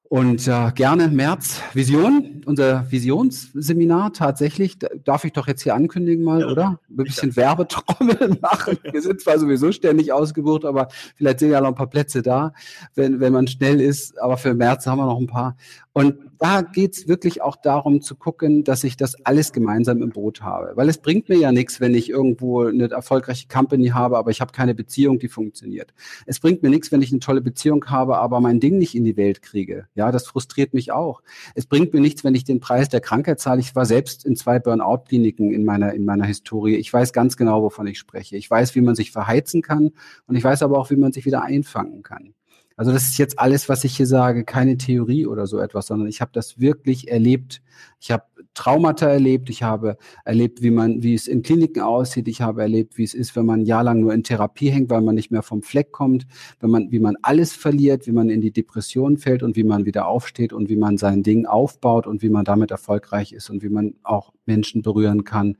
Und 0.08 0.46
äh, 0.46 0.70
gerne 0.74 1.08
März 1.08 1.60
Vision, 1.72 2.42
unser 2.44 2.90
Visionsseminar 2.90 4.12
tatsächlich, 4.12 4.78
darf 5.02 5.24
ich 5.24 5.32
doch 5.32 5.46
jetzt 5.48 5.62
hier 5.62 5.74
ankündigen 5.74 6.22
mal, 6.22 6.40
ja, 6.40 6.46
oder? 6.48 6.78
Ein 6.90 6.96
bisschen 7.04 7.30
ja. 7.30 7.36
Werbetrommel 7.36 8.36
machen. 8.40 8.78
Wir 8.82 9.00
sind 9.00 9.20
zwar 9.22 9.38
sowieso 9.38 9.72
ständig 9.72 10.12
ausgebucht, 10.12 10.66
aber 10.66 10.88
vielleicht 11.16 11.40
sind 11.40 11.50
ja 11.50 11.60
noch 11.60 11.68
ein 11.68 11.74
paar 11.74 11.88
Plätze 11.88 12.22
da, 12.22 12.52
wenn, 12.94 13.18
wenn 13.18 13.32
man 13.32 13.48
schnell 13.48 13.80
ist. 13.80 14.20
Aber 14.20 14.36
für 14.36 14.52
März 14.54 14.86
haben 14.86 14.98
wir 14.98 15.06
noch 15.06 15.18
ein 15.18 15.26
paar. 15.26 15.56
Und 15.96 16.16
da 16.40 16.62
geht's 16.62 17.06
wirklich 17.06 17.40
auch 17.40 17.54
darum 17.54 18.02
zu 18.02 18.16
gucken, 18.16 18.64
dass 18.64 18.82
ich 18.82 18.96
das 18.96 19.14
alles 19.24 19.52
gemeinsam 19.52 20.02
im 20.02 20.10
Boot 20.10 20.42
habe. 20.42 20.72
Weil 20.74 20.88
es 20.88 20.98
bringt 20.98 21.28
mir 21.28 21.38
ja 21.38 21.52
nichts, 21.52 21.80
wenn 21.80 21.94
ich 21.94 22.10
irgendwo 22.10 22.64
eine 22.64 22.90
erfolgreiche 22.90 23.46
Company 23.46 23.86
habe, 23.90 24.18
aber 24.18 24.32
ich 24.32 24.40
habe 24.40 24.50
keine 24.50 24.74
Beziehung, 24.74 25.20
die 25.20 25.28
funktioniert. 25.28 25.94
Es 26.26 26.40
bringt 26.40 26.64
mir 26.64 26.70
nichts, 26.70 26.90
wenn 26.90 27.00
ich 27.00 27.12
eine 27.12 27.20
tolle 27.20 27.40
Beziehung 27.40 27.84
habe, 27.86 28.18
aber 28.18 28.40
mein 28.40 28.58
Ding 28.58 28.76
nicht 28.76 28.96
in 28.96 29.04
die 29.04 29.16
Welt 29.16 29.40
kriege. 29.40 29.86
Ja, 29.94 30.10
das 30.10 30.26
frustriert 30.26 30.74
mich 30.74 30.90
auch. 30.90 31.22
Es 31.54 31.64
bringt 31.66 31.94
mir 31.94 32.00
nichts, 32.00 32.24
wenn 32.24 32.34
ich 32.34 32.42
den 32.42 32.58
Preis 32.58 32.88
der 32.88 33.00
Krankheit 33.00 33.38
zahle. 33.38 33.60
Ich 33.60 33.76
war 33.76 33.86
selbst 33.86 34.26
in 34.26 34.34
zwei 34.34 34.58
Burnout-Kliniken 34.58 35.52
in 35.52 35.64
meiner, 35.64 35.94
in 35.94 36.04
meiner 36.04 36.24
Historie. 36.24 36.74
Ich 36.74 36.92
weiß 36.92 37.12
ganz 37.12 37.36
genau, 37.36 37.62
wovon 37.62 37.86
ich 37.86 38.00
spreche. 38.00 38.36
Ich 38.36 38.50
weiß, 38.50 38.74
wie 38.74 38.80
man 38.80 38.96
sich 38.96 39.12
verheizen 39.12 39.62
kann 39.62 39.92
und 40.26 40.34
ich 40.34 40.42
weiß 40.42 40.64
aber 40.64 40.76
auch, 40.76 40.90
wie 40.90 40.96
man 40.96 41.12
sich 41.12 41.24
wieder 41.24 41.42
einfangen 41.42 42.02
kann. 42.02 42.34
Also 42.76 42.90
das 42.90 43.04
ist 43.04 43.18
jetzt 43.18 43.38
alles, 43.38 43.68
was 43.68 43.84
ich 43.84 43.96
hier 43.96 44.06
sage, 44.06 44.44
keine 44.44 44.76
Theorie 44.76 45.26
oder 45.26 45.46
so 45.46 45.58
etwas, 45.58 45.86
sondern 45.86 46.08
ich 46.08 46.20
habe 46.20 46.32
das 46.32 46.58
wirklich 46.58 47.08
erlebt. 47.08 47.62
Ich 48.00 48.10
habe 48.10 48.24
Traumata 48.54 49.06
erlebt, 49.06 49.48
ich 49.48 49.62
habe 49.62 49.96
erlebt, 50.24 50.62
wie 50.62 50.70
man, 50.70 51.02
wie 51.02 51.14
es 51.14 51.28
in 51.28 51.42
Kliniken 51.42 51.82
aussieht, 51.82 52.26
ich 52.26 52.40
habe 52.40 52.62
erlebt, 52.62 52.98
wie 52.98 53.04
es 53.04 53.14
ist, 53.14 53.36
wenn 53.36 53.46
man 53.46 53.60
ein 53.60 53.66
Jahr 53.66 53.84
lang 53.84 54.00
nur 54.00 54.12
in 54.12 54.24
Therapie 54.24 54.70
hängt, 54.70 54.90
weil 54.90 55.02
man 55.02 55.14
nicht 55.14 55.30
mehr 55.30 55.42
vom 55.42 55.62
Fleck 55.62 55.92
kommt, 55.92 56.26
wenn 56.60 56.70
man, 56.70 56.90
wie 56.90 57.00
man 57.00 57.16
alles 57.22 57.52
verliert, 57.52 58.06
wie 58.06 58.12
man 58.12 58.28
in 58.28 58.40
die 58.40 58.52
Depression 58.52 59.18
fällt 59.18 59.42
und 59.42 59.56
wie 59.56 59.64
man 59.64 59.84
wieder 59.84 60.06
aufsteht 60.06 60.52
und 60.52 60.68
wie 60.68 60.76
man 60.76 60.98
sein 60.98 61.22
Ding 61.22 61.46
aufbaut 61.46 62.06
und 62.06 62.22
wie 62.22 62.28
man 62.28 62.44
damit 62.44 62.70
erfolgreich 62.70 63.32
ist 63.32 63.50
und 63.50 63.62
wie 63.62 63.68
man 63.68 63.94
auch 64.02 64.32
Menschen 64.46 64.82
berühren 64.82 65.24
kann. 65.24 65.56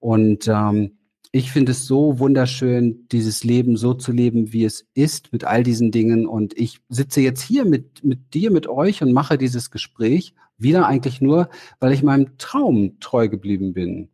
Und 0.00 0.46
ähm, 0.48 0.97
ich 1.30 1.52
finde 1.52 1.72
es 1.72 1.86
so 1.86 2.18
wunderschön, 2.18 3.06
dieses 3.12 3.44
Leben 3.44 3.76
so 3.76 3.94
zu 3.94 4.12
leben, 4.12 4.52
wie 4.52 4.64
es 4.64 4.86
ist, 4.94 5.32
mit 5.32 5.44
all 5.44 5.62
diesen 5.62 5.90
Dingen. 5.90 6.26
Und 6.26 6.56
ich 6.56 6.80
sitze 6.88 7.20
jetzt 7.20 7.42
hier 7.42 7.64
mit, 7.64 8.02
mit 8.04 8.32
dir, 8.34 8.50
mit 8.50 8.66
euch 8.66 9.02
und 9.02 9.12
mache 9.12 9.36
dieses 9.36 9.70
Gespräch 9.70 10.34
wieder 10.56 10.86
eigentlich 10.86 11.20
nur, 11.20 11.50
weil 11.80 11.92
ich 11.92 12.02
meinem 12.02 12.38
Traum 12.38 12.98
treu 13.00 13.28
geblieben 13.28 13.74
bin. 13.74 14.08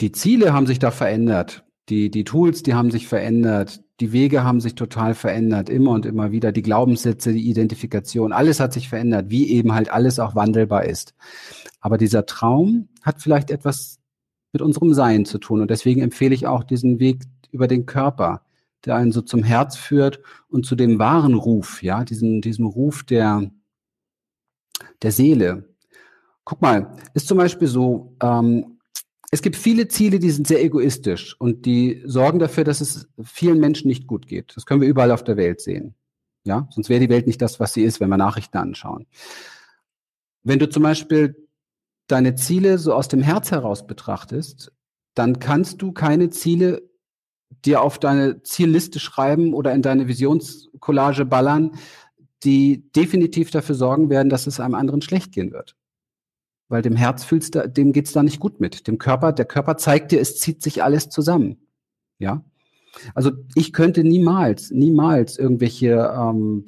Die 0.00 0.12
Ziele 0.12 0.52
haben 0.52 0.66
sich 0.66 0.78
da 0.78 0.90
verändert. 0.90 1.64
Die, 1.88 2.10
die 2.10 2.24
Tools, 2.24 2.62
die 2.62 2.74
haben 2.74 2.90
sich 2.90 3.08
verändert. 3.08 3.82
Die 4.00 4.12
Wege 4.12 4.44
haben 4.44 4.60
sich 4.60 4.74
total 4.74 5.14
verändert, 5.14 5.68
immer 5.68 5.92
und 5.92 6.06
immer 6.06 6.30
wieder. 6.30 6.52
Die 6.52 6.62
Glaubenssätze, 6.62 7.32
die 7.32 7.48
Identifikation, 7.48 8.32
alles 8.32 8.60
hat 8.60 8.72
sich 8.72 8.88
verändert, 8.88 9.30
wie 9.30 9.50
eben 9.50 9.72
halt 9.72 9.90
alles 9.90 10.18
auch 10.18 10.34
wandelbar 10.34 10.84
ist. 10.84 11.14
Aber 11.80 11.98
dieser 11.98 12.26
Traum 12.26 12.88
hat 13.02 13.20
vielleicht 13.20 13.50
etwas 13.50 14.01
mit 14.52 14.62
unserem 14.62 14.94
Sein 14.94 15.24
zu 15.24 15.38
tun. 15.38 15.60
Und 15.60 15.70
deswegen 15.70 16.00
empfehle 16.00 16.34
ich 16.34 16.46
auch 16.46 16.64
diesen 16.64 17.00
Weg 17.00 17.22
über 17.50 17.68
den 17.68 17.86
Körper, 17.86 18.42
der 18.84 18.96
einen 18.96 19.12
so 19.12 19.22
zum 19.22 19.42
Herz 19.42 19.76
führt 19.76 20.20
und 20.48 20.66
zu 20.66 20.76
dem 20.76 20.98
wahren 20.98 21.34
Ruf, 21.34 21.82
ja, 21.82 22.04
diesen, 22.04 22.40
diesem 22.40 22.66
Ruf 22.66 23.02
der, 23.04 23.50
der 25.02 25.12
Seele. 25.12 25.68
Guck 26.44 26.60
mal, 26.60 26.96
ist 27.14 27.28
zum 27.28 27.38
Beispiel 27.38 27.68
so, 27.68 28.16
ähm, 28.22 28.78
es 29.30 29.40
gibt 29.40 29.56
viele 29.56 29.88
Ziele, 29.88 30.18
die 30.18 30.30
sind 30.30 30.46
sehr 30.46 30.62
egoistisch 30.62 31.36
und 31.38 31.64
die 31.64 32.02
sorgen 32.04 32.38
dafür, 32.38 32.64
dass 32.64 32.82
es 32.82 33.08
vielen 33.24 33.60
Menschen 33.60 33.88
nicht 33.88 34.06
gut 34.06 34.26
geht. 34.26 34.52
Das 34.56 34.66
können 34.66 34.82
wir 34.82 34.88
überall 34.88 35.10
auf 35.10 35.24
der 35.24 35.38
Welt 35.38 35.60
sehen. 35.60 35.94
Ja, 36.44 36.68
sonst 36.70 36.88
wäre 36.88 37.00
die 37.00 37.08
Welt 37.08 37.26
nicht 37.26 37.40
das, 37.40 37.60
was 37.60 37.72
sie 37.72 37.82
ist, 37.82 38.00
wenn 38.00 38.10
wir 38.10 38.16
Nachrichten 38.16 38.58
anschauen. 38.58 39.06
Wenn 40.42 40.58
du 40.58 40.68
zum 40.68 40.82
Beispiel 40.82 41.41
deine 42.12 42.34
Ziele 42.34 42.78
so 42.78 42.92
aus 42.94 43.08
dem 43.08 43.22
Herz 43.22 43.50
heraus 43.50 43.86
betrachtest, 43.86 44.72
dann 45.14 45.38
kannst 45.38 45.82
du 45.82 45.92
keine 45.92 46.30
Ziele 46.30 46.82
dir 47.64 47.82
auf 47.82 47.98
deine 47.98 48.42
Zielliste 48.42 48.98
schreiben 49.00 49.54
oder 49.54 49.72
in 49.72 49.82
deine 49.82 50.08
Visionscollage 50.08 51.24
ballern, 51.24 51.72
die 52.44 52.90
definitiv 52.92 53.50
dafür 53.50 53.74
sorgen 53.74 54.10
werden, 54.10 54.28
dass 54.28 54.46
es 54.46 54.60
einem 54.60 54.74
anderen 54.74 55.02
schlecht 55.02 55.32
gehen 55.32 55.52
wird. 55.52 55.76
Weil 56.68 56.82
dem 56.82 56.96
Herz 56.96 57.24
fühlst 57.24 57.54
du, 57.54 57.68
dem 57.68 57.92
geht's 57.92 58.12
da 58.12 58.22
nicht 58.22 58.40
gut 58.40 58.60
mit. 58.60 58.86
Dem 58.86 58.98
Körper, 58.98 59.32
der 59.32 59.44
Körper 59.44 59.76
zeigt 59.76 60.12
dir, 60.12 60.20
es 60.20 60.38
zieht 60.38 60.62
sich 60.62 60.82
alles 60.82 61.08
zusammen. 61.08 61.66
Ja. 62.18 62.44
Also 63.14 63.32
ich 63.54 63.72
könnte 63.72 64.04
niemals, 64.04 64.70
niemals 64.70 65.38
irgendwelche 65.38 66.14
ähm, 66.14 66.64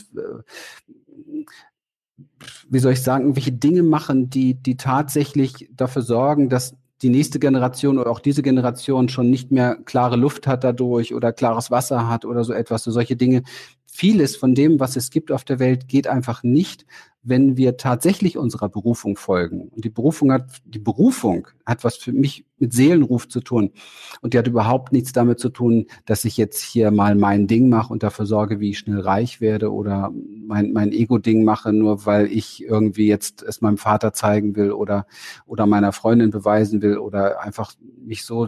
wie 2.68 2.78
soll 2.78 2.92
ich 2.92 3.02
sagen, 3.02 3.24
irgendwelche 3.24 3.52
Dinge 3.52 3.82
machen, 3.82 4.30
die, 4.30 4.54
die 4.54 4.76
tatsächlich 4.76 5.68
dafür 5.72 6.02
sorgen, 6.02 6.48
dass 6.48 6.76
die 7.02 7.10
nächste 7.10 7.38
Generation 7.38 7.98
oder 7.98 8.10
auch 8.10 8.20
diese 8.20 8.42
Generation 8.42 9.08
schon 9.08 9.28
nicht 9.28 9.50
mehr 9.50 9.76
klare 9.84 10.16
Luft 10.16 10.46
hat 10.46 10.64
dadurch 10.64 11.14
oder 11.14 11.32
klares 11.32 11.70
Wasser 11.70 12.08
hat 12.08 12.24
oder 12.24 12.44
so 12.44 12.52
etwas. 12.52 12.84
So 12.84 12.90
solche 12.90 13.16
Dinge. 13.16 13.42
Vieles 13.86 14.36
von 14.36 14.54
dem, 14.54 14.80
was 14.80 14.96
es 14.96 15.10
gibt 15.10 15.30
auf 15.30 15.44
der 15.44 15.58
Welt, 15.58 15.86
geht 15.88 16.06
einfach 16.06 16.42
nicht, 16.42 16.86
wenn 17.24 17.56
wir 17.56 17.76
tatsächlich 17.76 18.36
unserer 18.36 18.68
Berufung 18.68 19.16
folgen. 19.16 19.68
Und 19.68 19.84
die 19.84 19.90
Berufung 19.90 20.30
hat, 20.30 20.62
die 20.66 20.78
Berufung 20.78 21.48
hat 21.64 21.82
was 21.82 21.96
für 21.96 22.12
mich 22.12 22.44
mit 22.58 22.72
Seelenruf 22.72 23.28
zu 23.28 23.40
tun. 23.40 23.72
Und 24.20 24.34
die 24.34 24.38
hat 24.38 24.46
überhaupt 24.46 24.92
nichts 24.92 25.12
damit 25.12 25.40
zu 25.40 25.48
tun, 25.48 25.86
dass 26.04 26.24
ich 26.24 26.36
jetzt 26.36 26.62
hier 26.62 26.90
mal 26.90 27.14
mein 27.14 27.46
Ding 27.46 27.68
mache 27.68 27.92
und 27.92 28.02
dafür 28.02 28.26
sorge, 28.26 28.60
wie 28.60 28.70
ich 28.70 28.78
schnell 28.78 29.00
reich 29.00 29.40
werde 29.40 29.72
oder 29.72 30.12
mein, 30.46 30.72
mein 30.72 30.92
Ego-Ding 30.92 31.44
mache, 31.44 31.72
nur 31.72 32.04
weil 32.04 32.26
ich 32.30 32.62
irgendwie 32.62 33.06
jetzt 33.06 33.42
es 33.42 33.62
meinem 33.62 33.78
Vater 33.78 34.12
zeigen 34.12 34.54
will 34.54 34.72
oder, 34.72 35.06
oder 35.46 35.66
meiner 35.66 35.92
Freundin 35.92 36.30
beweisen 36.30 36.82
will 36.82 36.98
oder 36.98 37.40
einfach 37.40 37.72
mich 38.04 38.24
so 38.24 38.46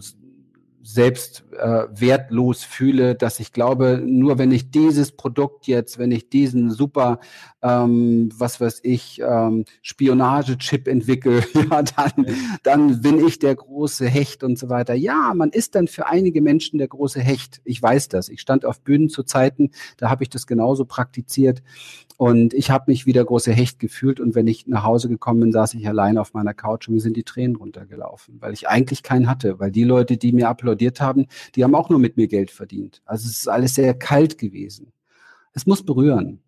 selbst 0.87 1.45
äh, 1.59 1.87
wertlos 1.91 2.62
fühle, 2.62 3.16
dass 3.16 3.41
ich 3.41 3.53
glaube, 3.53 4.01
nur 4.05 4.39
wenn 4.39 4.53
ich 4.53 4.70
dieses 4.70 5.11
Produkt 5.11 5.66
jetzt, 5.66 5.99
wenn 5.99 6.12
ich 6.12 6.28
diesen 6.28 6.70
super, 6.70 7.18
ähm, 7.61 8.30
was 8.39 8.61
weiß 8.61 8.80
ich, 8.84 9.20
ähm, 9.20 9.64
Spionage-Chip 9.82 10.87
entwickle, 10.87 11.43
ja, 11.55 11.82
dann, 11.82 12.26
dann 12.62 13.03
bin 13.03 13.26
ich 13.26 13.41
der 13.41 13.57
große 13.57 14.07
Hecht 14.07 14.45
und 14.45 14.61
so 14.61 14.68
weiter. 14.68 14.95
Ja, 14.95 15.32
man 15.34 15.51
ist 15.51 15.74
dann 15.74 15.89
für 15.89 16.07
einige 16.07 16.41
Menschen 16.41 16.78
der 16.78 16.89
große 16.89 17.20
Hecht. 17.20 17.61
Ich 17.64 17.82
weiß 17.82 18.09
das. 18.09 18.28
Ich 18.28 18.41
stand 18.41 18.64
auf 18.64 18.80
Bühnen 18.80 19.09
zu 19.09 19.24
Zeiten, 19.24 19.70
da 19.97 20.09
habe 20.09 20.22
ich 20.22 20.30
das 20.30 20.47
genauso 20.47 20.84
praktiziert. 20.84 21.64
Und 22.18 22.55
ich 22.55 22.70
habe 22.70 22.84
mich 22.89 23.05
wie 23.05 23.12
der 23.12 23.26
große 23.26 23.53
Hecht 23.53 23.78
gefühlt 23.78 24.20
und 24.20 24.34
wenn 24.34 24.47
ich 24.47 24.66
nach 24.66 24.84
Hause 24.84 25.09
gekommen 25.09 25.41
bin, 25.41 25.53
saß 25.53 25.74
ich 25.74 25.87
allein 25.87 26.16
auf 26.16 26.32
meiner 26.32 26.55
Couch 26.55 26.89
und 26.89 26.95
mir 26.95 27.01
sind 27.01 27.16
die 27.16 27.24
Tränen 27.24 27.57
runtergelaufen, 27.57 28.41
weil 28.41 28.55
ich 28.55 28.68
eigentlich 28.68 29.03
keinen 29.03 29.28
hatte, 29.28 29.59
weil 29.59 29.70
die 29.70 29.84
Leute, 29.84 30.16
die 30.16 30.32
mir 30.32 30.49
applaudiert 30.76 31.00
haben, 31.00 31.26
die 31.54 31.64
haben 31.64 31.74
auch 31.74 31.88
nur 31.90 31.98
mit 31.98 32.16
mir 32.16 32.28
Geld 32.28 32.50
verdient. 32.50 33.02
Also 33.04 33.26
es 33.26 33.38
ist 33.38 33.48
alles 33.48 33.74
sehr 33.74 33.94
kalt 33.94 34.38
gewesen. 34.38 34.92
Es 35.52 35.66
muss 35.66 35.84
berühren. 35.84 36.40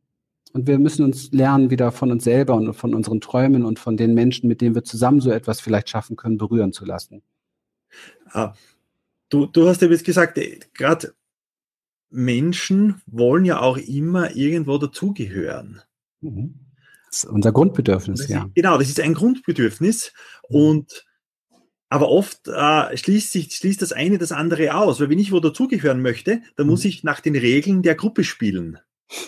Und 0.52 0.66
wir 0.66 0.78
müssen 0.78 1.04
uns 1.04 1.30
lernen, 1.32 1.70
wieder 1.70 1.92
von 1.92 2.10
uns 2.10 2.24
selber 2.24 2.54
und 2.54 2.72
von 2.74 2.94
unseren 2.94 3.20
Träumen 3.20 3.64
und 3.64 3.78
von 3.78 3.96
den 3.96 4.14
Menschen, 4.14 4.48
mit 4.48 4.60
denen 4.60 4.74
wir 4.74 4.84
zusammen 4.84 5.20
so 5.20 5.30
etwas 5.30 5.60
vielleicht 5.60 5.90
schaffen 5.90 6.16
können, 6.16 6.38
berühren 6.38 6.72
zu 6.72 6.84
lassen. 6.84 7.22
Ah, 8.30 8.54
du, 9.28 9.46
du 9.46 9.68
hast 9.68 9.82
ja 9.82 9.88
jetzt 9.88 10.04
gesagt, 10.04 10.38
äh, 10.38 10.58
gerade 10.74 11.14
Menschen 12.10 13.02
wollen 13.06 13.44
ja 13.44 13.60
auch 13.60 13.76
immer 13.76 14.34
irgendwo 14.34 14.78
dazugehören. 14.78 15.82
Mhm. 16.20 16.54
Das 17.10 17.24
ist 17.24 17.30
unser 17.30 17.52
Grundbedürfnis, 17.52 18.20
das 18.20 18.28
ja. 18.28 18.44
Ist, 18.44 18.54
genau, 18.54 18.78
das 18.78 18.88
ist 18.88 19.00
ein 19.00 19.14
Grundbedürfnis. 19.14 20.12
Und 20.48 21.06
aber 21.88 22.08
oft 22.08 22.48
äh, 22.48 22.96
schließt 22.96 23.32
sich 23.32 23.54
schließt 23.54 23.80
das 23.80 23.92
eine 23.92 24.18
das 24.18 24.32
andere 24.32 24.74
aus, 24.74 25.00
weil 25.00 25.10
wenn 25.10 25.18
ich 25.18 25.32
wo 25.32 25.40
dazugehören 25.40 26.02
möchte, 26.02 26.42
dann 26.56 26.66
muss 26.66 26.84
mhm. 26.84 26.90
ich 26.90 27.04
nach 27.04 27.20
den 27.20 27.36
Regeln 27.36 27.82
der 27.82 27.94
Gruppe 27.94 28.24
spielen. 28.24 28.78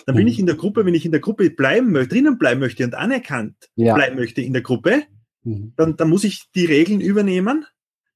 Dann 0.05 0.15
bin 0.15 0.27
ich 0.27 0.37
in 0.37 0.45
der 0.45 0.55
Gruppe, 0.55 0.85
wenn 0.85 0.93
ich 0.93 1.05
in 1.05 1.11
der 1.11 1.21
Gruppe 1.21 1.49
bleiben 1.49 1.91
möchte, 1.91 2.13
drinnen 2.13 2.37
bleiben 2.37 2.59
möchte 2.59 2.83
und 2.83 2.93
anerkannt 2.93 3.55
ja. 3.75 3.95
bleiben 3.95 4.15
möchte 4.15 4.41
in 4.41 4.53
der 4.53 4.61
Gruppe, 4.61 5.03
mhm. 5.43 5.73
dann, 5.75 5.97
dann 5.97 6.09
muss 6.09 6.23
ich 6.23 6.43
die 6.53 6.65
Regeln 6.65 7.01
übernehmen, 7.01 7.65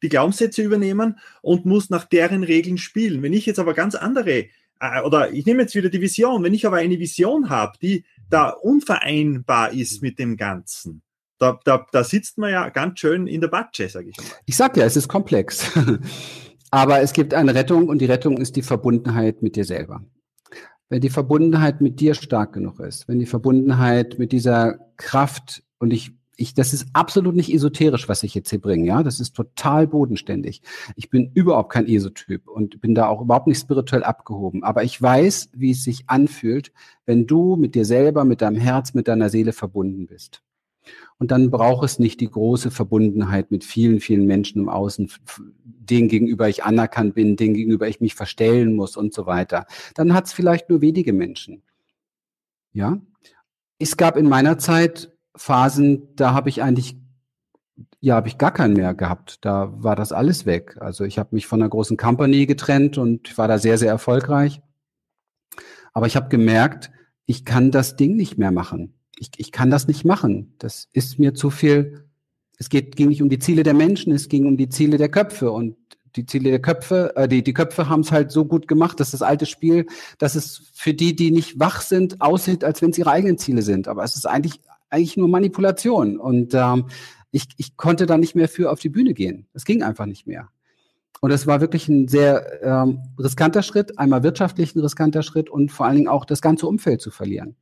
die 0.04 0.10
Glaubenssätze 0.10 0.62
übernehmen 0.62 1.18
und 1.41 1.66
muss 1.66 1.89
nach 1.89 2.06
deren 2.06 2.43
Regeln 2.43 2.78
spielen. 2.78 3.24
Wenn 3.24 3.34
ich 3.34 3.48
jetzt 3.48 3.58
aber 3.58 3.74
ganz 3.74 3.96
andere, 3.96 4.46
äh, 4.80 5.02
oder 5.04 5.32
ich 5.32 5.48
nehme 5.48 5.64
jetzt 5.64 5.74
wieder 5.74 5.89
die 5.89 6.02
Vision, 6.02 6.43
wenn 6.43 6.54
ich 6.54 6.68
aber 6.68 6.78
eine 6.78 7.00
Vision 7.00 7.50
habe, 7.50 7.78
die 7.82 8.06
da 8.30 8.50
unvereinbar 8.50 9.72
ist 9.74 10.04
mit 10.04 10.20
dem 10.20 10.38
Ganzen, 10.38 11.02
da, 11.38 11.59
da, 11.65 11.86
da 11.91 12.03
sitzt 12.03 12.38
man 12.38 12.51
ja 12.51 12.69
ganz 12.69 12.99
schön 12.99 13.27
in 13.27 13.41
der 13.41 13.47
Batsche, 13.47 13.89
sage 13.89 14.09
ich 14.09 14.17
mal. 14.17 14.25
Ich 14.45 14.55
sag 14.55 14.77
ja, 14.77 14.86
es 14.86 14.95
ist 14.95 15.07
komplex. 15.07 15.71
Aber 16.71 17.01
es 17.01 17.13
gibt 17.13 17.33
eine 17.33 17.55
Rettung 17.55 17.88
und 17.88 17.99
die 17.99 18.05
Rettung 18.05 18.38
ist 18.38 18.55
die 18.55 18.61
Verbundenheit 18.61 19.41
mit 19.41 19.55
dir 19.55 19.65
selber. 19.65 20.03
Wenn 20.89 21.01
die 21.01 21.09
Verbundenheit 21.09 21.81
mit 21.81 21.99
dir 21.99 22.13
stark 22.13 22.53
genug 22.53 22.79
ist, 22.79 23.07
wenn 23.07 23.19
die 23.19 23.25
Verbundenheit 23.25 24.19
mit 24.19 24.31
dieser 24.31 24.79
Kraft 24.97 25.63
und 25.79 25.91
ich 25.91 26.11
ich, 26.38 26.53
das 26.53 26.73
ist 26.73 26.88
absolut 26.93 27.36
nicht 27.36 27.53
esoterisch, 27.53 28.09
was 28.09 28.23
ich 28.23 28.36
jetzt 28.36 28.49
hier 28.49 28.59
bringe, 28.59 28.86
ja. 28.86 29.03
Das 29.03 29.19
ist 29.19 29.36
total 29.36 29.88
bodenständig. 29.88 30.61
Ich 30.95 31.09
bin 31.09 31.31
überhaupt 31.33 31.71
kein 31.71 31.88
Esotyp 31.88 32.47
und 32.47 32.81
bin 32.81 32.95
da 32.95 33.07
auch 33.07 33.21
überhaupt 33.21 33.47
nicht 33.47 33.59
spirituell 33.59 34.03
abgehoben. 34.03 34.63
Aber 34.63 34.83
ich 34.83 35.01
weiß, 35.01 35.51
wie 35.53 35.71
es 35.71 35.83
sich 35.83 36.03
anfühlt, 36.07 36.71
wenn 37.05 37.27
du 37.27 37.55
mit 37.55 37.75
dir 37.75 37.86
selber, 37.86 38.25
mit 38.25 38.41
deinem 38.41 38.57
Herz, 38.57 38.93
mit 38.93 39.07
deiner 39.07 39.29
Seele 39.29 39.53
verbunden 39.53 40.07
bist. 40.07 40.41
Und 41.18 41.32
dann 41.32 41.49
braucht 41.49 41.86
es 41.86 41.97
nicht 41.97 42.20
die 42.20 42.30
große 42.30 42.72
Verbundenheit 42.72 43.49
mit 43.49 43.63
vielen, 43.63 44.01
vielen 44.01 44.26
Menschen 44.26 44.61
im 44.61 44.70
Außen, 44.70 45.11
denen 45.63 46.09
gegenüber 46.09 46.49
ich 46.49 46.63
anerkannt 46.63 47.16
bin, 47.16 47.38
denen 47.38 47.53
gegenüber 47.53 47.88
ich 47.88 48.01
mich 48.01 48.16
verstellen 48.16 48.76
muss 48.76 48.97
und 48.97 49.13
so 49.13 49.26
weiter. 49.26 49.66
Dann 49.93 50.13
hat 50.13 50.26
es 50.26 50.34
vielleicht 50.34 50.70
nur 50.70 50.82
wenige 50.82 51.13
Menschen. 51.13 51.63
Ja. 52.74 52.99
Es 53.80 53.95
gab 53.95 54.18
in 54.18 54.28
meiner 54.28 54.57
Zeit 54.57 55.13
Phasen, 55.36 56.16
da 56.16 56.34
habe 56.34 56.49
ich 56.49 56.61
eigentlich 56.61 56.97
ja, 57.99 58.16
habe 58.16 58.28
ich 58.28 58.38
gar 58.38 58.51
keinen 58.51 58.74
mehr 58.74 58.93
gehabt. 58.93 59.43
Da 59.43 59.74
war 59.84 59.95
das 59.95 60.11
alles 60.11 60.45
weg. 60.45 60.78
Also 60.80 61.03
ich 61.03 61.18
habe 61.18 61.30
mich 61.32 61.47
von 61.47 61.61
einer 61.61 61.70
großen 61.70 61.97
Company 61.97 62.45
getrennt 62.45 62.97
und 62.97 63.38
war 63.38 63.47
da 63.47 63.57
sehr, 63.57 63.78
sehr 63.78 63.89
erfolgreich. 63.89 64.61
Aber 65.91 66.05
ich 66.05 66.16
habe 66.16 66.30
gemerkt, 66.30 66.91
ich 67.26 67.45
kann 67.45 67.72
das 67.72 67.95
Ding 67.95 68.16
nicht 68.16 68.38
mehr 68.38 68.51
machen 68.51 68.95
ich, 69.18 69.32
ich 69.38 69.51
kann 69.51 69.70
das 69.70 69.88
nicht 69.88 70.05
machen. 70.05 70.53
Das 70.59 70.88
ist 70.93 71.20
mir 71.20 71.34
zu 71.34 71.49
viel. 71.49 72.05
Es 72.57 72.70
geht, 72.70 72.95
ging 72.95 73.09
nicht 73.09 73.22
um 73.22 73.30
die 73.30 73.39
Ziele 73.39 73.63
der 73.63 73.74
Menschen, 73.74 74.13
es 74.13 74.30
ging 74.30 74.45
um 74.45 74.57
die 74.57 74.70
Ziele 74.70 74.97
der 74.97 75.09
Köpfe. 75.09 75.51
Und 75.51 75.76
die 76.16 76.26
Ziele 76.26 76.49
der 76.49 76.61
Köpfe, 76.61 77.13
äh, 77.16 77.28
die, 77.28 77.43
die 77.43 77.53
Köpfe 77.53 77.89
haben 77.89 78.01
es 78.01 78.11
halt 78.11 78.32
so 78.32 78.45
gut 78.45 78.68
gemacht, 78.68 78.99
dass 78.99 79.11
das 79.11 79.22
alte 79.22 79.45
Spiel, 79.45 79.86
dass 80.18 80.36
es 80.36 80.72
für 80.74 80.93
die, 80.93 81.16
die 81.16 81.32
nicht 81.32 81.59
wach 81.59 81.82
sind, 81.82 82.22
aussieht, 82.22 82.63
als 82.63 82.82
wenn 82.82 82.91
es 82.91 82.97
ihre 82.97 83.11
eigenen 83.11 83.38
Ziele 83.38 83.61
sind. 83.61 83.88
Aber 83.88 84.03
es 84.03 84.16
ist 84.16 84.26
eigentlich, 84.26 84.61
eigentlich 84.89 85.18
nur 85.18 85.28
Manipulation. 85.28 86.18
Und 86.18 86.53
ähm, 86.53 86.86
ich, 87.32 87.47
ich 87.57 87.76
konnte 87.76 88.05
da 88.05 88.18
nicht 88.18 88.36
mehr 88.36 88.47
für 88.47 88.72
auf 88.72 88.80
die 88.80 88.89
Bühne 88.89 89.13
gehen. 89.13 89.47
Es 89.53 89.66
ging 89.66 89.84
einfach 89.84 90.05
nicht 90.05 90.26
mehr. 90.26 90.49
Und 91.22 91.32
es 91.32 91.47
war 91.47 91.59
wirklich 91.59 91.88
ein 91.89 92.07
sehr 92.07 92.63
ähm, 92.63 92.99
riskanter 93.18 93.63
Schritt, 93.63 93.97
einmal 93.97 94.24
wirtschaftlich 94.24 94.76
ein 94.76 94.80
riskanter 94.82 95.24
Schritt 95.24 95.49
und 95.49 95.72
vor 95.72 95.86
allen 95.86 95.95
Dingen 95.95 96.07
auch 96.07 96.26
das 96.26 96.41
ganze 96.41 96.68
Umfeld 96.68 97.01
zu 97.01 97.09
verlieren. 97.09 97.55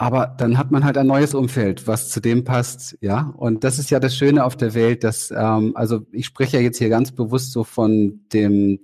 Aber 0.00 0.34
dann 0.38 0.56
hat 0.56 0.70
man 0.70 0.82
halt 0.82 0.96
ein 0.96 1.06
neues 1.06 1.34
Umfeld, 1.34 1.86
was 1.86 2.08
zu 2.08 2.20
dem 2.20 2.42
passt, 2.42 2.96
ja. 3.02 3.34
Und 3.36 3.64
das 3.64 3.78
ist 3.78 3.90
ja 3.90 4.00
das 4.00 4.16
Schöne 4.16 4.46
auf 4.46 4.56
der 4.56 4.72
Welt, 4.72 5.04
dass, 5.04 5.30
ähm, 5.30 5.72
also 5.76 6.06
ich 6.10 6.24
spreche 6.24 6.56
ja 6.56 6.62
jetzt 6.62 6.78
hier 6.78 6.88
ganz 6.88 7.12
bewusst 7.12 7.52
so 7.52 7.64
von 7.64 8.22
dem 8.32 8.80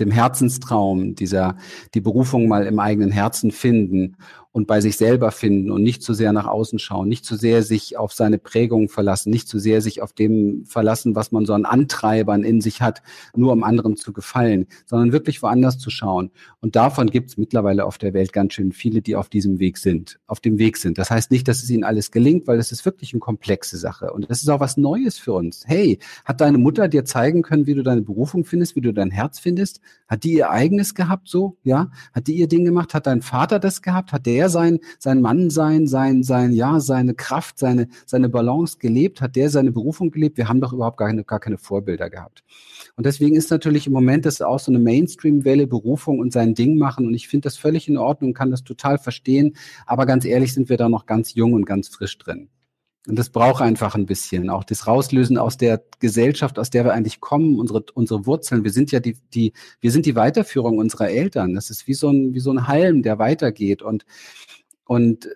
dem 0.00 0.10
Herzenstraum, 0.10 1.14
dieser, 1.14 1.56
die 1.94 2.00
Berufung 2.00 2.48
mal 2.48 2.66
im 2.66 2.80
eigenen 2.80 3.12
Herzen 3.12 3.50
finden 3.52 4.16
und 4.52 4.66
bei 4.66 4.80
sich 4.80 4.96
selber 4.96 5.30
finden 5.30 5.70
und 5.70 5.82
nicht 5.82 6.02
zu 6.02 6.12
sehr 6.12 6.32
nach 6.32 6.46
außen 6.46 6.78
schauen, 6.78 7.08
nicht 7.08 7.24
zu 7.24 7.36
sehr 7.36 7.62
sich 7.62 7.96
auf 7.96 8.12
seine 8.12 8.38
Prägung 8.38 8.88
verlassen, 8.88 9.30
nicht 9.30 9.48
zu 9.48 9.60
sehr 9.60 9.80
sich 9.80 10.02
auf 10.02 10.12
dem 10.12 10.64
verlassen, 10.66 11.14
was 11.14 11.30
man 11.30 11.46
so 11.46 11.54
an 11.54 11.64
Antreibern 11.64 12.42
in 12.42 12.60
sich 12.60 12.82
hat, 12.82 13.02
nur 13.36 13.52
um 13.52 13.62
anderen 13.62 13.96
zu 13.96 14.12
gefallen, 14.12 14.66
sondern 14.86 15.12
wirklich 15.12 15.40
woanders 15.42 15.78
zu 15.78 15.90
schauen. 15.90 16.30
Und 16.60 16.74
davon 16.74 17.10
gibt 17.10 17.30
es 17.30 17.36
mittlerweile 17.36 17.84
auf 17.84 17.98
der 17.98 18.12
Welt 18.12 18.32
ganz 18.32 18.54
schön 18.54 18.72
viele, 18.72 19.02
die 19.02 19.14
auf 19.14 19.28
diesem 19.28 19.60
Weg 19.60 19.78
sind, 19.78 20.18
auf 20.26 20.40
dem 20.40 20.58
Weg 20.58 20.78
sind. 20.78 20.98
Das 20.98 21.10
heißt 21.10 21.30
nicht, 21.30 21.46
dass 21.46 21.62
es 21.62 21.70
ihnen 21.70 21.84
alles 21.84 22.10
gelingt, 22.10 22.48
weil 22.48 22.58
es 22.58 22.72
ist 22.72 22.84
wirklich 22.84 23.12
eine 23.12 23.20
komplexe 23.20 23.78
Sache. 23.78 24.12
Und 24.12 24.26
es 24.28 24.42
ist 24.42 24.48
auch 24.48 24.60
was 24.60 24.76
Neues 24.76 25.16
für 25.16 25.32
uns. 25.32 25.62
Hey, 25.66 26.00
hat 26.24 26.40
deine 26.40 26.58
Mutter 26.58 26.88
dir 26.88 27.04
zeigen 27.04 27.42
können, 27.42 27.66
wie 27.66 27.74
du 27.74 27.84
deine 27.84 28.02
Berufung 28.02 28.44
findest, 28.44 28.74
wie 28.74 28.80
du 28.80 28.92
dein 28.92 29.12
Herz 29.12 29.38
findest? 29.38 29.80
Hat 30.08 30.24
die 30.24 30.32
ihr 30.32 30.50
eigenes 30.50 30.94
gehabt 30.94 31.28
so? 31.28 31.56
Ja? 31.62 31.92
Hat 32.12 32.26
die 32.26 32.34
ihr 32.34 32.48
Ding 32.48 32.64
gemacht? 32.64 32.94
Hat 32.94 33.06
dein 33.06 33.22
Vater 33.22 33.60
das 33.60 33.80
gehabt? 33.80 34.12
Hat 34.12 34.26
der 34.26 34.39
sein, 34.48 34.80
sein 34.98 35.20
Mann 35.20 35.50
sein, 35.50 35.86
sein, 35.86 36.22
sein, 36.22 36.52
ja, 36.52 36.80
seine 36.80 37.14
Kraft, 37.14 37.58
seine, 37.58 37.88
seine 38.06 38.28
Balance 38.28 38.78
gelebt? 38.78 39.20
Hat 39.20 39.36
der 39.36 39.50
seine 39.50 39.72
Berufung 39.72 40.10
gelebt? 40.10 40.38
Wir 40.38 40.48
haben 40.48 40.60
doch 40.60 40.72
überhaupt 40.72 40.96
gar 40.96 41.08
keine, 41.08 41.24
gar 41.24 41.40
keine 41.40 41.58
Vorbilder 41.58 42.10
gehabt. 42.10 42.42
Und 42.96 43.06
deswegen 43.06 43.36
ist 43.36 43.50
natürlich 43.50 43.86
im 43.86 43.92
Moment 43.92 44.26
das 44.26 44.42
auch 44.42 44.58
so 44.58 44.70
eine 44.70 44.78
Mainstream-Welle, 44.78 45.66
Berufung 45.66 46.18
und 46.18 46.32
sein 46.32 46.54
Ding 46.54 46.78
machen. 46.78 47.06
Und 47.06 47.14
ich 47.14 47.28
finde 47.28 47.46
das 47.46 47.56
völlig 47.56 47.88
in 47.88 47.96
Ordnung, 47.96 48.34
kann 48.34 48.50
das 48.50 48.64
total 48.64 48.98
verstehen. 48.98 49.56
Aber 49.86 50.06
ganz 50.06 50.24
ehrlich 50.24 50.54
sind 50.54 50.68
wir 50.68 50.76
da 50.76 50.88
noch 50.88 51.06
ganz 51.06 51.34
jung 51.34 51.52
und 51.52 51.64
ganz 51.64 51.88
frisch 51.88 52.18
drin. 52.18 52.48
Und 53.06 53.18
das 53.18 53.30
braucht 53.30 53.62
einfach 53.62 53.94
ein 53.94 54.06
bisschen. 54.06 54.50
Auch 54.50 54.64
das 54.64 54.86
Rauslösen 54.86 55.38
aus 55.38 55.56
der 55.56 55.82
Gesellschaft, 56.00 56.58
aus 56.58 56.68
der 56.68 56.84
wir 56.84 56.92
eigentlich 56.92 57.20
kommen, 57.20 57.58
unsere, 57.58 57.84
unsere 57.94 58.26
Wurzeln. 58.26 58.62
Wir 58.62 58.72
sind 58.72 58.92
ja 58.92 59.00
die, 59.00 59.16
die, 59.32 59.52
wir 59.80 59.90
sind 59.90 60.04
die 60.04 60.16
Weiterführung 60.16 60.78
unserer 60.78 61.08
Eltern. 61.08 61.54
Das 61.54 61.70
ist 61.70 61.86
wie 61.86 61.94
so 61.94 62.10
ein, 62.10 62.34
wie 62.34 62.40
so 62.40 62.50
ein 62.50 62.68
Halm, 62.68 63.02
der 63.02 63.18
weitergeht. 63.18 63.80
Und, 63.80 64.04
und 64.84 65.28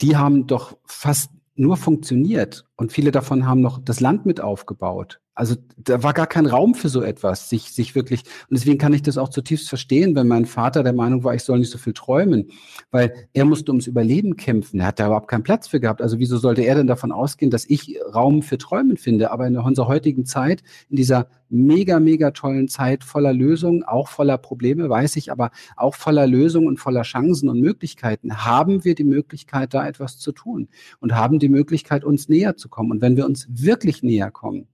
die 0.00 0.16
haben 0.16 0.46
doch 0.46 0.76
fast 0.84 1.30
nur 1.56 1.76
funktioniert. 1.76 2.64
Und 2.76 2.92
viele 2.92 3.10
davon 3.10 3.46
haben 3.46 3.60
noch 3.60 3.78
das 3.78 4.00
Land 4.00 4.24
mit 4.24 4.40
aufgebaut. 4.40 5.21
Also 5.34 5.56
da 5.78 6.02
war 6.02 6.12
gar 6.12 6.26
kein 6.26 6.44
Raum 6.44 6.74
für 6.74 6.90
so 6.90 7.00
etwas, 7.02 7.48
sich, 7.48 7.70
sich 7.72 7.94
wirklich, 7.94 8.20
und 8.50 8.58
deswegen 8.58 8.76
kann 8.76 8.92
ich 8.92 9.00
das 9.00 9.16
auch 9.16 9.30
zutiefst 9.30 9.66
verstehen, 9.66 10.14
wenn 10.14 10.28
mein 10.28 10.44
Vater 10.44 10.82
der 10.82 10.92
Meinung 10.92 11.24
war, 11.24 11.34
ich 11.34 11.42
soll 11.42 11.58
nicht 11.58 11.70
so 11.70 11.78
viel 11.78 11.94
träumen, 11.94 12.50
weil 12.90 13.28
er 13.32 13.46
musste 13.46 13.72
ums 13.72 13.86
Überleben 13.86 14.36
kämpfen. 14.36 14.80
Er 14.80 14.88
hat 14.88 15.00
da 15.00 15.06
überhaupt 15.06 15.28
keinen 15.28 15.42
Platz 15.42 15.68
für 15.68 15.80
gehabt. 15.80 16.02
Also 16.02 16.18
wieso 16.18 16.36
sollte 16.36 16.62
er 16.62 16.74
denn 16.74 16.86
davon 16.86 17.12
ausgehen, 17.12 17.50
dass 17.50 17.64
ich 17.64 17.98
Raum 18.14 18.42
für 18.42 18.58
Träumen 18.58 18.98
finde? 18.98 19.30
Aber 19.30 19.46
in 19.46 19.56
unserer 19.56 19.88
heutigen 19.88 20.26
Zeit, 20.26 20.62
in 20.90 20.96
dieser 20.96 21.28
mega, 21.48 21.98
mega 21.98 22.32
tollen 22.32 22.68
Zeit 22.68 23.02
voller 23.02 23.32
Lösungen, 23.32 23.84
auch 23.84 24.08
voller 24.08 24.36
Probleme, 24.36 24.90
weiß 24.90 25.16
ich, 25.16 25.32
aber 25.32 25.50
auch 25.76 25.94
voller 25.94 26.26
Lösungen 26.26 26.66
und 26.66 26.78
voller 26.78 27.02
Chancen 27.02 27.48
und 27.48 27.58
Möglichkeiten, 27.58 28.44
haben 28.44 28.84
wir 28.84 28.94
die 28.94 29.04
Möglichkeit, 29.04 29.72
da 29.72 29.86
etwas 29.86 30.18
zu 30.18 30.32
tun 30.32 30.68
und 31.00 31.14
haben 31.14 31.38
die 31.38 31.48
Möglichkeit, 31.48 32.04
uns 32.04 32.28
näher 32.28 32.56
zu 32.56 32.68
kommen. 32.68 32.90
Und 32.90 33.00
wenn 33.00 33.16
wir 33.16 33.24
uns 33.24 33.46
wirklich 33.48 34.02
näher 34.02 34.30
kommen, 34.30 34.68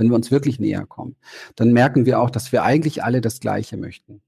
wenn 0.00 0.08
wir 0.08 0.16
uns 0.16 0.30
wirklich 0.30 0.58
näher 0.58 0.86
kommen, 0.86 1.14
dann 1.56 1.72
merken 1.72 2.06
wir 2.06 2.20
auch, 2.20 2.30
dass 2.30 2.52
wir 2.52 2.62
eigentlich 2.62 3.04
alle 3.04 3.20
das 3.20 3.38
Gleiche 3.38 3.76
möchten. 3.76 4.22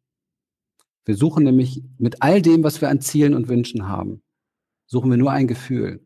Wir 1.06 1.16
suchen 1.16 1.44
nämlich 1.44 1.82
mit 1.98 2.20
all 2.20 2.42
dem, 2.42 2.62
was 2.62 2.82
wir 2.82 2.90
an 2.90 3.00
Zielen 3.00 3.34
und 3.34 3.48
Wünschen 3.48 3.88
haben, 3.88 4.22
suchen 4.86 5.10
wir 5.10 5.16
nur 5.16 5.32
ein 5.32 5.48
Gefühl. 5.48 6.04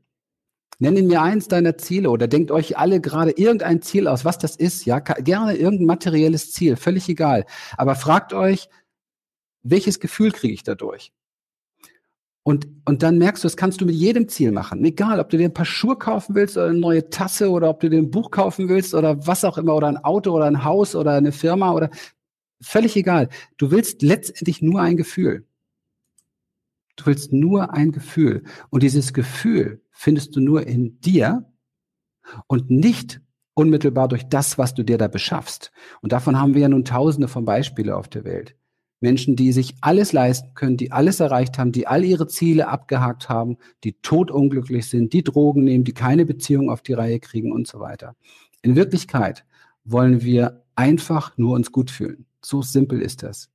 Nennen 0.78 1.08
mir 1.08 1.20
eins 1.20 1.48
deiner 1.48 1.76
Ziele 1.78 2.10
oder 2.10 2.28
denkt 2.28 2.52
euch 2.52 2.78
alle 2.78 3.00
gerade 3.00 3.32
irgendein 3.32 3.82
Ziel 3.82 4.06
aus, 4.06 4.24
was 4.24 4.38
das 4.38 4.54
ist, 4.54 4.84
ja, 4.84 5.00
gerne 5.00 5.56
irgendein 5.56 5.86
materielles 5.86 6.52
Ziel, 6.52 6.76
völlig 6.76 7.08
egal. 7.08 7.44
Aber 7.76 7.96
fragt 7.96 8.32
euch, 8.34 8.68
welches 9.62 9.98
Gefühl 9.98 10.30
kriege 10.30 10.54
ich 10.54 10.62
dadurch? 10.62 11.12
Und, 12.46 12.68
und 12.84 13.02
dann 13.02 13.18
merkst 13.18 13.42
du, 13.42 13.46
das 13.46 13.56
kannst 13.56 13.80
du 13.80 13.86
mit 13.86 13.96
jedem 13.96 14.28
Ziel 14.28 14.52
machen. 14.52 14.84
Egal, 14.84 15.18
ob 15.18 15.30
du 15.30 15.36
dir 15.36 15.48
ein 15.48 15.52
paar 15.52 15.64
Schuhe 15.64 15.96
kaufen 15.96 16.36
willst 16.36 16.56
oder 16.56 16.66
eine 16.66 16.78
neue 16.78 17.10
Tasse 17.10 17.50
oder 17.50 17.68
ob 17.68 17.80
du 17.80 17.90
dir 17.90 17.98
ein 17.98 18.12
Buch 18.12 18.30
kaufen 18.30 18.68
willst 18.68 18.94
oder 18.94 19.26
was 19.26 19.44
auch 19.44 19.58
immer 19.58 19.74
oder 19.74 19.88
ein 19.88 19.96
Auto 19.96 20.30
oder 20.30 20.44
ein 20.44 20.62
Haus 20.62 20.94
oder 20.94 21.14
eine 21.14 21.32
Firma 21.32 21.72
oder 21.72 21.90
völlig 22.60 22.94
egal. 22.94 23.30
Du 23.56 23.72
willst 23.72 24.00
letztendlich 24.00 24.62
nur 24.62 24.80
ein 24.80 24.96
Gefühl. 24.96 25.44
Du 26.94 27.06
willst 27.06 27.32
nur 27.32 27.74
ein 27.74 27.90
Gefühl. 27.90 28.44
Und 28.70 28.84
dieses 28.84 29.12
Gefühl 29.12 29.82
findest 29.90 30.36
du 30.36 30.40
nur 30.40 30.68
in 30.68 31.00
dir 31.00 31.52
und 32.46 32.70
nicht 32.70 33.20
unmittelbar 33.54 34.06
durch 34.06 34.28
das, 34.28 34.56
was 34.56 34.72
du 34.72 34.84
dir 34.84 34.98
da 34.98 35.08
beschaffst. 35.08 35.72
Und 36.00 36.12
davon 36.12 36.38
haben 36.38 36.54
wir 36.54 36.62
ja 36.62 36.68
nun 36.68 36.84
tausende 36.84 37.26
von 37.26 37.44
Beispielen 37.44 37.90
auf 37.90 38.06
der 38.06 38.22
Welt. 38.22 38.54
Menschen, 39.06 39.36
die 39.36 39.52
sich 39.52 39.76
alles 39.82 40.12
leisten 40.12 40.52
können, 40.54 40.76
die 40.76 40.90
alles 40.90 41.20
erreicht 41.20 41.58
haben, 41.58 41.70
die 41.70 41.86
all 41.86 42.02
ihre 42.02 42.26
Ziele 42.26 42.66
abgehakt 42.66 43.28
haben, 43.28 43.56
die 43.84 43.92
totunglücklich 44.02 44.88
sind, 44.88 45.12
die 45.12 45.22
Drogen 45.22 45.62
nehmen, 45.62 45.84
die 45.84 45.94
keine 45.94 46.26
Beziehung 46.26 46.70
auf 46.70 46.82
die 46.82 46.92
Reihe 46.92 47.20
kriegen 47.20 47.52
und 47.52 47.68
so 47.68 47.78
weiter. 47.78 48.16
In 48.62 48.74
Wirklichkeit 48.74 49.44
wollen 49.84 50.22
wir 50.22 50.64
einfach 50.74 51.38
nur 51.38 51.54
uns 51.54 51.70
gut 51.70 51.92
fühlen. 51.92 52.26
So 52.42 52.62
simpel 52.62 53.00
ist 53.00 53.22
das. 53.22 53.48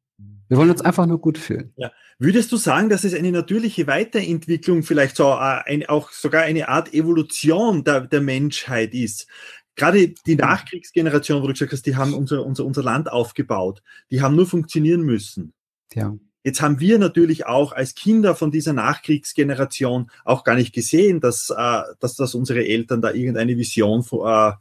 Wir 0.48 0.58
wollen 0.58 0.70
uns 0.70 0.82
einfach 0.82 1.06
nur 1.06 1.20
gut 1.20 1.38
fühlen. 1.38 1.74
Ja. 1.76 1.92
Würdest 2.18 2.52
du 2.54 2.58
sagen, 2.58 2.88
dass 2.88 3.04
es 3.04 3.14
eine 3.14 3.32
natürliche 3.32 3.88
Weiterentwicklung, 3.88 4.84
vielleicht 4.84 5.18
so 5.18 5.32
äh, 5.32 5.62
ein, 5.66 5.86
auch 5.88 6.12
sogar 6.12 6.44
eine 6.44 6.70
Art 6.70 6.94
Evolution 6.94 7.84
der, 7.84 8.02
der 8.08 8.22
Menschheit 8.22 8.94
ist? 8.94 9.28
Gerade 9.76 10.14
die 10.26 10.36
Nachkriegsgeneration, 10.36 11.42
wo 11.42 11.48
du 11.48 11.54
gesagt 11.54 11.72
hast, 11.72 11.86
die 11.86 11.96
haben 11.96 12.14
unser, 12.14 12.46
unser, 12.46 12.66
unser 12.66 12.84
Land 12.84 13.12
aufgebaut, 13.12 13.82
die 14.10 14.22
haben 14.22 14.36
nur 14.36 14.46
funktionieren 14.46 15.02
müssen. 15.02 15.54
Ja. 15.94 16.16
Jetzt 16.44 16.62
haben 16.62 16.80
wir 16.80 16.98
natürlich 16.98 17.46
auch 17.46 17.72
als 17.72 17.94
Kinder 17.94 18.36
von 18.36 18.52
dieser 18.52 18.74
Nachkriegsgeneration 18.74 20.10
auch 20.26 20.44
gar 20.44 20.56
nicht 20.56 20.74
gesehen, 20.74 21.20
dass, 21.20 21.52
äh, 21.52 21.82
dass, 22.00 22.16
dass 22.16 22.34
unsere 22.34 22.66
Eltern 22.66 23.02
da 23.02 23.12
irgendeine 23.12 23.58
Vision 23.58 24.04
äh, 24.26 24.52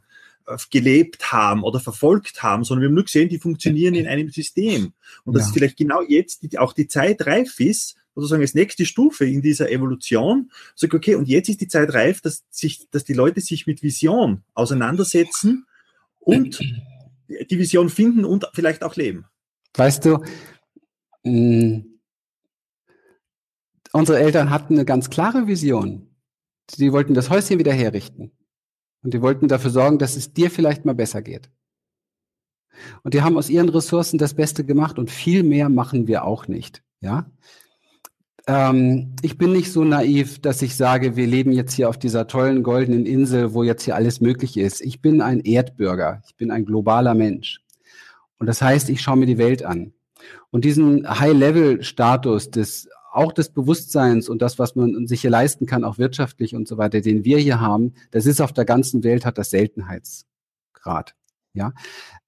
gelebt 0.69 1.31
haben 1.31 1.63
oder 1.63 1.79
verfolgt 1.79 2.43
haben, 2.43 2.63
sondern 2.63 2.81
wir 2.81 2.87
haben 2.89 2.95
nur 2.95 3.05
gesehen, 3.05 3.29
die 3.29 3.39
funktionieren 3.39 3.95
in 3.95 4.07
einem 4.07 4.29
System. 4.29 4.93
Und 5.23 5.35
dass 5.35 5.47
ja. 5.47 5.53
vielleicht 5.53 5.77
genau 5.77 6.01
jetzt 6.07 6.43
die, 6.43 6.59
auch 6.59 6.73
die 6.73 6.87
Zeit 6.87 7.25
reif 7.25 7.59
ist, 7.59 7.95
sozusagen 8.15 8.41
als 8.41 8.53
nächste 8.53 8.85
Stufe 8.85 9.25
in 9.25 9.41
dieser 9.41 9.69
Evolution, 9.71 10.51
sag 10.75 10.93
okay, 10.93 11.15
und 11.15 11.27
jetzt 11.27 11.49
ist 11.49 11.61
die 11.61 11.67
Zeit 11.67 11.93
reif, 11.93 12.21
dass 12.21 12.43
sich, 12.49 12.89
dass 12.91 13.03
die 13.03 13.13
Leute 13.13 13.41
sich 13.41 13.67
mit 13.67 13.83
Vision 13.83 14.43
auseinandersetzen 14.53 15.65
und 16.19 16.59
die 17.27 17.57
Vision 17.57 17.89
finden 17.89 18.25
und 18.25 18.49
vielleicht 18.53 18.83
auch 18.83 18.95
leben. 18.95 19.25
Weißt 19.75 20.05
du, 20.05 20.23
mh, 21.23 21.83
unsere 23.93 24.19
Eltern 24.19 24.49
hatten 24.49 24.73
eine 24.73 24.85
ganz 24.85 25.09
klare 25.09 25.47
Vision. 25.47 26.07
Sie 26.69 26.91
wollten 26.91 27.13
das 27.13 27.29
Häuschen 27.29 27.59
wieder 27.59 27.73
herrichten. 27.73 28.31
Und 29.03 29.13
die 29.13 29.21
wollten 29.21 29.47
dafür 29.47 29.71
sorgen, 29.71 29.97
dass 29.97 30.15
es 30.15 30.33
dir 30.33 30.51
vielleicht 30.51 30.85
mal 30.85 30.93
besser 30.93 31.21
geht. 31.21 31.49
Und 33.03 33.13
die 33.13 33.21
haben 33.21 33.37
aus 33.37 33.49
ihren 33.49 33.69
Ressourcen 33.69 34.17
das 34.17 34.33
Beste 34.33 34.63
gemacht 34.63 34.99
und 34.99 35.11
viel 35.11 35.43
mehr 35.43 35.69
machen 35.69 36.07
wir 36.07 36.23
auch 36.23 36.47
nicht. 36.47 36.83
Ja. 36.99 37.29
Ähm, 38.51 39.15
ich 39.21 39.37
bin 39.37 39.53
nicht 39.53 39.71
so 39.71 39.85
naiv, 39.85 40.39
dass 40.39 40.61
ich 40.61 40.75
sage, 40.75 41.15
wir 41.15 41.25
leben 41.25 41.53
jetzt 41.53 41.73
hier 41.73 41.87
auf 41.87 41.97
dieser 41.97 42.27
tollen 42.27 42.63
goldenen 42.63 43.05
Insel, 43.05 43.53
wo 43.53 43.63
jetzt 43.63 43.83
hier 43.83 43.95
alles 43.95 44.19
möglich 44.19 44.57
ist. 44.57 44.81
Ich 44.81 45.01
bin 45.01 45.21
ein 45.21 45.39
Erdbürger. 45.39 46.21
Ich 46.27 46.35
bin 46.35 46.51
ein 46.51 46.65
globaler 46.65 47.13
Mensch. 47.13 47.61
Und 48.39 48.47
das 48.47 48.61
heißt, 48.61 48.89
ich 48.89 49.01
schaue 49.01 49.15
mir 49.15 49.25
die 49.25 49.37
Welt 49.37 49.63
an. 49.63 49.93
Und 50.49 50.65
diesen 50.65 51.07
High-Level-Status 51.07 52.51
des 52.51 52.89
auch 53.13 53.33
des 53.33 53.49
Bewusstseins 53.49 54.29
und 54.29 54.41
das, 54.41 54.57
was 54.57 54.75
man 54.75 55.05
sich 55.05 55.21
hier 55.21 55.29
leisten 55.29 55.65
kann, 55.65 55.83
auch 55.83 55.97
wirtschaftlich 55.97 56.55
und 56.55 56.65
so 56.65 56.77
weiter, 56.77 57.01
den 57.01 57.25
wir 57.25 57.39
hier 57.39 57.59
haben, 57.59 57.93
das 58.11 58.25
ist 58.25 58.39
auf 58.39 58.53
der 58.53 58.63
ganzen 58.63 59.03
Welt, 59.03 59.25
hat 59.25 59.37
das 59.37 59.49
Seltenheitsgrad. 59.49 61.13
Ja. 61.53 61.73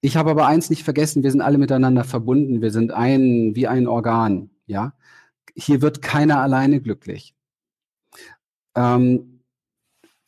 Ich 0.02 0.18
habe 0.18 0.30
aber 0.30 0.46
eins 0.46 0.68
nicht 0.68 0.84
vergessen, 0.84 1.22
wir 1.22 1.30
sind 1.30 1.40
alle 1.40 1.56
miteinander 1.56 2.04
verbunden, 2.04 2.60
wir 2.60 2.70
sind 2.70 2.92
ein, 2.92 3.56
wie 3.56 3.66
ein 3.66 3.86
Organ. 3.86 4.50
Ja. 4.66 4.92
Hier 5.54 5.82
wird 5.82 6.02
keiner 6.02 6.40
alleine 6.40 6.80
glücklich. 6.80 7.34
Ähm, 8.74 9.40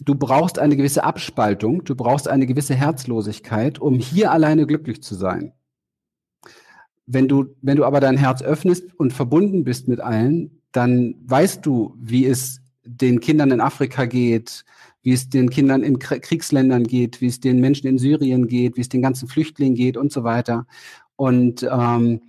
du 0.00 0.14
brauchst 0.14 0.58
eine 0.58 0.76
gewisse 0.76 1.04
Abspaltung, 1.04 1.84
du 1.84 1.94
brauchst 1.94 2.28
eine 2.28 2.46
gewisse 2.46 2.74
Herzlosigkeit, 2.74 3.78
um 3.78 3.98
hier 3.98 4.30
alleine 4.30 4.66
glücklich 4.66 5.02
zu 5.02 5.14
sein. 5.14 5.52
Wenn 7.06 7.28
du, 7.28 7.54
wenn 7.62 7.76
du 7.76 7.84
aber 7.84 8.00
dein 8.00 8.16
Herz 8.16 8.42
öffnest 8.42 8.94
und 8.98 9.12
verbunden 9.12 9.64
bist 9.64 9.88
mit 9.88 10.00
allen, 10.00 10.62
dann 10.72 11.14
weißt 11.24 11.64
du, 11.64 11.94
wie 11.98 12.26
es 12.26 12.60
den 12.84 13.20
Kindern 13.20 13.50
in 13.50 13.60
Afrika 13.60 14.04
geht, 14.04 14.64
wie 15.02 15.12
es 15.12 15.28
den 15.28 15.50
Kindern 15.50 15.82
in 15.82 15.98
Kriegsländern 15.98 16.84
geht, 16.84 17.20
wie 17.20 17.26
es 17.26 17.40
den 17.40 17.60
Menschen 17.60 17.86
in 17.86 17.98
Syrien 17.98 18.48
geht, 18.48 18.76
wie 18.76 18.80
es 18.80 18.88
den 18.88 19.02
ganzen 19.02 19.28
Flüchtlingen 19.28 19.76
geht 19.76 19.96
und 19.96 20.12
so 20.12 20.24
weiter. 20.24 20.66
Und 21.14 21.62
ähm, 21.62 22.22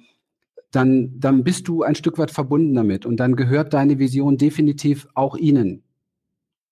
dann, 0.72 1.20
dann 1.20 1.43
bist 1.43 1.68
du 1.68 1.84
ein 1.84 1.95
Stück 1.95 2.18
weit 2.18 2.32
verbunden 2.32 2.74
damit 2.76 3.05
und 3.05 3.18
dann 3.18 3.36
gehört 3.36 3.74
deine 3.74 3.99
Vision 3.99 4.38
definitiv 4.38 5.07
auch 5.13 5.38
ihnen 5.38 5.84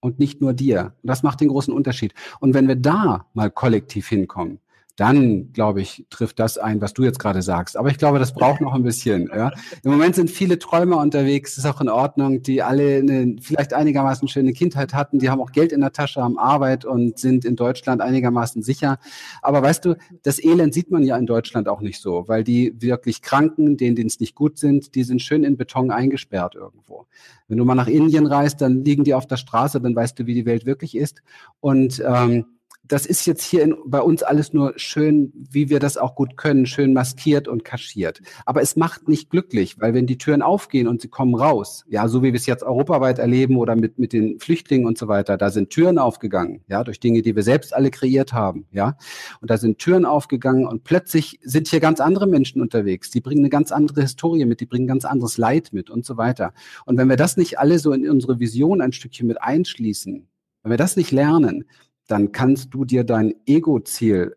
und 0.02 0.20
nicht 0.20 0.42
nur 0.42 0.54
dir. 0.54 0.96
Das 1.04 1.24
macht 1.24 1.42
den 1.42 1.48
großen 1.48 1.74
Unterschied. 1.74 2.14
Und 2.40 2.54
wenn 2.54 2.68
wir 2.68 2.76
da 2.76 3.28
mal 3.34 3.50
kollektiv 3.50 4.08
hinkommen, 4.08 4.60
dann, 4.96 5.52
glaube 5.52 5.82
ich, 5.82 6.06
trifft 6.10 6.40
das 6.40 6.58
ein, 6.58 6.80
was 6.80 6.94
du 6.94 7.04
jetzt 7.04 7.20
gerade 7.20 7.42
sagst. 7.42 7.76
Aber 7.76 7.90
ich 7.90 7.98
glaube, 7.98 8.18
das 8.18 8.34
braucht 8.34 8.62
noch 8.62 8.74
ein 8.74 8.84
bisschen. 8.84 9.30
Ja. 9.36 9.52
Im 9.84 9.92
Moment 9.92 10.16
sind 10.16 10.30
viele 10.30 10.58
Träumer 10.58 11.00
unterwegs, 11.00 11.58
ist 11.58 11.66
auch 11.66 11.82
in 11.82 11.90
Ordnung, 11.90 12.42
die 12.42 12.62
alle 12.64 12.98
eine 12.98 13.36
vielleicht 13.42 13.74
einigermaßen 13.74 14.28
schöne 14.30 14.54
Kindheit 14.54 14.94
hatten, 14.94 15.20
die 15.20 15.30
haben 15.30 15.42
auch 15.42 15.52
Geld 15.52 15.74
in 15.74 15.82
der 15.82 15.92
Tasche, 15.92 16.22
haben 16.22 16.40
Arbeit 16.40 16.86
und 16.86 17.20
sind 17.20 17.44
in 17.44 17.58
Deutschland 17.58 18.02
einigermaßen 18.02 18.64
sicher. 18.64 18.98
Aber 19.42 19.62
weißt 19.62 19.84
du, 19.84 19.98
das 20.24 20.42
Elend 20.42 20.74
sieht 20.74 20.92
man 20.92 21.04
ja 21.04 21.18
in 21.18 21.26
Deutschland 21.26 21.68
auch 21.68 21.82
nicht 21.82 22.02
so, 22.02 22.28
weil 22.28 22.46
die 22.46 22.74
wirklich 22.80 23.22
Kranken, 23.22 23.76
denen 23.76 24.08
es 24.08 24.22
nicht 24.22 24.34
gut 24.34 24.58
sind, 24.58 24.96
die 24.96 25.04
sind 25.04 25.22
schön 25.22 25.44
in 25.44 25.58
Beton 25.58 25.92
eingesperrt 25.92 26.56
irgendwo. 26.56 27.06
Wenn 27.48 27.58
du 27.58 27.66
mal 27.66 27.76
nach 27.76 27.88
Indien 27.88 28.26
reist, 28.26 28.62
dann 28.62 28.84
liegen 28.84 29.04
die 29.04 29.14
auf 29.14 29.28
der 29.28 29.38
Straße, 29.38 29.80
dann 29.82 29.96
weißt 29.96 30.18
du, 30.18 30.26
wie 30.26 30.34
die 30.34 30.46
Welt 30.46 30.66
wirklich 30.66 30.96
ist. 30.96 31.22
Und 31.60 32.02
ähm, 32.06 32.46
das 32.88 33.06
ist 33.06 33.26
jetzt 33.26 33.44
hier 33.44 33.64
in, 33.64 33.76
bei 33.86 34.02
uns 34.02 34.24
alles 34.24 34.54
nur 34.54 34.74
schön, 34.78 35.32
wie 35.34 35.70
wir 35.70 35.80
das 35.80 35.98
auch 35.98 36.16
gut 36.16 36.38
können, 36.38 36.66
schön 36.66 36.94
maskiert 36.94 37.48
und 37.48 37.64
kaschiert. 37.64 38.22
Aber 38.46 38.62
es 38.62 38.76
macht 38.76 39.08
nicht 39.08 39.30
glücklich, 39.30 39.80
weil 39.80 39.94
wenn 39.94 40.08
die 40.08 40.18
Türen 40.18 40.42
aufgehen 40.42 40.88
und 40.88 41.02
sie 41.02 41.08
kommen 41.08 41.36
raus, 41.36 41.86
ja, 41.88 42.08
so 42.08 42.22
wie 42.22 42.34
wir 42.34 42.40
es 42.40 42.46
jetzt 42.46 42.64
europaweit 42.64 43.20
erleben 43.20 43.58
oder 43.58 43.76
mit, 43.76 44.00
mit 44.00 44.14
den 44.14 44.40
Flüchtlingen 44.40 44.86
und 44.86 44.98
so 44.98 45.08
weiter, 45.08 45.38
da 45.38 45.50
sind 45.50 45.70
Türen 45.70 45.98
aufgegangen, 45.98 46.62
ja, 46.68 46.84
durch 46.84 47.00
Dinge, 47.00 47.22
die 47.22 47.36
wir 47.36 47.44
selbst 47.44 47.74
alle 47.74 47.92
kreiert 47.92 48.34
haben, 48.34 48.66
ja. 48.72 48.98
Und 49.42 49.50
da 49.50 49.58
sind 49.58 49.80
Türen 49.80 50.06
aufgegangen 50.06 50.68
und 50.68 50.84
plötzlich 50.84 51.40
sind 51.44 51.68
hier 51.68 51.80
ganz 51.80 52.00
andere 52.00 52.28
Menschen 52.28 52.62
unterwegs. 52.62 53.10
Die 53.10 53.22
bringen 53.22 53.42
eine 53.42 53.50
ganz 53.50 53.72
andere 53.72 54.02
Historie 54.02 54.46
mit, 54.46 54.60
die 54.60 54.66
bringen 54.66 54.88
ganz 54.88 55.06
anderes 55.06 55.38
Leid 55.38 55.70
mit 55.72 55.90
und 55.90 56.06
so 56.06 56.18
weiter. 56.18 56.54
Und 56.86 56.98
wenn 56.98 57.10
wir 57.10 57.18
das 57.18 57.38
nicht 57.38 57.60
alle 57.60 57.80
so 57.80 57.92
in 57.92 58.10
unsere 58.10 58.40
Vision 58.40 58.82
ein 58.82 58.92
Stückchen 58.92 59.28
mit 59.28 59.42
einschließen, 59.42 60.28
wenn 60.66 60.72
wir 60.72 60.78
das 60.78 60.96
nicht 60.96 61.12
lernen, 61.12 61.66
dann 62.08 62.32
kannst 62.32 62.74
du 62.74 62.86
dir 62.86 63.04
dein 63.04 63.34
Ego-Ziel 63.46 64.36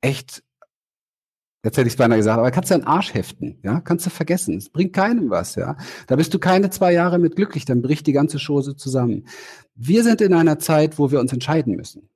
echt, 0.00 0.42
jetzt 1.62 1.76
hätte 1.76 1.86
ich 1.86 1.94
es 1.94 1.98
beinahe 1.98 2.18
gesagt, 2.18 2.38
aber 2.38 2.50
kannst 2.50 2.70
du 2.70 2.74
einen 2.74 2.84
Arsch 2.84 3.14
heften, 3.14 3.58
ja, 3.62 3.80
kannst 3.80 4.06
du 4.06 4.10
vergessen. 4.10 4.56
Es 4.56 4.68
bringt 4.68 4.92
keinem 4.92 5.30
was, 5.30 5.54
ja. 5.54 5.76
Da 6.06 6.16
bist 6.16 6.34
du 6.34 6.38
keine 6.38 6.70
zwei 6.70 6.92
Jahre 6.92 7.18
mit 7.18 7.36
glücklich, 7.36 7.64
dann 7.64 7.82
bricht 7.82 8.06
die 8.06 8.12
ganze 8.12 8.38
Chose 8.38 8.76
zusammen. 8.76 9.26
Wir 9.74 10.02
sind 10.02 10.20
in 10.20 10.34
einer 10.34 10.58
Zeit, 10.58 10.98
wo 10.98 11.10
wir 11.10 11.20
uns 11.20 11.32
entscheiden 11.32 11.76
müssen. 11.76 12.08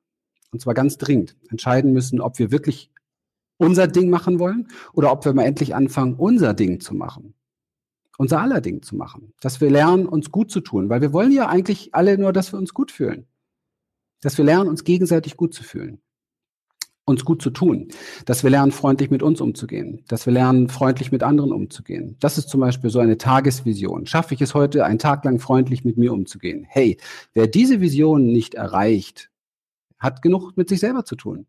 Und 0.53 0.61
zwar 0.61 0.75
ganz 0.75 0.99
dringend. 0.99 1.37
Entscheiden 1.49 1.93
müssen, 1.93 2.21
ob 2.21 2.39
wir 2.39 2.51
wirklich 2.51 2.91
unser 3.57 3.87
Ding 3.87 4.11
machen 4.11 4.39
wollen 4.39 4.69
oder 4.93 5.13
ob 5.13 5.25
wir 5.25 5.33
mal 5.33 5.45
endlich 5.45 5.75
anfangen, 5.75 6.15
unser 6.15 6.55
Ding 6.55 6.81
zu 6.81 6.95
machen 6.95 7.35
unser 8.19 8.43
aller 8.43 8.61
Ding 8.61 8.83
zu 8.83 8.97
machen. 8.97 9.33
Dass 9.41 9.63
wir 9.63 9.71
lernen, 9.71 10.05
uns 10.05 10.31
gut 10.31 10.51
zu 10.51 10.61
tun, 10.61 10.91
weil 10.91 11.01
wir 11.01 11.15
wollen 11.15 11.33
ja 11.33 11.49
eigentlich 11.49 11.95
alle 11.95 12.19
nur, 12.19 12.35
dass 12.35 12.53
wir 12.53 12.59
uns 12.59 12.75
gut 12.75 12.93
fühlen 12.93 13.27
dass 14.21 14.39
wir 14.39 14.45
lernen, 14.45 14.69
uns 14.69 14.85
gegenseitig 14.85 15.37
gut 15.37 15.55
zu 15.55 15.63
fühlen, 15.63 16.01
uns 17.05 17.25
gut 17.25 17.43
zu 17.43 17.51
tun, 17.51 17.89
dass 18.25 18.43
wir 18.43 18.51
lernen, 18.51 18.73
freundlich 18.73 19.11
mit 19.11 19.23
uns 19.23 19.41
umzugehen, 19.41 20.05
dass 20.09 20.27
wir 20.27 20.33
lernen, 20.33 20.69
freundlich 20.69 21.13
mit 21.13 21.23
anderen 21.23 21.53
umzugehen. 21.53 22.17
Das 22.21 22.39
ist 22.39 22.49
zum 22.49 22.61
Beispiel 22.61 22.91
so 22.91 23.01
eine 23.01 23.19
Tagesvision. 23.19 24.07
Schaffe 24.07 24.35
ich 24.35 24.41
es 24.41 24.55
heute, 24.55 24.85
einen 24.85 24.99
Tag 24.99 25.25
lang 25.25 25.39
freundlich 25.39 25.85
mit 25.85 25.97
mir 25.97 26.13
umzugehen? 26.13 26.67
Hey, 26.69 26.99
wer 27.33 27.47
diese 27.47 27.81
Vision 27.81 28.27
nicht 28.27 28.55
erreicht, 28.55 29.31
hat 29.99 30.23
genug 30.23 30.57
mit 30.57 30.69
sich 30.69 30.81
selber 30.81 31.05
zu 31.05 31.17
tun. 31.17 31.47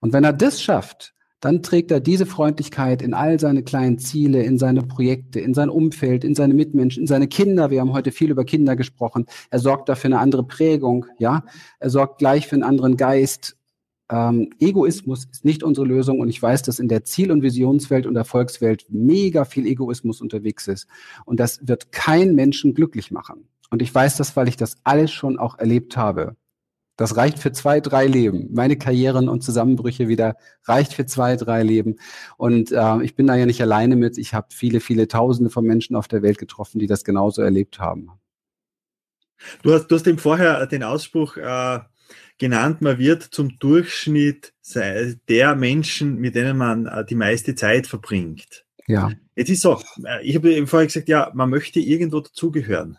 Und 0.00 0.12
wenn 0.12 0.24
er 0.24 0.32
das 0.32 0.62
schafft, 0.62 1.14
dann 1.40 1.62
trägt 1.62 1.90
er 1.90 2.00
diese 2.00 2.26
Freundlichkeit 2.26 3.02
in 3.02 3.14
all 3.14 3.40
seine 3.40 3.62
kleinen 3.62 3.98
Ziele, 3.98 4.42
in 4.42 4.58
seine 4.58 4.82
Projekte, 4.82 5.40
in 5.40 5.54
sein 5.54 5.70
Umfeld, 5.70 6.22
in 6.22 6.34
seine 6.34 6.54
Mitmenschen, 6.54 7.02
in 7.02 7.06
seine 7.06 7.28
Kinder. 7.28 7.70
Wir 7.70 7.80
haben 7.80 7.92
heute 7.92 8.12
viel 8.12 8.30
über 8.30 8.44
Kinder 8.44 8.76
gesprochen. 8.76 9.26
Er 9.50 9.58
sorgt 9.58 9.88
dafür 9.88 10.08
eine 10.08 10.18
andere 10.18 10.44
Prägung, 10.44 11.06
ja. 11.18 11.44
Er 11.78 11.90
sorgt 11.90 12.18
gleich 12.18 12.46
für 12.46 12.56
einen 12.56 12.62
anderen 12.62 12.96
Geist. 12.96 13.56
Ähm, 14.10 14.50
Egoismus 14.58 15.26
ist 15.30 15.44
nicht 15.44 15.62
unsere 15.62 15.86
Lösung 15.86 16.20
und 16.20 16.28
ich 16.28 16.42
weiß, 16.42 16.62
dass 16.62 16.78
in 16.78 16.88
der 16.88 17.04
Ziel- 17.04 17.32
und 17.32 17.42
Visionswelt 17.42 18.06
und 18.06 18.16
Erfolgswelt 18.16 18.86
mega 18.90 19.44
viel 19.44 19.66
Egoismus 19.66 20.20
unterwegs 20.20 20.68
ist. 20.68 20.88
Und 21.24 21.40
das 21.40 21.66
wird 21.66 21.92
kein 21.92 22.34
Menschen 22.34 22.74
glücklich 22.74 23.10
machen. 23.10 23.48
Und 23.70 23.82
ich 23.82 23.94
weiß 23.94 24.16
das, 24.16 24.36
weil 24.36 24.48
ich 24.48 24.56
das 24.56 24.76
alles 24.84 25.12
schon 25.12 25.38
auch 25.38 25.58
erlebt 25.58 25.96
habe. 25.96 26.36
Das 27.00 27.16
reicht 27.16 27.38
für 27.38 27.50
zwei, 27.50 27.80
drei 27.80 28.06
Leben. 28.06 28.50
Meine 28.52 28.76
Karrieren 28.76 29.30
und 29.30 29.42
Zusammenbrüche 29.42 30.06
wieder 30.08 30.36
reicht 30.64 30.92
für 30.92 31.06
zwei, 31.06 31.36
drei 31.36 31.62
Leben. 31.62 31.98
Und 32.36 32.72
äh, 32.72 33.02
ich 33.02 33.16
bin 33.16 33.26
da 33.26 33.36
ja 33.36 33.46
nicht 33.46 33.62
alleine 33.62 33.96
mit. 33.96 34.18
Ich 34.18 34.34
habe 34.34 34.48
viele, 34.50 34.80
viele 34.80 35.08
Tausende 35.08 35.48
von 35.48 35.64
Menschen 35.64 35.96
auf 35.96 36.08
der 36.08 36.20
Welt 36.20 36.36
getroffen, 36.36 36.78
die 36.78 36.86
das 36.86 37.02
genauso 37.02 37.40
erlebt 37.40 37.78
haben. 37.78 38.10
Du 39.62 39.72
hast, 39.72 39.86
du 39.86 39.94
hast 39.94 40.06
eben 40.06 40.18
vorher 40.18 40.66
den 40.66 40.82
Ausspruch 40.82 41.38
äh, 41.38 41.78
genannt, 42.36 42.82
man 42.82 42.98
wird 42.98 43.22
zum 43.22 43.58
Durchschnitt 43.58 44.52
der 44.74 45.56
Menschen, 45.56 46.16
mit 46.16 46.34
denen 46.34 46.58
man 46.58 46.84
äh, 46.84 47.06
die 47.06 47.14
meiste 47.14 47.54
Zeit 47.54 47.86
verbringt. 47.86 48.66
Ja. 48.86 49.10
Jetzt 49.34 49.48
ist 49.48 49.62
so, 49.62 49.80
äh, 50.04 50.22
ich 50.22 50.36
habe 50.36 50.52
eben 50.52 50.66
vorher 50.66 50.86
gesagt, 50.86 51.08
ja, 51.08 51.30
man 51.32 51.48
möchte 51.48 51.80
irgendwo 51.80 52.20
dazugehören. 52.20 52.98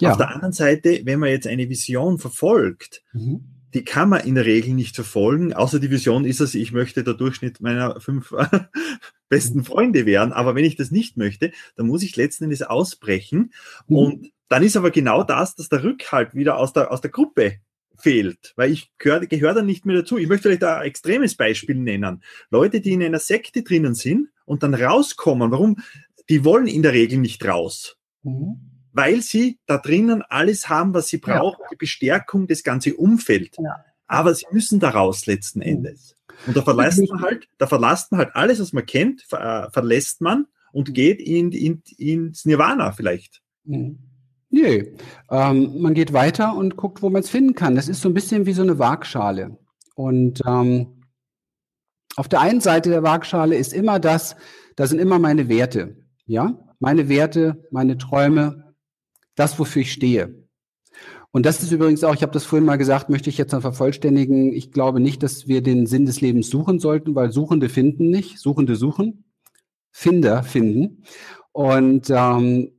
Ja. 0.00 0.12
Auf 0.12 0.16
der 0.16 0.30
anderen 0.30 0.52
Seite, 0.52 1.00
wenn 1.04 1.18
man 1.18 1.30
jetzt 1.30 1.46
eine 1.46 1.68
Vision 1.68 2.18
verfolgt, 2.18 3.02
mhm. 3.12 3.44
die 3.74 3.84
kann 3.84 4.08
man 4.08 4.20
in 4.24 4.34
der 4.34 4.46
Regel 4.46 4.74
nicht 4.74 4.94
verfolgen, 4.94 5.52
außer 5.52 5.78
die 5.78 5.90
Vision 5.90 6.24
ist 6.24 6.40
es, 6.40 6.54
ich 6.54 6.72
möchte 6.72 7.04
der 7.04 7.14
Durchschnitt 7.14 7.60
meiner 7.60 8.00
fünf 8.00 8.32
besten 9.28 9.64
Freunde 9.64 10.06
wären. 10.06 10.32
Aber 10.32 10.54
wenn 10.54 10.64
ich 10.64 10.76
das 10.76 10.90
nicht 10.90 11.16
möchte, 11.16 11.52
dann 11.76 11.86
muss 11.86 12.02
ich 12.02 12.16
letzten 12.16 12.44
Endes 12.44 12.62
ausbrechen. 12.62 13.52
Mhm. 13.86 13.96
Und 13.96 14.30
dann 14.48 14.62
ist 14.62 14.76
aber 14.76 14.90
genau 14.90 15.22
das, 15.22 15.54
dass 15.54 15.68
der 15.68 15.84
Rückhalt 15.84 16.34
wieder 16.34 16.58
aus 16.58 16.72
der, 16.72 16.90
aus 16.90 17.00
der 17.00 17.10
Gruppe 17.10 17.60
fehlt, 18.00 18.52
weil 18.56 18.72
ich 18.72 18.90
gehöre 18.98 19.26
gehör 19.26 19.54
dann 19.54 19.66
nicht 19.66 19.86
mehr 19.86 19.96
dazu. 19.96 20.18
Ich 20.18 20.28
möchte 20.28 20.48
vielleicht 20.48 20.64
ein 20.64 20.82
extremes 20.82 21.36
Beispiel 21.36 21.76
nennen. 21.76 22.22
Leute, 22.50 22.80
die 22.80 22.92
in 22.92 23.02
einer 23.02 23.18
Sekte 23.18 23.62
drinnen 23.62 23.94
sind 23.94 24.28
und 24.44 24.62
dann 24.62 24.74
rauskommen, 24.74 25.50
warum? 25.50 25.78
Die 26.28 26.44
wollen 26.44 26.66
in 26.66 26.82
der 26.82 26.92
Regel 26.92 27.18
nicht 27.18 27.44
raus. 27.44 27.96
Mhm. 28.22 28.69
Weil 28.92 29.22
sie 29.22 29.58
da 29.66 29.78
drinnen 29.78 30.22
alles 30.28 30.68
haben, 30.68 30.94
was 30.94 31.08
sie 31.08 31.18
brauchen, 31.18 31.62
ja. 31.62 31.68
die 31.70 31.76
Bestärkung, 31.76 32.46
das 32.46 32.62
ganze 32.62 32.94
Umfeld. 32.94 33.56
Ja. 33.58 33.84
Aber 34.06 34.34
sie 34.34 34.46
müssen 34.50 34.80
da 34.80 34.90
raus 34.90 35.26
letzten 35.26 35.60
mhm. 35.60 35.66
Endes. 35.66 36.16
Und 36.46 36.56
da 36.56 36.62
verlässt 36.62 37.00
man 37.08 37.22
halt, 37.22 37.48
da 37.58 37.66
verlässt 37.66 38.10
man 38.12 38.18
halt 38.18 38.34
alles, 38.34 38.60
was 38.60 38.72
man 38.72 38.86
kennt, 38.86 39.22
ver, 39.22 39.66
äh, 39.66 39.70
verlässt 39.70 40.20
man 40.20 40.46
und 40.72 40.94
geht 40.94 41.20
in, 41.20 41.52
in, 41.52 41.82
ins 41.98 42.44
Nirvana 42.44 42.92
vielleicht. 42.92 43.42
Mhm. 43.64 43.98
Nee, 44.48 44.94
ähm, 45.30 45.80
man 45.80 45.94
geht 45.94 46.12
weiter 46.12 46.56
und 46.56 46.76
guckt, 46.76 47.02
wo 47.02 47.10
man 47.10 47.22
es 47.22 47.30
finden 47.30 47.54
kann. 47.54 47.76
Das 47.76 47.88
ist 47.88 48.00
so 48.00 48.08
ein 48.08 48.14
bisschen 48.14 48.46
wie 48.46 48.52
so 48.52 48.62
eine 48.62 48.80
Waagschale. 48.80 49.56
Und 49.94 50.42
ähm, 50.44 51.04
auf 52.16 52.28
der 52.28 52.40
einen 52.40 52.60
Seite 52.60 52.90
der 52.90 53.04
Waagschale 53.04 53.56
ist 53.56 53.72
immer 53.72 54.00
das, 54.00 54.34
da 54.74 54.86
sind 54.86 54.98
immer 54.98 55.20
meine 55.20 55.48
Werte. 55.48 55.96
Ja, 56.26 56.58
meine 56.80 57.08
Werte, 57.08 57.64
meine 57.70 57.96
Träume, 57.96 58.69
das, 59.34 59.58
wofür 59.58 59.82
ich 59.82 59.92
stehe. 59.92 60.46
Und 61.32 61.46
das 61.46 61.62
ist 61.62 61.70
übrigens 61.70 62.02
auch, 62.02 62.14
ich 62.14 62.22
habe 62.22 62.32
das 62.32 62.44
vorhin 62.44 62.66
mal 62.66 62.76
gesagt, 62.76 63.08
möchte 63.08 63.30
ich 63.30 63.38
jetzt 63.38 63.52
noch 63.52 63.60
vervollständigen. 63.60 64.52
Ich 64.52 64.72
glaube 64.72 64.98
nicht, 64.98 65.22
dass 65.22 65.46
wir 65.46 65.62
den 65.62 65.86
Sinn 65.86 66.04
des 66.06 66.20
Lebens 66.20 66.50
suchen 66.50 66.80
sollten, 66.80 67.14
weil 67.14 67.30
Suchende 67.30 67.68
finden 67.68 68.10
nicht, 68.10 68.38
Suchende 68.38 68.74
suchen, 68.74 69.24
Finder 69.92 70.42
finden. 70.42 71.04
Und 71.52 72.10
ähm, 72.10 72.72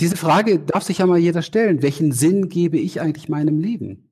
diese 0.00 0.16
Frage 0.16 0.58
darf 0.58 0.82
sich 0.82 0.98
ja 0.98 1.06
mal 1.06 1.18
jeder 1.18 1.42
stellen. 1.42 1.82
Welchen 1.82 2.12
Sinn 2.12 2.48
gebe 2.48 2.78
ich 2.78 3.00
eigentlich 3.00 3.28
meinem 3.28 3.58
Leben? 3.58 4.10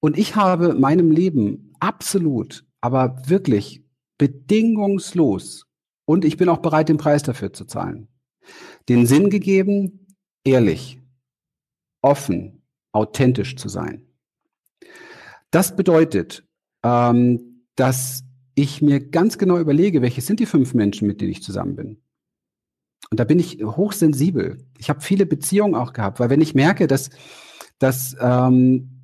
Und 0.00 0.18
ich 0.18 0.36
habe 0.36 0.74
meinem 0.74 1.10
Leben 1.10 1.74
absolut, 1.80 2.66
aber 2.82 3.16
wirklich 3.26 3.82
bedingungslos, 4.18 5.66
und 6.12 6.26
ich 6.26 6.36
bin 6.36 6.50
auch 6.50 6.58
bereit, 6.58 6.90
den 6.90 6.98
Preis 6.98 7.22
dafür 7.22 7.54
zu 7.54 7.64
zahlen, 7.64 8.06
den 8.90 9.06
Sinn 9.06 9.30
gegeben, 9.30 10.08
ehrlich, 10.44 11.00
offen, 12.02 12.62
authentisch 12.92 13.56
zu 13.56 13.70
sein. 13.70 14.06
Das 15.50 15.74
bedeutet, 15.74 16.46
ähm, 16.82 17.64
dass 17.76 18.24
ich 18.54 18.82
mir 18.82 19.00
ganz 19.00 19.38
genau 19.38 19.58
überlege, 19.58 20.02
welche 20.02 20.20
sind 20.20 20.38
die 20.38 20.44
fünf 20.44 20.74
Menschen, 20.74 21.08
mit 21.08 21.22
denen 21.22 21.32
ich 21.32 21.42
zusammen 21.42 21.76
bin. 21.76 22.02
Und 23.10 23.18
da 23.18 23.24
bin 23.24 23.38
ich 23.38 23.64
hochsensibel. 23.64 24.62
Ich 24.76 24.90
habe 24.90 25.00
viele 25.00 25.24
Beziehungen 25.24 25.74
auch 25.74 25.94
gehabt, 25.94 26.20
weil 26.20 26.28
wenn 26.28 26.42
ich 26.42 26.54
merke, 26.54 26.88
dass, 26.88 27.08
dass 27.78 28.14
ähm, 28.20 29.00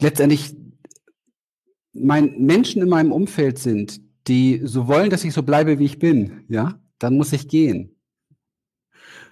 letztendlich 0.00 0.54
mein, 1.92 2.38
Menschen 2.38 2.82
in 2.82 2.88
meinem 2.88 3.10
Umfeld 3.10 3.58
sind, 3.58 4.00
die 4.28 4.60
so 4.64 4.86
wollen, 4.86 5.10
dass 5.10 5.24
ich 5.24 5.32
so 5.32 5.42
bleibe, 5.42 5.78
wie 5.78 5.84
ich 5.84 5.98
bin, 5.98 6.44
ja, 6.48 6.80
dann 6.98 7.16
muss 7.16 7.32
ich 7.32 7.48
gehen. 7.48 7.96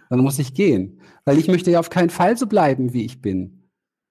Dann 0.09 0.21
muss 0.21 0.39
ich 0.39 0.55
gehen. 0.55 1.01
Weil 1.25 1.39
ich 1.39 1.49
möchte 1.49 1.71
ja 1.71 1.81
auf 1.81 1.91
keinen 1.91 2.11
Fall 2.11 2.37
so 2.37 2.47
bleiben, 2.47 2.93
wie 2.93 3.05
ich 3.05 3.21
bin. 3.21 3.57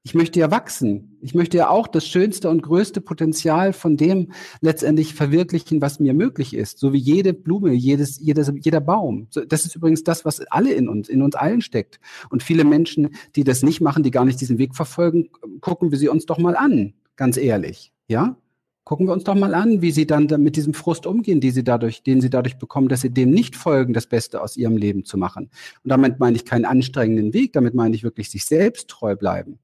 Ich 0.03 0.13
möchte 0.13 0.39
ja 0.39 0.51
wachsen. 0.51 1.17
Ich 1.21 1.33
möchte 1.33 1.57
ja 1.57 1.69
auch 1.69 1.87
das 1.87 2.07
schönste 2.07 2.49
und 2.49 2.61
größte 2.61 3.01
Potenzial 3.01 3.73
von 3.73 3.97
dem 3.97 4.33
letztendlich 4.61 5.15
verwirklichen, 5.15 5.81
was 5.81 5.99
mir 5.99 6.13
möglich 6.13 6.53
ist. 6.53 6.77
So 6.77 6.93
wie 6.93 6.99
jede 6.99 7.33
Blume, 7.33 7.71
jedes, 7.71 8.19
jedes, 8.19 8.51
jeder 8.61 8.81
Baum. 8.81 9.29
Das 9.47 9.65
ist 9.65 9.75
übrigens 9.75 10.03
das, 10.03 10.23
was 10.23 10.41
alle 10.41 10.73
in 10.73 10.89
uns, 10.89 11.09
in 11.09 11.23
uns 11.23 11.33
allen 11.33 11.61
steckt. 11.61 11.99
Und 12.29 12.43
viele 12.43 12.65
Menschen, 12.65 13.15
die 13.35 13.43
das 13.43 13.63
nicht 13.63 13.81
machen, 13.81 14.03
die 14.03 14.11
gar 14.11 14.25
nicht 14.25 14.39
diesen 14.39 14.59
Weg 14.59 14.75
verfolgen, 14.75 15.29
gucken 15.61 15.89
wir 15.89 15.97
sie 15.97 16.09
uns 16.09 16.27
doch 16.27 16.37
mal 16.37 16.55
an. 16.55 16.93
Ganz 17.15 17.37
ehrlich. 17.37 17.91
Ja? 18.07 18.37
Gucken 18.85 19.07
wir 19.07 19.13
uns 19.13 19.23
doch 19.23 19.33
mal 19.33 19.55
an, 19.55 19.81
wie 19.81 19.89
sie 19.89 20.05
dann 20.05 20.27
mit 20.37 20.55
diesem 20.55 20.75
Frust 20.75 21.07
umgehen, 21.07 21.41
die 21.41 21.49
sie 21.49 21.63
dadurch, 21.63 22.03
den 22.03 22.21
sie 22.21 22.29
dadurch 22.29 22.59
bekommen, 22.59 22.87
dass 22.87 23.01
sie 23.01 23.09
dem 23.09 23.31
nicht 23.31 23.55
folgen, 23.55 23.93
das 23.93 24.05
Beste 24.05 24.41
aus 24.41 24.57
ihrem 24.57 24.77
Leben 24.77 25.05
zu 25.05 25.17
machen. 25.17 25.49
Und 25.83 25.89
damit 25.89 26.19
meine 26.19 26.35
ich 26.35 26.45
keinen 26.45 26.65
anstrengenden 26.65 27.33
Weg, 27.33 27.53
damit 27.53 27.73
meine 27.73 27.95
ich 27.95 28.03
wirklich 28.03 28.29
sich 28.29 28.45
selbst 28.45 28.87
treu 28.87 29.15
bleiben. 29.15 29.57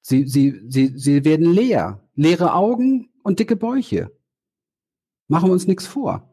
Sie, 0.00 0.28
sie, 0.28 0.62
sie, 0.68 0.92
sie 0.96 1.24
werden 1.24 1.52
leer. 1.52 2.00
Leere 2.14 2.54
Augen 2.54 3.10
und 3.24 3.40
dicke 3.40 3.56
Bäuche. 3.56 4.12
Machen 5.26 5.48
wir 5.48 5.52
uns 5.52 5.66
nichts 5.66 5.86
vor. 5.86 6.30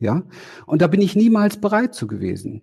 Ja? 0.00 0.22
Und 0.66 0.82
da 0.82 0.86
bin 0.86 1.00
ich 1.00 1.16
niemals 1.16 1.58
bereit 1.58 1.94
zu 1.94 2.08
gewesen. 2.08 2.60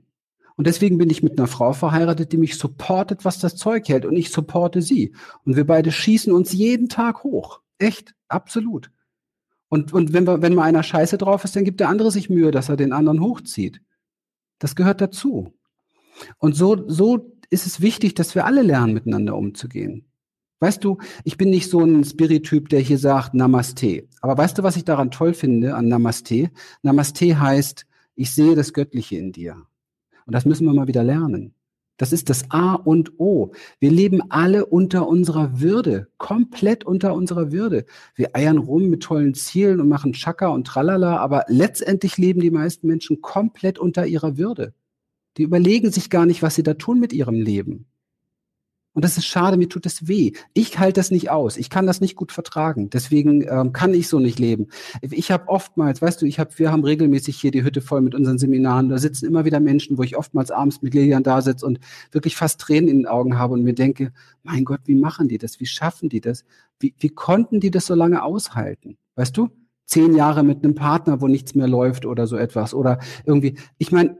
Und 0.58 0.68
deswegen 0.68 1.00
bin 1.00 1.10
ich 1.10 1.24
mit 1.24 1.40
einer 1.40 1.48
Frau 1.48 1.74
verheiratet, 1.74 2.32
die 2.32 2.38
mich 2.38 2.58
supportet, 2.58 3.26
was 3.26 3.40
das 3.40 3.56
Zeug 3.56 3.90
hält. 3.90 4.06
Und 4.06 4.16
ich 4.16 4.32
supporte 4.32 4.84
sie. 4.84 5.16
Und 5.44 5.56
wir 5.56 5.66
beide 5.66 5.92
schießen 5.92 6.32
uns 6.32 6.54
jeden 6.54 6.88
Tag 6.88 7.24
hoch. 7.24 7.62
Echt, 7.80 8.16
absolut. 8.30 8.92
Und, 9.70 9.92
und 9.94 10.14
wenn, 10.14 10.28
wenn 10.28 10.56
mal 10.56 10.64
einer 10.64 10.84
scheiße 10.84 11.18
drauf 11.18 11.44
ist, 11.44 11.56
dann 11.56 11.66
gibt 11.66 11.80
der 11.80 11.90
andere 11.90 12.12
sich 12.12 12.30
Mühe, 12.30 12.52
dass 12.52 12.70
er 12.70 12.78
den 12.78 12.94
anderen 12.94 13.22
hochzieht. 13.22 13.82
Das 14.60 14.76
gehört 14.76 15.02
dazu. 15.02 15.54
Und 16.38 16.56
so, 16.56 16.88
so 16.90 17.38
ist 17.50 17.68
es 17.68 17.82
wichtig, 17.82 18.16
dass 18.16 18.36
wir 18.36 18.46
alle 18.46 18.62
lernen, 18.62 18.94
miteinander 18.94 19.36
umzugehen. 19.36 20.06
Weißt 20.60 20.84
du, 20.84 20.98
ich 21.24 21.38
bin 21.38 21.50
nicht 21.50 21.70
so 21.70 21.82
ein 21.82 22.04
Spirit-Typ, 22.04 22.70
der 22.70 22.80
hier 22.80 22.98
sagt 22.98 23.36
Namaste. 23.36 24.08
Aber 24.22 24.38
weißt 24.38 24.58
du, 24.58 24.64
was 24.64 24.76
ich 24.76 24.86
daran 24.86 25.12
toll 25.12 25.34
finde 25.34 25.76
an 25.76 25.88
Namaste? 25.88 26.50
Namaste 26.82 27.40
heißt, 27.40 27.86
ich 28.16 28.34
sehe 28.34 28.56
das 28.56 28.74
Göttliche 28.74 29.18
in 29.18 29.32
dir. 29.32 29.68
Und 30.26 30.34
das 30.34 30.46
müssen 30.46 30.66
wir 30.66 30.74
mal 30.74 30.88
wieder 30.88 31.04
lernen. 31.04 31.54
Das 31.98 32.14
ist 32.14 32.30
das 32.30 32.50
A 32.52 32.74
und 32.74 33.20
O. 33.20 33.52
Wir 33.80 33.92
leben 33.92 34.22
alle 34.30 34.68
unter 34.68 35.08
unserer 35.08 35.60
Würde, 35.60 36.08
komplett 36.18 36.84
unter 36.84 37.14
unserer 37.14 37.52
Würde. 37.52 37.86
Wir 38.16 38.36
eiern 38.36 38.60
rum 38.60 38.90
mit 38.90 39.04
tollen 39.04 39.34
Zielen 39.34 39.82
und 39.82 39.90
machen 39.90 40.14
Chaka 40.14 40.48
und 40.48 40.68
Tralala, 40.68 41.18
aber 41.18 41.46
letztendlich 41.48 42.18
leben 42.18 42.40
die 42.40 42.52
meisten 42.52 42.88
Menschen 42.88 43.22
komplett 43.22 43.80
unter 43.80 44.06
ihrer 44.06 44.38
Würde. 44.38 44.74
Die 45.38 45.44
überlegen 45.44 45.92
sich 45.92 46.10
gar 46.10 46.26
nicht, 46.26 46.44
was 46.44 46.56
sie 46.56 46.64
da 46.64 46.76
tun 46.76 47.00
mit 47.00 47.14
ihrem 47.14 47.36
Leben. 47.36 47.88
Und 48.98 49.04
das 49.04 49.16
ist 49.16 49.28
schade, 49.28 49.58
mir 49.58 49.70
tut 49.70 49.86
das 49.86 50.08
weh. 50.08 50.32
Ich 50.56 50.80
halte 50.80 50.94
das 50.94 51.12
nicht 51.12 51.30
aus. 51.30 51.58
Ich 51.58 51.70
kann 51.70 51.86
das 51.86 52.02
nicht 52.02 52.16
gut 52.16 52.32
vertragen. 52.32 52.90
Deswegen 52.90 53.44
ähm, 53.48 53.72
kann 53.72 53.94
ich 53.94 54.08
so 54.08 54.18
nicht 54.18 54.40
leben. 54.40 54.70
Ich 55.02 55.30
habe 55.30 55.50
oftmals, 55.50 56.02
weißt 56.02 56.20
du, 56.20 56.26
ich 56.26 56.40
habe, 56.40 56.50
wir 56.58 56.72
haben 56.72 56.84
regelmäßig 56.84 57.40
hier 57.40 57.52
die 57.52 57.64
Hütte 57.64 57.82
voll 57.82 58.02
mit 58.02 58.16
unseren 58.16 58.40
Seminaren. 58.40 58.90
Da 58.90 58.98
sitzen 58.98 59.28
immer 59.28 59.46
wieder 59.46 59.60
Menschen, 59.60 60.00
wo 60.00 60.02
ich 60.02 60.18
oftmals 60.18 60.50
abends 60.50 60.82
mit 60.82 60.96
Lilian 60.96 61.22
da 61.22 61.44
sitze 61.44 61.68
und 61.68 61.80
wirklich 62.12 62.36
fast 62.36 62.60
Tränen 62.60 62.90
in 62.90 62.98
den 62.98 63.06
Augen 63.06 63.38
habe 63.38 63.54
und 63.54 63.62
mir 63.62 63.76
denke, 63.76 64.14
mein 64.42 64.66
Gott, 64.66 64.80
wie 64.86 64.96
machen 64.96 65.28
die 65.28 65.38
das? 65.38 65.60
Wie 65.60 65.68
schaffen 65.68 66.10
die 66.10 66.20
das? 66.20 66.44
Wie, 66.80 66.96
wie 66.98 67.10
konnten 67.10 67.60
die 67.60 67.70
das 67.70 67.86
so 67.86 67.94
lange 67.94 68.24
aushalten? 68.24 68.98
Weißt 69.14 69.38
du? 69.38 69.50
Zehn 69.86 70.16
Jahre 70.16 70.42
mit 70.42 70.64
einem 70.64 70.74
Partner, 70.74 71.22
wo 71.22 71.28
nichts 71.28 71.54
mehr 71.54 71.68
läuft 71.68 72.08
oder 72.08 72.26
so 72.26 72.36
etwas. 72.36 72.74
Oder 72.74 72.98
irgendwie, 73.26 73.60
ich 73.78 73.92
meine, 73.92 74.18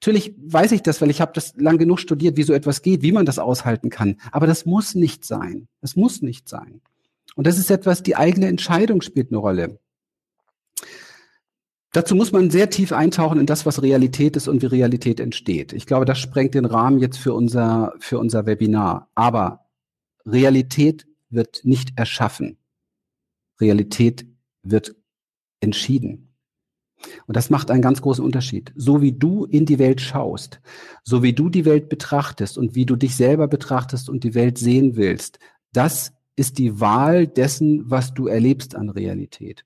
Natürlich 0.00 0.34
weiß 0.38 0.72
ich 0.72 0.82
das, 0.82 1.00
weil 1.00 1.10
ich 1.10 1.20
habe 1.20 1.32
das 1.34 1.54
lang 1.56 1.76
genug 1.78 1.98
studiert, 1.98 2.36
wie 2.36 2.44
so 2.44 2.52
etwas 2.52 2.82
geht, 2.82 3.02
wie 3.02 3.12
man 3.12 3.26
das 3.26 3.38
aushalten 3.38 3.90
kann. 3.90 4.16
Aber 4.30 4.46
das 4.46 4.64
muss 4.64 4.94
nicht 4.94 5.24
sein. 5.24 5.66
Das 5.80 5.96
muss 5.96 6.22
nicht 6.22 6.48
sein. 6.48 6.80
Und 7.34 7.46
das 7.46 7.58
ist 7.58 7.70
etwas, 7.70 8.02
die 8.02 8.16
eigene 8.16 8.46
Entscheidung 8.46 9.00
spielt 9.00 9.30
eine 9.30 9.38
Rolle. 9.38 9.80
Dazu 11.92 12.14
muss 12.14 12.32
man 12.32 12.50
sehr 12.50 12.70
tief 12.70 12.92
eintauchen 12.92 13.40
in 13.40 13.46
das, 13.46 13.66
was 13.66 13.82
Realität 13.82 14.36
ist 14.36 14.46
und 14.46 14.62
wie 14.62 14.66
Realität 14.66 15.20
entsteht. 15.20 15.72
Ich 15.72 15.86
glaube, 15.86 16.04
das 16.04 16.18
sprengt 16.18 16.54
den 16.54 16.64
Rahmen 16.64 16.98
jetzt 16.98 17.18
für 17.18 17.32
unser, 17.32 17.94
für 17.98 18.18
unser 18.18 18.46
Webinar. 18.46 19.10
Aber 19.14 19.66
Realität 20.26 21.06
wird 21.30 21.62
nicht 21.64 21.98
erschaffen. 21.98 22.58
Realität 23.60 24.26
wird 24.62 24.94
entschieden. 25.60 26.27
Und 27.26 27.36
das 27.36 27.50
macht 27.50 27.70
einen 27.70 27.82
ganz 27.82 28.00
großen 28.02 28.24
Unterschied. 28.24 28.72
So 28.76 29.00
wie 29.00 29.12
du 29.12 29.44
in 29.44 29.66
die 29.66 29.78
Welt 29.78 30.00
schaust, 30.00 30.60
so 31.04 31.22
wie 31.22 31.32
du 31.32 31.48
die 31.48 31.64
Welt 31.64 31.88
betrachtest 31.88 32.58
und 32.58 32.74
wie 32.74 32.86
du 32.86 32.96
dich 32.96 33.16
selber 33.16 33.48
betrachtest 33.48 34.08
und 34.08 34.24
die 34.24 34.34
Welt 34.34 34.58
sehen 34.58 34.96
willst, 34.96 35.38
das 35.72 36.12
ist 36.36 36.58
die 36.58 36.80
Wahl 36.80 37.26
dessen, 37.26 37.90
was 37.90 38.14
du 38.14 38.26
erlebst 38.26 38.74
an 38.76 38.90
Realität. 38.90 39.64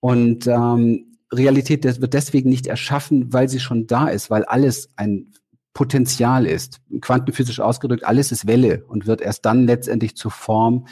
Und 0.00 0.46
ähm, 0.46 1.16
Realität 1.32 1.84
wird 1.84 2.14
deswegen 2.14 2.48
nicht 2.48 2.66
erschaffen, 2.66 3.32
weil 3.32 3.48
sie 3.48 3.60
schon 3.60 3.86
da 3.86 4.08
ist, 4.08 4.30
weil 4.30 4.44
alles 4.44 4.90
ein 4.96 5.32
Potenzial 5.74 6.46
ist. 6.46 6.80
Quantenphysisch 7.02 7.60
ausgedrückt, 7.60 8.04
alles 8.04 8.32
ist 8.32 8.46
Welle 8.46 8.84
und 8.88 9.06
wird 9.06 9.20
erst 9.20 9.44
dann 9.44 9.66
letztendlich 9.66 10.16
zur 10.16 10.30
Form, 10.30 10.86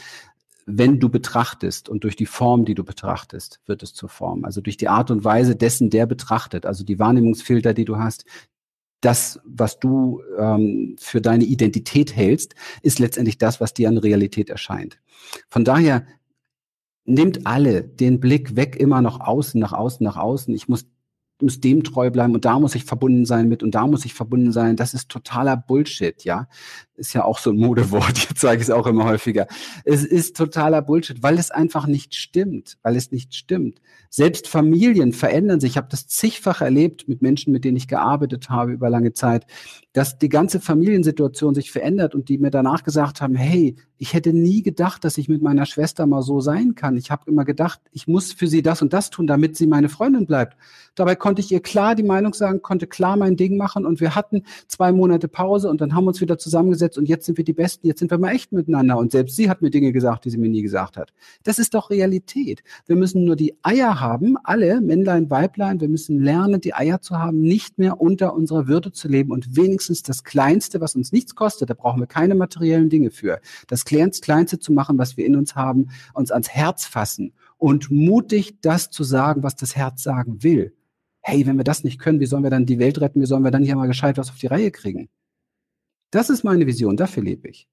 wenn 0.66 0.98
du 0.98 1.08
betrachtest 1.08 1.88
und 1.88 2.04
durch 2.04 2.16
die 2.16 2.26
Form, 2.26 2.64
die 2.64 2.74
du 2.74 2.84
betrachtest, 2.84 3.60
wird 3.66 3.82
es 3.82 3.94
zur 3.94 4.08
Form. 4.08 4.44
Also 4.44 4.60
durch 4.60 4.76
die 4.76 4.88
Art 4.88 5.10
und 5.10 5.24
Weise 5.24 5.56
dessen, 5.56 5.90
der 5.90 6.06
betrachtet, 6.06 6.66
also 6.66 6.84
die 6.84 6.98
Wahrnehmungsfilter, 6.98 7.74
die 7.74 7.84
du 7.84 7.98
hast, 7.98 8.24
das, 9.00 9.40
was 9.44 9.78
du 9.78 10.22
ähm, 10.38 10.96
für 10.98 11.20
deine 11.20 11.44
Identität 11.44 12.16
hältst, 12.16 12.54
ist 12.82 12.98
letztendlich 12.98 13.36
das, 13.36 13.60
was 13.60 13.74
dir 13.74 13.88
an 13.88 13.98
Realität 13.98 14.48
erscheint. 14.48 14.98
Von 15.50 15.64
daher 15.64 16.06
nimmt 17.04 17.46
alle 17.46 17.82
den 17.84 18.18
Blick 18.18 18.56
weg 18.56 18.76
immer 18.76 19.02
nach 19.02 19.20
außen, 19.20 19.60
nach 19.60 19.74
außen, 19.74 20.02
nach 20.02 20.16
außen. 20.16 20.54
Ich 20.54 20.68
muss 20.68 20.86
muss 21.40 21.60
dem 21.60 21.82
treu 21.82 22.10
bleiben 22.10 22.34
und 22.34 22.44
da 22.44 22.58
muss 22.58 22.74
ich 22.74 22.84
verbunden 22.84 23.26
sein 23.26 23.48
mit 23.48 23.62
und 23.62 23.74
da 23.74 23.86
muss 23.86 24.04
ich 24.04 24.14
verbunden 24.14 24.52
sein. 24.52 24.76
Das 24.76 24.94
ist 24.94 25.08
totaler 25.08 25.56
Bullshit, 25.56 26.22
ja. 26.24 26.48
Ist 26.96 27.12
ja 27.12 27.24
auch 27.24 27.38
so 27.38 27.50
ein 27.50 27.56
Modewort, 27.56 28.18
jetzt 28.28 28.40
sage 28.40 28.58
ich 28.58 28.64
es 28.64 28.70
auch 28.70 28.86
immer 28.86 29.04
häufiger. 29.04 29.46
Es 29.84 30.04
ist 30.04 30.36
totaler 30.36 30.80
Bullshit, 30.80 31.22
weil 31.22 31.38
es 31.38 31.50
einfach 31.50 31.86
nicht 31.86 32.14
stimmt, 32.14 32.78
weil 32.82 32.96
es 32.96 33.10
nicht 33.10 33.34
stimmt. 33.34 33.80
Selbst 34.10 34.46
Familien 34.46 35.12
verändern 35.12 35.58
sich. 35.58 35.72
Ich 35.72 35.76
habe 35.76 35.88
das 35.90 36.06
zigfach 36.06 36.60
erlebt 36.60 37.08
mit 37.08 37.20
Menschen, 37.20 37.52
mit 37.52 37.64
denen 37.64 37.76
ich 37.76 37.88
gearbeitet 37.88 38.48
habe 38.48 38.70
über 38.70 38.88
lange 38.88 39.12
Zeit, 39.12 39.44
dass 39.92 40.18
die 40.18 40.28
ganze 40.28 40.60
Familiensituation 40.60 41.54
sich 41.54 41.72
verändert 41.72 42.14
und 42.14 42.28
die 42.28 42.38
mir 42.38 42.50
danach 42.50 42.84
gesagt 42.84 43.20
haben, 43.20 43.34
hey, 43.34 43.74
ich 43.98 44.12
hätte 44.12 44.32
nie 44.32 44.62
gedacht, 44.62 45.04
dass 45.04 45.18
ich 45.18 45.28
mit 45.28 45.42
meiner 45.42 45.66
Schwester 45.66 46.06
mal 46.06 46.22
so 46.22 46.40
sein 46.40 46.74
kann. 46.74 46.96
Ich 46.96 47.10
habe 47.10 47.28
immer 47.28 47.44
gedacht, 47.44 47.80
ich 47.90 48.06
muss 48.06 48.32
für 48.32 48.46
sie 48.46 48.62
das 48.62 48.82
und 48.82 48.92
das 48.92 49.10
tun, 49.10 49.26
damit 49.26 49.56
sie 49.56 49.66
meine 49.66 49.88
Freundin 49.88 50.26
bleibt. 50.26 50.56
Dabei 50.94 51.16
konnte 51.16 51.40
ich 51.40 51.50
ihr 51.50 51.60
klar 51.60 51.94
die 51.94 52.02
Meinung 52.02 52.34
sagen, 52.34 52.62
konnte 52.62 52.86
klar 52.86 53.16
mein 53.16 53.36
Ding 53.36 53.56
machen 53.56 53.84
und 53.86 54.00
wir 54.00 54.14
hatten 54.14 54.42
zwei 54.68 54.92
Monate 54.92 55.26
Pause 55.26 55.68
und 55.70 55.80
dann 55.80 55.94
haben 55.94 56.04
wir 56.04 56.08
uns 56.08 56.20
wieder 56.20 56.38
zusammengesetzt 56.38 56.83
und 56.98 57.08
jetzt 57.08 57.26
sind 57.26 57.38
wir 57.38 57.44
die 57.44 57.52
Besten, 57.52 57.86
jetzt 57.86 57.98
sind 57.98 58.10
wir 58.10 58.18
mal 58.18 58.32
echt 58.32 58.52
miteinander 58.52 58.98
und 58.98 59.12
selbst 59.12 59.36
sie 59.36 59.48
hat 59.48 59.62
mir 59.62 59.70
Dinge 59.70 59.92
gesagt, 59.92 60.24
die 60.24 60.30
sie 60.30 60.38
mir 60.38 60.48
nie 60.48 60.62
gesagt 60.62 60.96
hat. 60.96 61.12
Das 61.42 61.58
ist 61.58 61.74
doch 61.74 61.90
Realität. 61.90 62.62
Wir 62.86 62.96
müssen 62.96 63.24
nur 63.24 63.36
die 63.36 63.56
Eier 63.62 64.00
haben, 64.00 64.36
alle, 64.44 64.80
Männlein, 64.80 65.30
Weiblein, 65.30 65.80
wir 65.80 65.88
müssen 65.88 66.20
lernen, 66.20 66.60
die 66.60 66.74
Eier 66.74 67.00
zu 67.00 67.18
haben, 67.18 67.40
nicht 67.40 67.78
mehr 67.78 68.00
unter 68.00 68.34
unserer 68.34 68.68
Würde 68.68 68.92
zu 68.92 69.08
leben 69.08 69.32
und 69.32 69.56
wenigstens 69.56 70.02
das 70.02 70.24
Kleinste, 70.24 70.80
was 70.80 70.94
uns 70.94 71.12
nichts 71.12 71.34
kostet, 71.34 71.70
da 71.70 71.74
brauchen 71.74 72.00
wir 72.00 72.06
keine 72.06 72.34
materiellen 72.34 72.90
Dinge 72.90 73.10
für. 73.10 73.40
Das 73.68 73.84
Kleinste 73.84 74.58
zu 74.58 74.72
machen, 74.72 74.98
was 74.98 75.16
wir 75.16 75.26
in 75.26 75.36
uns 75.36 75.54
haben, 75.54 75.88
uns 76.12 76.30
ans 76.30 76.48
Herz 76.48 76.86
fassen 76.86 77.32
und 77.56 77.90
mutig 77.90 78.60
das 78.60 78.90
zu 78.90 79.04
sagen, 79.04 79.42
was 79.42 79.56
das 79.56 79.76
Herz 79.76 80.02
sagen 80.02 80.42
will 80.42 80.72
hey, 81.24 81.46
wenn 81.46 81.56
wir 81.56 81.64
das 81.64 81.84
nicht 81.84 81.98
können, 81.98 82.20
wie 82.20 82.26
sollen 82.26 82.42
wir 82.42 82.50
dann 82.50 82.66
die 82.66 82.78
Welt 82.78 83.00
retten? 83.00 83.20
Wie 83.20 83.26
sollen 83.26 83.44
wir 83.44 83.50
dann 83.50 83.64
hier 83.64 83.76
mal 83.76 83.86
gescheit 83.86 84.18
was 84.18 84.28
auf 84.28 84.36
die 84.36 84.46
Reihe 84.46 84.70
kriegen? 84.70 85.08
Das 86.14 86.30
ist 86.30 86.44
meine 86.44 86.66
Vision, 86.68 86.96
dafür 86.96 87.24
lebe 87.24 87.48
ich. 87.48 87.68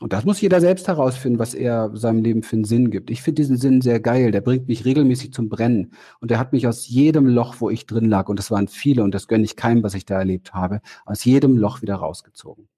Und 0.00 0.12
das 0.12 0.26
muss 0.26 0.40
jeder 0.40 0.60
selbst 0.60 0.86
herausfinden, 0.86 1.38
was 1.38 1.54
er 1.54 1.90
seinem 1.94 2.22
Leben 2.22 2.42
für 2.42 2.56
einen 2.56 2.64
Sinn 2.64 2.90
gibt. 2.90 3.10
Ich 3.10 3.22
finde 3.22 3.40
diesen 3.40 3.56
Sinn 3.56 3.80
sehr 3.80 4.00
geil. 4.00 4.32
Der 4.32 4.42
bringt 4.42 4.68
mich 4.68 4.84
regelmäßig 4.84 5.32
zum 5.32 5.48
Brennen. 5.48 5.92
Und 6.20 6.30
der 6.30 6.38
hat 6.38 6.52
mich 6.52 6.66
aus 6.66 6.86
jedem 6.88 7.26
Loch, 7.26 7.56
wo 7.58 7.70
ich 7.70 7.86
drin 7.86 8.04
lag, 8.04 8.28
und 8.28 8.38
das 8.38 8.50
waren 8.50 8.68
viele, 8.68 9.02
und 9.02 9.14
das 9.14 9.28
gönne 9.28 9.44
ich 9.44 9.56
keinem, 9.56 9.82
was 9.82 9.94
ich 9.94 10.04
da 10.04 10.18
erlebt 10.18 10.52
habe, 10.52 10.82
aus 11.06 11.24
jedem 11.24 11.56
Loch 11.56 11.80
wieder 11.80 11.94
rausgezogen. 11.94 12.68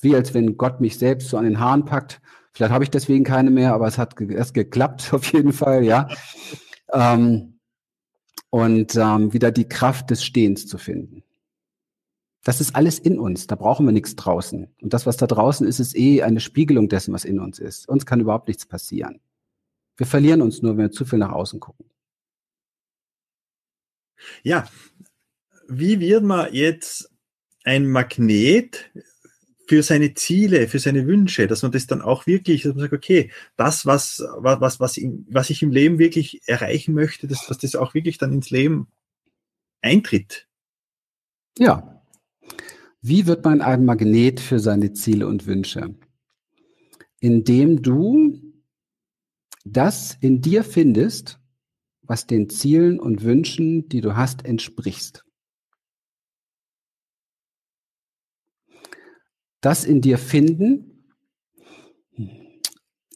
Wie 0.00 0.14
als 0.14 0.32
wenn 0.32 0.56
Gott 0.56 0.80
mich 0.80 0.96
selbst 0.96 1.28
so 1.28 1.36
an 1.36 1.44
den 1.44 1.60
Haaren 1.60 1.84
packt. 1.84 2.22
Vielleicht 2.52 2.72
habe 2.72 2.84
ich 2.84 2.90
deswegen 2.90 3.24
keine 3.24 3.50
mehr, 3.50 3.74
aber 3.74 3.86
es 3.86 3.98
hat 3.98 4.16
ge 4.16 4.34
es 4.34 4.54
geklappt, 4.54 5.10
auf 5.12 5.30
jeden 5.30 5.52
Fall, 5.52 5.84
ja. 5.84 6.08
ähm, 6.92 7.58
und 8.48 8.96
ähm, 8.96 9.32
wieder 9.34 9.50
die 9.52 9.68
Kraft 9.68 10.08
des 10.08 10.24
Stehens 10.24 10.66
zu 10.66 10.78
finden. 10.78 11.22
Das 12.42 12.60
ist 12.60 12.74
alles 12.74 12.98
in 12.98 13.18
uns, 13.18 13.46
da 13.46 13.54
brauchen 13.54 13.84
wir 13.84 13.92
nichts 13.92 14.16
draußen. 14.16 14.68
Und 14.80 14.92
das, 14.94 15.04
was 15.04 15.18
da 15.18 15.26
draußen 15.26 15.66
ist, 15.66 15.78
ist 15.78 15.96
eh 15.96 16.22
eine 16.22 16.40
Spiegelung 16.40 16.88
dessen, 16.88 17.12
was 17.12 17.24
in 17.24 17.38
uns 17.38 17.58
ist. 17.58 17.88
Uns 17.88 18.06
kann 18.06 18.20
überhaupt 18.20 18.48
nichts 18.48 18.64
passieren. 18.64 19.20
Wir 19.96 20.06
verlieren 20.06 20.40
uns 20.40 20.62
nur, 20.62 20.72
wenn 20.72 20.84
wir 20.86 20.90
zu 20.90 21.04
viel 21.04 21.18
nach 21.18 21.32
außen 21.32 21.60
gucken. 21.60 21.84
Ja, 24.42 24.68
wie 25.68 26.00
wird 26.00 26.24
man 26.24 26.52
jetzt 26.52 27.10
ein 27.64 27.86
Magnet 27.86 28.90
für 29.68 29.82
seine 29.82 30.14
Ziele, 30.14 30.66
für 30.66 30.78
seine 30.78 31.06
Wünsche, 31.06 31.46
dass 31.46 31.62
man 31.62 31.70
das 31.70 31.86
dann 31.86 32.02
auch 32.02 32.26
wirklich, 32.26 32.62
dass 32.62 32.72
man 32.72 32.80
sagt, 32.80 32.92
okay, 32.92 33.30
das, 33.56 33.86
was, 33.86 34.24
was, 34.38 34.80
was, 34.80 34.80
was 34.80 35.50
ich 35.50 35.62
im 35.62 35.70
Leben 35.70 35.98
wirklich 35.98 36.40
erreichen 36.48 36.94
möchte, 36.94 37.28
dass, 37.28 37.46
dass 37.46 37.58
das 37.58 37.76
auch 37.76 37.94
wirklich 37.94 38.18
dann 38.18 38.32
ins 38.32 38.50
Leben 38.50 38.88
eintritt. 39.80 40.48
Ja. 41.58 41.99
Wie 43.02 43.26
wird 43.26 43.44
man 43.44 43.60
ein 43.60 43.84
Magnet 43.84 44.40
für 44.40 44.58
seine 44.58 44.92
Ziele 44.92 45.26
und 45.26 45.46
Wünsche? 45.46 45.94
Indem 47.20 47.82
du 47.82 48.40
das 49.64 50.16
in 50.20 50.40
dir 50.40 50.64
findest, 50.64 51.38
was 52.02 52.26
den 52.26 52.48
Zielen 52.48 52.98
und 52.98 53.22
Wünschen, 53.22 53.88
die 53.88 54.00
du 54.00 54.16
hast, 54.16 54.44
entsprichst. 54.44 55.24
das 59.60 59.84
in 59.84 60.00
dir 60.00 60.18
finden. 60.18 61.04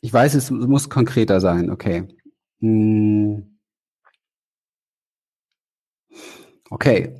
Ich 0.00 0.12
weiß, 0.12 0.34
es 0.34 0.50
muss 0.50 0.90
konkreter 0.90 1.40
sein, 1.40 1.70
okay. 1.70 2.06
Hm. 2.60 3.58
Okay. 6.70 7.14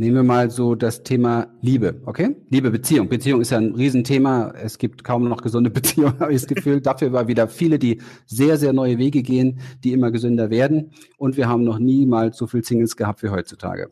Hm. 0.00 0.06
Nehmen 0.06 0.16
wir 0.16 0.22
mal 0.22 0.50
so 0.50 0.74
das 0.74 1.02
Thema 1.02 1.48
Liebe, 1.60 2.00
okay? 2.06 2.34
Liebe, 2.48 2.70
Beziehung. 2.70 3.08
Beziehung 3.08 3.40
ist 3.40 3.50
ja 3.50 3.58
ein 3.58 3.74
Riesenthema. 3.74 4.52
Es 4.52 4.78
gibt 4.78 5.04
kaum 5.04 5.28
noch 5.28 5.42
gesunde 5.42 5.70
Beziehungen, 5.80 6.18
habe 6.18 6.32
ich 6.32 6.40
das 6.42 6.48
Gefühl. 6.48 6.80
Dafür 6.80 7.12
war 7.12 7.28
wieder 7.28 7.48
viele, 7.48 7.78
die 7.78 8.00
sehr, 8.26 8.56
sehr 8.56 8.72
neue 8.72 8.98
Wege 8.98 9.22
gehen, 9.22 9.60
die 9.84 9.92
immer 9.92 10.10
gesünder 10.10 10.50
werden. 10.50 10.92
Und 11.18 11.36
wir 11.36 11.48
haben 11.48 11.64
noch 11.64 11.78
niemals 11.78 12.38
so 12.38 12.46
viel 12.46 12.64
Singles 12.64 12.96
gehabt 12.96 13.22
wie 13.22 13.28
heutzutage. 13.28 13.90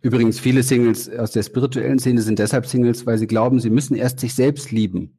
Übrigens, 0.00 0.40
viele 0.40 0.62
Singles 0.62 1.10
aus 1.10 1.32
der 1.32 1.42
spirituellen 1.42 1.98
Szene 1.98 2.22
sind 2.22 2.38
deshalb 2.38 2.66
Singles, 2.66 3.04
weil 3.06 3.18
sie 3.18 3.26
glauben, 3.26 3.60
sie 3.60 3.70
müssen 3.70 3.94
erst 3.94 4.20
sich 4.20 4.34
selbst 4.34 4.72
lieben. 4.72 5.18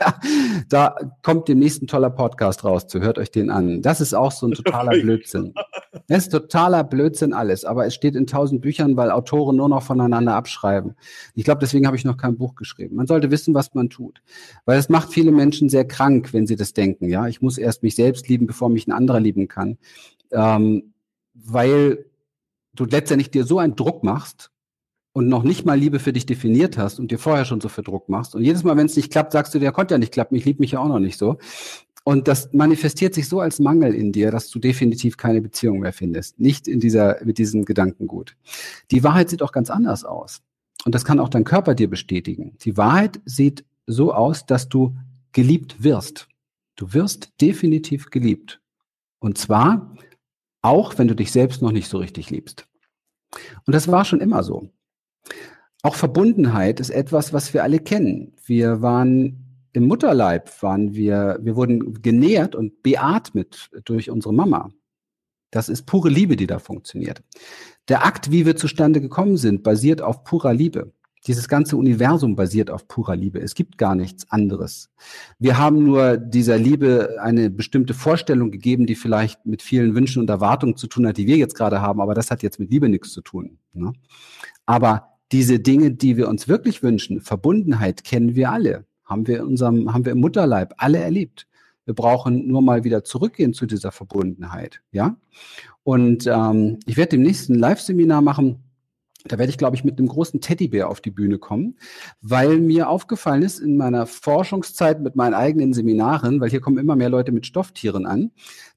da 0.68 0.96
kommt 1.22 1.48
demnächst 1.48 1.82
ein 1.82 1.86
toller 1.86 2.10
Podcast 2.10 2.64
raus 2.64 2.86
zu, 2.86 3.00
hört 3.00 3.18
euch 3.18 3.30
den 3.30 3.50
an. 3.50 3.82
Das 3.82 4.00
ist 4.00 4.14
auch 4.14 4.32
so 4.32 4.46
ein 4.46 4.52
totaler 4.54 4.92
Blödsinn. 4.92 5.54
Das 6.08 6.24
ist 6.24 6.30
totaler 6.30 6.84
Blödsinn 6.84 7.32
alles, 7.32 7.64
aber 7.64 7.86
es 7.86 7.94
steht 7.94 8.14
in 8.14 8.26
tausend 8.26 8.60
Büchern, 8.60 8.96
weil 8.96 9.10
Autoren 9.10 9.56
nur 9.56 9.68
noch 9.68 9.82
voneinander 9.82 10.34
abschreiben. 10.34 10.94
Ich 11.34 11.44
glaube, 11.44 11.60
deswegen 11.60 11.86
habe 11.86 11.96
ich 11.96 12.04
noch 12.04 12.16
kein 12.16 12.36
Buch 12.36 12.54
geschrieben. 12.54 12.96
Man 12.96 13.06
sollte 13.06 13.30
wissen, 13.30 13.54
was 13.54 13.74
man 13.74 13.90
tut, 13.90 14.22
weil 14.64 14.78
es 14.78 14.88
macht 14.88 15.12
viele 15.12 15.32
Menschen 15.32 15.68
sehr 15.68 15.86
krank, 15.86 16.32
wenn 16.32 16.46
sie 16.46 16.56
das 16.56 16.72
denken. 16.72 17.08
Ja, 17.08 17.26
ich 17.26 17.42
muss 17.42 17.58
erst 17.58 17.82
mich 17.82 17.96
selbst 17.96 18.28
lieben, 18.28 18.46
bevor 18.46 18.68
mich 18.68 18.86
ein 18.86 18.92
anderer 18.92 19.20
lieben 19.20 19.48
kann, 19.48 19.78
ähm, 20.30 20.94
weil 21.34 22.06
du 22.74 22.84
letztendlich 22.84 23.30
dir 23.30 23.44
so 23.44 23.58
einen 23.58 23.76
Druck 23.76 24.04
machst 24.04 24.50
und 25.16 25.28
noch 25.28 25.44
nicht 25.44 25.64
mal 25.64 25.78
Liebe 25.78 25.98
für 25.98 26.12
dich 26.12 26.26
definiert 26.26 26.76
hast 26.76 27.00
und 27.00 27.10
dir 27.10 27.18
vorher 27.18 27.46
schon 27.46 27.62
so 27.62 27.70
viel 27.70 27.82
Druck 27.82 28.10
machst. 28.10 28.34
Und 28.34 28.42
jedes 28.42 28.64
Mal, 28.64 28.76
wenn 28.76 28.84
es 28.84 28.96
nicht 28.96 29.10
klappt, 29.10 29.32
sagst 29.32 29.54
du, 29.54 29.58
der 29.58 29.72
konnte 29.72 29.94
ja 29.94 29.98
nicht 29.98 30.12
klappen, 30.12 30.34
ich 30.34 30.44
liebe 30.44 30.60
mich 30.60 30.72
ja 30.72 30.78
auch 30.78 30.88
noch 30.88 30.98
nicht 30.98 31.16
so. 31.16 31.38
Und 32.04 32.28
das 32.28 32.52
manifestiert 32.52 33.14
sich 33.14 33.26
so 33.26 33.40
als 33.40 33.58
Mangel 33.58 33.94
in 33.94 34.12
dir, 34.12 34.30
dass 34.30 34.50
du 34.50 34.58
definitiv 34.58 35.16
keine 35.16 35.40
Beziehung 35.40 35.78
mehr 35.78 35.94
findest. 35.94 36.38
Nicht 36.38 36.68
in 36.68 36.80
dieser, 36.80 37.16
mit 37.24 37.38
diesem 37.38 37.64
Gedankengut. 37.64 38.36
Die 38.90 39.02
Wahrheit 39.04 39.30
sieht 39.30 39.40
auch 39.40 39.52
ganz 39.52 39.70
anders 39.70 40.04
aus. 40.04 40.42
Und 40.84 40.94
das 40.94 41.06
kann 41.06 41.18
auch 41.18 41.30
dein 41.30 41.44
Körper 41.44 41.74
dir 41.74 41.88
bestätigen. 41.88 42.58
Die 42.60 42.76
Wahrheit 42.76 43.18
sieht 43.24 43.64
so 43.86 44.12
aus, 44.12 44.44
dass 44.44 44.68
du 44.68 44.98
geliebt 45.32 45.82
wirst. 45.82 46.28
Du 46.74 46.92
wirst 46.92 47.40
definitiv 47.40 48.10
geliebt. 48.10 48.60
Und 49.18 49.38
zwar 49.38 49.94
auch 50.60 50.98
wenn 50.98 51.08
du 51.08 51.16
dich 51.16 51.32
selbst 51.32 51.62
noch 51.62 51.72
nicht 51.72 51.88
so 51.88 51.96
richtig 51.96 52.28
liebst. 52.28 52.68
Und 53.64 53.74
das 53.74 53.88
war 53.88 54.04
schon 54.04 54.20
immer 54.20 54.42
so. 54.42 54.68
Auch 55.82 55.94
Verbundenheit 55.94 56.80
ist 56.80 56.90
etwas, 56.90 57.32
was 57.32 57.54
wir 57.54 57.62
alle 57.62 57.78
kennen. 57.78 58.32
Wir 58.44 58.82
waren 58.82 59.68
im 59.72 59.86
Mutterleib, 59.86 60.62
waren 60.62 60.94
wir, 60.94 61.38
wir 61.42 61.54
wurden 61.54 62.02
genährt 62.02 62.54
und 62.54 62.82
beatmet 62.82 63.70
durch 63.84 64.10
unsere 64.10 64.34
Mama. 64.34 64.70
Das 65.50 65.68
ist 65.68 65.86
pure 65.86 66.08
Liebe, 66.08 66.36
die 66.36 66.46
da 66.46 66.58
funktioniert. 66.58 67.22
Der 67.88 68.04
Akt, 68.04 68.30
wie 68.30 68.46
wir 68.46 68.56
zustande 68.56 69.00
gekommen 69.00 69.36
sind, 69.36 69.62
basiert 69.62 70.02
auf 70.02 70.24
purer 70.24 70.54
Liebe. 70.54 70.92
Dieses 71.26 71.48
ganze 71.48 71.76
Universum 71.76 72.36
basiert 72.36 72.70
auf 72.70 72.88
purer 72.88 73.16
Liebe. 73.16 73.40
Es 73.40 73.54
gibt 73.54 73.78
gar 73.78 73.94
nichts 73.94 74.30
anderes. 74.30 74.90
Wir 75.38 75.58
haben 75.58 75.84
nur 75.84 76.16
dieser 76.16 76.56
Liebe 76.56 77.16
eine 77.20 77.50
bestimmte 77.50 77.94
Vorstellung 77.94 78.50
gegeben, 78.50 78.86
die 78.86 78.94
vielleicht 78.94 79.44
mit 79.44 79.60
vielen 79.60 79.94
Wünschen 79.94 80.20
und 80.20 80.30
Erwartungen 80.30 80.76
zu 80.76 80.86
tun 80.86 81.06
hat, 81.06 81.16
die 81.16 81.26
wir 81.26 81.36
jetzt 81.36 81.54
gerade 81.54 81.80
haben, 81.80 82.00
aber 82.00 82.14
das 82.14 82.30
hat 82.30 82.42
jetzt 82.42 82.60
mit 82.60 82.70
Liebe 82.70 82.88
nichts 82.88 83.12
zu 83.12 83.22
tun. 83.22 83.58
Ne? 83.72 83.92
Aber 84.66 85.15
diese 85.32 85.58
Dinge, 85.58 85.90
die 85.90 86.16
wir 86.16 86.28
uns 86.28 86.48
wirklich 86.48 86.82
wünschen, 86.82 87.20
Verbundenheit 87.20 88.04
kennen 88.04 88.34
wir 88.34 88.50
alle, 88.50 88.84
haben 89.04 89.26
wir 89.26 89.38
in 89.38 89.44
unserem, 89.44 89.92
haben 89.92 90.04
wir 90.04 90.12
im 90.12 90.20
Mutterleib 90.20 90.74
alle 90.78 90.98
erlebt. 90.98 91.46
Wir 91.84 91.94
brauchen 91.94 92.48
nur 92.48 92.62
mal 92.62 92.84
wieder 92.84 93.04
zurückgehen 93.04 93.54
zu 93.54 93.66
dieser 93.66 93.92
Verbundenheit, 93.92 94.82
ja. 94.90 95.16
Und 95.84 96.26
ähm, 96.26 96.78
ich 96.86 96.96
werde 96.96 97.10
demnächst 97.10 97.48
ein 97.48 97.54
Live-Seminar 97.54 98.22
machen 98.22 98.65
da 99.28 99.38
werde 99.38 99.50
ich, 99.50 99.58
glaube 99.58 99.76
ich, 99.76 99.84
mit 99.84 99.98
einem 99.98 100.08
großen 100.08 100.40
Teddybär 100.40 100.88
auf 100.88 101.00
die 101.00 101.10
Bühne 101.10 101.38
kommen, 101.38 101.76
weil 102.20 102.58
mir 102.58 102.88
aufgefallen 102.88 103.42
ist 103.42 103.58
in 103.58 103.76
meiner 103.76 104.06
Forschungszeit 104.06 105.00
mit 105.00 105.16
meinen 105.16 105.34
eigenen 105.34 105.72
Seminaren, 105.72 106.40
weil 106.40 106.50
hier 106.50 106.60
kommen 106.60 106.78
immer 106.78 106.96
mehr 106.96 107.08
Leute 107.08 107.32
mit 107.32 107.46
Stofftieren 107.46 108.06
an, 108.06 108.30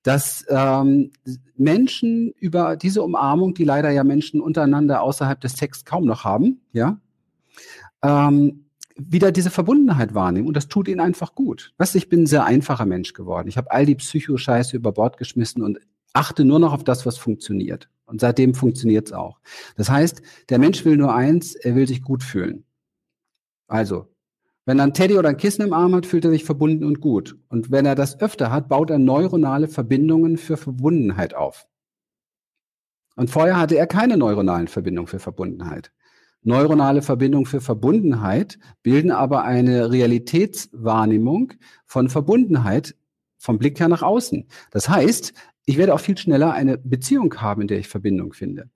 dass 0.04 0.46
ähm, 0.50 1.12
Menschen 1.56 2.34
über 2.40 2.76
diese 2.76 3.04
Umarmung, 3.04 3.54
die 3.54 3.64
leider 3.64 3.90
ja 3.90 4.04
Menschen 4.04 4.42
untereinander 4.42 5.02
außerhalb 5.02 5.40
des 5.40 5.56
Texts 5.56 5.86
kaum 5.86 6.06
noch 6.06 6.24
haben, 6.24 6.62
ja, 6.72 7.00
ähm, 8.02 8.66
wieder 9.00 9.32
diese 9.32 9.50
Verbundenheit 9.50 10.14
wahrnehmen 10.14 10.48
und 10.48 10.58
das 10.58 10.68
tut 10.68 10.88
ihnen 10.88 11.00
einfach 11.00 11.34
gut. 11.34 11.74
Weißt 11.78 11.96
ich 11.96 12.10
bin 12.10 12.24
ein 12.24 12.28
sehr 12.28 12.44
einfacher 12.44 12.86
Mensch 12.86 13.14
geworden. 13.14 13.48
Ich 13.48 13.58
habe 13.58 13.72
all 13.72 13.86
die 13.86 13.96
Psychoscheiße 13.96 14.76
über 14.76 14.92
Bord 14.92 15.18
geschmissen 15.18 15.64
und 15.64 15.80
achte 16.14 16.46
nur 16.46 16.60
noch 16.60 16.74
auf 16.74 16.84
das, 16.84 17.06
was 17.06 17.18
funktioniert. 17.18 17.90
Und 18.06 18.22
seitdem 18.22 18.56
funktioniert 18.56 19.08
es 19.08 19.14
auch. 19.14 19.40
Das 19.78 19.90
heißt, 19.90 20.22
der 20.50 20.60
Mensch 20.60 20.84
will 20.84 20.98
nur 20.98 21.14
eins, 21.14 21.56
er 21.56 21.76
will 21.76 21.88
sich 21.88 22.02
gut 22.02 22.24
fühlen. 22.24 22.66
Also, 23.68 24.08
wenn 24.66 24.80
er 24.80 24.86
ein 24.86 24.94
Teddy 24.94 25.18
oder 25.18 25.30
ein 25.30 25.38
Kissen 25.38 25.64
im 25.64 25.74
Arm 25.74 25.96
hat, 25.96 26.06
fühlt 26.06 26.26
er 26.26 26.32
sich 26.32 26.44
verbunden 26.44 26.86
und 26.86 27.02
gut. 27.02 27.38
Und 27.50 27.72
wenn 27.72 27.86
er 27.86 27.96
das 27.96 28.20
öfter 28.20 28.52
hat, 28.52 28.68
baut 28.68 28.90
er 28.90 29.00
neuronale 29.00 29.68
Verbindungen 29.68 30.38
für 30.38 30.58
Verbundenheit 30.58 31.36
auf. 31.36 31.68
Und 33.16 33.30
vorher 33.30 33.58
hatte 33.58 33.76
er 33.76 33.88
keine 33.88 34.18
neuronalen 34.18 34.68
Verbindungen 34.68 35.08
für 35.08 35.20
Verbundenheit. 35.20 35.92
Neuronale 36.42 37.02
Verbindungen 37.02 37.46
für 37.46 37.62
Verbundenheit 37.62 38.60
bilden 38.82 39.12
aber 39.12 39.44
eine 39.44 39.92
Realitätswahrnehmung 39.92 41.54
von 41.86 42.10
Verbundenheit 42.10 42.96
vom 43.38 43.58
Blick 43.58 43.80
her 43.80 43.90
nach 43.90 44.04
außen. 44.04 44.48
Das 44.72 44.88
heißt, 44.88 45.34
ich 45.66 45.78
werde 45.78 45.94
auch 45.94 46.00
viel 46.00 46.18
schneller 46.18 46.54
eine 46.54 46.78
Beziehung 46.78 47.34
haben, 47.42 47.62
in 47.62 47.68
der 47.68 47.80
ich 47.80 47.88
Verbindung 47.88 48.34
finde. 48.34 48.70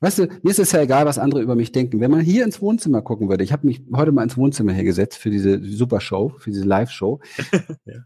Weißt 0.00 0.18
du, 0.18 0.28
mir 0.42 0.50
ist 0.50 0.58
es 0.58 0.72
ja 0.72 0.80
egal, 0.80 1.04
was 1.04 1.18
andere 1.18 1.42
über 1.42 1.54
mich 1.54 1.72
denken. 1.72 2.00
Wenn 2.00 2.10
man 2.10 2.20
hier 2.20 2.44
ins 2.44 2.62
Wohnzimmer 2.62 3.02
gucken 3.02 3.28
würde, 3.28 3.44
ich 3.44 3.52
habe 3.52 3.66
mich 3.66 3.82
heute 3.94 4.12
mal 4.12 4.22
ins 4.22 4.36
Wohnzimmer 4.36 4.72
hergesetzt 4.72 5.18
für 5.18 5.30
diese 5.30 5.62
Supershow, 5.62 6.30
für 6.38 6.50
diese 6.50 6.64
Live-Show. 6.64 7.20
ja. 7.84 8.04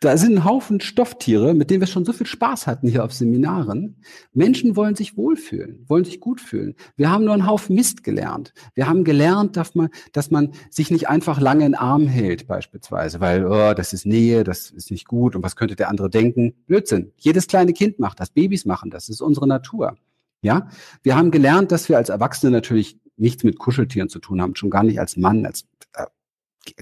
Da 0.00 0.16
sind 0.18 0.36
ein 0.36 0.44
Haufen 0.44 0.80
Stofftiere, 0.80 1.54
mit 1.54 1.70
denen 1.70 1.80
wir 1.80 1.86
schon 1.86 2.04
so 2.04 2.12
viel 2.12 2.26
Spaß 2.26 2.66
hatten 2.66 2.88
hier 2.88 3.04
auf 3.04 3.14
Seminaren. 3.14 3.96
Menschen 4.34 4.76
wollen 4.76 4.94
sich 4.94 5.16
wohlfühlen, 5.16 5.84
wollen 5.88 6.04
sich 6.04 6.20
gut 6.20 6.40
fühlen. 6.40 6.74
Wir 6.96 7.10
haben 7.10 7.24
nur 7.24 7.32
einen 7.32 7.46
Haufen 7.46 7.74
Mist 7.76 8.04
gelernt. 8.04 8.52
Wir 8.74 8.88
haben 8.88 9.04
gelernt, 9.04 9.56
dass 9.56 9.74
man, 9.74 9.88
dass 10.12 10.30
man 10.30 10.52
sich 10.70 10.90
nicht 10.90 11.08
einfach 11.08 11.40
lange 11.40 11.64
in 11.64 11.72
den 11.72 11.78
Arm 11.78 12.06
hält, 12.06 12.46
beispielsweise, 12.46 13.20
weil 13.20 13.46
oh, 13.46 13.72
das 13.74 13.94
ist 13.94 14.04
Nähe, 14.04 14.44
das 14.44 14.70
ist 14.70 14.90
nicht 14.90 15.06
gut 15.06 15.34
und 15.34 15.42
was 15.42 15.56
könnte 15.56 15.76
der 15.76 15.88
andere 15.88 16.10
denken? 16.10 16.54
Blödsinn. 16.66 17.12
Jedes 17.16 17.46
kleine 17.46 17.72
Kind 17.72 17.98
macht 17.98 18.20
das, 18.20 18.30
Babys 18.30 18.66
machen 18.66 18.90
das, 18.90 19.06
das 19.06 19.16
ist 19.16 19.20
unsere 19.22 19.46
Natur. 19.46 19.96
Ja, 20.42 20.68
wir 21.02 21.16
haben 21.16 21.30
gelernt, 21.30 21.72
dass 21.72 21.88
wir 21.88 21.96
als 21.96 22.08
Erwachsene 22.08 22.52
natürlich 22.52 22.98
nichts 23.16 23.44
mit 23.44 23.58
Kuscheltieren 23.58 24.08
zu 24.08 24.18
tun 24.18 24.42
haben, 24.42 24.54
schon 24.54 24.70
gar 24.70 24.82
nicht 24.82 25.00
als 25.00 25.16
Mann, 25.16 25.46
als 25.46 25.64
äh, 25.94 26.04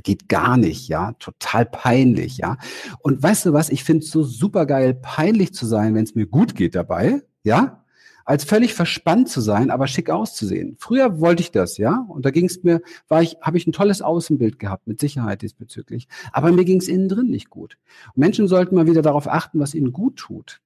geht 0.03 0.29
gar 0.29 0.57
nicht, 0.57 0.89
ja, 0.89 1.13
total 1.19 1.67
peinlich, 1.67 2.39
ja. 2.39 2.57
Und 3.01 3.23
weißt 3.23 3.47
du 3.47 3.53
was, 3.53 3.71
ich 3.71 3.85
finde 3.85 4.05
es 4.05 4.11
so 4.11 4.23
super 4.23 4.67
geil, 4.67 4.95
peinlich 4.95 5.53
zu 5.55 5.67
sein, 5.67 5.95
wenn 5.95 6.05
es 6.05 6.15
mir 6.15 6.27
gut 6.27 6.55
geht 6.55 6.75
dabei, 6.75 7.23
ja, 7.43 7.85
als 8.25 8.45
völlig 8.45 8.73
verspannt 8.75 9.29
zu 9.29 9.41
sein, 9.41 9.71
aber 9.71 9.87
schick 9.87 10.09
auszusehen. 10.09 10.77
Früher 10.79 11.21
wollte 11.21 11.43
ich 11.43 11.51
das, 11.51 11.77
ja, 11.77 12.07
und 12.09 12.25
da 12.25 12.31
ging 12.31 12.47
es 12.47 12.63
mir, 12.63 12.81
war 13.09 13.23
ich, 13.23 13.37
habe 13.43 13.59
ich 13.59 13.67
ein 13.67 13.73
tolles 13.73 14.01
Außenbild 14.01 14.59
gehabt, 14.59 14.87
mit 14.87 14.99
Sicherheit 15.01 15.43
diesbezüglich, 15.43 16.09
aber 16.33 16.51
mir 16.51 16.65
ging 16.65 16.81
es 16.81 16.89
innen 16.89 17.09
drin 17.09 17.29
nicht 17.29 17.51
gut. 17.51 17.77
Und 18.15 18.21
Menschen 18.21 18.49
sollten 18.49 18.75
mal 18.75 18.87
wieder 18.87 19.03
darauf 19.03 19.29
achten, 19.29 19.61
was 19.61 19.75
ihnen 19.75 19.93
gut 19.93 20.17
tut 20.17 20.61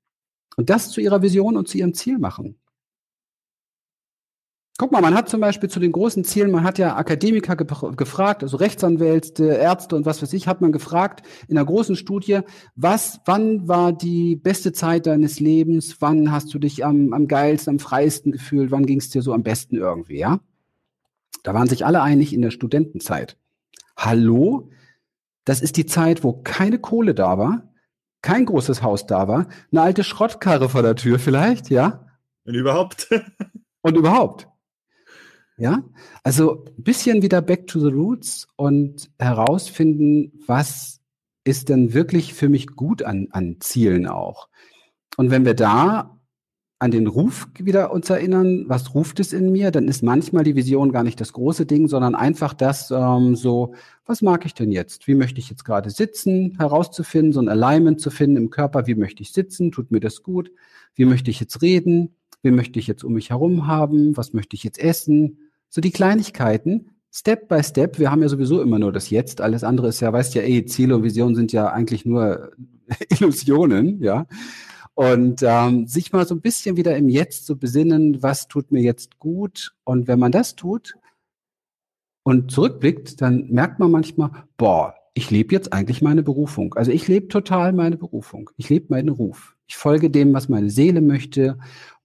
und 0.57 0.71
das 0.71 0.91
zu 0.91 1.01
ihrer 1.01 1.23
Vision 1.23 1.57
und 1.57 1.69
zu 1.69 1.79
ihrem 1.79 1.95
Ziel 1.95 2.19
machen. 2.19 2.57
Guck 4.81 4.93
mal, 4.93 5.01
man 5.03 5.17
hat 5.17 5.29
zum 5.29 5.41
Beispiel 5.41 5.69
zu 5.69 5.81
den 5.81 5.91
großen 5.91 6.23
Zielen, 6.23 6.53
man 6.53 6.63
hat 6.63 6.79
ja 6.79 6.95
Akademiker 6.95 7.57
ge 7.57 7.67
gefragt, 7.97 8.45
also 8.45 8.59
Rechtsanwälte, 8.59 9.47
Ärzte 9.47 9.97
und 9.97 10.07
was 10.07 10.23
weiß 10.23 10.33
ich, 10.35 10.47
hat 10.47 10.61
man 10.61 10.71
gefragt 10.71 11.27
in 11.49 11.59
einer 11.59 11.67
großen 11.67 11.97
Studie, 11.97 12.43
was, 12.77 13.21
wann 13.25 13.67
war 13.67 13.93
die 13.93 14.37
beste 14.37 14.73
Zeit 14.73 15.07
deines 15.07 15.41
Lebens, 15.41 15.97
wann 16.01 16.31
hast 16.31 16.55
du 16.55 16.61
dich 16.61 16.85
am, 16.85 17.13
am 17.13 17.27
geilsten, 17.27 17.73
am 17.73 17.79
freiesten 17.81 18.31
gefühlt, 18.31 18.71
wann 18.71 18.87
ging 18.87 19.01
es 19.01 19.11
dir 19.11 19.21
so 19.21 19.33
am 19.33 19.43
besten 19.43 19.75
irgendwie, 19.75 20.19
ja? 20.19 20.39
Da 21.43 21.55
waren 21.55 21.67
sich 21.67 21.85
alle 21.85 22.01
einig 22.01 22.33
in 22.33 22.43
der 22.43 22.53
Studentenzeit. 22.53 23.37
Hallo? 23.97 24.71
Das 25.45 25.61
ist 25.61 25.77
die 25.77 25.87
Zeit, 25.87 26.23
wo 26.23 26.35
keine 26.35 26.79
Kohle 26.79 27.17
da 27.17 27.37
war, 27.37 27.73
kein 28.23 28.47
großes 28.47 28.85
Haus 28.85 29.07
da 29.07 29.27
war, 29.27 29.49
eine 29.73 29.83
alte 29.83 30.05
Schrottkarre 30.05 30.69
vor 30.69 30.83
der 30.83 30.95
Tür 30.95 31.19
vielleicht, 31.19 31.69
ja? 31.69 32.07
Und 32.45 32.55
überhaupt. 32.55 33.09
und 33.81 33.97
überhaupt. 33.97 34.47
Ja, 35.59 35.83
also 36.23 36.65
ein 36.79 36.85
bisschen 36.85 37.21
wieder 37.23 37.43
back 37.43 37.67
to 37.67 37.81
the 37.81 37.89
roots 37.89 38.47
und 38.55 39.11
herausfinden, 39.19 40.33
was 40.47 41.01
ist 41.43 41.69
denn 41.69 41.95
wirklich 41.95 42.33
für 42.33 42.49
mich 42.49 42.69
gut 42.69 43.03
an, 43.03 43.27
an 43.33 43.57
Zielen 43.59 44.07
auch. 44.07 44.49
Und 45.17 45.33
wenn 45.33 45.45
wir 45.45 45.55
da 45.55 46.17
an 46.79 46.93
den 46.93 47.09
Ruf 47.09 47.49
wieder 47.59 47.93
uns 47.93 48.09
erinnern, 48.09 48.67
was 48.69 48.95
ruft 48.95 49.19
es 49.19 49.33
in 49.33 49.51
mir, 49.51 49.73
dann 49.73 49.89
ist 49.89 50.03
manchmal 50.03 50.45
die 50.45 50.55
Vision 50.55 50.93
gar 50.93 51.03
nicht 51.03 51.21
das 51.21 51.33
große 51.33 51.67
Ding, 51.67 51.89
sondern 51.89 52.15
einfach 52.15 52.55
das 52.55 52.93
ähm, 52.93 53.35
so, 53.35 53.75
was 54.07 54.23
mag 54.23 54.47
ich 54.47 54.55
denn 54.55 54.71
jetzt? 54.71 55.09
Wie 55.09 55.17
möchte 55.17 55.41
ich 55.41 55.51
jetzt 55.51 55.65
gerade 55.65 55.91
sitzen? 55.91 56.55
Herauszufinden, 56.57 57.33
so 57.33 57.41
ein 57.41 57.49
Alignment 57.49 58.01
zu 58.01 58.11
finden 58.11 58.37
im 58.37 58.51
Körper, 58.51 58.87
wie 58.87 58.95
möchte 58.95 59.23
ich 59.25 59.33
sitzen? 59.33 59.73
Tut 59.73 59.91
mir 59.91 59.99
das 59.99 60.23
gut? 60.23 60.53
Wie 60.95 61.05
möchte 61.05 61.33
ich 61.33 61.41
jetzt 61.41 61.63
reden? 61.63 62.15
Wie 62.43 62.53
möchte 62.53 62.79
ich 62.79 62.87
jetzt 62.87 63.03
um 63.03 63.15
mich 63.15 63.31
herum 63.31 63.67
haben? 63.67 64.17
Was 64.17 64.33
möchte 64.33 64.55
ich 64.55 64.63
jetzt 64.63 64.79
essen? 64.79 65.48
So 65.69 65.81
die 65.81 65.91
Kleinigkeiten, 65.91 66.99
Step 67.11 67.49
by 67.49 67.63
Step. 67.63 67.99
Wir 67.99 68.11
haben 68.11 68.23
ja 68.23 68.29
sowieso 68.29 68.63
immer 68.63 68.79
nur 68.79 68.93
das 68.93 69.11
Jetzt. 69.11 69.41
Alles 69.41 69.65
andere 69.65 69.89
ist 69.89 70.01
ja, 70.01 70.13
weißt 70.13 70.35
ja, 70.35 70.43
ey, 70.43 70.65
Ziele 70.67 70.97
und 70.97 71.03
Visionen 71.03 71.35
sind 71.35 71.53
ja 71.53 71.69
eigentlich 71.69 72.05
nur 72.05 72.53
Illusionen, 73.09 74.03
ja. 74.03 74.27
Und 74.95 75.43
ähm, 75.43 75.87
sich 75.87 76.13
mal 76.13 76.27
so 76.27 76.35
ein 76.35 76.41
bisschen 76.41 76.77
wieder 76.77 76.97
im 76.97 77.09
Jetzt 77.09 77.47
zu 77.47 77.57
besinnen, 77.57 78.23
was 78.23 78.49
tut 78.49 78.73
mir 78.73 78.83
jetzt 78.83 79.19
gut. 79.19 79.75
Und 79.85 80.09
wenn 80.09 80.19
man 80.19 80.33
das 80.33 80.57
tut 80.57 80.95
und 82.25 82.51
zurückblickt, 82.51 83.21
dann 83.21 83.47
merkt 83.49 83.79
man 83.79 83.91
manchmal, 83.91 84.31
boah, 84.57 84.95
ich 85.15 85.31
lebe 85.31 85.55
jetzt 85.55 85.73
eigentlich 85.73 86.03
meine 86.03 86.23
Berufung. 86.23 86.75
Also 86.75 86.91
ich 86.91 87.09
lebe 87.09 87.29
total 87.29 87.73
meine 87.73 87.97
Berufung. 87.97 88.51
Ich 88.57 88.69
lebe 88.69 88.87
meinen 88.91 89.09
Ruf. 89.09 89.57
Ich 89.67 89.77
folge 89.77 90.11
dem, 90.11 90.33
was 90.33 90.49
meine 90.49 90.71
Seele 90.71 91.01
möchte 91.01 91.59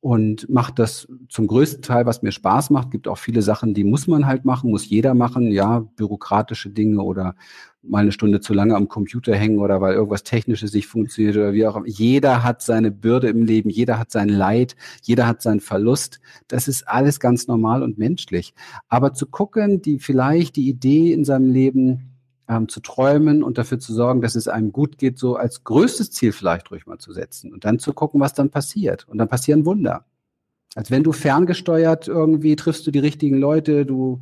und 0.03 0.49
mache 0.49 0.73
das 0.75 1.07
zum 1.29 1.47
größten 1.47 1.81
Teil, 1.81 2.05
was 2.05 2.23
mir 2.23 2.33
Spaß 2.33 2.71
macht. 2.71 2.91
Gibt 2.91 3.07
auch 3.07 3.17
viele 3.17 3.41
Sachen, 3.41 3.73
die 3.73 3.85
muss 3.85 4.05
man 4.05 4.25
halt 4.25 4.43
machen, 4.43 4.69
muss 4.69 4.89
jeder 4.89 5.13
machen. 5.13 5.49
Ja, 5.49 5.79
bürokratische 5.79 6.69
Dinge 6.69 7.01
oder 7.01 7.35
mal 7.83 7.99
eine 7.99 8.11
Stunde 8.11 8.41
zu 8.41 8.53
lange 8.53 8.75
am 8.75 8.89
Computer 8.89 9.33
hängen 9.33 9.59
oder 9.59 9.79
weil 9.79 9.93
irgendwas 9.93 10.23
Technisches 10.23 10.73
nicht 10.73 10.87
funktioniert 10.87 11.37
oder 11.37 11.53
wie 11.53 11.65
auch 11.65 11.77
immer. 11.77 11.87
Jeder 11.87 12.43
hat 12.43 12.61
seine 12.61 12.91
Bürde 12.91 13.29
im 13.29 13.45
Leben, 13.45 13.69
jeder 13.69 13.97
hat 13.97 14.11
sein 14.11 14.27
Leid, 14.27 14.75
jeder 15.03 15.25
hat 15.25 15.41
seinen 15.41 15.61
Verlust. 15.61 16.19
Das 16.49 16.67
ist 16.67 16.85
alles 16.85 17.21
ganz 17.21 17.47
normal 17.47 17.81
und 17.81 17.97
menschlich. 17.97 18.53
Aber 18.89 19.13
zu 19.13 19.25
gucken, 19.25 19.81
die 19.81 19.99
vielleicht 19.99 20.57
die 20.57 20.67
Idee 20.67 21.13
in 21.13 21.23
seinem 21.23 21.49
Leben 21.49 22.12
ähm, 22.47 22.67
zu 22.67 22.79
träumen 22.79 23.43
und 23.43 23.57
dafür 23.57 23.79
zu 23.79 23.93
sorgen, 23.93 24.21
dass 24.21 24.35
es 24.35 24.47
einem 24.47 24.71
gut 24.71 24.97
geht, 24.97 25.17
so 25.17 25.35
als 25.35 25.63
größtes 25.63 26.11
Ziel 26.11 26.31
vielleicht 26.31 26.71
ruhig 26.71 26.85
mal 26.85 26.97
zu 26.97 27.13
setzen 27.13 27.53
und 27.53 27.65
dann 27.65 27.79
zu 27.79 27.93
gucken, 27.93 28.19
was 28.19 28.33
dann 28.33 28.49
passiert. 28.49 29.07
Und 29.07 29.17
dann 29.17 29.29
passieren 29.29 29.65
Wunder. 29.65 30.05
Als 30.75 30.91
wenn 30.91 31.03
du 31.03 31.11
ferngesteuert 31.11 32.07
irgendwie 32.07 32.55
triffst 32.55 32.85
du 32.87 32.91
die 32.91 32.99
richtigen 32.99 33.37
Leute, 33.37 33.85
du 33.85 34.19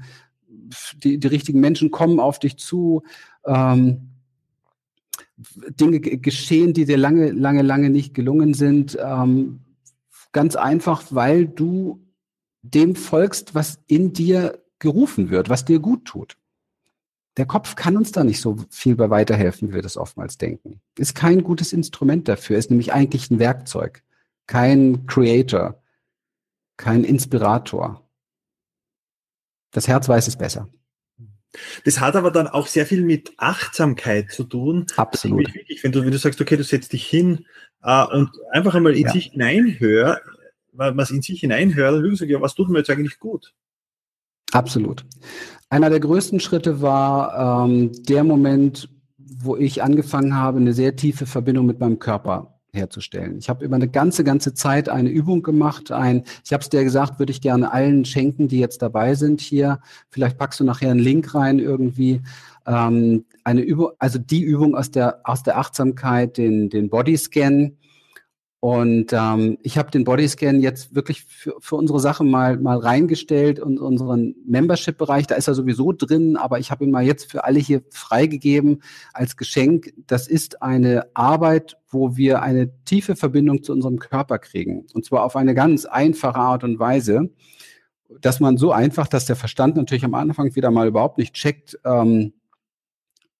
die, 1.03 1.17
die 1.17 1.27
richtigen 1.27 1.59
Menschen 1.59 1.91
kommen 1.91 2.19
auf 2.19 2.39
dich 2.39 2.57
zu, 2.57 3.03
ähm, 3.45 4.11
Dinge 5.79 5.99
geschehen, 5.99 6.73
die 6.73 6.85
dir 6.85 6.97
lange, 6.97 7.31
lange, 7.31 7.61
lange 7.61 7.89
nicht 7.89 8.13
gelungen 8.13 8.53
sind. 8.53 8.97
Ähm, 9.01 9.61
ganz 10.31 10.55
einfach, 10.55 11.03
weil 11.09 11.47
du 11.47 12.05
dem 12.61 12.95
folgst, 12.95 13.55
was 13.55 13.79
in 13.87 14.13
dir 14.13 14.61
gerufen 14.79 15.29
wird, 15.29 15.49
was 15.49 15.65
dir 15.65 15.79
gut 15.79 16.05
tut. 16.05 16.37
Der 17.37 17.45
Kopf 17.45 17.75
kann 17.75 17.95
uns 17.95 18.11
da 18.11 18.23
nicht 18.23 18.41
so 18.41 18.57
viel 18.69 18.95
bei 18.95 19.09
weiterhelfen, 19.09 19.69
wie 19.69 19.73
wir 19.75 19.81
das 19.81 19.97
oftmals 19.97 20.37
denken. 20.37 20.81
Ist 20.97 21.15
kein 21.15 21.43
gutes 21.43 21.71
Instrument 21.71 22.27
dafür, 22.27 22.57
ist 22.57 22.69
nämlich 22.69 22.91
eigentlich 22.91 23.31
ein 23.31 23.39
Werkzeug, 23.39 24.03
kein 24.47 25.05
Creator, 25.05 25.81
kein 26.75 27.03
Inspirator. 27.03 28.05
Das 29.71 29.87
Herz 29.87 30.09
weiß 30.09 30.27
es 30.27 30.35
besser. 30.35 30.67
Das 31.85 31.99
hat 31.99 32.15
aber 32.15 32.31
dann 32.31 32.47
auch 32.47 32.67
sehr 32.67 32.85
viel 32.85 33.03
mit 33.03 33.33
Achtsamkeit 33.37 34.31
zu 34.31 34.43
tun. 34.43 34.85
Absolut. 34.95 35.53
Wichtig, 35.53 35.83
wenn 35.83 35.91
du, 35.91 36.03
wenn 36.03 36.11
du 36.11 36.17
sagst, 36.17 36.39
okay, 36.39 36.57
du 36.57 36.63
setzt 36.63 36.93
dich 36.93 37.05
hin 37.05 37.45
äh, 37.83 38.05
und 38.05 38.29
einfach 38.51 38.75
einmal 38.75 38.95
in 38.95 39.05
ja. 39.05 39.11
sich 39.11 39.31
hineinhör, 39.31 40.21
was 40.73 41.11
in 41.11 41.21
sich 41.21 41.41
hineinhört, 41.41 41.93
dann 41.93 42.01
würde 42.01 42.13
ich 42.13 42.19
sagen, 42.19 42.31
ja, 42.31 42.41
was 42.41 42.55
tut 42.55 42.69
mir 42.69 42.79
jetzt 42.79 42.89
eigentlich 42.89 43.19
gut? 43.19 43.53
Absolut. 44.51 45.05
Einer 45.69 45.89
der 45.89 45.99
größten 45.99 46.39
Schritte 46.39 46.81
war 46.81 47.65
ähm, 47.65 47.91
der 48.07 48.23
Moment, 48.23 48.89
wo 49.17 49.55
ich 49.55 49.81
angefangen 49.81 50.35
habe, 50.35 50.59
eine 50.59 50.73
sehr 50.73 50.95
tiefe 50.95 51.25
Verbindung 51.25 51.65
mit 51.65 51.79
meinem 51.79 51.99
Körper 51.99 52.59
herzustellen. 52.73 53.37
Ich 53.37 53.49
habe 53.49 53.65
über 53.65 53.75
eine 53.75 53.87
ganze, 53.87 54.23
ganze 54.23 54.53
Zeit 54.53 54.89
eine 54.89 55.09
Übung 55.09 55.43
gemacht. 55.43 55.91
Ein, 55.91 56.23
ich 56.45 56.53
habe 56.53 56.61
es 56.61 56.69
dir 56.69 56.83
gesagt, 56.83 57.19
würde 57.19 57.31
ich 57.31 57.41
gerne 57.41 57.71
allen 57.71 58.05
schenken, 58.05 58.47
die 58.47 58.59
jetzt 58.59 58.81
dabei 58.81 59.15
sind 59.15 59.41
hier. 59.41 59.79
Vielleicht 60.09 60.37
packst 60.37 60.59
du 60.59 60.63
nachher 60.63 60.91
einen 60.91 60.99
Link 60.99 61.33
rein 61.35 61.59
irgendwie. 61.59 62.21
Ähm, 62.65 63.25
eine 63.43 63.61
Übung, 63.61 63.91
also 63.99 64.19
die 64.19 64.41
Übung 64.41 64.75
aus 64.75 64.91
der 64.91 65.21
aus 65.23 65.43
der 65.43 65.57
Achtsamkeit, 65.57 66.37
den 66.37 66.69
den 66.69 66.89
Bodyscan 66.89 67.77
Und 68.61 69.11
ähm, 69.11 69.57
ich 69.63 69.79
habe 69.79 69.89
den 69.89 70.03
Bodyscan 70.03 70.61
jetzt 70.61 70.93
wirklich 70.93 71.23
für, 71.23 71.55
für 71.59 71.75
unsere 71.77 71.99
Sache 71.99 72.23
mal, 72.23 72.59
mal 72.59 72.77
reingestellt 72.77 73.59
und 73.59 73.79
unseren 73.79 74.35
Membership-Bereich, 74.45 75.25
da 75.25 75.33
ist 75.33 75.47
er 75.47 75.55
sowieso 75.55 75.93
drin, 75.93 76.37
aber 76.37 76.59
ich 76.59 76.69
habe 76.69 76.83
ihn 76.83 76.91
mal 76.91 77.03
jetzt 77.03 77.31
für 77.31 77.43
alle 77.43 77.57
hier 77.57 77.81
freigegeben 77.89 78.83
als 79.13 79.35
Geschenk. 79.35 79.91
Das 80.05 80.27
ist 80.27 80.61
eine 80.61 81.07
Arbeit, 81.15 81.75
wo 81.89 82.15
wir 82.17 82.43
eine 82.43 82.69
tiefe 82.85 83.15
Verbindung 83.15 83.63
zu 83.63 83.73
unserem 83.73 83.97
Körper 83.97 84.37
kriegen. 84.37 84.85
Und 84.93 85.05
zwar 85.05 85.23
auf 85.23 85.35
eine 85.35 85.55
ganz 85.55 85.85
einfache 85.85 86.37
Art 86.37 86.63
und 86.63 86.77
Weise, 86.77 87.31
dass 88.21 88.39
man 88.39 88.57
so 88.57 88.71
einfach, 88.71 89.07
dass 89.07 89.25
der 89.25 89.37
Verstand 89.37 89.75
natürlich 89.75 90.05
am 90.05 90.13
Anfang 90.13 90.55
wieder 90.55 90.69
mal 90.69 90.87
überhaupt 90.87 91.17
nicht 91.17 91.33
checkt, 91.33 91.79
ähm, 91.83 92.33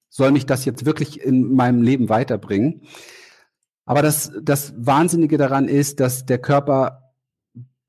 soll 0.09 0.32
mich 0.32 0.47
das 0.47 0.65
jetzt 0.65 0.84
wirklich 0.88 1.22
in 1.22 1.53
meinem 1.53 1.84
Leben 1.84 2.09
weiterbringen 2.09 2.82
aber 3.91 4.01
das, 4.01 4.31
das 4.41 4.73
Wahnsinnige 4.77 5.37
daran 5.37 5.67
ist, 5.67 5.99
dass 5.99 6.25
der 6.25 6.37
Körper 6.37 7.11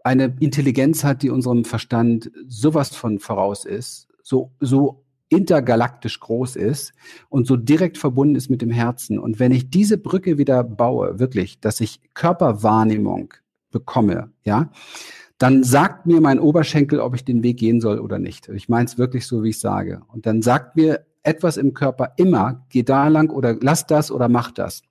eine 0.03 0.37
Intelligenz 0.41 1.05
hat, 1.05 1.23
die 1.23 1.31
unserem 1.31 1.65
Verstand 1.65 2.33
sowas 2.49 2.93
von 2.93 3.21
voraus 3.21 3.65
ist, 3.65 4.09
so, 4.21 4.51
so 4.59 5.05
intergalaktisch 5.29 6.19
groß 6.19 6.57
ist 6.57 6.93
und 7.29 7.47
so 7.47 7.57
direkt 7.57 7.99
verbunden 7.99 8.35
ist 8.35 8.51
mit 8.51 8.63
dem 8.63 8.73
Herzen. 8.73 9.17
Und 9.17 9.39
wenn 9.39 9.53
ich 9.53 9.71
diese 9.71 9.97
Brücke 9.97 10.39
wieder 10.39 10.65
baue, 10.65 11.21
wirklich, 11.21 11.61
dass 11.61 11.81
ich 11.81 12.01
Körperwahrnehmung 12.15 13.35
bekomme, 13.71 14.33
ja, 14.43 14.73
dann 15.39 15.63
sagt 15.63 16.07
mir 16.07 16.21
mein 16.21 16.41
Oberschenkel, 16.41 16.99
ob 16.99 17.15
ich 17.15 17.25
den 17.25 17.45
Weg 17.45 17.59
gehen 17.59 17.81
soll 17.81 18.01
oder 18.01 18.19
nicht. 18.19 18.49
Ich 18.49 18.69
meine 18.69 18.87
es 18.87 18.99
wirklich 18.99 19.29
so, 19.29 19.45
wie 19.45 19.51
ich 19.51 19.61
sage. 19.61 20.03
Und 20.09 20.27
dann 20.27 20.43
sagt 20.43 20.75
mir 20.75 21.07
etwas 21.23 21.59
im 21.59 21.75
Körper 21.75 22.15
immer, 22.17 22.67
geh 22.71 22.83
da 22.83 23.07
lang 23.07 23.31
oder 23.31 23.57
lass 23.61 23.87
das 23.87 24.11
oder 24.11 24.29
mach 24.29 24.51
das. 24.51 24.83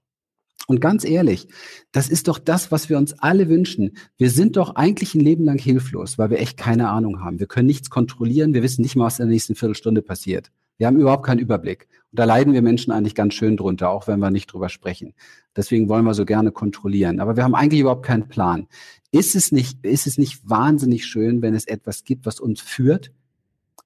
Und 0.68 0.80
ganz 0.80 1.04
ehrlich, 1.04 1.48
das 1.92 2.10
ist 2.10 2.28
doch 2.28 2.38
das, 2.38 2.72
was 2.72 2.90
wir 2.90 2.98
uns 2.98 3.14
alle 3.14 3.50
wünschen. 3.50 3.98
Wir 4.18 4.30
sind 4.30 4.58
doch 4.58 4.76
eigentlich 4.76 5.16
ein 5.16 5.22
Leben 5.22 5.44
lang 5.44 5.58
hilflos, 5.58 6.18
weil 6.18 6.30
wir 6.30 6.40
echt 6.40 6.58
keine 6.58 6.90
Ahnung 6.90 7.24
haben. 7.24 7.40
Wir 7.40 7.48
können 7.48 7.68
nichts 7.68 7.90
kontrollieren. 7.90 8.54
Wir 8.54 8.64
wissen 8.64 8.82
nicht 8.82 8.96
mal, 8.96 9.06
was 9.06 9.20
in 9.20 9.26
der 9.26 9.34
nächsten 9.34 9.56
Viertelstunde 9.56 10.02
passiert. 10.02 10.52
Wir 10.78 10.88
haben 10.88 11.00
überhaupt 11.00 11.26
keinen 11.26 11.40
Überblick. 11.40 11.88
Und 12.12 12.20
da 12.20 12.26
leiden 12.26 12.54
wir 12.54 12.62
Menschen 12.62 12.92
eigentlich 12.92 13.16
ganz 13.16 13.34
schön 13.34 13.56
drunter, 13.56 13.90
auch 13.90 14.08
wenn 14.08 14.20
wir 14.20 14.32
nicht 14.32 14.48
drüber 14.48 14.70
sprechen. 14.70 15.14
Deswegen 15.56 15.90
wollen 15.90 16.06
wir 16.06 16.14
so 16.14 16.26
gerne 16.26 16.52
kontrollieren. 16.52 17.20
Aber 17.20 17.36
wir 17.36 17.44
haben 17.44 17.56
eigentlich 17.56 17.82
überhaupt 17.82 18.06
keinen 18.06 18.28
Plan. 18.28 18.68
Ist 19.12 19.36
es 19.36 19.52
nicht, 19.52 19.86
ist 19.86 20.08
es 20.08 20.18
nicht 20.18 20.50
wahnsinnig 20.50 21.06
schön, 21.06 21.42
wenn 21.42 21.54
es 21.54 21.68
etwas 21.68 22.04
gibt, 22.04 22.26
was 22.26 22.40
uns 22.40 22.62
führt? 22.62 23.12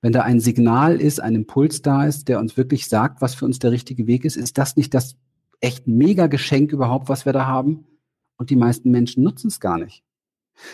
Wenn 0.02 0.14
da 0.14 0.22
ein 0.22 0.40
Signal 0.40 1.02
ist, 1.02 1.20
ein 1.20 1.36
Impuls 1.36 1.82
da 1.82 2.06
ist, 2.06 2.28
der 2.28 2.40
uns 2.40 2.58
wirklich 2.58 2.88
sagt, 2.88 3.22
was 3.22 3.36
für 3.36 3.46
uns 3.46 3.60
der 3.60 3.72
richtige 3.72 4.08
Weg 4.08 4.24
ist, 4.24 4.38
ist 4.38 4.58
das 4.58 4.78
nicht 4.78 4.94
das 4.94 5.16
echt 5.66 5.88
mega 5.88 6.28
Geschenk 6.28 6.72
überhaupt, 6.72 7.10
was 7.10 7.26
wir 7.26 7.34
da 7.34 7.46
haben. 7.46 7.86
Und 8.38 8.50
die 8.50 8.56
meisten 8.56 8.92
Menschen 8.92 9.24
nutzen 9.24 9.48
es 9.48 9.60
gar 9.60 9.78
nicht. 9.78 10.04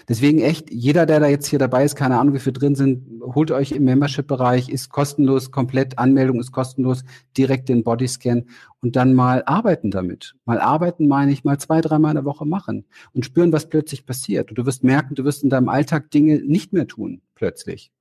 Deswegen 0.07 0.39
echt, 0.39 0.71
jeder, 0.71 1.05
der 1.05 1.19
da 1.19 1.27
jetzt 1.27 1.47
hier 1.47 1.59
dabei 1.59 1.83
ist, 1.83 1.95
keine 1.95 2.19
Ahnung, 2.19 2.35
wie 2.35 2.39
viel 2.39 2.53
drin 2.53 2.75
sind, 2.75 3.21
holt 3.21 3.51
euch 3.51 3.71
im 3.71 3.83
Membership-Bereich, 3.83 4.69
ist 4.69 4.89
kostenlos, 4.89 5.51
komplett, 5.51 5.97
Anmeldung 5.97 6.39
ist 6.39 6.51
kostenlos, 6.51 7.03
direkt 7.35 7.67
den 7.69 7.83
Bodyscan 7.83 8.45
und 8.81 8.95
dann 8.95 9.15
mal 9.15 9.43
arbeiten 9.45 9.89
damit. 9.89 10.35
Mal 10.45 10.59
arbeiten 10.59 11.07
meine 11.07 11.31
ich, 11.31 11.43
mal 11.43 11.59
zwei, 11.59 11.81
dreimal 11.81 12.11
in 12.11 12.15
der 12.15 12.25
Woche 12.25 12.45
machen 12.45 12.85
und 13.13 13.25
spüren, 13.25 13.51
was 13.51 13.69
plötzlich 13.69 14.05
passiert. 14.05 14.49
Und 14.49 14.57
du 14.57 14.65
wirst 14.65 14.83
merken, 14.83 15.15
du 15.15 15.23
wirst 15.23 15.43
in 15.43 15.49
deinem 15.49 15.69
Alltag 15.69 16.11
Dinge 16.11 16.41
nicht 16.41 16.73
mehr 16.73 16.87
tun, 16.87 17.21
plötzlich. 17.33 17.91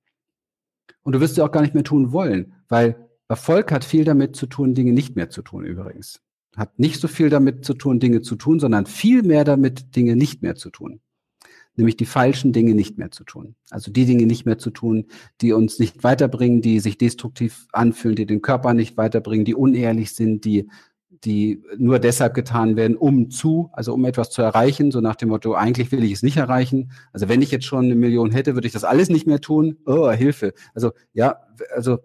Und 1.03 1.13
du 1.13 1.19
wirst 1.19 1.35
sie 1.35 1.41
auch 1.41 1.51
gar 1.51 1.61
nicht 1.61 1.73
mehr 1.73 1.83
tun 1.83 2.11
wollen, 2.11 2.53
weil 2.69 3.07
Erfolg 3.27 3.71
hat 3.71 3.85
viel 3.85 4.03
damit 4.03 4.35
zu 4.35 4.45
tun, 4.45 4.75
Dinge 4.75 4.93
nicht 4.93 5.15
mehr 5.15 5.29
zu 5.29 5.41
tun 5.41 5.65
übrigens. 5.65 6.21
Hat 6.55 6.79
nicht 6.79 6.99
so 6.99 7.07
viel 7.07 7.29
damit 7.29 7.65
zu 7.65 7.73
tun, 7.73 7.99
Dinge 7.99 8.21
zu 8.21 8.35
tun, 8.35 8.59
sondern 8.59 8.85
viel 8.85 9.23
mehr 9.23 9.43
damit, 9.43 9.95
Dinge 9.95 10.15
nicht 10.15 10.41
mehr 10.41 10.55
zu 10.55 10.69
tun. 10.69 10.99
Nämlich 11.77 11.95
die 11.95 12.05
falschen 12.05 12.51
Dinge 12.51 12.75
nicht 12.75 12.97
mehr 12.97 13.11
zu 13.11 13.23
tun. 13.23 13.55
Also 13.69 13.91
die 13.91 14.05
Dinge 14.05 14.25
nicht 14.25 14.45
mehr 14.45 14.57
zu 14.57 14.71
tun, 14.71 15.05
die 15.39 15.53
uns 15.53 15.79
nicht 15.79 16.03
weiterbringen, 16.03 16.61
die 16.61 16.79
sich 16.81 16.97
destruktiv 16.97 17.67
anfühlen, 17.71 18.17
die 18.17 18.25
den 18.25 18.41
Körper 18.41 18.73
nicht 18.73 18.97
weiterbringen, 18.97 19.45
die 19.45 19.55
unehrlich 19.55 20.13
sind, 20.13 20.43
die 20.43 20.67
die 21.23 21.61
nur 21.77 21.99
deshalb 21.99 22.33
getan 22.33 22.75
werden, 22.75 22.95
um 22.95 23.29
zu, 23.29 23.69
also 23.73 23.93
um 23.93 24.05
etwas 24.05 24.31
zu 24.31 24.41
erreichen, 24.41 24.91
so 24.91 25.01
nach 25.01 25.15
dem 25.15 25.29
Motto, 25.29 25.53
eigentlich 25.53 25.91
will 25.91 26.03
ich 26.03 26.13
es 26.13 26.23
nicht 26.23 26.37
erreichen. 26.37 26.91
Also 27.13 27.29
wenn 27.29 27.41
ich 27.41 27.51
jetzt 27.51 27.65
schon 27.65 27.85
eine 27.85 27.95
Million 27.95 28.31
hätte, 28.31 28.55
würde 28.55 28.67
ich 28.67 28.73
das 28.73 28.83
alles 28.83 29.09
nicht 29.09 29.27
mehr 29.27 29.39
tun. 29.39 29.77
Oh, 29.85 30.09
Hilfe. 30.09 30.53
Also 30.73 30.91
ja, 31.13 31.37
also 31.75 31.99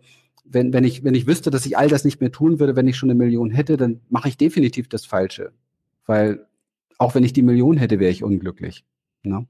wenn, 0.49 0.73
wenn, 0.73 0.85
ich, 0.85 1.05
wenn 1.05 1.15
ich 1.15 1.27
wüsste, 1.27 1.51
dass 1.51 1.67
ich 1.67 1.77
all 1.77 1.89
das 1.89 2.05
nicht 2.05 2.21
mehr 2.21 2.33
tun 2.33 2.59
würde, 2.59 2.77
wenn 2.77 2.89
ich 2.89 2.97
schon 2.97 3.11
eine 3.11 3.19
Million 3.19 3.51
hätte, 3.51 3.77
dann 3.77 4.01
mache 4.09 4.29
ich 4.29 4.37
definitiv 4.37 4.89
das 4.89 5.05
Falsche. 5.05 5.53
Weil 6.07 6.47
auch 6.99 7.15
wenn 7.15 7.25
ich 7.25 7.33
die 7.33 7.43
Million 7.43 7.77
hätte, 7.77 7.99
wäre 7.99 8.11
ich 8.11 8.23
unglücklich. 8.23 8.85
Ne? 9.23 9.47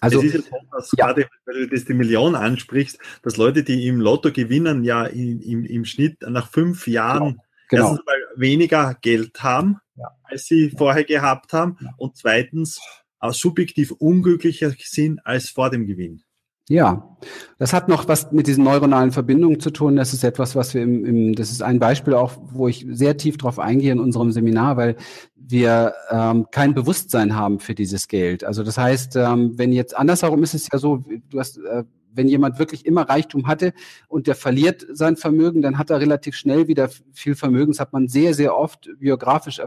Also, 0.00 0.20
es 0.20 0.26
ist 0.26 0.34
ja 0.34 0.40
so, 0.40 0.56
dass 0.72 0.92
ja. 0.96 1.06
gerade, 1.06 1.28
weil 1.46 1.54
du 1.54 1.68
das 1.68 1.84
die 1.84 1.94
Million 1.94 2.34
ansprichst, 2.34 2.98
dass 3.22 3.36
Leute, 3.36 3.64
die 3.64 3.86
im 3.86 4.00
Lotto 4.00 4.30
gewinnen, 4.30 4.84
ja 4.84 5.04
in, 5.04 5.40
im, 5.40 5.64
im 5.64 5.84
Schnitt 5.84 6.22
nach 6.22 6.50
fünf 6.50 6.86
Jahren 6.86 7.40
genau. 7.68 7.90
erstens 7.90 8.06
mal 8.06 8.16
weniger 8.36 8.96
Geld 9.00 9.42
haben, 9.42 9.78
ja. 9.96 10.08
als 10.22 10.46
sie 10.46 10.70
vorher 10.70 11.04
gehabt 11.04 11.52
haben 11.52 11.78
ja. 11.80 11.94
und 11.96 12.16
zweitens 12.16 12.80
auch 13.18 13.32
subjektiv 13.32 13.92
unglücklicher 13.92 14.74
sind 14.78 15.24
als 15.24 15.48
vor 15.48 15.70
dem 15.70 15.86
Gewinn. 15.86 16.22
Ja, 16.68 17.16
das 17.58 17.72
hat 17.72 17.88
noch 17.88 18.08
was 18.08 18.32
mit 18.32 18.48
diesen 18.48 18.64
neuronalen 18.64 19.12
Verbindungen 19.12 19.60
zu 19.60 19.70
tun. 19.70 19.94
Das 19.94 20.12
ist 20.12 20.24
etwas, 20.24 20.56
was 20.56 20.74
wir 20.74 20.82
im, 20.82 21.04
im 21.04 21.34
das 21.34 21.52
ist 21.52 21.62
ein 21.62 21.78
Beispiel 21.78 22.14
auch, 22.14 22.32
wo 22.40 22.66
ich 22.66 22.84
sehr 22.90 23.16
tief 23.16 23.38
drauf 23.38 23.60
eingehe 23.60 23.92
in 23.92 24.00
unserem 24.00 24.32
Seminar, 24.32 24.76
weil 24.76 24.96
wir 25.36 25.94
ähm, 26.10 26.46
kein 26.50 26.74
Bewusstsein 26.74 27.36
haben 27.36 27.60
für 27.60 27.76
dieses 27.76 28.08
Geld. 28.08 28.42
Also 28.42 28.64
das 28.64 28.78
heißt, 28.78 29.14
ähm, 29.14 29.52
wenn 29.56 29.72
jetzt 29.72 29.96
andersherum 29.96 30.42
ist 30.42 30.54
es 30.54 30.68
ja 30.72 30.78
so, 30.80 31.04
du 31.30 31.38
hast 31.38 31.58
äh, 31.58 31.84
wenn 32.16 32.28
jemand 32.28 32.58
wirklich 32.58 32.86
immer 32.86 33.02
Reichtum 33.02 33.46
hatte 33.46 33.72
und 34.08 34.26
der 34.26 34.34
verliert 34.34 34.86
sein 34.90 35.16
Vermögen, 35.16 35.62
dann 35.62 35.78
hat 35.78 35.90
er 35.90 36.00
relativ 36.00 36.34
schnell 36.34 36.66
wieder 36.66 36.88
viel 37.12 37.34
Vermögen. 37.34 37.72
Das 37.72 37.80
hat 37.80 37.92
man 37.92 38.08
sehr, 38.08 38.34
sehr 38.34 38.56
oft 38.56 38.88
biografisch 38.98 39.60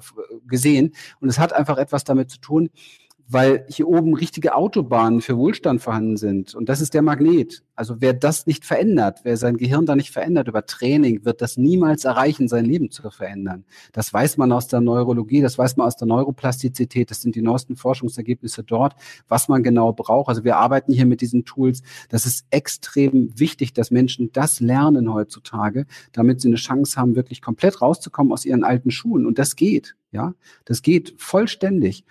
gesehen. 0.47 0.93
Und 1.19 1.29
es 1.29 1.39
hat 1.39 1.53
einfach 1.53 1.77
etwas 1.77 2.03
damit 2.03 2.31
zu 2.31 2.39
tun, 2.39 2.69
weil 3.29 3.63
hier 3.69 3.87
oben 3.87 4.15
richtige 4.15 4.55
Autobahnen 4.55 5.21
für 5.21 5.37
Wohlstand 5.37 5.81
vorhanden 5.81 6.17
sind. 6.17 6.55
Und 6.55 6.67
das 6.67 6.81
ist 6.81 6.95
der 6.95 7.03
Magnet. 7.03 7.63
Also 7.75 7.97
wer 7.99 8.13
das 8.13 8.47
nicht 8.47 8.65
verändert, 8.65 9.19
wer 9.23 9.37
sein 9.37 9.55
Gehirn 9.55 9.85
da 9.85 9.95
nicht 9.95 10.09
verändert 10.09 10.47
über 10.47 10.65
Training, 10.65 11.23
wird 11.25 11.41
das 11.41 11.55
niemals 11.55 12.05
erreichen, 12.05 12.47
sein 12.47 12.65
Leben 12.65 12.89
zu 12.89 13.09
verändern. 13.11 13.65
Das 13.93 14.11
weiß 14.11 14.37
man 14.37 14.51
aus 14.51 14.67
der 14.67 14.81
Neurologie, 14.81 15.41
das 15.41 15.57
weiß 15.59 15.77
man 15.77 15.87
aus 15.87 15.95
der 15.95 16.07
Neuroplastizität, 16.07 17.11
das 17.11 17.21
sind 17.21 17.35
die 17.35 17.43
neuesten 17.43 17.75
Forschungsergebnisse 17.75 18.63
dort, 18.63 18.95
was 19.27 19.47
man 19.47 19.61
genau 19.61 19.93
braucht. 19.93 20.29
Also 20.29 20.43
wir 20.43 20.57
arbeiten 20.57 20.91
hier 20.91 21.05
mit 21.05 21.21
diesen 21.21 21.45
Tools. 21.45 21.83
Das 22.09 22.25
ist 22.25 22.47
extrem 22.49 23.29
wichtig, 23.39 23.73
dass 23.73 23.91
Menschen 23.91 24.31
das 24.33 24.59
lernen 24.59 25.13
heutzutage, 25.13 25.85
damit 26.11 26.41
sie 26.41 26.47
eine 26.47 26.57
Chance 26.57 26.99
haben, 26.99 27.15
wirklich 27.15 27.41
komplett 27.43 27.81
rauszukommen 27.81 28.33
aus 28.33 28.43
ihren 28.43 28.63
alten 28.63 28.89
Schuhen. 28.89 29.27
Und 29.27 29.37
das 29.37 29.55
geht. 29.55 29.95
Ja, 30.11 30.33
das 30.65 30.81
geht 30.81 31.13
vollständig. 31.17 32.03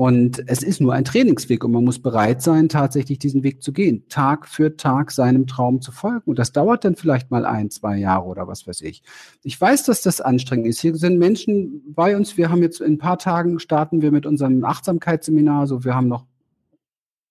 Und 0.00 0.42
es 0.46 0.62
ist 0.62 0.80
nur 0.80 0.94
ein 0.94 1.04
Trainingsweg 1.04 1.62
und 1.62 1.72
man 1.72 1.84
muss 1.84 1.98
bereit 1.98 2.40
sein, 2.40 2.70
tatsächlich 2.70 3.18
diesen 3.18 3.42
Weg 3.42 3.62
zu 3.62 3.70
gehen, 3.70 4.08
Tag 4.08 4.48
für 4.48 4.78
Tag 4.78 5.10
seinem 5.10 5.46
Traum 5.46 5.82
zu 5.82 5.92
folgen. 5.92 6.22
Und 6.24 6.38
das 6.38 6.52
dauert 6.52 6.86
dann 6.86 6.96
vielleicht 6.96 7.30
mal 7.30 7.44
ein, 7.44 7.68
zwei 7.68 7.98
Jahre 7.98 8.24
oder 8.24 8.48
was 8.48 8.66
weiß 8.66 8.80
ich. 8.80 9.02
Ich 9.42 9.60
weiß, 9.60 9.84
dass 9.84 10.00
das 10.00 10.22
anstrengend 10.22 10.68
ist. 10.68 10.80
Hier 10.80 10.96
sind 10.96 11.18
Menschen 11.18 11.82
bei 11.92 12.16
uns. 12.16 12.38
Wir 12.38 12.48
haben 12.48 12.62
jetzt 12.62 12.80
in 12.80 12.94
ein 12.94 12.98
paar 12.98 13.18
Tagen 13.18 13.58
starten 13.58 14.00
wir 14.00 14.10
mit 14.10 14.24
unserem 14.24 14.64
Achtsamkeitsseminar. 14.64 15.66
So, 15.66 15.84
wir 15.84 15.94
haben 15.94 16.08
noch 16.08 16.24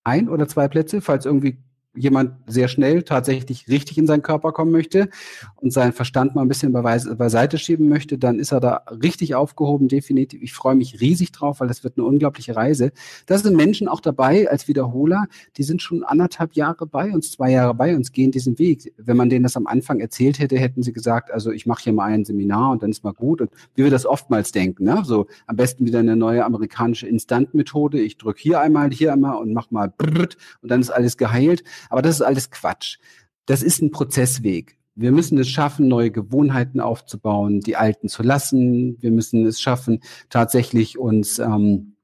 ein 0.03 0.29
oder 0.29 0.47
zwei 0.47 0.67
Plätze, 0.67 1.01
falls 1.01 1.25
irgendwie 1.25 1.57
jemand 1.99 2.31
sehr 2.47 2.69
schnell 2.69 3.03
tatsächlich 3.03 3.67
richtig 3.67 3.97
in 3.97 4.07
seinen 4.07 4.21
Körper 4.21 4.51
kommen 4.51 4.71
möchte 4.71 5.09
und 5.57 5.71
seinen 5.73 5.91
Verstand 5.91 6.33
mal 6.33 6.41
ein 6.41 6.47
bisschen 6.47 6.71
beiseite 6.71 7.57
schieben 7.57 7.89
möchte, 7.89 8.17
dann 8.17 8.39
ist 8.39 8.53
er 8.53 8.61
da 8.61 8.83
richtig 9.03 9.35
aufgehoben, 9.35 9.89
definitiv. 9.89 10.41
Ich 10.41 10.53
freue 10.53 10.75
mich 10.75 11.01
riesig 11.01 11.31
drauf, 11.31 11.59
weil 11.59 11.67
das 11.67 11.83
wird 11.83 11.97
eine 11.97 12.07
unglaubliche 12.07 12.55
Reise. 12.55 12.91
Da 13.25 13.37
sind 13.37 13.55
Menschen 13.55 13.87
auch 13.89 13.99
dabei 13.99 14.49
als 14.49 14.67
Wiederholer, 14.67 15.25
die 15.57 15.63
sind 15.63 15.81
schon 15.81 16.03
anderthalb 16.03 16.53
Jahre 16.53 16.85
bei 16.85 17.11
uns, 17.11 17.31
zwei 17.31 17.51
Jahre 17.51 17.73
bei 17.73 17.95
uns, 17.95 18.13
gehen 18.13 18.31
diesen 18.31 18.57
Weg. 18.59 18.93
Wenn 18.97 19.17
man 19.17 19.29
denen 19.29 19.43
das 19.43 19.57
am 19.57 19.67
Anfang 19.67 19.99
erzählt 19.99 20.39
hätte, 20.39 20.57
hätten 20.57 20.83
sie 20.83 20.93
gesagt, 20.93 21.31
also 21.31 21.51
ich 21.51 21.65
mache 21.65 21.83
hier 21.83 21.93
mal 21.93 22.05
ein 22.05 22.23
Seminar 22.23 22.71
und 22.71 22.81
dann 22.81 22.91
ist 22.91 23.03
mal 23.03 23.13
gut. 23.13 23.41
Und 23.41 23.51
wie 23.75 23.83
wir 23.83 23.91
das 23.91 24.05
oftmals 24.05 24.53
denken, 24.53 24.85
ne? 24.85 25.01
so 25.03 25.27
am 25.47 25.57
besten 25.57 25.85
wieder 25.85 25.99
eine 25.99 26.15
neue 26.15 26.45
amerikanische 26.45 27.07
Instantmethode. 27.07 27.99
Ich 27.99 28.17
drücke 28.17 28.41
hier 28.41 28.61
einmal, 28.61 28.89
hier 28.91 29.11
einmal 29.11 29.35
und 29.35 29.53
mach 29.53 29.69
mal 29.71 29.91
brrrt, 29.95 30.37
und 30.61 30.69
dann 30.71 30.81
ist 30.81 30.89
alles 30.89 31.17
geheilt. 31.17 31.63
Aber 31.89 32.01
das 32.01 32.15
ist 32.15 32.21
alles 32.21 32.49
Quatsch. 32.51 32.97
Das 33.45 33.63
ist 33.63 33.81
ein 33.81 33.91
Prozessweg. 33.91 34.77
Wir 34.95 35.11
müssen 35.11 35.37
es 35.37 35.49
schaffen, 35.49 35.87
neue 35.87 36.11
Gewohnheiten 36.11 36.79
aufzubauen, 36.79 37.61
die 37.61 37.75
alten 37.75 38.09
zu 38.09 38.21
lassen. 38.21 39.01
Wir 39.01 39.11
müssen 39.11 39.45
es 39.45 39.61
schaffen, 39.61 40.01
tatsächlich 40.29 40.97
uns 40.97 41.39
ähm, 41.39 41.95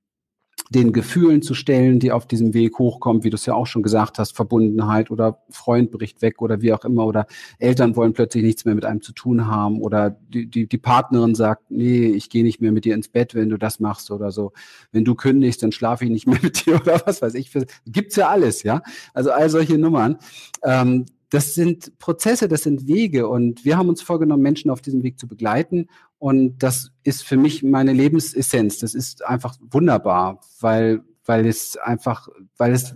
den 0.75 0.91
Gefühlen 0.91 1.41
zu 1.41 1.53
stellen, 1.53 1.99
die 1.99 2.11
auf 2.11 2.27
diesem 2.27 2.53
Weg 2.53 2.77
hochkommen, 2.79 3.23
wie 3.23 3.29
du 3.29 3.35
es 3.35 3.45
ja 3.45 3.53
auch 3.53 3.65
schon 3.65 3.81
gesagt 3.81 4.19
hast, 4.19 4.35
Verbundenheit 4.35 5.09
oder 5.09 5.39
Freund 5.49 5.89
bricht 5.89 6.21
weg 6.21 6.41
oder 6.41 6.61
wie 6.61 6.73
auch 6.73 6.83
immer 6.83 7.05
oder 7.05 7.27
Eltern 7.59 7.95
wollen 7.95 8.11
plötzlich 8.11 8.43
nichts 8.43 8.65
mehr 8.65 8.75
mit 8.75 8.83
einem 8.83 9.01
zu 9.01 9.13
tun 9.13 9.47
haben 9.47 9.81
oder 9.81 10.09
die, 10.09 10.47
die, 10.47 10.67
die 10.67 10.77
Partnerin 10.77 11.33
sagt, 11.33 11.71
nee, 11.71 12.07
ich 12.07 12.29
gehe 12.29 12.43
nicht 12.43 12.59
mehr 12.59 12.73
mit 12.73 12.83
dir 12.83 12.93
ins 12.93 13.07
Bett, 13.07 13.33
wenn 13.35 13.49
du 13.49 13.57
das 13.57 13.79
machst 13.79 14.11
oder 14.11 14.31
so. 14.31 14.51
Wenn 14.91 15.05
du 15.05 15.15
kündigst, 15.15 15.63
dann 15.63 15.71
schlafe 15.71 16.03
ich 16.03 16.11
nicht 16.11 16.27
mehr 16.27 16.39
mit 16.43 16.65
dir 16.65 16.75
oder 16.75 17.01
was 17.05 17.21
weiß 17.21 17.35
ich. 17.35 17.51
Gibt's 17.85 18.17
ja 18.17 18.27
alles, 18.27 18.63
ja. 18.63 18.81
Also 19.13 19.31
all 19.31 19.49
solche 19.49 19.77
Nummern. 19.77 20.17
Ähm, 20.61 21.05
das 21.35 21.53
sind 21.53 21.99
Prozesse, 21.99 22.47
das 22.47 22.63
sind 22.63 22.87
Wege 22.87 23.27
und 23.27 23.65
wir 23.65 23.77
haben 23.77 23.89
uns 23.89 24.01
vorgenommen, 24.01 24.41
Menschen 24.41 24.71
auf 24.71 24.81
diesem 24.81 25.03
Weg 25.03 25.19
zu 25.19 25.27
begleiten 25.27 25.87
und 26.17 26.63
das 26.63 26.91
ist 27.03 27.23
für 27.23 27.35
mich 27.35 27.61
meine 27.61 27.91
Lebensessenz. 27.91 28.79
Das 28.79 28.95
ist 28.95 29.25
einfach 29.25 29.57
wunderbar, 29.69 30.39
weil, 30.61 31.03
weil 31.25 31.45
es 31.45 31.75
einfach, 31.75 32.29
weil 32.55 32.71
es, 32.71 32.95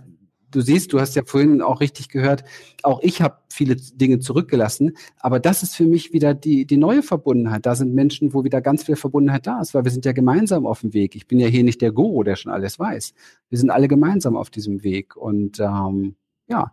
du 0.50 0.62
siehst, 0.62 0.94
du 0.94 1.00
hast 1.00 1.16
ja 1.16 1.22
vorhin 1.26 1.60
auch 1.60 1.82
richtig 1.82 2.08
gehört, 2.08 2.44
auch 2.82 3.02
ich 3.02 3.20
habe 3.20 3.36
viele 3.50 3.76
Dinge 3.76 4.20
zurückgelassen, 4.20 4.96
aber 5.18 5.38
das 5.38 5.62
ist 5.62 5.76
für 5.76 5.84
mich 5.84 6.14
wieder 6.14 6.32
die, 6.32 6.64
die 6.64 6.78
neue 6.78 7.02
Verbundenheit. 7.02 7.66
Da 7.66 7.74
sind 7.74 7.94
Menschen, 7.94 8.32
wo 8.32 8.42
wieder 8.42 8.62
ganz 8.62 8.84
viel 8.84 8.96
Verbundenheit 8.96 9.46
da 9.46 9.60
ist, 9.60 9.74
weil 9.74 9.84
wir 9.84 9.90
sind 9.90 10.06
ja 10.06 10.12
gemeinsam 10.12 10.64
auf 10.64 10.80
dem 10.80 10.94
Weg. 10.94 11.14
Ich 11.14 11.26
bin 11.26 11.40
ja 11.40 11.46
hier 11.46 11.62
nicht 11.62 11.82
der 11.82 11.92
Guru, 11.92 12.22
der 12.22 12.36
schon 12.36 12.52
alles 12.52 12.78
weiß. 12.78 13.12
Wir 13.50 13.58
sind 13.58 13.68
alle 13.68 13.86
gemeinsam 13.86 14.34
auf 14.34 14.48
diesem 14.48 14.82
Weg 14.82 15.14
und 15.14 15.60
ähm, 15.60 16.16
ja, 16.50 16.72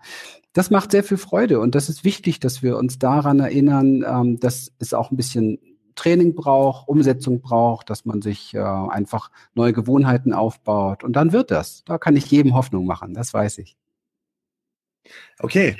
das 0.54 0.72
macht 0.72 0.92
sehr 0.92 1.04
viel 1.04 1.18
Freude 1.18 1.60
und 1.60 1.76
das 1.76 1.88
ist 1.88 2.04
wichtig, 2.04 2.40
dass 2.40 2.64
wir 2.64 2.78
uns 2.78 2.98
daran 2.98 3.40
erinnern, 3.40 4.04
ähm, 4.06 4.40
dass 4.40 4.72
es 4.80 4.94
auch 4.94 5.12
ein 5.12 5.18
bisschen 5.18 5.60
Training 5.96 6.36
braucht, 6.36 6.88
Umsetzung 6.88 7.42
braucht, 7.42 7.90
dass 7.90 8.06
man 8.06 8.22
sich 8.22 8.54
äh, 8.54 8.60
einfach 8.60 9.32
neue 9.54 9.74
Gewohnheiten 9.74 10.34
aufbaut 10.34 11.04
und 11.04 11.14
dann 11.14 11.32
wird 11.32 11.52
das. 11.52 11.84
Da 11.86 11.98
kann 11.98 12.16
ich 12.16 12.30
jedem 12.32 12.56
Hoffnung 12.56 12.86
machen, 12.86 13.14
das 13.14 13.34
weiß 13.34 13.60
ich. 13.60 13.78
Okay, 15.40 15.78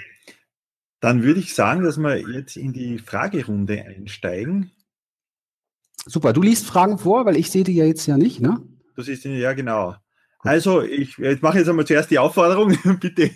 dann 1.00 1.24
würde 1.24 1.40
ich 1.40 1.56
sagen, 1.56 1.84
dass 1.84 1.98
wir 1.98 2.18
jetzt 2.18 2.56
in 2.56 2.74
die 2.74 3.00
Fragerunde 3.00 3.84
einsteigen. 3.84 4.72
Super, 6.06 6.34
du 6.34 6.42
liest 6.42 6.66
Fragen 6.66 6.98
vor, 6.98 7.26
weil 7.26 7.36
ich 7.36 7.52
sehe 7.52 7.64
die 7.64 7.76
ja 7.76 7.86
jetzt 7.86 8.06
ja 8.06 8.18
nicht, 8.18 8.42
ne? 8.42 8.62
Das 8.96 9.08
ist 9.08 9.26
ja 9.26 9.54
genau. 9.54 9.96
Also, 10.40 10.82
ich, 10.82 11.18
ich 11.18 11.42
mache 11.42 11.58
jetzt 11.58 11.68
einmal 11.68 11.86
zuerst 11.86 12.10
die 12.10 12.20
Aufforderung, 12.20 12.78
bitte 13.00 13.32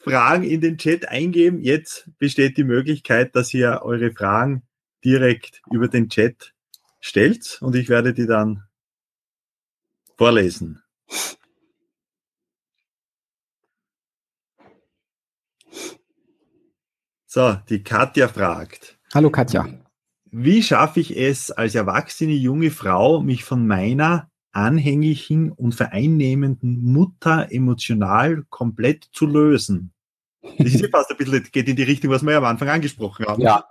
Fragen 0.00 0.44
in 0.44 0.60
den 0.60 0.78
Chat 0.78 1.08
eingeben. 1.08 1.60
Jetzt 1.60 2.10
besteht 2.18 2.56
die 2.56 2.64
Möglichkeit, 2.64 3.36
dass 3.36 3.52
ihr 3.52 3.80
eure 3.82 4.12
Fragen 4.12 4.62
direkt 5.04 5.62
über 5.70 5.88
den 5.88 6.08
Chat 6.08 6.54
stellt 7.00 7.58
und 7.60 7.74
ich 7.76 7.88
werde 7.88 8.14
die 8.14 8.26
dann 8.26 8.64
vorlesen. 10.16 10.82
So, 17.26 17.56
die 17.68 17.82
Katja 17.82 18.26
fragt. 18.28 18.98
Hallo 19.14 19.30
Katja. 19.30 19.68
Wie 20.32 20.62
schaffe 20.62 21.00
ich 21.00 21.16
es 21.16 21.50
als 21.50 21.74
erwachsene 21.74 22.32
junge 22.32 22.70
Frau, 22.70 23.20
mich 23.20 23.44
von 23.44 23.66
meiner 23.66 24.30
anhänglichen 24.52 25.52
und 25.52 25.74
vereinnehmenden 25.74 26.82
Mutter 26.92 27.48
emotional 27.50 28.44
komplett 28.50 29.08
zu 29.12 29.26
lösen? 29.26 29.92
Das 30.58 30.74
ist 30.74 30.80
ja 30.80 30.88
fast 30.92 31.10
ein 31.10 31.16
bisschen, 31.16 31.46
geht 31.52 31.68
in 31.68 31.76
die 31.76 31.82
Richtung, 31.82 32.10
was 32.10 32.22
wir 32.22 32.32
ja 32.32 32.38
am 32.38 32.44
Anfang 32.44 32.68
angesprochen 32.68 33.26
haben. 33.26 33.42
Ja, 33.42 33.64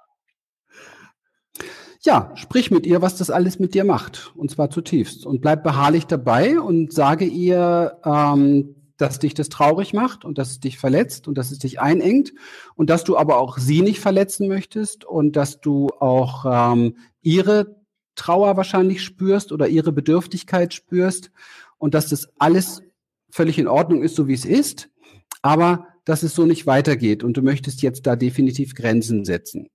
ja, 2.02 2.32
sprich 2.36 2.72
mit 2.72 2.86
ihr, 2.86 3.02
was 3.02 3.18
das 3.18 3.30
alles 3.30 3.60
mit 3.60 3.74
dir 3.74 3.84
macht. 3.84 4.32
Und 4.36 4.50
zwar 4.50 4.70
zutiefst. 4.70 5.26
Und 5.26 5.42
bleib 5.42 5.64
beharrlich 5.64 6.06
dabei 6.06 6.60
und 6.60 6.94
sage 6.94 7.26
ihr, 7.26 8.00
ähm, 8.06 8.76
dass 8.98 9.20
dich 9.20 9.34
das 9.34 9.50
traurig 9.50 9.94
macht 9.94 10.26
und 10.26 10.38
dass 10.38 10.52
es 10.52 10.60
dich 10.60 10.78
verletzt 10.78 11.28
und 11.28 11.38
dass 11.38 11.52
es 11.52 11.60
dich 11.60 11.80
einengt 11.80 12.34
und 12.76 12.90
dass 12.90 13.04
du 13.04 13.18
aber 13.18 13.38
auch 13.38 13.58
sie 13.58 13.82
nicht 13.82 14.00
verletzen 14.00 14.48
möchtest 14.48 15.06
und 15.06 15.36
dass 15.36 15.62
du 15.62 15.88
auch 16.00 16.46
ähm, 16.74 16.98
ihre 17.22 17.79
Trauer 18.20 18.58
wahrscheinlich 18.58 19.02
spürst 19.02 19.52
oder 19.52 19.68
ihre 19.68 19.92
Bedürftigkeit 19.92 20.74
spürst 20.74 21.32
und 21.78 21.94
dass 21.94 22.10
das 22.10 22.28
alles 22.38 22.82
völlig 23.32 23.58
in 23.58 23.68
Ordnung 23.68 24.04
ist, 24.04 24.16
so 24.16 24.28
wie 24.28 24.34
es 24.34 24.46
ist, 24.46 24.90
aber 25.42 25.88
dass 26.04 26.24
es 26.24 26.36
so 26.36 26.46
nicht 26.46 26.68
weitergeht 26.68 27.24
und 27.24 27.38
du 27.38 27.42
möchtest 27.42 27.82
jetzt 27.82 28.06
da 28.06 28.16
definitiv 28.16 28.76
Grenzen 28.76 29.24
setzen. 29.24 29.70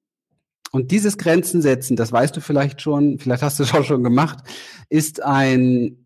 Und 0.73 0.91
dieses 0.91 1.17
Grenzen 1.17 1.63
setzen, 1.63 1.97
das 1.97 2.13
weißt 2.13 2.37
du 2.37 2.41
vielleicht 2.41 2.83
schon, 2.83 3.19
vielleicht 3.19 3.43
hast 3.43 3.61
du 3.61 3.63
es 3.63 3.73
auch 3.73 3.85
schon 3.85 4.03
gemacht, 4.03 4.39
ist 4.89 5.23
ein 5.23 6.04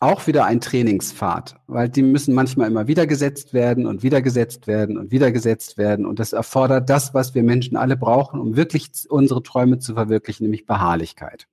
auch 0.00 0.26
wieder 0.26 0.46
ein 0.46 0.62
Trainingspfad, 0.62 1.56
weil 1.66 1.90
die 1.90 2.02
müssen 2.02 2.34
manchmal 2.34 2.68
immer 2.68 2.86
wieder 2.86 3.06
gesetzt 3.06 3.52
werden 3.52 3.86
und 3.86 4.02
wieder 4.02 4.22
gesetzt 4.22 4.66
werden 4.66 4.96
und 4.96 5.12
wieder 5.12 5.30
gesetzt 5.30 5.76
werden. 5.76 6.06
Und 6.06 6.18
das 6.18 6.32
erfordert 6.32 6.88
das, 6.88 7.12
was 7.12 7.34
wir 7.34 7.42
Menschen 7.42 7.76
alle 7.76 7.98
brauchen, 7.98 8.40
um 8.40 8.56
wirklich 8.56 8.90
unsere 9.10 9.42
Träume 9.42 9.78
zu 9.78 9.94
verwirklichen, 9.94 10.44
nämlich 10.44 10.64
Beharrlichkeit. 10.64 11.46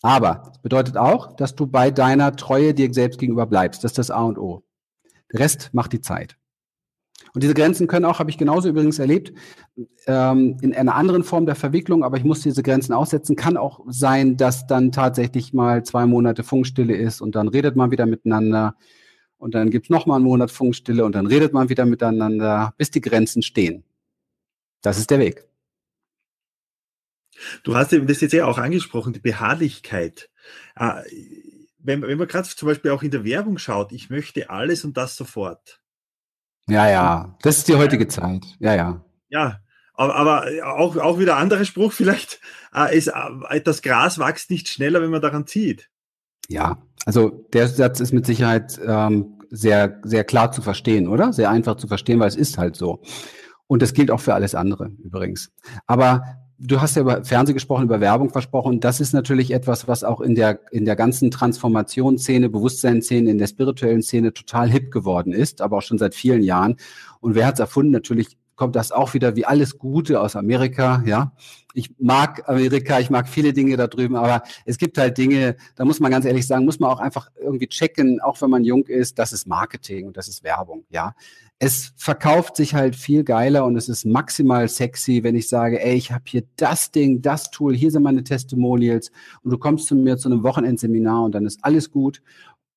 Aber 0.00 0.50
es 0.52 0.58
bedeutet 0.58 0.96
auch, 0.96 1.34
dass 1.34 1.56
du 1.56 1.66
bei 1.66 1.90
deiner 1.90 2.36
Treue 2.36 2.72
dir 2.72 2.92
selbst 2.94 3.18
gegenüber 3.18 3.46
bleibst. 3.46 3.82
Das 3.82 3.92
ist 3.92 3.98
das 3.98 4.10
A 4.10 4.22
und 4.22 4.38
O. 4.38 4.62
Der 5.32 5.40
Rest 5.40 5.70
macht 5.72 5.92
die 5.92 6.00
Zeit. 6.00 6.36
Und 7.34 7.42
diese 7.42 7.54
Grenzen 7.54 7.88
können 7.88 8.04
auch, 8.04 8.20
habe 8.20 8.30
ich 8.30 8.38
genauso 8.38 8.68
übrigens 8.68 9.00
erlebt, 9.00 9.32
ähm, 10.06 10.56
in 10.62 10.72
einer 10.72 10.94
anderen 10.94 11.24
Form 11.24 11.46
der 11.46 11.56
Verwicklung, 11.56 12.04
aber 12.04 12.16
ich 12.16 12.22
muss 12.22 12.40
diese 12.40 12.62
Grenzen 12.62 12.92
aussetzen. 12.92 13.34
Kann 13.34 13.56
auch 13.56 13.80
sein, 13.88 14.36
dass 14.36 14.68
dann 14.68 14.92
tatsächlich 14.92 15.52
mal 15.52 15.84
zwei 15.84 16.06
Monate 16.06 16.44
Funkstille 16.44 16.94
ist 16.94 17.20
und 17.20 17.34
dann 17.34 17.48
redet 17.48 17.74
man 17.74 17.90
wieder 17.90 18.06
miteinander 18.06 18.76
und 19.36 19.54
dann 19.56 19.70
gibt's 19.70 19.90
noch 19.90 20.06
mal 20.06 20.16
einen 20.16 20.24
Monat 20.24 20.52
Funkstille 20.52 21.04
und 21.04 21.16
dann 21.16 21.26
redet 21.26 21.52
man 21.52 21.68
wieder 21.68 21.86
miteinander, 21.86 22.72
bis 22.78 22.92
die 22.92 23.00
Grenzen 23.00 23.42
stehen. 23.42 23.82
Das 24.80 24.96
ist 24.96 25.10
der 25.10 25.18
Weg. 25.18 25.48
Du 27.64 27.74
hast 27.74 27.92
eben 27.92 28.06
das 28.06 28.20
jetzt 28.20 28.32
ja 28.32 28.46
auch 28.46 28.58
angesprochen, 28.58 29.12
die 29.12 29.18
Beharrlichkeit. 29.20 30.30
Äh, 30.76 31.02
wenn, 31.78 32.02
wenn 32.02 32.16
man 32.16 32.28
gerade 32.28 32.48
zum 32.48 32.68
Beispiel 32.68 32.92
auch 32.92 33.02
in 33.02 33.10
der 33.10 33.24
Werbung 33.24 33.58
schaut, 33.58 33.90
ich 33.90 34.08
möchte 34.08 34.50
alles 34.50 34.84
und 34.84 34.96
das 34.96 35.16
sofort 35.16 35.80
ja, 36.68 36.88
ja, 36.88 37.36
das 37.42 37.58
ist 37.58 37.68
die 37.68 37.76
heutige 37.76 38.08
Zeit. 38.08 38.44
Ja, 38.58 38.74
ja. 38.74 39.04
Ja, 39.28 39.60
aber, 39.94 40.46
auch, 40.64 40.96
auch 40.96 41.18
wieder 41.18 41.36
anderer 41.36 41.64
Spruch 41.64 41.92
vielleicht, 41.92 42.40
äh, 42.74 42.96
ist, 42.96 43.08
äh, 43.08 43.60
das 43.60 43.82
Gras 43.82 44.18
wächst 44.18 44.50
nicht 44.50 44.68
schneller, 44.68 45.00
wenn 45.02 45.10
man 45.10 45.22
daran 45.22 45.46
zieht. 45.46 45.88
Ja, 46.48 46.78
also 47.06 47.30
der 47.52 47.68
Satz 47.68 48.00
ist 48.00 48.12
mit 48.12 48.26
Sicherheit 48.26 48.80
ähm, 48.84 49.40
sehr, 49.50 50.00
sehr 50.02 50.24
klar 50.24 50.52
zu 50.52 50.62
verstehen, 50.62 51.08
oder? 51.08 51.32
Sehr 51.32 51.50
einfach 51.50 51.76
zu 51.76 51.86
verstehen, 51.86 52.20
weil 52.20 52.28
es 52.28 52.36
ist 52.36 52.58
halt 52.58 52.76
so. 52.76 53.02
Und 53.66 53.82
das 53.82 53.94
gilt 53.94 54.10
auch 54.10 54.20
für 54.20 54.34
alles 54.34 54.54
andere 54.54 54.90
übrigens. 55.02 55.52
Aber 55.86 56.22
du 56.58 56.80
hast 56.80 56.96
ja 56.96 57.02
über 57.02 57.24
Fernsehen 57.24 57.54
gesprochen, 57.54 57.84
über 57.84 58.00
Werbung 58.00 58.30
versprochen. 58.30 58.80
Das 58.80 59.00
ist 59.00 59.12
natürlich 59.12 59.52
etwas, 59.52 59.88
was 59.88 60.04
auch 60.04 60.20
in 60.20 60.34
der, 60.34 60.60
in 60.70 60.84
der 60.84 60.96
ganzen 60.96 61.30
Transformationsszene, 61.30 62.48
Bewusstseinsszene, 62.48 63.30
in 63.30 63.38
der 63.38 63.46
spirituellen 63.46 64.02
Szene 64.02 64.32
total 64.32 64.70
hip 64.70 64.90
geworden 64.90 65.32
ist, 65.32 65.60
aber 65.60 65.78
auch 65.78 65.82
schon 65.82 65.98
seit 65.98 66.14
vielen 66.14 66.42
Jahren. 66.42 66.76
Und 67.20 67.34
wer 67.34 67.46
hat 67.46 67.54
es 67.54 67.60
erfunden? 67.60 67.92
Natürlich 67.92 68.36
kommt 68.56 68.76
das 68.76 68.92
auch 68.92 69.14
wieder 69.14 69.34
wie 69.34 69.44
alles 69.44 69.78
Gute 69.78 70.20
aus 70.20 70.36
Amerika, 70.36 71.02
ja. 71.06 71.32
Ich 71.76 71.90
mag 71.98 72.48
Amerika, 72.48 73.00
ich 73.00 73.10
mag 73.10 73.28
viele 73.28 73.52
Dinge 73.52 73.76
da 73.76 73.88
drüben, 73.88 74.14
aber 74.14 74.44
es 74.64 74.78
gibt 74.78 74.96
halt 74.96 75.18
Dinge, 75.18 75.56
da 75.74 75.84
muss 75.84 75.98
man 75.98 76.12
ganz 76.12 76.24
ehrlich 76.24 76.46
sagen, 76.46 76.64
muss 76.64 76.78
man 76.78 76.88
auch 76.88 77.00
einfach 77.00 77.30
irgendwie 77.40 77.66
checken, 77.66 78.20
auch 78.20 78.40
wenn 78.40 78.50
man 78.50 78.62
jung 78.62 78.86
ist, 78.86 79.18
das 79.18 79.32
ist 79.32 79.48
Marketing 79.48 80.06
und 80.06 80.16
das 80.16 80.28
ist 80.28 80.44
Werbung, 80.44 80.84
ja 80.88 81.16
es 81.64 81.94
verkauft 81.96 82.56
sich 82.56 82.74
halt 82.74 82.94
viel 82.94 83.24
geiler 83.24 83.64
und 83.64 83.74
es 83.76 83.88
ist 83.88 84.04
maximal 84.04 84.68
sexy, 84.68 85.22
wenn 85.22 85.34
ich 85.34 85.48
sage, 85.48 85.82
ey, 85.82 85.94
ich 85.94 86.12
habe 86.12 86.24
hier 86.26 86.42
das 86.56 86.90
Ding, 86.90 87.22
das 87.22 87.50
Tool, 87.50 87.74
hier 87.74 87.90
sind 87.90 88.02
meine 88.02 88.22
Testimonials 88.22 89.10
und 89.42 89.50
du 89.50 89.56
kommst 89.56 89.86
zu 89.86 89.94
mir 89.96 90.18
zu 90.18 90.28
einem 90.28 90.42
Wochenendseminar 90.42 91.24
und 91.24 91.34
dann 91.34 91.46
ist 91.46 91.64
alles 91.64 91.90
gut, 91.90 92.20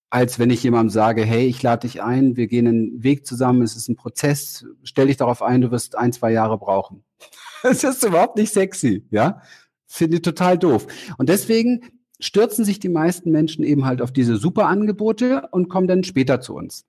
als 0.09 0.39
wenn 0.39 0.51
ich 0.51 0.63
jemandem 0.63 0.89
sage, 0.89 1.25
hey, 1.25 1.47
ich 1.47 1.61
lade 1.63 1.85
dich 1.85 2.01
ein, 2.01 2.37
wir 2.37 2.47
gehen 2.47 2.65
einen 2.65 3.03
Weg 3.03 3.25
zusammen, 3.25 3.61
es 3.61 3.75
ist 3.75 3.89
ein 3.89 3.97
Prozess, 3.97 4.65
stell 4.83 5.07
dich 5.07 5.17
darauf 5.17 5.41
ein, 5.41 5.59
du 5.59 5.69
wirst 5.69 5.97
ein, 5.97 6.13
zwei 6.13 6.31
Jahre 6.31 6.57
brauchen. 6.57 7.03
Das 7.63 7.83
ist 7.83 8.05
überhaupt 8.05 8.37
nicht 8.37 8.53
sexy, 8.53 9.05
ja? 9.11 9.41
Finde 9.85 10.17
ich 10.17 10.21
total 10.21 10.57
doof. 10.57 10.87
Und 11.17 11.27
deswegen 11.27 11.81
stürzen 12.21 12.63
sich 12.63 12.79
die 12.79 12.87
meisten 12.87 13.31
Menschen 13.31 13.65
eben 13.65 13.83
halt 13.83 14.01
auf 14.01 14.13
diese 14.13 14.37
super 14.37 14.67
Angebote 14.67 15.49
und 15.51 15.67
kommen 15.67 15.87
dann 15.87 16.05
später 16.05 16.39
zu 16.39 16.55
uns. 16.55 16.85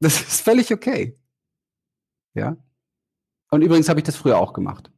Das 0.00 0.20
ist 0.20 0.42
völlig 0.42 0.72
okay. 0.72 1.18
Ja. 2.34 2.56
Und 3.50 3.62
übrigens 3.62 3.88
habe 3.88 4.00
ich 4.00 4.04
das 4.04 4.16
früher 4.16 4.38
auch 4.38 4.52
gemacht. 4.52 4.90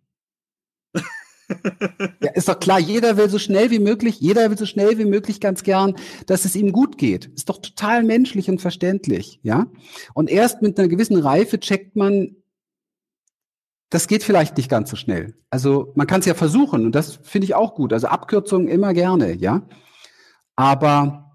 ja, 2.23 2.31
ist 2.35 2.49
doch 2.49 2.59
klar, 2.59 2.79
jeder 2.79 3.17
will 3.17 3.29
so 3.29 3.39
schnell 3.39 3.71
wie 3.71 3.79
möglich, 3.79 4.19
jeder 4.21 4.49
will 4.51 4.59
so 4.59 4.67
schnell 4.67 4.99
wie 4.99 5.05
möglich 5.05 5.41
ganz 5.41 5.63
gern, 5.63 5.95
dass 6.27 6.45
es 6.45 6.57
ihm 6.57 6.73
gut 6.73 6.99
geht. 6.99 7.27
Ist 7.27 7.49
doch 7.49 7.59
total 7.59 8.03
menschlich 8.03 8.49
und 8.49 8.61
verständlich, 8.61 9.41
ja? 9.43 9.67
Und 10.15 10.31
erst 10.31 10.63
mit 10.63 10.79
einer 10.79 10.89
gewissen 10.89 11.19
Reife 11.19 11.61
checkt 11.61 11.95
man, 11.95 12.37
das 13.91 14.09
geht 14.09 14.25
vielleicht 14.25 14.57
nicht 14.57 14.69
ganz 14.69 14.91
so 14.91 14.97
schnell. 14.97 15.35
Also 15.51 15.93
man 15.95 16.07
kann 16.07 16.21
es 16.21 16.27
ja 16.27 16.35
versuchen 16.35 16.87
und 16.87 16.93
das 16.93 17.21
finde 17.23 17.45
ich 17.45 17.55
auch 17.55 17.75
gut. 17.75 17.93
Also 17.93 18.09
Abkürzungen 18.09 18.69
immer 18.69 18.95
gerne, 18.95 19.33
ja. 19.35 19.69
Aber 20.57 21.26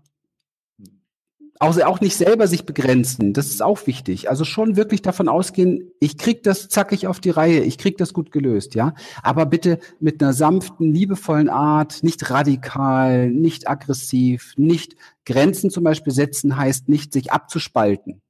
Also 1.61 1.83
auch 1.83 2.01
nicht 2.01 2.15
selber 2.15 2.47
sich 2.47 2.65
begrenzen, 2.65 3.33
das 3.33 3.45
ist 3.45 3.61
auch 3.61 3.85
wichtig. 3.85 4.31
Also 4.31 4.45
schon 4.45 4.77
wirklich 4.77 5.03
davon 5.03 5.29
ausgehen, 5.29 5.91
ich 5.99 6.17
krieg 6.17 6.41
das 6.41 6.69
zackig 6.69 7.05
auf 7.05 7.19
die 7.19 7.29
Reihe, 7.29 7.61
ich 7.61 7.77
krieg 7.77 7.99
das 7.99 8.13
gut 8.13 8.31
gelöst, 8.31 8.73
ja. 8.73 8.95
Aber 9.21 9.45
bitte 9.45 9.77
mit 9.99 10.23
einer 10.23 10.33
sanften, 10.33 10.91
liebevollen 10.91 11.49
Art, 11.49 12.01
nicht 12.01 12.31
radikal, 12.31 13.29
nicht 13.29 13.69
aggressiv, 13.69 14.55
nicht 14.57 14.95
Grenzen 15.23 15.69
zum 15.69 15.83
Beispiel 15.83 16.11
setzen 16.11 16.57
heißt 16.57 16.89
nicht, 16.89 17.13
sich 17.13 17.31
abzuspalten. 17.31 18.23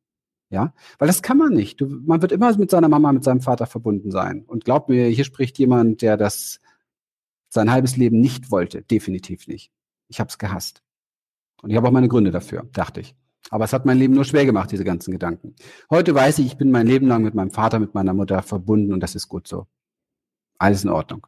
Ja, 0.50 0.74
weil 1.00 1.08
das 1.08 1.22
kann 1.22 1.38
man 1.38 1.54
nicht. 1.54 1.80
Du, 1.80 1.86
man 1.86 2.22
wird 2.22 2.34
immer 2.34 2.54
mit 2.58 2.70
seiner 2.70 2.90
Mama, 2.90 3.14
mit 3.14 3.24
seinem 3.24 3.40
Vater 3.40 3.66
verbunden 3.66 4.12
sein. 4.12 4.44
Und 4.46 4.66
glaub 4.66 4.90
mir, 4.90 5.08
hier 5.08 5.24
spricht 5.24 5.58
jemand, 5.58 6.02
der 6.02 6.18
das 6.18 6.60
sein 7.48 7.72
halbes 7.72 7.96
Leben 7.96 8.20
nicht 8.20 8.52
wollte. 8.52 8.82
Definitiv 8.82 9.48
nicht. 9.48 9.72
Ich 10.10 10.20
habe 10.20 10.28
es 10.28 10.38
gehasst. 10.38 10.84
Und 11.62 11.70
ich 11.70 11.78
habe 11.78 11.88
auch 11.88 11.94
meine 11.94 12.10
Gründe 12.10 12.32
dafür, 12.32 12.68
dachte 12.74 13.00
ich. 13.00 13.16
Aber 13.50 13.66
es 13.66 13.74
hat 13.74 13.86
mein 13.86 13.98
Leben 13.98 14.14
nur 14.14 14.26
schwer 14.26 14.46
gemacht, 14.46 14.72
diese 14.72 14.84
ganzen 14.84 15.12
Gedanken. 15.12 15.56
Heute 15.90 16.14
weiß 16.14 16.40
ich, 16.40 16.46
ich 16.46 16.58
bin 16.58 16.72
mein 16.72 16.88
Leben 16.88 17.08
lang 17.08 17.24
mit 17.24 17.34
meinem 17.34 17.52
Vater, 17.52 17.80
mit 17.80 17.94
meiner 17.94 18.14
Mutter 18.14 18.42
verbunden 18.44 18.94
und 18.94 19.02
das 19.02 19.16
ist 19.16 19.28
gut 19.28 19.48
so. 19.48 19.68
Alles 20.58 20.84
in 20.84 20.90
Ordnung. 20.90 21.28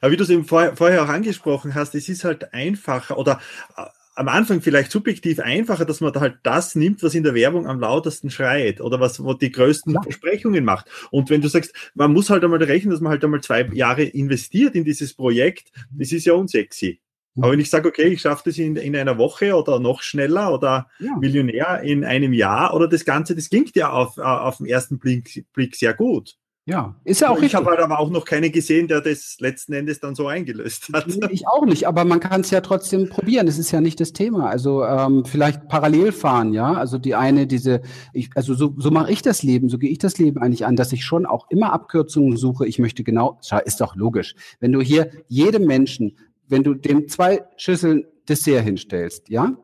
Aber 0.00 0.12
wie 0.12 0.16
du 0.16 0.24
es 0.24 0.30
eben 0.30 0.44
vor, 0.44 0.76
vorher 0.76 1.02
auch 1.02 1.08
angesprochen 1.08 1.74
hast, 1.74 1.94
es 1.94 2.08
ist 2.08 2.24
halt 2.24 2.52
einfacher 2.52 3.16
oder 3.16 3.40
äh, 3.76 3.84
am 4.16 4.28
Anfang 4.28 4.60
vielleicht 4.60 4.92
subjektiv 4.92 5.40
einfacher, 5.40 5.84
dass 5.84 6.00
man 6.00 6.12
da 6.12 6.20
halt 6.20 6.38
das 6.42 6.74
nimmt, 6.74 7.02
was 7.02 7.14
in 7.14 7.24
der 7.24 7.34
Werbung 7.34 7.66
am 7.66 7.80
lautesten 7.80 8.30
schreit 8.30 8.80
oder 8.80 9.00
was 9.00 9.22
wo 9.22 9.34
die 9.34 9.50
größten 9.50 9.94
ja. 9.94 10.02
Versprechungen 10.02 10.64
macht. 10.64 10.86
Und 11.10 11.30
wenn 11.30 11.40
du 11.40 11.48
sagst, 11.48 11.74
man 11.94 12.12
muss 12.12 12.30
halt 12.30 12.44
einmal 12.44 12.62
rechnen, 12.62 12.92
dass 12.92 13.00
man 13.00 13.10
halt 13.10 13.24
einmal 13.24 13.40
zwei 13.40 13.62
Jahre 13.72 14.04
investiert 14.04 14.74
in 14.74 14.84
dieses 14.84 15.14
Projekt, 15.14 15.72
das 15.90 16.12
ist 16.12 16.26
ja 16.26 16.34
unsexy. 16.34 17.00
Aber 17.36 17.52
wenn 17.52 17.60
ich 17.60 17.70
sage, 17.70 17.88
okay, 17.88 18.08
ich 18.08 18.20
schaffe 18.20 18.42
das 18.46 18.58
in, 18.58 18.76
in 18.76 18.94
einer 18.94 19.18
Woche 19.18 19.54
oder 19.54 19.80
noch 19.80 20.02
schneller 20.02 20.52
oder 20.52 20.88
ja. 21.00 21.16
Millionär 21.16 21.80
in 21.82 22.04
einem 22.04 22.32
Jahr 22.32 22.74
oder 22.74 22.88
das 22.88 23.04
Ganze, 23.04 23.34
das 23.34 23.50
klingt 23.50 23.74
ja 23.74 23.90
auf, 23.90 24.18
auf 24.18 24.58
den 24.58 24.66
ersten 24.66 24.98
Blick, 24.98 25.44
Blick 25.52 25.74
sehr 25.74 25.94
gut. 25.94 26.36
Ja, 26.66 26.96
ist 27.04 27.20
ja 27.20 27.28
auch 27.28 27.42
Ich 27.42 27.54
habe 27.54 27.66
halt 27.66 27.80
aber 27.80 27.98
auch 27.98 28.08
noch 28.08 28.24
keinen 28.24 28.50
gesehen, 28.50 28.88
der 28.88 29.02
das 29.02 29.36
letzten 29.38 29.74
Endes 29.74 30.00
dann 30.00 30.14
so 30.14 30.28
eingelöst 30.28 30.88
hat. 30.94 31.06
Ich 31.30 31.46
auch 31.46 31.66
nicht, 31.66 31.86
aber 31.86 32.06
man 32.06 32.20
kann 32.20 32.40
es 32.40 32.50
ja 32.50 32.62
trotzdem 32.62 33.10
probieren. 33.10 33.44
Das 33.44 33.58
ist 33.58 33.70
ja 33.70 33.82
nicht 33.82 34.00
das 34.00 34.14
Thema. 34.14 34.48
Also 34.48 34.82
ähm, 34.82 35.26
vielleicht 35.26 35.68
parallel 35.68 36.10
fahren, 36.10 36.54
ja. 36.54 36.72
Also 36.72 36.96
die 36.96 37.16
eine, 37.16 37.46
diese, 37.46 37.82
ich, 38.14 38.30
also 38.34 38.54
so, 38.54 38.74
so 38.78 38.90
mache 38.90 39.12
ich 39.12 39.20
das 39.20 39.42
Leben, 39.42 39.68
so 39.68 39.76
gehe 39.76 39.90
ich 39.90 39.98
das 39.98 40.16
Leben 40.16 40.40
eigentlich 40.40 40.64
an, 40.64 40.74
dass 40.74 40.92
ich 40.92 41.04
schon 41.04 41.26
auch 41.26 41.50
immer 41.50 41.70
Abkürzungen 41.74 42.38
suche. 42.38 42.66
Ich 42.66 42.78
möchte 42.78 43.04
genau, 43.04 43.38
ist 43.66 43.82
doch 43.82 43.94
logisch. 43.94 44.34
Wenn 44.58 44.72
du 44.72 44.80
hier 44.80 45.10
jedem 45.28 45.66
Menschen 45.66 46.16
wenn 46.48 46.62
du 46.62 46.74
dem 46.74 47.08
zwei 47.08 47.44
Schüsseln 47.56 48.04
Dessert 48.28 48.64
hinstellst, 48.64 49.28
ja? 49.28 49.56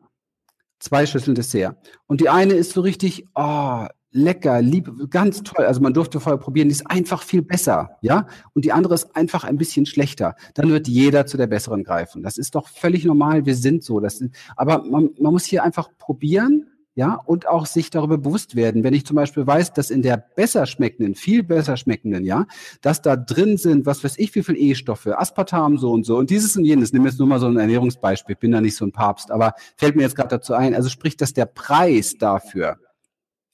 Zwei 0.79 1.07
Schüsseln 1.07 1.35
Dessert. 1.35 1.77
Und 2.07 2.21
die 2.21 2.29
eine 2.29 2.55
ist 2.55 2.73
so 2.73 2.81
richtig, 2.81 3.27
oh, 3.35 3.87
lecker, 4.13 4.61
lieb, 4.61 4.91
ganz 5.11 5.43
toll. 5.43 5.65
Also 5.65 5.81
man 5.81 5.95
durfte 5.95 6.21
vorher 6.21 6.39
probieren, 6.39 6.69
die 6.69 6.75
ist 6.75 6.87
einfach 6.87 7.23
viel 7.23 7.43
besser, 7.43 7.97
ja? 8.03 8.27
Und 8.55 8.65
die 8.65 8.73
andere 8.73 8.95
ist 8.95 9.15
einfach 9.17 9.45
ein 9.45 9.57
bisschen 9.57 9.87
schlechter. 9.87 10.35
Dann 10.55 10.71
wird 10.71 10.89
jeder 10.89 11.27
zu 11.27 11.37
der 11.37 11.47
besseren 11.47 11.85
greifen. 11.85 12.23
Das 12.23 12.39
ist 12.39 12.55
doch 12.55 12.69
völlig 12.69 13.05
normal. 13.05 13.47
Wir 13.47 13.55
sind 13.55 13.85
so. 13.85 14.01
Das, 14.01 14.23
aber 14.57 14.85
man, 14.85 15.11
man 15.19 15.33
muss 15.33 15.45
hier 15.45 15.63
einfach 15.63 15.89
probieren 15.99 16.67
ja, 16.95 17.15
und 17.25 17.47
auch 17.47 17.67
sich 17.67 17.91
darüber 17.91 18.19
bewusst 18.19 18.57
werden. 18.57 18.83
Wenn 18.83 18.95
ich 18.95 19.07
zum 19.07 19.15
Beispiel 19.15 19.47
weiß, 19.47 19.73
dass 19.73 19.91
in 19.91 20.03
der 20.03 20.17
besser 20.17 20.67
schmeckenden, 20.67 21.15
viel 21.15 21.43
besser 21.43 21.77
schmeckenden, 21.77 22.25
ja, 22.25 22.47
dass 22.81 23.01
da 23.01 23.17
drin 23.17 23.57
sind, 23.57 23.87
was 23.87 24.03
weiß 24.03 24.19
ich, 24.19 24.35
wie 24.35 24.43
viel 24.43 24.57
E-Stoffe, 24.57 25.19
Aspartam 25.19 25.79
so 25.79 25.93
und 25.93 26.05
so 26.05 26.17
und 26.17 26.31
dieses 26.31 26.57
und 26.57 26.65
jenes, 26.65 26.93
nimm 26.93 27.07
jetzt 27.07 27.19
nur 27.19 27.29
mal 27.29 27.39
so 27.39 27.47
ein 27.47 27.57
Ernährungsbeispiel, 27.57 28.37
bin 28.37 28.51
da 28.51 28.61
nicht 28.61 28.77
so 28.77 28.85
ein 28.85 28.93
Papst, 28.93 29.31
aber 29.31 29.55
fällt 29.77 29.95
mir 29.97 30.03
jetzt 30.03 30.17
gerade 30.17 30.31
dazu 30.31 30.55
ein, 30.55 30.75
also 30.75 30.89
sprich, 30.89 31.17
dass 31.17 31.33
der 31.33 31.47
Preis 31.47 32.15
dafür, 32.19 32.77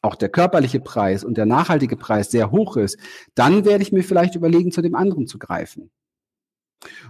auch 0.01 0.15
der 0.15 0.29
körperliche 0.29 0.81
Preis 0.81 1.23
und 1.25 1.37
der 1.37 1.47
nachhaltige 1.47 1.97
Preis 1.97 2.31
sehr 2.31 2.51
hoch 2.51 2.77
ist, 2.77 2.99
dann 3.35 3.65
werde 3.65 3.83
ich 3.83 3.93
mir 3.93 4.03
vielleicht 4.03 4.35
überlegen, 4.35 4.73
zu 4.73 4.81
dem 4.81 4.95
anderen 4.95 5.27
zu 5.27 5.39
greifen. 5.39 5.91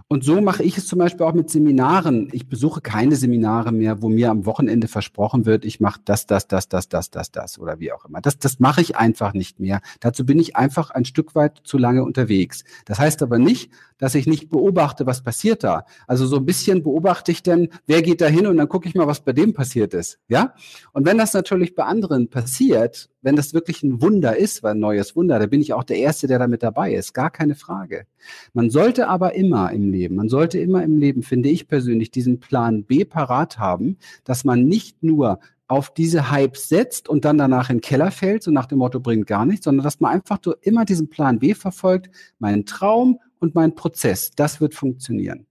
Und 0.08 0.24
so 0.24 0.40
mache 0.40 0.62
ich 0.62 0.78
es 0.78 0.86
zum 0.86 0.98
Beispiel 0.98 1.26
auch 1.26 1.34
mit 1.34 1.50
Seminaren. 1.50 2.28
Ich 2.32 2.48
besuche 2.48 2.80
keine 2.80 3.16
Seminare 3.16 3.72
mehr, 3.72 4.00
wo 4.02 4.08
mir 4.08 4.30
am 4.30 4.46
Wochenende 4.46 4.88
versprochen 4.88 5.46
wird, 5.46 5.64
ich 5.64 5.80
mache 5.80 6.00
das, 6.04 6.26
das, 6.26 6.46
das, 6.46 6.68
das, 6.68 6.88
das, 6.88 7.10
das, 7.10 7.30
das 7.30 7.58
oder 7.58 7.80
wie 7.80 7.92
auch 7.92 8.04
immer. 8.04 8.20
Das, 8.20 8.38
das 8.38 8.60
mache 8.60 8.80
ich 8.80 8.96
einfach 8.96 9.32
nicht 9.32 9.58
mehr. 9.58 9.80
Dazu 10.00 10.24
bin 10.24 10.38
ich 10.38 10.56
einfach 10.56 10.90
ein 10.90 11.04
Stück 11.04 11.34
weit 11.34 11.60
zu 11.64 11.78
lange 11.78 12.04
unterwegs. 12.04 12.64
Das 12.84 12.98
heißt 12.98 13.22
aber 13.22 13.38
nicht, 13.38 13.70
dass 13.98 14.14
ich 14.14 14.26
nicht 14.26 14.50
beobachte, 14.50 15.06
was 15.06 15.22
passiert 15.22 15.64
da. 15.64 15.84
Also 16.06 16.26
so 16.26 16.36
ein 16.36 16.46
bisschen 16.46 16.82
beobachte 16.82 17.32
ich 17.32 17.42
dann, 17.42 17.68
wer 17.86 18.02
geht 18.02 18.20
da 18.20 18.26
hin 18.26 18.46
und 18.46 18.56
dann 18.58 18.68
gucke 18.68 18.88
ich 18.88 18.94
mal, 18.94 19.06
was 19.06 19.20
bei 19.20 19.32
dem 19.32 19.54
passiert 19.54 19.94
ist. 19.94 20.18
Ja? 20.28 20.54
Und 20.92 21.06
wenn 21.06 21.18
das 21.18 21.32
natürlich 21.32 21.74
bei 21.74 21.84
anderen 21.84 22.28
passiert, 22.28 23.08
wenn 23.26 23.34
das 23.34 23.52
wirklich 23.52 23.82
ein 23.82 24.00
Wunder 24.00 24.36
ist, 24.36 24.64
ein 24.64 24.78
neues 24.78 25.16
Wunder, 25.16 25.40
da 25.40 25.46
bin 25.46 25.60
ich 25.60 25.72
auch 25.72 25.82
der 25.82 25.96
Erste, 25.96 26.28
der 26.28 26.38
damit 26.38 26.62
dabei 26.62 26.94
ist. 26.94 27.12
Gar 27.12 27.30
keine 27.30 27.56
Frage. 27.56 28.06
Man 28.52 28.70
sollte 28.70 29.08
aber 29.08 29.34
immer 29.34 29.72
im 29.72 29.90
Leben, 29.90 30.14
man 30.14 30.28
sollte 30.28 30.60
immer 30.60 30.84
im 30.84 30.96
Leben, 30.96 31.24
finde 31.24 31.48
ich 31.48 31.66
persönlich, 31.66 32.12
diesen 32.12 32.38
Plan 32.38 32.84
B 32.84 33.04
parat 33.04 33.58
haben, 33.58 33.96
dass 34.22 34.44
man 34.44 34.66
nicht 34.66 35.02
nur 35.02 35.40
auf 35.66 35.92
diese 35.92 36.30
Hypes 36.30 36.68
setzt 36.68 37.08
und 37.08 37.24
dann 37.24 37.36
danach 37.36 37.68
in 37.68 37.78
den 37.78 37.80
Keller 37.82 38.12
fällt, 38.12 38.44
so 38.44 38.52
nach 38.52 38.66
dem 38.66 38.78
Motto 38.78 39.00
bringt 39.00 39.26
gar 39.26 39.44
nichts, 39.44 39.64
sondern 39.64 39.82
dass 39.82 39.98
man 39.98 40.12
einfach 40.12 40.38
nur 40.46 40.58
immer 40.60 40.84
diesen 40.84 41.10
Plan 41.10 41.40
B 41.40 41.54
verfolgt, 41.54 42.08
meinen 42.38 42.64
Traum 42.64 43.18
und 43.40 43.56
mein 43.56 43.74
Prozess, 43.74 44.30
das 44.36 44.60
wird 44.60 44.72
funktionieren. 44.74 45.46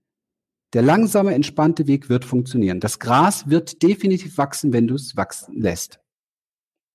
Der 0.72 0.80
langsame, 0.80 1.34
entspannte 1.34 1.86
Weg 1.86 2.08
wird 2.08 2.24
funktionieren. 2.24 2.80
Das 2.80 2.98
Gras 2.98 3.50
wird 3.50 3.82
definitiv 3.82 4.38
wachsen, 4.38 4.72
wenn 4.72 4.86
du 4.86 4.94
es 4.94 5.14
wachsen 5.14 5.60
lässt. 5.60 6.00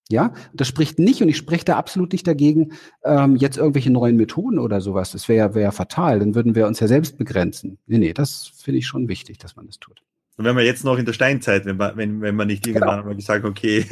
Ja, 0.10 0.34
das 0.54 0.68
spricht 0.68 1.00
nicht, 1.00 1.22
und 1.22 1.30
ich 1.30 1.38
spreche 1.38 1.66
da 1.66 1.78
absolut 1.78 2.12
nicht 2.12 2.28
dagegen, 2.28 2.74
ähm, 3.06 3.38
jetzt 3.38 3.58
irgendwelche 3.58 3.92
neuen 3.92 4.18
Methoden 4.18 4.60
oder 4.60 4.82
sowas. 4.82 5.12
Das 5.12 5.30
wäre 5.30 5.56
wär 5.56 5.72
fatal, 5.72 6.20
dann 6.20 6.36
würden 6.36 6.54
wir 6.54 6.68
uns 6.68 6.80
ja 6.80 6.88
selbst 6.88 7.18
begrenzen. 7.18 7.78
Nee, 7.88 7.98
nee, 7.98 8.14
das 8.14 8.52
finde 8.58 8.80
ich 8.80 8.88
schon 8.88 9.08
wichtig, 9.08 9.38
dass 9.38 9.56
man 9.56 9.68
das 9.68 9.80
tut. 9.80 10.04
Und 10.38 10.46
wenn 10.46 10.56
man 10.56 10.66
jetzt 10.66 10.84
noch 10.84 10.98
in 10.98 11.06
der 11.06 11.14
Steinzeit, 11.14 11.66
wenn 11.66 11.78
man, 11.78 11.96
wenn, 11.98 12.22
wenn 12.22 12.36
man 12.36 12.48
nicht 12.48 12.66
irgendwann 12.66 12.90
genau. 12.90 13.02
einmal 13.02 13.16
gesagt, 13.16 13.46
okay, 13.46 13.86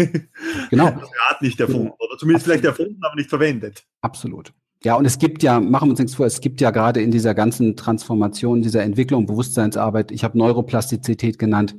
genau. 0.70 0.90
das 1.00 1.10
Rad 1.30 1.42
nicht 1.42 1.60
erfunden, 1.60 1.84
genau. 1.86 1.98
oder 2.00 2.18
zumindest 2.18 2.48
Absolut. 2.48 2.64
vielleicht 2.64 2.80
erfunden, 2.80 3.04
aber 3.04 3.16
nicht 3.16 3.30
verwendet. 3.30 3.86
Absolut. 4.02 4.52
Ja, 4.82 4.96
und 4.96 5.04
es 5.04 5.20
gibt 5.20 5.44
ja, 5.44 5.60
machen 5.60 5.88
wir 5.88 5.92
uns 5.92 6.00
nichts 6.00 6.16
vor, 6.16 6.26
es 6.26 6.40
gibt 6.40 6.62
ja 6.62 6.72
gerade 6.72 7.02
in 7.02 7.12
dieser 7.12 7.36
ganzen 7.36 7.76
Transformation, 7.76 8.62
dieser 8.62 8.82
Entwicklung, 8.84 9.26
Bewusstseinsarbeit, 9.26 10.10
ich 10.10 10.24
habe 10.24 10.38
Neuroplastizität 10.38 11.38
genannt, 11.38 11.76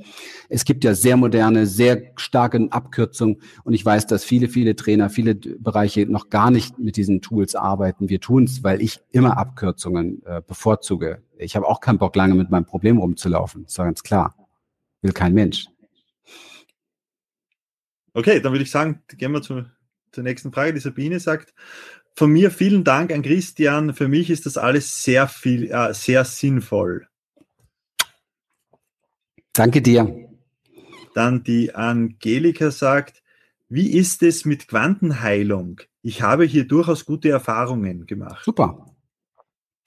es 0.51 0.67
gibt 0.67 0.85
ja 0.85 0.95
sehr 0.95 1.17
moderne, 1.17 1.67
sehr 1.67 2.03
starke 2.17 2.69
Abkürzungen 2.71 3.41
und 3.65 3.73
ich 3.73 3.83
weiß, 3.83 4.07
dass 4.07 4.23
viele, 4.23 4.49
viele 4.49 4.77
Trainer, 4.77 5.09
viele 5.09 5.35
Bereiche 5.35 6.05
noch 6.05 6.29
gar 6.29 6.51
nicht 6.51 6.79
mit 6.79 6.97
diesen 6.97 7.23
Tools 7.23 7.55
arbeiten. 7.55 8.11
Wir 8.11 8.21
tun 8.21 8.45
es, 8.45 8.63
weil 8.63 8.83
ich 8.83 9.01
immer 9.13 9.39
Abkürzungen 9.39 10.23
äh, 10.27 10.43
bevorzuge. 10.47 11.23
Ich 11.39 11.57
habe 11.57 11.67
auch 11.67 11.81
keinen 11.81 11.97
Bock, 11.97 12.15
lange 12.17 12.35
mit 12.35 12.51
meinem 12.51 12.67
Problem 12.67 12.99
rumzulaufen, 12.99 13.65
ist 13.65 13.79
ja 13.79 13.85
ganz 13.85 14.03
klar. 14.03 14.35
Will 15.01 15.13
kein 15.13 15.33
Mensch. 15.33 15.69
Okay, 18.13 18.41
dann 18.41 18.53
würde 18.53 18.65
ich 18.65 18.71
sagen, 18.71 19.01
gehen 19.09 19.33
wir 19.33 19.41
zu, 19.41 19.65
zur 20.13 20.25
nächsten 20.25 20.53
Frage. 20.53 20.75
Die 20.75 20.81
Sabine 20.81 21.19
sagt, 21.19 21.55
von 22.17 22.31
mir 22.31 22.51
vielen 22.51 22.85
Dank 22.85 23.13
an 23.13 23.23
Christian. 23.23 23.95
Für 23.95 24.09
mich 24.09 24.31
ist 24.31 24.47
das 24.47 24.57
alles 24.57 25.03
sehr 25.03 25.29
viel, 25.29 25.71
äh, 25.71 25.95
sehr 25.95 26.25
sinnvoll. 26.25 27.07
Danke 29.53 29.83
dir. 29.83 30.29
Dann 31.15 31.43
die 31.43 31.75
Angelika 31.75 32.71
sagt, 32.71 33.23
wie 33.69 33.93
ist 33.93 34.23
es 34.23 34.45
mit 34.45 34.69
Quantenheilung? 34.69 35.81
Ich 36.03 36.23
habe 36.23 36.45
hier 36.45 36.67
durchaus 36.67 37.05
gute 37.05 37.31
Erfahrungen 37.31 38.07
gemacht. 38.07 38.45
Super. 38.45 38.87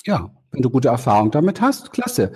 Ja, 0.05 0.33
wenn 0.51 0.61
du 0.61 0.69
gute 0.69 0.89
Erfahrungen 0.89 1.31
damit 1.31 1.61
hast, 1.61 1.91
klasse. 1.91 2.31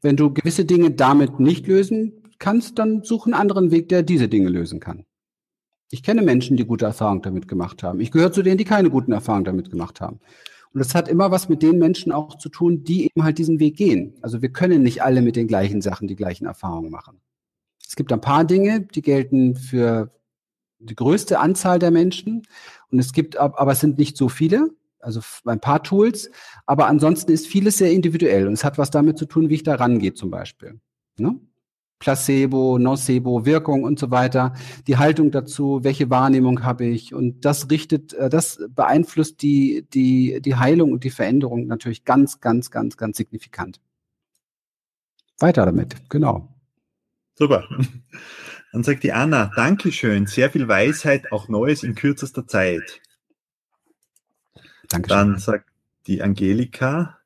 Wenn 0.00 0.16
du 0.16 0.32
gewisse 0.32 0.64
Dinge 0.64 0.90
damit 0.90 1.40
nicht 1.40 1.66
lösen 1.66 2.22
kannst, 2.38 2.78
dann 2.78 3.02
such 3.04 3.26
einen 3.26 3.34
anderen 3.34 3.70
Weg, 3.70 3.88
der 3.88 4.02
diese 4.02 4.28
Dinge 4.28 4.48
lösen 4.48 4.80
kann. 4.80 5.04
Ich 5.92 6.02
kenne 6.02 6.22
Menschen, 6.22 6.56
die 6.56 6.64
gute 6.64 6.86
Erfahrungen 6.86 7.20
damit 7.20 7.48
gemacht 7.48 7.82
haben. 7.82 8.00
Ich 8.00 8.10
gehöre 8.10 8.32
zu 8.32 8.42
denen, 8.42 8.56
die 8.56 8.64
keine 8.64 8.88
guten 8.88 9.12
Erfahrungen 9.12 9.44
damit 9.44 9.68
gemacht 9.68 10.00
haben. 10.00 10.20
Und 10.72 10.78
das 10.78 10.94
hat 10.94 11.06
immer 11.06 11.30
was 11.30 11.50
mit 11.50 11.62
den 11.62 11.78
Menschen 11.78 12.12
auch 12.12 12.38
zu 12.38 12.48
tun, 12.48 12.82
die 12.82 13.04
eben 13.04 13.22
halt 13.22 13.36
diesen 13.36 13.60
Weg 13.60 13.76
gehen. 13.76 14.14
Also 14.22 14.40
wir 14.40 14.48
können 14.48 14.82
nicht 14.82 15.02
alle 15.02 15.20
mit 15.20 15.36
den 15.36 15.46
gleichen 15.46 15.82
Sachen 15.82 16.08
die 16.08 16.16
gleichen 16.16 16.46
Erfahrungen 16.46 16.90
machen. 16.90 17.20
Es 17.86 17.94
gibt 17.94 18.10
ein 18.10 18.22
paar 18.22 18.46
Dinge, 18.46 18.80
die 18.80 19.02
gelten 19.02 19.54
für 19.54 20.10
die 20.78 20.94
größte 20.94 21.38
Anzahl 21.38 21.78
der 21.78 21.90
Menschen. 21.90 22.46
Und 22.90 22.98
es 22.98 23.12
gibt, 23.12 23.36
aber 23.36 23.72
es 23.72 23.80
sind 23.80 23.98
nicht 23.98 24.16
so 24.16 24.30
viele, 24.30 24.70
also 24.98 25.20
ein 25.44 25.60
paar 25.60 25.82
Tools. 25.82 26.30
Aber 26.64 26.86
ansonsten 26.86 27.32
ist 27.32 27.46
vieles 27.46 27.76
sehr 27.76 27.92
individuell. 27.92 28.46
Und 28.46 28.54
es 28.54 28.64
hat 28.64 28.78
was 28.78 28.90
damit 28.90 29.18
zu 29.18 29.26
tun, 29.26 29.50
wie 29.50 29.56
ich 29.56 29.62
da 29.62 29.74
rangehe 29.74 30.14
zum 30.14 30.30
Beispiel. 30.30 30.80
Ne? 31.18 31.38
Placebo, 32.02 32.78
Nocebo, 32.78 33.46
Wirkung 33.46 33.84
und 33.84 33.96
so 33.96 34.10
weiter, 34.10 34.54
die 34.88 34.96
Haltung 34.96 35.30
dazu, 35.30 35.84
welche 35.84 36.10
Wahrnehmung 36.10 36.64
habe 36.64 36.84
ich 36.84 37.14
und 37.14 37.44
das 37.44 37.70
richtet, 37.70 38.12
äh, 38.14 38.28
das 38.28 38.60
beeinflusst 38.70 39.40
die, 39.40 39.86
die, 39.94 40.40
die 40.42 40.56
Heilung 40.56 40.90
und 40.90 41.04
die 41.04 41.10
Veränderung 41.10 41.68
natürlich 41.68 42.04
ganz, 42.04 42.40
ganz, 42.40 42.72
ganz, 42.72 42.96
ganz 42.96 43.16
signifikant. 43.16 43.80
Weiter 45.38 45.64
damit, 45.64 45.94
genau. 46.10 46.48
Super. 47.34 47.68
Dann 48.72 48.82
sagt 48.82 49.04
die 49.04 49.12
Anna, 49.12 49.52
Dankeschön, 49.54 50.26
sehr 50.26 50.50
viel 50.50 50.66
Weisheit, 50.66 51.30
auch 51.30 51.48
Neues 51.48 51.84
in 51.84 51.94
kürzester 51.94 52.48
Zeit. 52.48 53.00
Dankeschön. 54.88 55.18
Dann 55.18 55.38
sagt 55.38 55.70
die 56.08 56.20
Angelika, 56.20 57.18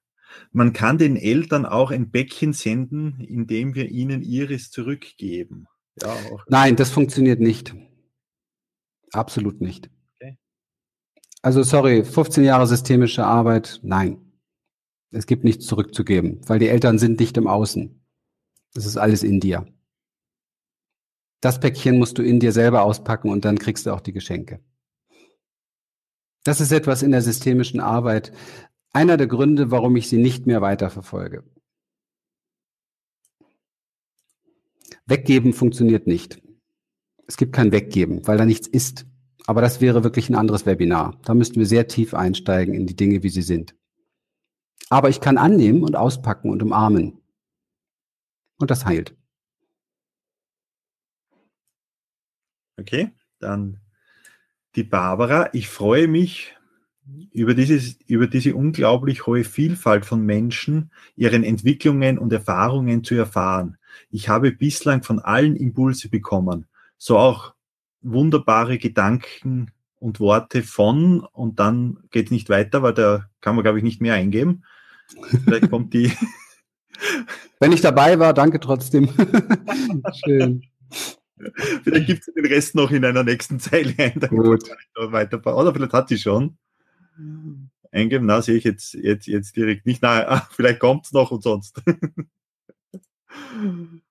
man 0.56 0.72
kann 0.72 0.96
den 0.96 1.16
Eltern 1.16 1.66
auch 1.66 1.90
ein 1.90 2.10
Bäckchen 2.10 2.54
senden, 2.54 3.20
indem 3.20 3.74
wir 3.74 3.90
ihnen 3.90 4.22
Iris 4.22 4.70
zurückgeben. 4.70 5.66
Ja, 6.00 6.16
Nein, 6.48 6.76
das 6.76 6.90
funktioniert 6.90 7.40
nicht. 7.40 7.74
Absolut 9.12 9.60
nicht. 9.60 9.90
Okay. 10.14 10.38
Also 11.42 11.62
sorry, 11.62 12.04
15 12.04 12.42
Jahre 12.42 12.66
systemische 12.66 13.26
Arbeit, 13.26 13.80
nein. 13.82 14.32
Es 15.10 15.26
gibt 15.26 15.44
nichts 15.44 15.66
zurückzugeben, 15.66 16.40
weil 16.46 16.58
die 16.58 16.68
Eltern 16.68 16.98
sind 16.98 17.20
nicht 17.20 17.36
im 17.36 17.48
Außen. 17.48 18.02
Das 18.72 18.86
ist 18.86 18.96
alles 18.96 19.22
in 19.22 19.40
dir. 19.40 19.66
Das 21.42 21.60
Päckchen 21.60 21.98
musst 21.98 22.16
du 22.16 22.22
in 22.22 22.40
dir 22.40 22.52
selber 22.52 22.82
auspacken 22.82 23.28
und 23.28 23.44
dann 23.44 23.58
kriegst 23.58 23.84
du 23.84 23.92
auch 23.92 24.00
die 24.00 24.14
Geschenke. 24.14 24.60
Das 26.46 26.60
ist 26.60 26.70
etwas 26.70 27.02
in 27.02 27.10
der 27.10 27.22
systemischen 27.22 27.80
Arbeit. 27.80 28.32
Einer 28.96 29.18
der 29.18 29.26
Gründe, 29.26 29.70
warum 29.70 29.94
ich 29.96 30.08
sie 30.08 30.16
nicht 30.16 30.46
mehr 30.46 30.62
weiterverfolge. 30.62 31.44
Weggeben 35.04 35.52
funktioniert 35.52 36.06
nicht. 36.06 36.40
Es 37.26 37.36
gibt 37.36 37.52
kein 37.52 37.72
Weggeben, 37.72 38.26
weil 38.26 38.38
da 38.38 38.46
nichts 38.46 38.66
ist. 38.66 39.04
Aber 39.46 39.60
das 39.60 39.82
wäre 39.82 40.02
wirklich 40.02 40.30
ein 40.30 40.34
anderes 40.34 40.64
Webinar. 40.64 41.20
Da 41.26 41.34
müssten 41.34 41.56
wir 41.56 41.66
sehr 41.66 41.88
tief 41.88 42.14
einsteigen 42.14 42.72
in 42.72 42.86
die 42.86 42.96
Dinge, 42.96 43.22
wie 43.22 43.28
sie 43.28 43.42
sind. 43.42 43.76
Aber 44.88 45.10
ich 45.10 45.20
kann 45.20 45.36
annehmen 45.36 45.82
und 45.82 45.94
auspacken 45.94 46.48
und 46.48 46.62
umarmen. 46.62 47.20
Und 48.56 48.70
das 48.70 48.86
heilt. 48.86 49.14
Okay, 52.80 53.12
dann 53.40 53.78
die 54.74 54.84
Barbara. 54.84 55.50
Ich 55.52 55.68
freue 55.68 56.08
mich 56.08 56.55
über, 57.32 57.54
dieses, 57.54 57.98
über 58.06 58.26
diese 58.26 58.54
unglaublich 58.54 59.26
hohe 59.26 59.44
Vielfalt 59.44 60.06
von 60.06 60.24
Menschen, 60.24 60.90
ihren 61.14 61.44
Entwicklungen 61.44 62.18
und 62.18 62.32
Erfahrungen 62.32 63.04
zu 63.04 63.14
erfahren. 63.14 63.76
Ich 64.10 64.28
habe 64.28 64.52
bislang 64.52 65.02
von 65.02 65.18
allen 65.18 65.56
Impulse 65.56 66.08
bekommen, 66.08 66.66
so 66.98 67.18
auch 67.18 67.54
wunderbare 68.02 68.78
Gedanken 68.78 69.70
und 69.98 70.20
Worte 70.20 70.62
von 70.62 71.20
und 71.20 71.58
dann 71.58 71.98
geht 72.10 72.26
es 72.26 72.30
nicht 72.30 72.48
weiter, 72.48 72.82
weil 72.82 72.94
da 72.94 73.26
kann 73.40 73.54
man, 73.54 73.62
glaube 73.62 73.78
ich, 73.78 73.84
nicht 73.84 74.00
mehr 74.00 74.14
eingeben. 74.14 74.64
Vielleicht 75.44 75.70
kommt 75.70 75.94
die. 75.94 76.12
Wenn 77.60 77.72
ich 77.72 77.80
dabei 77.80 78.18
war, 78.18 78.34
danke 78.34 78.60
trotzdem. 78.60 79.08
Schön. 80.24 80.62
Vielleicht 81.84 82.06
gibt 82.06 82.26
es 82.26 82.34
den 82.34 82.46
Rest 82.46 82.74
noch 82.74 82.90
in 82.90 83.04
einer 83.04 83.22
nächsten 83.22 83.60
Zeile 83.60 83.94
ein. 83.98 84.20
Gut. 84.28 84.64
Weiter. 84.94 85.38
Oder 85.56 85.72
vielleicht 85.72 85.92
hat 85.92 86.08
sie 86.08 86.18
schon. 86.18 86.56
Eingeben, 87.90 88.26
na, 88.26 88.42
sehe 88.42 88.56
ich 88.56 88.64
jetzt, 88.64 88.94
jetzt, 88.94 89.26
jetzt 89.26 89.56
direkt 89.56 89.86
nicht. 89.86 90.02
Na, 90.02 90.28
ah, 90.28 90.48
vielleicht 90.50 90.80
kommt 90.80 91.06
es 91.06 91.12
noch 91.12 91.30
und 91.30 91.42
sonst. 91.42 91.80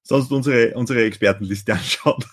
sonst 0.02 0.32
unsere, 0.32 0.74
unsere 0.76 1.04
Expertenliste 1.04 1.74
anschauen. 1.74 2.24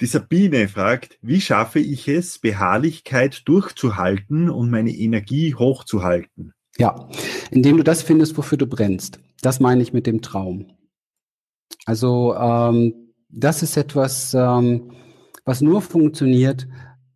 Die 0.00 0.06
Sabine 0.06 0.68
fragt, 0.68 1.18
wie 1.22 1.40
schaffe 1.40 1.80
ich 1.80 2.06
es, 2.06 2.38
Beharrlichkeit 2.38 3.42
durchzuhalten 3.46 4.48
und 4.48 4.70
meine 4.70 4.92
Energie 4.92 5.54
hochzuhalten? 5.54 6.52
Ja, 6.76 7.08
indem 7.50 7.78
du 7.78 7.82
das 7.82 8.02
findest, 8.02 8.36
wofür 8.36 8.58
du 8.58 8.68
brennst. 8.68 9.18
Das 9.40 9.58
meine 9.58 9.82
ich 9.82 9.92
mit 9.92 10.06
dem 10.06 10.22
Traum. 10.22 10.70
Also 11.84 12.36
ähm, 12.36 12.94
das 13.28 13.64
ist 13.64 13.76
etwas, 13.76 14.34
ähm, 14.34 14.92
was 15.44 15.60
nur 15.60 15.82
funktioniert. 15.82 16.68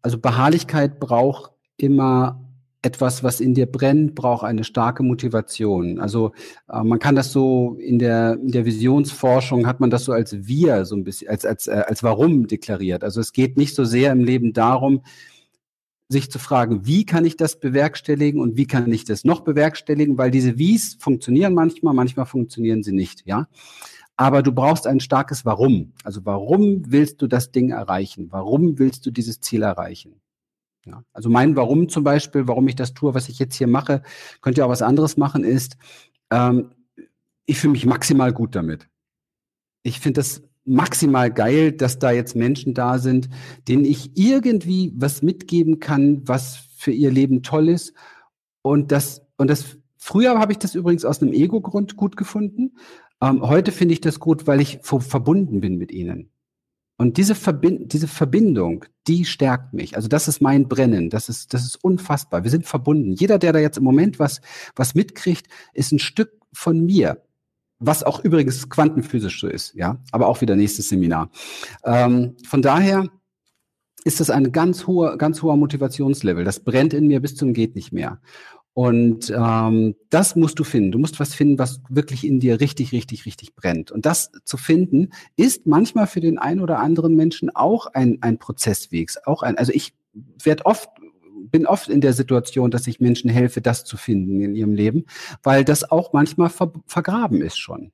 Also 0.02 0.18
Beharrlichkeit 0.18 1.00
braucht 1.00 1.52
immer 1.76 2.42
etwas, 2.82 3.22
was 3.22 3.40
in 3.40 3.54
dir 3.54 3.66
brennt, 3.66 4.16
braucht 4.16 4.44
eine 4.44 4.64
starke 4.64 5.04
Motivation. 5.04 6.00
Also 6.00 6.32
äh, 6.68 6.82
man 6.82 6.98
kann 6.98 7.14
das 7.14 7.32
so 7.32 7.76
in 7.80 8.00
der, 8.00 8.34
in 8.34 8.50
der 8.50 8.66
Visionsforschung 8.66 9.66
hat 9.66 9.78
man 9.78 9.88
das 9.88 10.04
so 10.04 10.12
als 10.12 10.46
wir 10.46 10.84
so 10.84 10.96
ein 10.96 11.04
bisschen 11.04 11.28
als 11.28 11.46
als 11.46 11.68
äh, 11.68 11.84
als 11.86 12.02
Warum 12.02 12.48
deklariert. 12.48 13.04
Also 13.04 13.20
es 13.20 13.32
geht 13.32 13.56
nicht 13.56 13.76
so 13.76 13.84
sehr 13.84 14.10
im 14.10 14.24
Leben 14.24 14.52
darum, 14.52 15.02
sich 16.08 16.30
zu 16.30 16.38
fragen, 16.40 16.84
wie 16.84 17.06
kann 17.06 17.24
ich 17.24 17.36
das 17.36 17.58
bewerkstelligen 17.58 18.40
und 18.40 18.56
wie 18.56 18.66
kann 18.66 18.92
ich 18.92 19.04
das 19.04 19.24
noch 19.24 19.40
bewerkstelligen, 19.40 20.18
weil 20.18 20.30
diese 20.30 20.58
Wies 20.58 20.96
funktionieren 20.98 21.54
manchmal, 21.54 21.94
manchmal 21.94 22.26
funktionieren 22.26 22.82
sie 22.82 22.92
nicht, 22.92 23.22
ja. 23.24 23.46
Aber 24.22 24.44
du 24.44 24.52
brauchst 24.52 24.86
ein 24.86 25.00
starkes 25.00 25.44
Warum. 25.44 25.94
Also 26.04 26.24
warum 26.24 26.92
willst 26.92 27.20
du 27.22 27.26
das 27.26 27.50
Ding 27.50 27.70
erreichen? 27.70 28.28
Warum 28.30 28.78
willst 28.78 29.04
du 29.04 29.10
dieses 29.10 29.40
Ziel 29.40 29.62
erreichen? 29.62 30.20
Ja, 30.86 31.02
also 31.12 31.28
mein 31.28 31.56
Warum 31.56 31.88
zum 31.88 32.04
Beispiel, 32.04 32.46
warum 32.46 32.68
ich 32.68 32.76
das 32.76 32.94
tue, 32.94 33.14
was 33.14 33.28
ich 33.28 33.40
jetzt 33.40 33.56
hier 33.56 33.66
mache, 33.66 34.00
könnte 34.40 34.60
ja 34.60 34.66
auch 34.66 34.70
was 34.70 34.80
anderes 34.80 35.16
machen, 35.16 35.42
ist, 35.42 35.76
ähm, 36.30 36.70
ich 37.46 37.58
fühle 37.58 37.72
mich 37.72 37.84
maximal 37.84 38.32
gut 38.32 38.54
damit. 38.54 38.88
Ich 39.82 39.98
finde 39.98 40.20
das 40.20 40.44
maximal 40.64 41.32
geil, 41.32 41.72
dass 41.72 41.98
da 41.98 42.12
jetzt 42.12 42.36
Menschen 42.36 42.74
da 42.74 42.98
sind, 42.98 43.28
denen 43.66 43.84
ich 43.84 44.16
irgendwie 44.16 44.92
was 44.94 45.20
mitgeben 45.20 45.80
kann, 45.80 46.22
was 46.28 46.58
für 46.76 46.92
ihr 46.92 47.10
Leben 47.10 47.42
toll 47.42 47.68
ist. 47.68 47.92
Und 48.62 48.92
das, 48.92 49.22
und 49.36 49.50
das, 49.50 49.78
früher 49.96 50.38
habe 50.38 50.52
ich 50.52 50.58
das 50.58 50.76
übrigens 50.76 51.04
aus 51.04 51.20
einem 51.20 51.32
Ego-Grund 51.32 51.96
gut 51.96 52.16
gefunden. 52.16 52.76
Ähm, 53.22 53.40
heute 53.42 53.72
finde 53.72 53.94
ich 53.94 54.00
das 54.00 54.18
gut, 54.18 54.46
weil 54.46 54.60
ich 54.60 54.80
verbunden 54.82 55.60
bin 55.60 55.76
mit 55.76 55.92
ihnen. 55.92 56.30
Und 56.98 57.16
diese, 57.16 57.34
Verbind 57.34 57.92
diese 57.92 58.08
Verbindung, 58.08 58.84
die 59.06 59.24
stärkt 59.24 59.72
mich. 59.72 59.96
Also 59.96 60.08
das 60.08 60.28
ist 60.28 60.40
mein 60.40 60.68
Brennen. 60.68 61.08
Das 61.08 61.28
ist, 61.28 61.54
das 61.54 61.64
ist 61.64 61.82
unfassbar. 61.82 62.44
Wir 62.44 62.50
sind 62.50 62.66
verbunden. 62.66 63.12
Jeder, 63.12 63.38
der 63.38 63.52
da 63.52 63.58
jetzt 63.58 63.78
im 63.78 63.84
Moment 63.84 64.18
was, 64.18 64.40
was 64.76 64.94
mitkriegt, 64.94 65.46
ist 65.72 65.92
ein 65.92 65.98
Stück 65.98 66.32
von 66.52 66.84
mir. 66.84 67.22
Was 67.78 68.04
auch 68.04 68.22
übrigens 68.22 68.68
quantenphysisch 68.68 69.40
so 69.40 69.48
ist, 69.48 69.74
ja. 69.74 69.98
Aber 70.12 70.28
auch 70.28 70.40
wieder 70.40 70.54
nächstes 70.54 70.88
Seminar. 70.88 71.30
Ähm, 71.84 72.36
von 72.46 72.62
daher 72.62 73.08
ist 74.04 74.20
das 74.20 74.30
ein 74.30 74.52
ganz 74.52 74.86
hoher, 74.86 75.16
ganz 75.16 75.42
hoher 75.42 75.56
Motivationslevel. 75.56 76.44
Das 76.44 76.60
brennt 76.60 76.94
in 76.94 77.06
mir 77.06 77.20
bis 77.20 77.34
zum 77.34 77.52
geht 77.52 77.74
nicht 77.74 77.92
mehr. 77.92 78.20
Und 78.74 79.30
ähm, 79.36 79.94
das 80.08 80.34
musst 80.34 80.58
du 80.58 80.64
finden. 80.64 80.92
Du 80.92 80.98
musst 80.98 81.20
was 81.20 81.34
finden, 81.34 81.58
was 81.58 81.82
wirklich 81.90 82.26
in 82.26 82.40
dir 82.40 82.60
richtig, 82.60 82.92
richtig, 82.92 83.26
richtig 83.26 83.54
brennt. 83.54 83.90
Und 83.90 84.06
das 84.06 84.32
zu 84.44 84.56
finden, 84.56 85.10
ist 85.36 85.66
manchmal 85.66 86.06
für 86.06 86.20
den 86.20 86.38
einen 86.38 86.60
oder 86.60 86.78
anderen 86.78 87.14
Menschen 87.14 87.54
auch 87.54 87.86
ein, 87.86 88.18
ein 88.22 88.38
Prozessweg. 88.38 89.12
Auch 89.26 89.42
ein, 89.42 89.58
also 89.58 89.72
ich 89.72 89.92
werde 90.42 90.64
oft 90.64 90.88
bin 91.50 91.66
oft 91.66 91.88
in 91.88 92.00
der 92.00 92.12
Situation, 92.12 92.70
dass 92.70 92.86
ich 92.86 93.00
Menschen 93.00 93.28
helfe, 93.28 93.60
das 93.60 93.84
zu 93.84 93.96
finden 93.96 94.40
in 94.40 94.54
ihrem 94.54 94.74
Leben, 94.74 95.04
weil 95.42 95.64
das 95.64 95.90
auch 95.90 96.12
manchmal 96.12 96.48
ver 96.48 96.72
vergraben 96.86 97.42
ist 97.42 97.58
schon. 97.58 97.92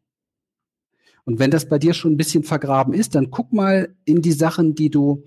Und 1.25 1.39
wenn 1.39 1.51
das 1.51 1.69
bei 1.69 1.79
dir 1.79 1.93
schon 1.93 2.13
ein 2.13 2.17
bisschen 2.17 2.45
vergraben 2.45 2.95
ist, 2.95 3.15
dann 3.15 3.31
guck 3.31 3.53
mal 3.53 3.95
in 4.05 4.23
die 4.23 4.33
Sachen, 4.33 4.75
die 4.75 4.91
du 4.91 5.25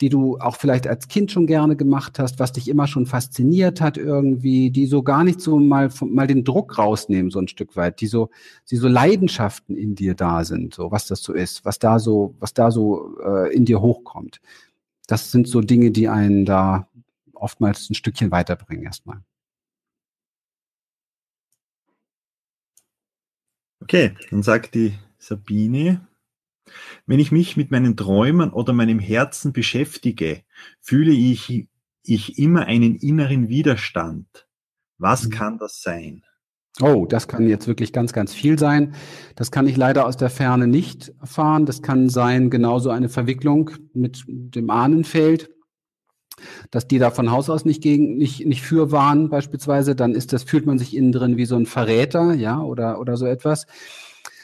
die 0.00 0.08
du 0.08 0.38
auch 0.38 0.56
vielleicht 0.56 0.86
als 0.86 1.08
Kind 1.08 1.30
schon 1.30 1.46
gerne 1.46 1.76
gemacht 1.76 2.18
hast, 2.18 2.38
was 2.38 2.52
dich 2.52 2.68
immer 2.68 2.86
schon 2.86 3.06
fasziniert 3.06 3.80
hat 3.80 3.98
irgendwie, 3.98 4.70
die 4.70 4.86
so 4.86 5.02
gar 5.02 5.24
nicht 5.24 5.40
so 5.40 5.58
mal, 5.58 5.90
mal 6.00 6.26
den 6.26 6.44
Druck 6.44 6.78
rausnehmen, 6.78 7.30
so 7.30 7.38
ein 7.38 7.48
Stück 7.48 7.76
weit, 7.76 8.00
die 8.00 8.06
so, 8.06 8.30
die 8.70 8.76
so 8.76 8.88
Leidenschaften 8.88 9.76
in 9.76 9.94
dir 9.94 10.14
da 10.14 10.44
sind, 10.44 10.74
so 10.74 10.90
was 10.90 11.06
das 11.06 11.22
so 11.22 11.34
ist, 11.34 11.64
was 11.64 11.78
da 11.78 11.98
so, 11.98 12.34
was 12.38 12.54
da 12.54 12.70
so 12.70 13.18
äh, 13.22 13.54
in 13.54 13.66
dir 13.66 13.80
hochkommt. 13.82 14.40
Das 15.06 15.30
sind 15.30 15.48
so 15.48 15.60
Dinge, 15.60 15.90
die 15.90 16.08
einen 16.08 16.44
da 16.44 16.88
oftmals 17.34 17.90
ein 17.90 17.94
Stückchen 17.94 18.30
weiterbringen 18.30 18.84
erstmal. 18.84 19.22
Okay, 23.82 24.14
dann 24.30 24.42
sagt 24.42 24.74
die 24.74 24.94
Sabine, 25.18 26.06
wenn 27.06 27.20
ich 27.20 27.32
mich 27.32 27.56
mit 27.56 27.70
meinen 27.70 27.96
Träumen 27.96 28.50
oder 28.50 28.72
meinem 28.72 28.98
Herzen 28.98 29.52
beschäftige, 29.52 30.42
fühle 30.80 31.12
ich, 31.12 31.68
ich 32.04 32.38
immer 32.38 32.66
einen 32.66 32.96
inneren 32.96 33.48
Widerstand. 33.48 34.46
Was 34.98 35.26
mhm. 35.26 35.30
kann 35.30 35.58
das 35.58 35.82
sein? 35.82 36.22
Oh, 36.80 37.04
das 37.06 37.28
kann 37.28 37.48
jetzt 37.48 37.66
wirklich 37.66 37.92
ganz, 37.92 38.12
ganz 38.12 38.32
viel 38.32 38.58
sein. 38.58 38.94
Das 39.34 39.50
kann 39.50 39.66
ich 39.66 39.76
leider 39.76 40.06
aus 40.06 40.16
der 40.16 40.30
Ferne 40.30 40.66
nicht 40.66 41.12
erfahren. 41.20 41.66
Das 41.66 41.82
kann 41.82 42.08
sein 42.08 42.48
genauso 42.48 42.90
eine 42.90 43.08
Verwicklung 43.08 43.70
mit 43.92 44.24
dem 44.28 44.70
Ahnenfeld, 44.70 45.50
dass 46.70 46.86
die 46.86 46.98
da 46.98 47.10
von 47.10 47.30
Haus 47.30 47.50
aus 47.50 47.64
nicht 47.64 47.82
gegen, 47.82 48.16
nicht, 48.16 48.46
nicht 48.46 48.62
für 48.62 48.92
waren 48.92 49.28
beispielsweise. 49.28 49.94
Dann 49.94 50.14
ist 50.14 50.32
das, 50.32 50.44
fühlt 50.44 50.64
man 50.64 50.78
sich 50.78 50.96
innen 50.96 51.12
drin 51.12 51.36
wie 51.36 51.44
so 51.44 51.56
ein 51.56 51.66
Verräter, 51.66 52.34
ja, 52.34 52.62
oder, 52.62 53.00
oder 53.00 53.16
so 53.16 53.26
etwas. 53.26 53.66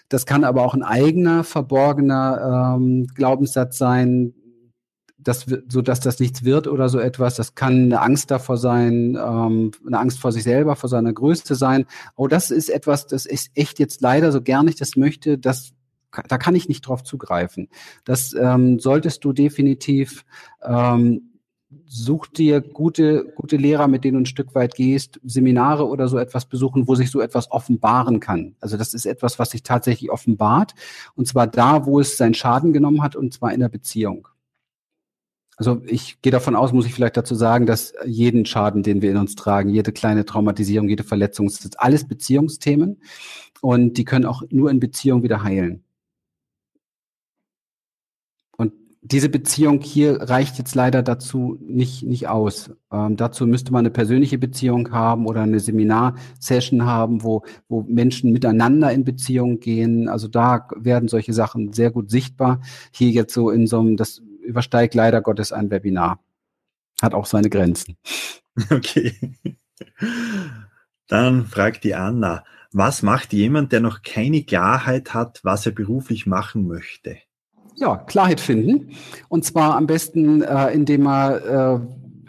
Das 0.08 0.26
kann 0.26 0.44
aber 0.44 0.62
auch 0.62 0.74
ein 0.74 0.82
eigener, 0.82 1.44
verborgener 1.44 2.76
ähm, 2.76 3.06
Glaubenssatz 3.14 3.78
sein, 3.78 4.34
dass, 5.18 5.46
so 5.68 5.82
dass 5.82 6.00
das 6.00 6.20
nichts 6.20 6.44
wird 6.44 6.68
oder 6.68 6.88
so 6.88 6.98
etwas. 6.98 7.34
Das 7.34 7.54
kann 7.54 7.84
eine 7.84 8.00
Angst 8.00 8.30
davor 8.30 8.56
sein, 8.56 9.18
ähm, 9.20 9.72
eine 9.86 9.98
Angst 9.98 10.20
vor 10.20 10.30
sich 10.30 10.44
selber, 10.44 10.76
vor 10.76 10.88
seiner 10.88 11.12
Größe 11.12 11.54
sein. 11.54 11.86
Oh, 12.14 12.28
das 12.28 12.50
ist 12.50 12.70
etwas, 12.70 13.06
das 13.06 13.26
ist 13.26 13.50
echt 13.54 13.78
jetzt 13.78 14.00
leider 14.00 14.30
so 14.30 14.40
gern 14.40 14.68
ich 14.68 14.76
das 14.76 14.96
möchte, 14.96 15.38
das 15.38 15.72
da 16.28 16.38
kann 16.38 16.54
ich 16.54 16.68
nicht 16.68 16.82
drauf 16.82 17.02
zugreifen. 17.02 17.68
Das 18.04 18.32
ähm, 18.32 18.78
solltest 18.78 19.24
du 19.24 19.34
definitiv 19.34 20.24
ähm, 20.62 21.35
such 21.86 22.26
dir 22.28 22.60
gute, 22.60 23.24
gute 23.34 23.56
Lehrer, 23.56 23.88
mit 23.88 24.04
denen 24.04 24.14
du 24.14 24.20
ein 24.22 24.26
Stück 24.26 24.54
weit 24.54 24.74
gehst, 24.74 25.20
Seminare 25.24 25.86
oder 25.86 26.08
so 26.08 26.18
etwas 26.18 26.46
besuchen, 26.46 26.88
wo 26.88 26.94
sich 26.94 27.10
so 27.10 27.20
etwas 27.20 27.50
offenbaren 27.50 28.20
kann. 28.20 28.56
Also 28.60 28.76
das 28.76 28.94
ist 28.94 29.06
etwas, 29.06 29.38
was 29.38 29.50
sich 29.50 29.62
tatsächlich 29.62 30.10
offenbart. 30.10 30.74
Und 31.14 31.26
zwar 31.28 31.46
da, 31.46 31.86
wo 31.86 32.00
es 32.00 32.16
seinen 32.16 32.34
Schaden 32.34 32.72
genommen 32.72 33.02
hat, 33.02 33.16
und 33.16 33.32
zwar 33.32 33.52
in 33.52 33.60
der 33.60 33.68
Beziehung. 33.68 34.28
Also 35.56 35.80
ich 35.86 36.20
gehe 36.20 36.32
davon 36.32 36.54
aus, 36.54 36.72
muss 36.72 36.84
ich 36.86 36.92
vielleicht 36.92 37.16
dazu 37.16 37.34
sagen, 37.34 37.64
dass 37.64 37.94
jeden 38.04 38.44
Schaden, 38.44 38.82
den 38.82 39.00
wir 39.00 39.10
in 39.10 39.16
uns 39.16 39.36
tragen, 39.36 39.70
jede 39.70 39.90
kleine 39.90 40.26
Traumatisierung, 40.26 40.88
jede 40.88 41.04
Verletzung, 41.04 41.46
das 41.46 41.56
sind 41.56 41.80
alles 41.80 42.06
Beziehungsthemen 42.06 43.00
und 43.62 43.94
die 43.94 44.04
können 44.04 44.26
auch 44.26 44.42
nur 44.50 44.70
in 44.70 44.80
Beziehung 44.80 45.22
wieder 45.22 45.42
heilen. 45.42 45.82
Und 48.58 48.74
diese 49.12 49.28
Beziehung 49.28 49.80
hier 49.80 50.20
reicht 50.20 50.58
jetzt 50.58 50.74
leider 50.74 51.02
dazu 51.02 51.58
nicht, 51.60 52.02
nicht 52.02 52.28
aus. 52.28 52.70
Ähm, 52.90 53.16
dazu 53.16 53.46
müsste 53.46 53.72
man 53.72 53.80
eine 53.80 53.90
persönliche 53.90 54.36
Beziehung 54.36 54.90
haben 54.90 55.26
oder 55.26 55.42
eine 55.42 55.60
Seminarsession 55.60 56.84
haben, 56.84 57.22
wo, 57.22 57.44
wo 57.68 57.82
Menschen 57.82 58.32
miteinander 58.32 58.90
in 58.92 59.04
Beziehung 59.04 59.60
gehen. 59.60 60.08
Also 60.08 60.26
da 60.26 60.68
werden 60.74 61.08
solche 61.08 61.32
Sachen 61.32 61.72
sehr 61.72 61.90
gut 61.90 62.10
sichtbar. 62.10 62.60
Hier 62.90 63.10
jetzt 63.10 63.32
so 63.32 63.50
in 63.50 63.66
so 63.66 63.78
einem, 63.78 63.96
das 63.96 64.22
übersteigt 64.42 64.94
leider 64.94 65.22
Gottes 65.22 65.52
ein 65.52 65.70
Webinar. 65.70 66.18
Hat 67.00 67.14
auch 67.14 67.26
seine 67.26 67.50
Grenzen. 67.50 67.96
Okay. 68.70 69.12
Dann 71.08 71.44
fragt 71.44 71.84
die 71.84 71.94
Anna, 71.94 72.42
was 72.72 73.02
macht 73.02 73.34
jemand, 73.34 73.70
der 73.70 73.80
noch 73.80 74.00
keine 74.00 74.44
Klarheit 74.44 75.12
hat, 75.12 75.40
was 75.42 75.66
er 75.66 75.72
beruflich 75.72 76.24
machen 76.24 76.66
möchte? 76.66 77.18
Ja, 77.76 77.96
Klarheit 77.98 78.40
finden. 78.40 78.90
Und 79.28 79.44
zwar 79.44 79.76
am 79.76 79.86
besten, 79.86 80.42
äh, 80.42 80.72
indem 80.72 81.06
er 81.06 81.80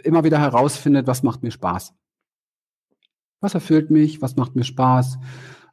äh, 0.03 0.07
immer 0.07 0.23
wieder 0.23 0.39
herausfindet, 0.39 1.07
was 1.07 1.23
macht 1.23 1.43
mir 1.43 1.51
Spaß. 1.51 1.93
Was 3.39 3.53
erfüllt 3.53 3.91
mich, 3.91 4.21
was 4.21 4.35
macht 4.35 4.55
mir 4.55 4.63
Spaß. 4.63 5.19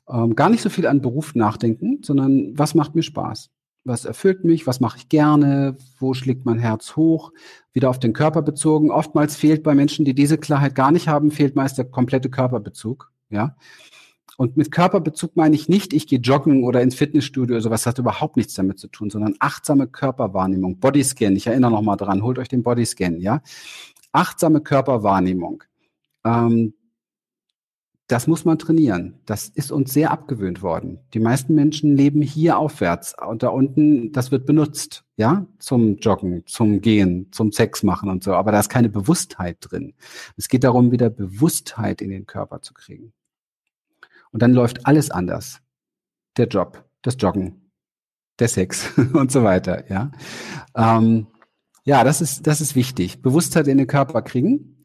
Ähm, 0.08 0.34
gar 0.34 0.50
nicht 0.50 0.62
so 0.62 0.68
viel 0.68 0.86
an 0.86 1.00
Beruf 1.00 1.34
nachdenken, 1.34 2.00
sondern 2.02 2.56
was 2.56 2.74
macht 2.74 2.94
mir 2.94 3.02
Spaß 3.02 3.50
was 3.84 4.04
erfüllt 4.06 4.44
mich, 4.44 4.66
was 4.66 4.80
mache 4.80 4.98
ich 4.98 5.08
gerne, 5.08 5.76
wo 5.98 6.14
schlägt 6.14 6.46
mein 6.46 6.58
Herz 6.58 6.96
hoch, 6.96 7.32
wieder 7.72 7.90
auf 7.90 7.98
den 7.98 8.14
Körper 8.14 8.42
bezogen. 8.42 8.90
Oftmals 8.90 9.36
fehlt 9.36 9.62
bei 9.62 9.74
Menschen, 9.74 10.04
die 10.04 10.14
diese 10.14 10.38
Klarheit 10.38 10.74
gar 10.74 10.90
nicht 10.90 11.06
haben, 11.06 11.30
fehlt 11.30 11.54
meist 11.54 11.76
der 11.78 11.84
komplette 11.84 12.30
Körperbezug, 12.30 13.12
ja. 13.28 13.56
Und 14.36 14.56
mit 14.56 14.70
Körperbezug 14.72 15.36
meine 15.36 15.54
ich 15.54 15.68
nicht, 15.68 15.92
ich 15.92 16.06
gehe 16.06 16.18
joggen 16.18 16.64
oder 16.64 16.82
ins 16.82 16.94
Fitnessstudio 16.94 17.54
oder 17.54 17.62
sowas, 17.62 17.86
hat 17.86 17.98
überhaupt 17.98 18.36
nichts 18.36 18.54
damit 18.54 18.78
zu 18.78 18.88
tun, 18.88 19.10
sondern 19.10 19.36
achtsame 19.38 19.86
Körperwahrnehmung, 19.86 20.78
Bodyscan, 20.78 21.36
ich 21.36 21.46
erinnere 21.46 21.70
nochmal 21.70 21.96
dran, 21.96 22.22
holt 22.22 22.38
euch 22.38 22.48
den 22.48 22.62
Bodyscan, 22.62 23.20
ja. 23.20 23.42
Achtsame 24.12 24.60
Körperwahrnehmung. 24.60 25.64
Ähm, 26.24 26.74
das 28.06 28.26
muss 28.26 28.44
man 28.44 28.58
trainieren. 28.58 29.20
Das 29.24 29.48
ist 29.48 29.72
uns 29.72 29.92
sehr 29.92 30.10
abgewöhnt 30.10 30.62
worden. 30.62 30.98
Die 31.14 31.20
meisten 31.20 31.54
Menschen 31.54 31.96
leben 31.96 32.20
hier 32.20 32.58
aufwärts 32.58 33.14
und 33.26 33.42
da 33.42 33.48
unten, 33.48 34.12
das 34.12 34.30
wird 34.30 34.44
benutzt, 34.44 35.04
ja, 35.16 35.46
zum 35.58 35.96
Joggen, 35.96 36.42
zum 36.46 36.82
Gehen, 36.82 37.28
zum 37.32 37.50
Sex 37.50 37.82
machen 37.82 38.10
und 38.10 38.22
so. 38.22 38.34
Aber 38.34 38.52
da 38.52 38.60
ist 38.60 38.68
keine 38.68 38.90
Bewusstheit 38.90 39.56
drin. 39.60 39.94
Es 40.36 40.48
geht 40.48 40.64
darum, 40.64 40.92
wieder 40.92 41.08
Bewusstheit 41.08 42.02
in 42.02 42.10
den 42.10 42.26
Körper 42.26 42.60
zu 42.60 42.74
kriegen. 42.74 43.14
Und 44.34 44.42
dann 44.42 44.52
läuft 44.52 44.84
alles 44.84 45.12
anders. 45.12 45.60
Der 46.36 46.48
Job, 46.48 46.84
das 47.02 47.16
Joggen, 47.20 47.70
der 48.40 48.48
Sex 48.48 48.90
und 49.12 49.30
so 49.30 49.44
weiter, 49.44 49.88
ja. 49.88 50.10
Ähm, 50.74 51.28
ja, 51.84 52.02
das 52.02 52.20
ist, 52.20 52.44
das 52.44 52.60
ist 52.60 52.74
wichtig. 52.74 53.22
Bewusstheit 53.22 53.68
in 53.68 53.78
den 53.78 53.86
Körper 53.86 54.22
kriegen 54.22 54.82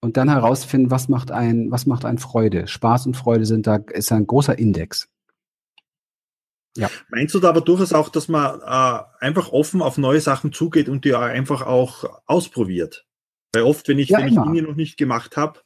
und 0.00 0.16
dann 0.16 0.28
herausfinden, 0.28 0.90
was 0.90 1.08
macht 1.08 1.30
ein, 1.30 1.70
was 1.70 1.86
macht 1.86 2.04
ein 2.04 2.18
Freude. 2.18 2.66
Spaß 2.66 3.06
und 3.06 3.16
Freude 3.16 3.46
sind 3.46 3.68
da, 3.68 3.76
ist 3.76 4.10
ein 4.10 4.26
großer 4.26 4.58
Index. 4.58 5.08
Ja. 6.76 6.90
Meinst 7.08 7.36
du 7.36 7.38
da 7.38 7.50
aber 7.50 7.60
durchaus 7.60 7.92
auch, 7.92 8.08
dass 8.08 8.26
man 8.26 8.60
äh, 8.60 9.24
einfach 9.24 9.52
offen 9.52 9.80
auf 9.80 9.96
neue 9.96 10.20
Sachen 10.20 10.52
zugeht 10.52 10.88
und 10.88 11.04
die 11.04 11.14
einfach 11.14 11.62
auch 11.62 12.04
ausprobiert? 12.26 13.06
Weil 13.52 13.62
oft, 13.62 13.86
wenn 13.86 14.00
ich, 14.00 14.08
ja, 14.08 14.18
wenn 14.18 14.28
ich 14.28 14.34
Dinge 14.34 14.62
noch 14.62 14.74
nicht 14.74 14.96
gemacht 14.96 15.36
habe, 15.36 15.60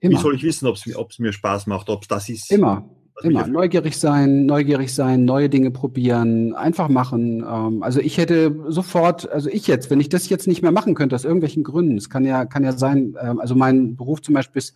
wie 0.00 0.16
soll 0.16 0.34
ich 0.34 0.42
wissen, 0.42 0.66
ob 0.66 0.76
es 1.10 1.18
mir 1.18 1.32
Spaß 1.32 1.66
macht, 1.66 1.88
ob 1.88 2.02
es 2.02 2.08
das 2.08 2.28
ist? 2.28 2.50
Immer. 2.50 2.88
Immer 3.22 3.46
neugierig 3.46 3.98
sein, 3.98 4.46
neugierig 4.46 4.94
sein, 4.94 5.26
neue 5.26 5.50
Dinge 5.50 5.70
probieren, 5.70 6.54
einfach 6.54 6.88
machen. 6.88 7.44
Ähm, 7.46 7.82
also 7.82 8.00
ich 8.00 8.16
hätte 8.16 8.64
sofort, 8.68 9.28
also 9.28 9.50
ich 9.50 9.66
jetzt, 9.66 9.90
wenn 9.90 10.00
ich 10.00 10.08
das 10.08 10.30
jetzt 10.30 10.46
nicht 10.46 10.62
mehr 10.62 10.72
machen 10.72 10.94
könnte 10.94 11.14
aus 11.14 11.24
irgendwelchen 11.24 11.62
Gründen, 11.62 11.98
es 11.98 12.08
kann 12.08 12.24
ja 12.24 12.46
kann 12.46 12.64
ja 12.64 12.72
sein, 12.72 13.16
ähm, 13.20 13.38
also 13.38 13.54
mein 13.54 13.96
Beruf 13.96 14.22
zum 14.22 14.34
Beispiel 14.34 14.60
ist 14.60 14.74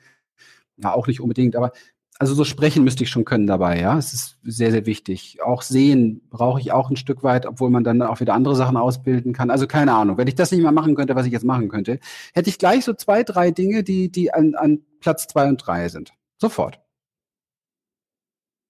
ja 0.76 0.92
auch 0.92 1.06
nicht 1.06 1.20
unbedingt, 1.20 1.56
aber 1.56 1.72
also 2.18 2.34
so 2.34 2.44
sprechen 2.44 2.84
müsste 2.84 3.02
ich 3.04 3.10
schon 3.10 3.24
können 3.24 3.46
dabei, 3.46 3.80
ja. 3.80 3.98
Es 3.98 4.12
ist 4.12 4.38
sehr 4.44 4.70
sehr 4.70 4.86
wichtig. 4.86 5.38
Auch 5.42 5.62
sehen 5.62 6.22
brauche 6.30 6.60
ich 6.60 6.72
auch 6.72 6.90
ein 6.90 6.96
Stück 6.96 7.22
weit, 7.24 7.46
obwohl 7.46 7.70
man 7.70 7.84
dann 7.84 8.02
auch 8.02 8.20
wieder 8.20 8.34
andere 8.34 8.54
Sachen 8.54 8.76
ausbilden 8.76 9.32
kann. 9.32 9.50
Also 9.50 9.66
keine 9.66 9.92
Ahnung. 9.94 10.16
Wenn 10.16 10.28
ich 10.28 10.36
das 10.36 10.52
nicht 10.52 10.62
mehr 10.62 10.72
machen 10.72 10.94
könnte, 10.94 11.16
was 11.16 11.26
ich 11.26 11.32
jetzt 11.32 11.44
machen 11.44 11.68
könnte, 11.68 11.98
hätte 12.32 12.50
ich 12.50 12.58
gleich 12.58 12.84
so 12.84 12.94
zwei 12.94 13.24
drei 13.24 13.50
Dinge, 13.50 13.82
die 13.82 14.10
die 14.10 14.32
an, 14.32 14.54
an 14.54 14.80
Platz 15.00 15.26
zwei 15.26 15.48
und 15.48 15.58
drei 15.58 15.88
sind. 15.88 16.12
Sofort. 16.38 16.80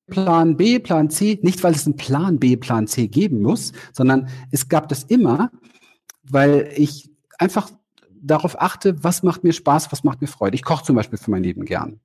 Plan 0.06 0.56
B, 0.56 0.78
Plan 0.78 1.08
C, 1.10 1.38
nicht 1.42 1.62
weil 1.62 1.74
es 1.74 1.86
einen 1.86 1.96
Plan 1.96 2.38
B, 2.38 2.56
Plan 2.56 2.86
C 2.86 3.08
geben 3.08 3.40
muss, 3.40 3.72
sondern 3.92 4.28
es 4.50 4.68
gab 4.68 4.88
das 4.88 5.04
immer, 5.04 5.50
weil 6.22 6.70
ich 6.76 7.10
einfach 7.38 7.70
darauf 8.10 8.60
achte, 8.60 9.02
was 9.02 9.22
macht 9.22 9.44
mir 9.44 9.52
Spaß, 9.52 9.92
was 9.92 10.04
macht 10.04 10.20
mir 10.20 10.26
Freude. 10.26 10.54
Ich 10.56 10.62
koche 10.62 10.84
zum 10.84 10.96
Beispiel 10.96 11.18
für 11.18 11.30
mein 11.30 11.42
Leben 11.42 11.64
gern. 11.64 12.00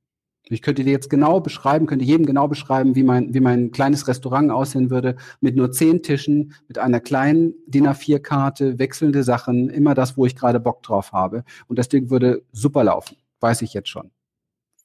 Ich 0.46 0.62
könnte 0.62 0.84
dir 0.84 0.92
jetzt 0.92 1.10
genau 1.10 1.42
beschreiben, 1.42 1.86
könnte 1.86 2.06
jedem 2.06 2.26
genau 2.26 2.48
beschreiben, 2.48 2.96
wie 2.96 3.04
mein, 3.04 3.34
wie 3.34 3.40
mein 3.40 3.72
kleines 3.72 4.08
Restaurant 4.08 4.52
aussehen 4.52 4.90
würde, 4.90 5.16
mit 5.42 5.56
nur 5.56 5.72
zehn 5.72 6.02
Tischen, 6.02 6.54
mit 6.68 6.80
einer 6.80 7.00
kleinen 7.00 7.54
DIN 7.68 7.88
A4-Karte, 7.88 8.80
wechselnde 8.80 9.24
Sachen, 9.24 9.70
immer 9.70 9.94
das, 9.94 10.18
wo 10.18 10.26
ich 10.26 10.36
gerade 10.36 10.60
Bock 10.60 10.82
drauf 10.82 11.12
habe. 11.12 11.44
Und 11.68 11.78
das 11.78 11.90
Ding 11.90 12.10
würde 12.10 12.44
super 12.52 12.84
laufen. 12.84 13.18
Weiß 13.40 13.62
ich 13.62 13.74
jetzt 13.74 13.90
schon. 13.90 14.12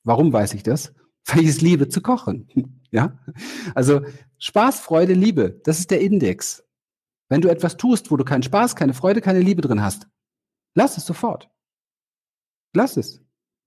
Warum 0.02 0.32
weiß 0.32 0.54
ich 0.54 0.62
das? 0.62 0.92
Weil 1.26 1.40
ich 1.40 1.48
es 1.48 1.60
liebe 1.60 1.88
zu 1.88 2.00
kochen. 2.00 2.48
Ja? 2.94 3.18
Also 3.74 4.02
Spaß, 4.38 4.78
Freude, 4.78 5.14
Liebe, 5.14 5.60
das 5.64 5.80
ist 5.80 5.90
der 5.90 6.00
Index. 6.00 6.62
Wenn 7.28 7.40
du 7.40 7.48
etwas 7.48 7.76
tust, 7.76 8.12
wo 8.12 8.16
du 8.16 8.24
keinen 8.24 8.44
Spaß, 8.44 8.76
keine 8.76 8.94
Freude, 8.94 9.20
keine 9.20 9.40
Liebe 9.40 9.62
drin 9.62 9.82
hast, 9.82 10.06
lass 10.76 10.96
es 10.96 11.04
sofort. 11.04 11.50
Lass 12.72 12.96
es. 12.96 13.23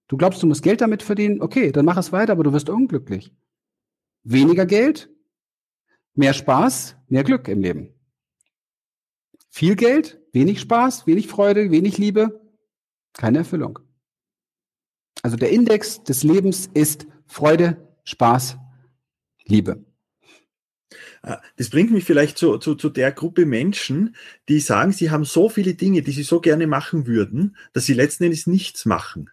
Du 0.07 0.17
glaubst, 0.17 0.41
du 0.41 0.47
musst 0.47 0.63
Geld 0.63 0.81
damit 0.81 1.03
verdienen? 1.03 1.41
Okay, 1.41 1.71
dann 1.71 1.85
mach 1.85 1.97
es 1.97 2.11
weiter, 2.11 2.31
aber 2.31 2.43
du 2.43 2.53
wirst 2.53 2.69
unglücklich. 2.69 3.33
Weniger 4.23 4.65
Geld, 4.65 5.09
mehr 6.13 6.33
Spaß, 6.33 6.95
mehr 7.07 7.23
Glück 7.23 7.47
im 7.47 7.61
Leben. 7.61 7.93
Viel 9.49 9.75
Geld, 9.75 10.19
wenig 10.33 10.61
Spaß, 10.61 11.07
wenig 11.07 11.27
Freude, 11.27 11.71
wenig 11.71 11.97
Liebe, 11.97 12.41
keine 13.13 13.39
Erfüllung. 13.39 13.79
Also 15.23 15.35
der 15.35 15.49
Index 15.49 16.03
des 16.03 16.23
Lebens 16.23 16.69
ist 16.73 17.07
Freude, 17.25 17.95
Spaß, 18.03 18.57
Liebe. 19.45 19.85
Ah, 21.21 21.41
das 21.57 21.69
bringt 21.69 21.91
mich 21.91 22.05
vielleicht 22.05 22.37
zu, 22.37 22.57
zu, 22.57 22.75
zu 22.75 22.89
der 22.89 23.11
Gruppe 23.11 23.45
Menschen, 23.45 24.15
die 24.47 24.59
sagen, 24.59 24.91
sie 24.91 25.11
haben 25.11 25.25
so 25.25 25.49
viele 25.49 25.73
Dinge, 25.73 26.01
die 26.01 26.11
sie 26.11 26.23
so 26.23 26.39
gerne 26.39 26.67
machen 26.67 27.07
würden, 27.07 27.57
dass 27.73 27.85
sie 27.85 27.93
letzten 27.93 28.25
Endes 28.25 28.47
nichts 28.47 28.85
machen. 28.85 29.29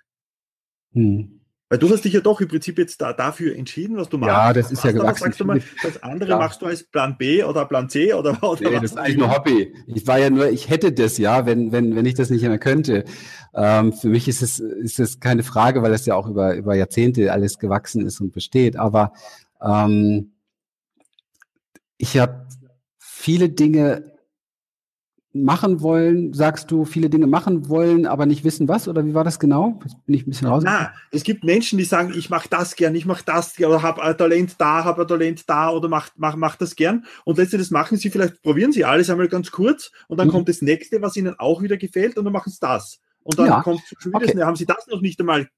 Hm. 0.95 1.41
Weil 1.71 1.79
du 1.79 1.91
hast 1.91 2.05
dich 2.05 2.13
ja 2.13 2.21
doch 2.21 2.41
im 2.41 2.47
Prinzip 2.47 2.79
jetzt 2.79 3.01
da, 3.01 3.13
dafür 3.13 3.57
entschieden, 3.57 3.97
was 3.97 4.09
du 4.09 4.19
machst. 4.19 4.33
Ja, 4.33 4.53
das 4.53 4.71
ist 4.71 4.85
ja 4.85 4.93
gewachsen. 4.93 5.25
Sagst 5.25 5.41
du 5.41 5.45
mal, 5.45 5.61
das 5.83 6.03
andere 6.03 6.31
ja. 6.31 6.39
machst 6.39 6.63
du 6.63 6.67
als 6.67 6.85
Plan 6.85 7.17
B 7.17 7.43
oder 7.43 7.65
Plan 7.65 7.89
C 7.89 8.13
oder, 8.13 8.41
oder 8.43 8.71
nee, 8.71 8.77
das 8.77 8.93
ist 8.93 8.99
eigentlich 8.99 9.17
nur 9.17 9.35
Hobby. 9.35 9.75
Ich 9.87 10.07
war 10.07 10.19
ja 10.19 10.31
nur, 10.31 10.51
ich 10.51 10.69
hätte 10.69 10.93
das 10.93 11.19
ja, 11.19 11.47
wenn, 11.47 11.73
wenn, 11.73 11.97
wenn 11.97 12.07
ich 12.07 12.15
das 12.15 12.31
nicht 12.31 12.43
mehr 12.43 12.59
könnte. 12.59 13.05
Ähm, 13.55 13.93
für 13.93 14.09
mich 14.09 14.29
ist 14.29 14.43
es, 14.43 14.61
ist 14.61 15.01
es 15.01 15.21
keine 15.21 15.43
Frage, 15.43 15.83
weil 15.83 15.93
es 15.93 16.07
ja 16.07 16.15
auch 16.15 16.29
über, 16.29 16.55
über 16.55 16.75
Jahrzehnte 16.77 17.33
alles 17.33 17.59
gewachsen 17.59 18.07
ist 18.07 18.21
und 18.21 18.33
besteht. 18.33 18.77
Aber 18.77 19.13
ähm, 19.63 20.33
ich 21.97 22.19
habe 22.19 22.47
viele 22.99 23.49
Dinge 23.49 24.14
machen 25.35 25.81
wollen, 25.81 26.33
sagst 26.33 26.71
du, 26.71 26.85
viele 26.85 27.11
Dinge 27.11 27.27
machen 27.27 27.69
wollen, 27.69 28.07
aber 28.07 28.25
nicht 28.25 28.45
wissen 28.45 28.69
was? 28.69 28.89
Oder 28.89 29.05
wie 29.05 29.15
war 29.15 29.25
das 29.25 29.39
genau? 29.39 29.81
Jetzt 29.83 30.07
bin 30.07 30.15
ich 30.15 30.27
ein 30.27 30.31
bisschen 30.31 30.49
raus. 30.49 30.63
Na, 30.65 30.93
es 31.11 31.25
gibt 31.25 31.45
Menschen, 31.45 31.77
die 31.77 31.85
sagen, 31.85 32.13
ich 32.17 32.31
mache 32.31 32.49
das 32.49 32.77
gern, 32.77 32.95
ich 32.95 33.05
mache 33.05 33.25
das 33.25 33.57
gern, 33.57 33.71
oder 33.71 33.83
habe 33.83 34.03
ein 34.03 34.17
Talent 34.17 34.55
da, 34.59 34.85
habe 34.85 35.03
ein 35.03 35.09
Talent 35.09 35.49
da 35.49 35.71
oder 35.71 35.89
mach, 35.89 36.11
mach, 36.17 36.37
mach 36.37 36.57
das 36.57 36.77
gern. 36.77 37.05
Und 37.25 37.39
letztendlich 37.39 37.71
machen 37.71 37.99
sie, 37.99 38.11
vielleicht 38.11 38.43
probieren 38.43 38.73
sie 38.73 38.85
alles 38.85 39.11
einmal 39.11 39.29
ganz 39.29 39.51
kurz 39.51 39.91
und 40.09 40.19
dann 40.19 40.29
mhm. 40.29 40.33
kommt 40.33 40.49
das 40.49 40.63
nächste, 40.63 41.03
was 41.03 41.17
ihnen 41.17 41.39
auch 41.39 41.63
wieder 41.63 41.77
gefällt 41.77 42.17
und 42.17 42.25
dann 42.25 42.33
machen 42.33 42.51
sie 42.51 42.61
das. 42.61 43.01
Und 43.23 43.39
dann 43.39 43.47
ja. 43.47 43.63
kommt 43.63 43.81
schon 43.99 44.13
wieder, 44.13 44.29
okay. 44.29 44.43
haben 44.43 44.57
sie 44.57 44.67
das 44.67 44.87
noch 44.87 45.01
nicht 45.01 45.19
einmal 45.19 45.49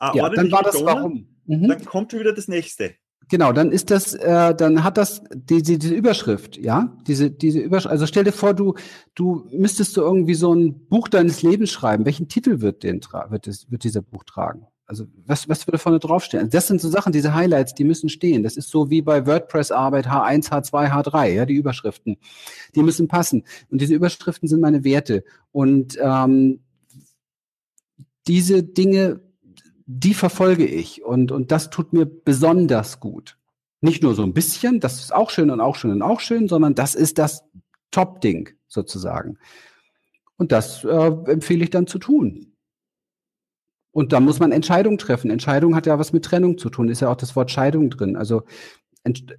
äh, 0.00 0.18
ja, 0.18 0.28
dann 0.28 0.50
war 0.50 0.62
das 0.62 0.82
warum? 0.84 1.28
Mhm. 1.46 1.68
Dann 1.68 1.84
kommt 1.84 2.10
schon 2.10 2.20
wieder 2.20 2.32
das 2.32 2.48
nächste. 2.48 2.94
Genau, 3.28 3.52
dann 3.52 3.70
ist 3.72 3.90
das, 3.90 4.14
äh, 4.14 4.54
dann 4.54 4.84
hat 4.84 4.96
das 4.98 5.22
diese, 5.32 5.78
diese 5.78 5.94
Überschrift, 5.94 6.56
ja, 6.58 6.96
diese 7.06 7.30
diese 7.30 7.60
Überschrift. 7.60 7.92
Also 7.92 8.06
stell 8.06 8.24
dir 8.24 8.32
vor, 8.32 8.54
du 8.54 8.74
du 9.14 9.46
müsstest 9.50 9.96
du 9.96 10.02
irgendwie 10.02 10.34
so 10.34 10.52
ein 10.54 10.86
Buch 10.88 11.08
deines 11.08 11.42
Lebens 11.42 11.70
schreiben. 11.70 12.04
Welchen 12.04 12.28
Titel 12.28 12.60
wird 12.60 12.82
den 12.82 13.00
wird 13.30 13.46
es 13.46 13.70
wird 13.70 13.84
dieser 13.84 14.02
Buch 14.02 14.24
tragen? 14.24 14.66
Also 14.86 15.06
was 15.24 15.48
was 15.48 15.66
würde 15.66 15.78
vorne 15.78 15.98
draufstehen? 16.00 16.50
Das 16.50 16.66
sind 16.66 16.80
so 16.80 16.88
Sachen, 16.88 17.12
diese 17.12 17.34
Highlights, 17.34 17.74
die 17.74 17.84
müssen 17.84 18.08
stehen. 18.08 18.42
Das 18.42 18.56
ist 18.56 18.68
so 18.68 18.90
wie 18.90 19.00
bei 19.00 19.26
WordPress 19.26 19.70
Arbeit 19.70 20.06
H1, 20.06 20.50
H2, 20.50 20.90
H3, 20.90 21.26
ja, 21.28 21.46
die 21.46 21.54
Überschriften, 21.54 22.16
die 22.74 22.82
müssen 22.82 23.08
passen. 23.08 23.44
Und 23.70 23.80
diese 23.80 23.94
Überschriften 23.94 24.48
sind 24.48 24.60
meine 24.60 24.84
Werte. 24.84 25.24
Und 25.52 25.96
ähm, 26.00 26.60
diese 28.26 28.62
Dinge 28.62 29.20
die 29.86 30.14
verfolge 30.14 30.66
ich 30.66 31.04
und, 31.04 31.32
und 31.32 31.52
das 31.52 31.70
tut 31.70 31.92
mir 31.92 32.06
besonders 32.06 33.00
gut. 33.00 33.38
Nicht 33.80 34.02
nur 34.02 34.14
so 34.14 34.22
ein 34.22 34.32
bisschen, 34.32 34.80
das 34.80 35.00
ist 35.00 35.14
auch 35.14 35.30
schön 35.30 35.50
und 35.50 35.60
auch 35.60 35.76
schön 35.76 35.90
und 35.90 36.02
auch 36.02 36.20
schön, 36.20 36.48
sondern 36.48 36.74
das 36.74 36.94
ist 36.94 37.18
das 37.18 37.44
Top-Ding 37.90 38.50
sozusagen. 38.66 39.38
Und 40.36 40.52
das 40.52 40.84
äh, 40.84 41.10
empfehle 41.26 41.64
ich 41.64 41.70
dann 41.70 41.86
zu 41.86 41.98
tun. 41.98 42.54
Und 43.92 44.12
da 44.12 44.20
muss 44.20 44.40
man 44.40 44.50
Entscheidungen 44.50 44.98
treffen. 44.98 45.30
Entscheidung 45.30 45.76
hat 45.76 45.86
ja 45.86 45.98
was 45.98 46.12
mit 46.12 46.24
Trennung 46.24 46.58
zu 46.58 46.70
tun, 46.70 46.88
ist 46.88 47.00
ja 47.00 47.10
auch 47.10 47.16
das 47.16 47.36
Wort 47.36 47.50
Scheidung 47.50 47.90
drin. 47.90 48.16
Also 48.16 48.42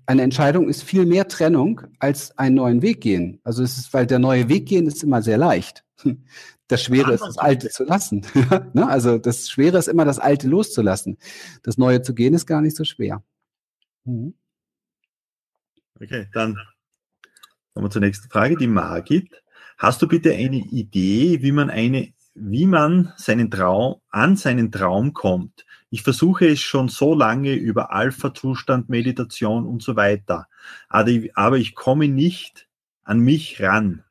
eine 0.05 0.21
Entscheidung 0.21 0.69
ist 0.69 0.83
viel 0.83 1.05
mehr 1.05 1.27
Trennung 1.27 1.81
als 1.99 2.37
einen 2.37 2.55
neuen 2.55 2.81
Weg 2.81 3.01
gehen. 3.01 3.41
Also 3.43 3.63
es 3.63 3.77
ist, 3.77 3.93
weil 3.93 4.05
der 4.05 4.19
neue 4.19 4.47
Weg 4.47 4.67
gehen 4.67 4.85
ist 4.85 5.03
immer 5.03 5.21
sehr 5.21 5.37
leicht. 5.37 5.83
Das 6.67 6.81
Schwere 6.81 7.13
ist, 7.13 7.21
das 7.21 7.37
Alte 7.37 7.69
zu 7.69 7.83
lassen. 7.83 8.25
Ne? 8.73 8.87
also 8.87 9.17
das 9.17 9.49
Schwere 9.49 9.77
ist 9.77 9.87
immer, 9.87 10.05
das 10.05 10.19
Alte 10.19 10.47
loszulassen. 10.47 11.17
Das 11.63 11.77
Neue 11.77 12.01
zu 12.01 12.13
gehen 12.13 12.33
ist 12.33 12.45
gar 12.45 12.61
nicht 12.61 12.75
so 12.75 12.83
schwer. 12.83 13.23
Mhm. 14.05 14.33
Okay, 16.01 16.27
dann 16.33 16.57
kommen 17.73 17.85
wir 17.85 17.89
zur 17.89 18.01
nächsten 18.01 18.29
Frage. 18.29 18.57
Die 18.57 18.67
Margit. 18.67 19.43
Hast 19.77 20.01
du 20.01 20.07
bitte 20.07 20.33
eine 20.33 20.57
Idee, 20.57 21.41
wie 21.41 21.51
man 21.51 21.69
eine, 21.69 22.13
wie 22.33 22.65
man 22.65 23.13
seinen 23.17 23.51
Traum, 23.51 24.01
an 24.09 24.35
seinen 24.37 24.71
Traum 24.71 25.13
kommt? 25.13 25.65
Ich 25.89 26.01
versuche 26.01 26.47
es 26.47 26.61
schon 26.61 26.87
so 26.87 27.13
lange 27.13 27.53
über 27.53 27.91
Alpha-Zustand, 27.91 28.89
Meditation 28.89 29.65
und 29.65 29.83
so 29.83 29.95
weiter. 29.95 30.47
Aber 30.87 31.57
ich 31.57 31.75
komme 31.75 32.07
nicht 32.07 32.67
an 33.03 33.19
mich 33.19 33.61
ran. 33.61 34.04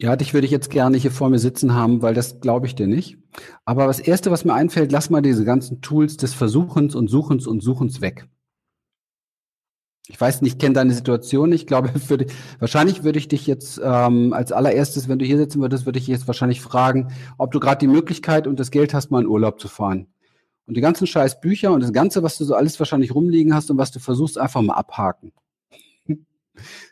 Ja, 0.00 0.16
dich 0.16 0.34
würde 0.34 0.46
ich 0.46 0.50
jetzt 0.50 0.70
gerne 0.70 0.96
hier 0.96 1.12
vor 1.12 1.30
mir 1.30 1.38
sitzen 1.38 1.74
haben, 1.74 2.02
weil 2.02 2.14
das 2.14 2.40
glaube 2.40 2.66
ich 2.66 2.74
dir 2.74 2.88
nicht. 2.88 3.16
Aber 3.64 3.86
das 3.86 4.00
Erste, 4.00 4.30
was 4.30 4.44
mir 4.44 4.54
einfällt, 4.54 4.90
lass 4.90 5.08
mal 5.08 5.22
diese 5.22 5.44
ganzen 5.44 5.80
Tools 5.82 6.16
des 6.16 6.34
Versuchens 6.34 6.94
und 6.94 7.08
Suchens 7.08 7.46
und 7.46 7.62
Suchens 7.62 8.00
weg. 8.00 8.28
Ich 10.06 10.20
weiß 10.20 10.42
nicht, 10.42 10.54
ich 10.54 10.58
kenne 10.58 10.74
deine 10.74 10.92
Situation. 10.92 11.52
Ich 11.52 11.66
glaube, 11.66 11.88
für 11.98 12.26
wahrscheinlich 12.58 13.04
würde 13.04 13.18
ich 13.18 13.28
dich 13.28 13.46
jetzt 13.46 13.80
ähm, 13.82 14.32
als 14.32 14.52
allererstes, 14.52 15.08
wenn 15.08 15.18
du 15.18 15.24
hier 15.24 15.38
sitzen 15.38 15.60
würdest, 15.60 15.86
würde 15.86 15.98
ich 15.98 16.06
jetzt 16.06 16.26
wahrscheinlich 16.26 16.60
fragen, 16.60 17.12
ob 17.38 17.52
du 17.52 17.60
gerade 17.60 17.78
die 17.78 17.86
Möglichkeit 17.86 18.46
und 18.46 18.58
das 18.58 18.70
Geld 18.70 18.94
hast, 18.94 19.10
mal 19.10 19.22
in 19.22 19.28
Urlaub 19.28 19.60
zu 19.60 19.68
fahren. 19.68 20.08
Und 20.66 20.76
die 20.76 20.80
ganzen 20.80 21.06
scheiß 21.06 21.40
Bücher 21.40 21.72
und 21.72 21.82
das 21.82 21.92
Ganze, 21.92 22.22
was 22.22 22.36
du 22.38 22.44
so 22.44 22.54
alles 22.54 22.78
wahrscheinlich 22.78 23.14
rumliegen 23.14 23.54
hast 23.54 23.70
und 23.70 23.78
was 23.78 23.92
du 23.92 24.00
versuchst, 24.00 24.38
einfach 24.38 24.62
mal 24.62 24.74
abhaken. 24.74 25.32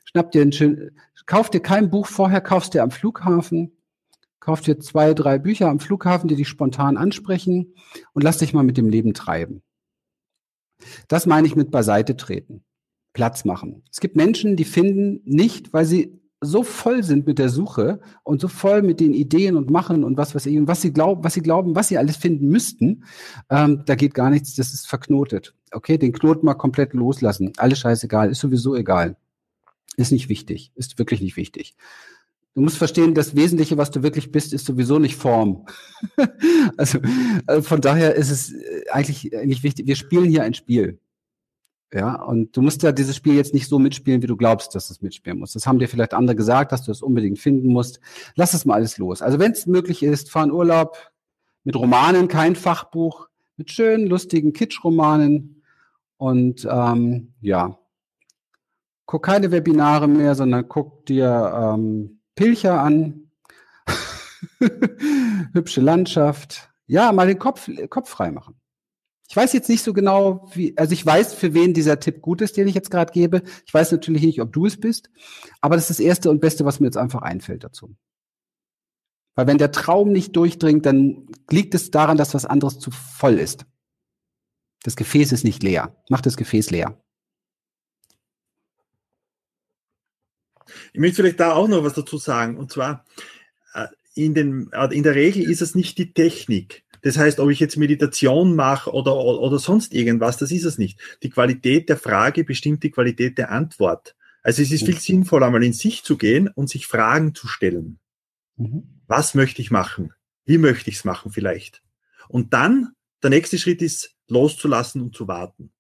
Schnapp 0.05 0.31
dir 0.31 0.43
ein 0.43 0.53
schön, 0.53 0.93
kauf 1.27 1.51
dir 1.51 1.61
kein 1.61 1.91
Buch 1.91 2.07
vorher, 2.07 2.41
kaufst 2.41 2.75
dir 2.75 2.83
am 2.83 2.91
Flughafen, 2.91 3.77
kauf 4.41 4.61
dir 4.61 4.79
zwei, 4.81 5.15
drei 5.15 5.39
Bücher 5.39 5.69
am 5.69 5.81
Flughafen, 5.81 6.29
die 6.29 6.37
dich 6.37 6.49
spontan 6.49 6.97
ansprechen 6.97 7.75
und 8.13 8.23
lass 8.23 8.39
dich 8.39 8.53
mal 8.53 8.65
mit 8.65 8.77
dem 8.77 8.89
Leben 8.89 9.15
treiben. 9.15 9.63
Das 11.09 11.27
meine 11.27 11.47
ich 11.47 11.57
mit 11.57 11.71
beiseite 11.71 12.17
treten. 12.17 12.65
Platz 13.13 13.45
machen. 13.45 13.83
Es 13.91 14.01
gibt 14.01 14.17
Menschen, 14.17 14.57
die 14.57 14.65
finden 14.65 15.21
nicht, 15.25 15.73
weil 15.73 15.85
sie 15.85 16.19
so 16.41 16.65
voll 16.65 17.05
sind 17.05 17.27
mit 17.27 17.39
der 17.39 17.49
Suche 17.49 18.01
und 18.25 18.41
so 18.41 18.49
voll 18.49 18.83
mit 18.83 18.99
den 19.01 19.15
Ideen 19.15 19.57
und 19.57 19.71
Machen 19.71 20.03
und 20.03 20.17
was 20.17 20.35
was 20.35 20.45
ich, 20.47 20.59
was 20.67 20.83
sie 20.83 20.93
glauben, 20.93 21.23
was 21.23 21.35
sie 21.35 21.41
glauben, 21.41 21.77
was 21.77 21.89
sie 21.89 21.99
alles 21.99 22.17
finden 22.17 22.49
müssten, 22.49 23.05
ähm, 23.49 23.85
da 23.87 23.95
geht 23.95 24.15
gar 24.15 24.29
nichts, 24.29 24.55
das 24.57 24.75
ist 24.75 24.89
verknotet. 24.89 25.55
Okay, 25.71 25.99
den 25.99 26.13
Knoten 26.13 26.45
mal 26.45 26.55
komplett 26.55 26.95
loslassen. 26.95 27.53
Alles 27.59 27.79
scheißegal, 27.79 28.31
ist 28.31 28.41
sowieso 28.41 28.75
egal. 28.75 29.17
Ist 29.97 30.13
nicht 30.13 30.29
wichtig, 30.29 30.73
ist 30.75 30.99
wirklich 30.99 31.21
nicht 31.21 31.37
wichtig. 31.37 31.75
Du 32.55 32.61
musst 32.61 32.77
verstehen, 32.77 33.15
das 33.15 33.35
Wesentliche, 33.35 33.79
was 33.79 33.91
du 33.91 34.03
wirklich 34.03 34.31
bist, 34.31 34.53
ist 34.53 34.67
sowieso 34.67 34.99
nicht 34.99 35.17
Form. 35.17 35.67
also, 36.77 36.99
also 37.47 37.63
von 37.63 37.81
daher 37.81 38.15
ist 38.15 38.31
es 38.31 38.53
äh, 38.53 38.85
eigentlich 38.91 39.31
nicht 39.45 39.63
wichtig. 39.63 39.87
Wir 39.87 39.97
spielen 39.97 40.29
hier 40.29 40.43
ein 40.43 40.55
Spiel. 40.55 40.99
Ja, 41.95 42.23
und 42.23 42.57
du 42.57 42.63
musst 42.63 42.83
ja 42.83 42.93
dieses 42.93 43.17
Spiel 43.17 43.35
jetzt 43.35 43.53
nicht 43.53 43.69
so 43.69 43.79
mitspielen, 43.79 44.23
wie 44.23 44.27
du 44.27 44.37
glaubst, 44.37 44.75
dass 44.75 44.89
du 44.89 44.95
es 44.95 45.03
mitspielen 45.03 45.39
musst. 45.39 45.55
Das 45.55 45.67
haben 45.67 45.79
dir 45.79 45.89
vielleicht 45.89 46.15
andere 46.15 46.37
gesagt, 46.37 46.73
dass 46.73 46.85
du 46.85 46.91
es 46.91 47.03
unbedingt 47.03 47.39
finden 47.39 47.69
musst. 47.69 48.01
Lass 48.35 48.55
es 48.55 48.65
mal 48.65 48.75
alles 48.75 48.97
los. 48.97 49.21
Also 49.21 49.39
wenn 49.39 49.53
es 49.53 49.67
möglich 49.67 50.03
ist, 50.03 50.31
fahr 50.31 50.45
in 50.45 50.53
Urlaub 50.53 50.97
mit 51.65 51.77
Romanen, 51.77 52.29
kein 52.29 52.57
Fachbuch, 52.57 53.29
mit 53.59 53.71
schönen, 53.71 54.07
lustigen 54.07 54.55
Kitsch-Romanen 54.55 55.63
und 56.17 56.67
ähm, 56.71 57.35
ja, 57.43 57.79
guck 59.07 59.25
keine 59.25 59.51
Webinare 59.51 60.09
mehr, 60.09 60.35
sondern 60.35 60.69
guck 60.69 61.07
dir 61.07 61.75
ähm, 61.75 62.21
Pilcher 62.35 62.81
an, 62.81 63.31
hübsche 65.53 65.81
Landschaft. 65.81 66.71
Ja, 66.87 67.13
mal 67.13 67.27
den 67.27 67.39
Kopf, 67.39 67.71
Kopf 67.89 68.11
frei 68.11 68.31
machen. 68.31 68.55
Ich 69.29 69.37
weiß 69.37 69.55
jetzt 69.55 69.71
nicht 69.71 69.83
so 69.83 69.95
genau, 69.95 70.51
wie, 70.53 70.77
also 70.77 70.93
ich 70.93 71.07
weiß, 71.07 71.33
für 71.33 71.55
wen 71.55 71.73
dieser 71.73 71.99
Tipp 71.99 72.21
gut 72.21 72.43
ist, 72.43 72.57
den 72.59 72.69
ich 72.69 72.75
jetzt 72.75 72.91
gerade 72.91 73.13
gebe. 73.13 73.43
Ich 73.65 73.73
weiß 73.73 73.93
natürlich 73.93 74.23
nicht, 74.23 74.43
ob 74.43 74.53
du 74.53 74.67
es 74.67 74.79
bist, 74.79 75.09
aber 75.63 75.75
das 75.75 75.89
ist 75.89 75.99
das 75.99 76.05
Erste 76.05 76.29
und 76.29 76.41
Beste, 76.41 76.67
was 76.67 76.81
mir 76.81 76.89
jetzt 76.89 76.99
einfach 76.99 77.23
einfällt 77.23 77.65
dazu. 77.65 77.97
Weil 79.35 79.47
wenn 79.47 79.59
der 79.59 79.73
Traum 79.73 80.13
nicht 80.13 80.37
durchdringt, 80.37 80.85
dann 80.85 81.29
liegt 81.51 81.75
es 81.75 81.91
daran, 81.91 82.19
dass 82.19 82.35
was 82.35 82.45
anderes 82.45 82.79
zu 82.79 82.91
voll 82.91 83.39
ist. 83.39 83.65
Das 84.83 84.97
Gefäß 84.97 85.33
ist 85.33 85.45
nicht 85.45 85.63
leer. 85.63 85.97
Mach 86.11 86.21
das 86.21 86.37
Gefäß 86.37 86.71
leer. 86.71 87.02
Ich 90.93 91.01
möchte 91.01 91.17
vielleicht 91.17 91.41
da 91.41 91.53
auch 91.53 91.69
noch 91.69 91.85
was 91.85 91.95
dazu 91.95 92.19
sagen. 92.19 92.57
Und 92.57 92.73
zwar, 92.73 93.05
äh, 93.75 93.87
in, 94.15 94.35
den, 94.35 94.71
äh, 94.73 94.95
in 94.95 95.03
der 95.03 95.15
Regel 95.15 95.49
ist 95.51 95.63
es 95.63 95.75
nicht 95.75 95.99
die 95.99 96.13
Technik. 96.13 96.85
Das 97.03 97.19
heißt, 97.19 97.41
ob 97.41 97.51
ich 97.51 97.59
jetzt 97.59 97.77
Meditation 97.77 98.55
mache 98.55 98.93
oder, 98.93 99.17
oder 99.17 99.59
sonst 99.59 99.93
irgendwas, 99.93 100.37
das 100.37 100.53
ist 100.53 100.65
es 100.65 100.79
nicht. 100.79 101.01
Die 101.23 101.31
Qualität 101.31 101.89
der 101.89 101.97
Frage 101.97 102.45
bestimmt 102.45 102.83
die 102.85 102.91
Qualität 102.91 103.39
der 103.39 103.51
Antwort. 103.51 104.15
Also 104.43 104.63
es 104.63 104.71
ist 104.71 104.85
viel 104.85 104.99
sinnvoller, 104.99 105.51
mal 105.51 105.63
in 105.63 105.73
sich 105.73 106.05
zu 106.05 106.17
gehen 106.17 106.49
und 106.49 106.69
sich 106.69 106.87
Fragen 106.87 107.35
zu 107.35 107.49
stellen. 107.49 107.99
Mhm. 108.57 109.01
Was 109.07 109.35
möchte 109.35 109.61
ich 109.63 109.71
machen? 109.71 110.13
Wie 110.45 110.59
möchte 110.59 110.91
ich 110.91 110.97
es 110.97 111.05
machen 111.05 111.33
vielleicht? 111.33 111.83
Und 112.29 112.53
dann, 112.53 112.93
der 113.23 113.31
nächste 113.31 113.59
Schritt 113.59 113.83
ist, 113.83 114.15
loszulassen 114.29 115.03
und 115.03 115.15
zu 115.15 115.29
warten. 115.29 115.73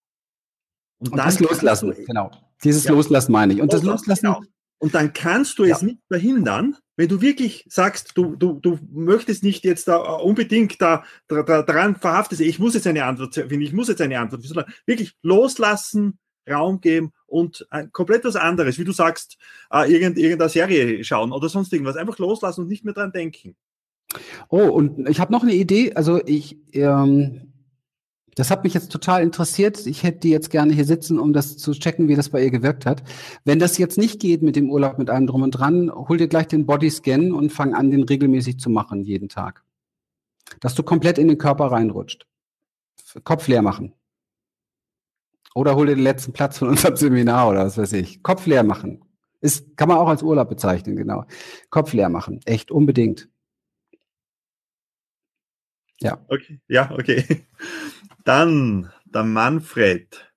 Und, 0.98 1.12
und 1.12 1.19
das 1.19 1.40
Loslassen, 1.40 1.94
genau. 2.06 2.31
Dieses 2.62 2.85
ja. 2.85 2.93
Loslassen 2.93 3.32
meine 3.32 3.55
ich. 3.55 3.60
Und 3.60 3.73
das 3.73 3.82
Loslassen, 3.82 4.23
genau. 4.23 4.43
Und 4.83 4.97
dann 4.97 5.13
kannst 5.13 5.61
du 5.61 5.63
es 5.63 5.81
ja. 5.81 5.87
nicht 5.87 6.01
verhindern, 6.09 6.77
wenn 6.97 7.07
du 7.07 7.21
wirklich 7.21 7.65
sagst, 7.69 8.19
du, 8.19 8.35
du, 8.35 8.55
du 8.55 8.81
möchtest 8.91 9.45
nicht 9.45 9.65
jetzt 9.65 9.87
da 9.87 9.97
unbedingt 9.97 10.83
da, 10.83 11.05
da, 11.29 11.45
da 11.45 11.63
daran 11.63 11.95
verhaftet 11.95 12.39
sein, 12.39 12.49
ich 12.49 12.59
muss 12.59 12.75
jetzt 12.75 12.89
eine 12.89 13.05
Antwort 13.05 13.33
finden, 13.33 13.61
ich 13.61 13.73
muss 13.73 13.87
jetzt 13.87 14.01
eine 14.01 14.19
Antwort 14.19 14.43
finden, 14.43 14.55
sondern 14.55 14.75
wirklich 14.85 15.15
loslassen, 15.23 16.19
Raum 16.51 16.81
geben 16.81 17.13
und 17.27 17.65
ein, 17.71 17.93
komplett 17.93 18.25
was 18.25 18.35
anderes, 18.35 18.77
wie 18.77 18.85
du 18.85 18.91
sagst, 18.91 19.39
äh, 19.71 19.89
irgend, 19.89 20.19
irgendeine 20.19 20.51
Serie 20.51 21.05
schauen 21.05 21.31
oder 21.31 21.49
sonst 21.49 21.73
irgendwas. 21.73 21.95
Einfach 21.95 22.19
loslassen 22.19 22.63
und 22.63 22.69
nicht 22.69 22.85
mehr 22.85 22.95
dran 22.95 23.13
denken. 23.13 23.55
Oh, 24.49 24.67
und 24.67 25.09
ich 25.09 25.21
habe 25.21 25.31
noch 25.31 25.45
eine 25.45 25.55
Idee. 25.55 25.95
Also 25.95 26.21
ich, 26.27 26.59
ähm, 26.73 27.52
das 28.35 28.51
hat 28.51 28.65
mich 28.65 28.73
jetzt 28.73 28.91
total 28.91 29.23
interessiert. 29.23 29.87
Ich 29.87 30.03
hätte 30.03 30.21
die 30.21 30.31
jetzt 30.31 30.51
gerne 30.51 30.73
hier 30.73 30.87
sitzen, 30.87 31.19
um 31.19 31.33
das 31.33 31.59
zu 31.59 31.73
checken, 31.73 32.09
wie 32.09 32.17
das 32.17 32.31
bei 32.31 32.43
ihr 32.43 32.51
gewirkt 32.51 32.87
hat. 32.87 33.03
Wenn 33.45 33.59
das 33.59 33.77
jetzt 33.77 33.99
nicht 33.99 34.21
geht 34.21 34.43
mit 34.43 34.57
dem 34.57 34.71
Urlaub, 34.71 34.99
mit 34.99 35.11
allem 35.11 35.27
drum 35.27 35.43
und 35.43 35.51
dran, 35.51 35.91
hol 35.93 36.17
dir 36.17 36.29
gleich 36.29 36.49
den 36.49 36.65
Bodyscan 36.65 37.33
und 37.33 37.53
fang 37.53 37.75
an, 37.75 37.91
den 37.91 38.05
regelmäßig 38.05 38.59
zu 38.59 38.71
machen, 38.71 39.03
jeden 39.03 39.29
Tag. 39.29 39.63
Dass 40.61 40.75
du 40.75 40.83
komplett 40.83 41.19
in 41.19 41.29
den 41.29 41.39
Körper 41.39 41.67
reinrutscht. 41.67 42.27
Kopf 43.25 43.49
leer 43.49 43.63
machen. 43.63 43.93
Oder 45.55 45.77
hol 45.77 45.87
dir 45.87 45.95
den 45.95 46.05
letzten 46.05 46.33
Platz 46.33 46.59
von 46.59 46.69
unserem 46.69 46.97
Seminar 46.97 47.51
oder 47.51 47.67
was 47.67 47.77
weiß 47.77 47.93
ich. 47.95 48.23
Kopf 48.23 48.47
leer 48.47 48.63
machen. 48.63 49.05
Ist, 49.43 49.77
kann 49.77 49.89
man 49.89 49.99
auch 49.99 50.09
als 50.09 50.23
Urlaub 50.23 50.49
bezeichnen, 50.49 50.97
genau. 50.97 51.25
Kopf 51.69 51.93
leer 51.93 52.09
machen. 52.09 52.41
Echt, 52.45 52.71
unbedingt. 52.71 53.29
Ja. 56.01 56.19
Okay, 56.29 56.61
ja, 56.69 56.91
okay. 56.93 57.47
Dann 58.24 58.93
der 59.05 59.24
Manfred. 59.24 60.32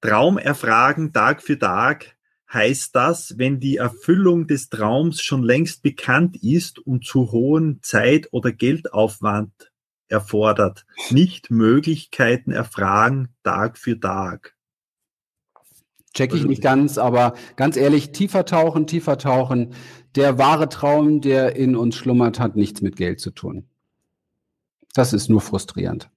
Traum 0.00 0.38
erfragen 0.38 1.12
Tag 1.12 1.42
für 1.42 1.58
Tag. 1.58 2.16
Heißt 2.52 2.94
das, 2.94 3.38
wenn 3.38 3.60
die 3.60 3.76
Erfüllung 3.76 4.46
des 4.46 4.68
Traums 4.68 5.22
schon 5.22 5.42
längst 5.42 5.82
bekannt 5.82 6.36
ist 6.42 6.78
und 6.78 7.06
zu 7.06 7.32
hohen 7.32 7.78
Zeit- 7.82 8.28
oder 8.32 8.52
Geldaufwand 8.52 9.72
erfordert, 10.08 10.84
nicht 11.10 11.50
Möglichkeiten 11.50 12.50
erfragen 12.52 13.28
Tag 13.42 13.78
für 13.78 13.98
Tag. 13.98 14.54
Check 16.12 16.30
ich 16.30 16.40
also 16.40 16.48
nicht 16.48 16.60
ganz, 16.60 16.98
aber 16.98 17.34
ganz 17.56 17.78
ehrlich, 17.78 18.12
tiefer 18.12 18.44
tauchen, 18.44 18.86
tiefer 18.86 19.16
tauchen. 19.16 19.72
Der 20.14 20.36
wahre 20.36 20.68
Traum, 20.68 21.22
der 21.22 21.56
in 21.56 21.74
uns 21.74 21.96
schlummert, 21.96 22.38
hat 22.38 22.54
nichts 22.54 22.82
mit 22.82 22.96
Geld 22.96 23.18
zu 23.20 23.30
tun. 23.30 23.66
Das 24.92 25.14
ist 25.14 25.30
nur 25.30 25.40
frustrierend. 25.40 26.11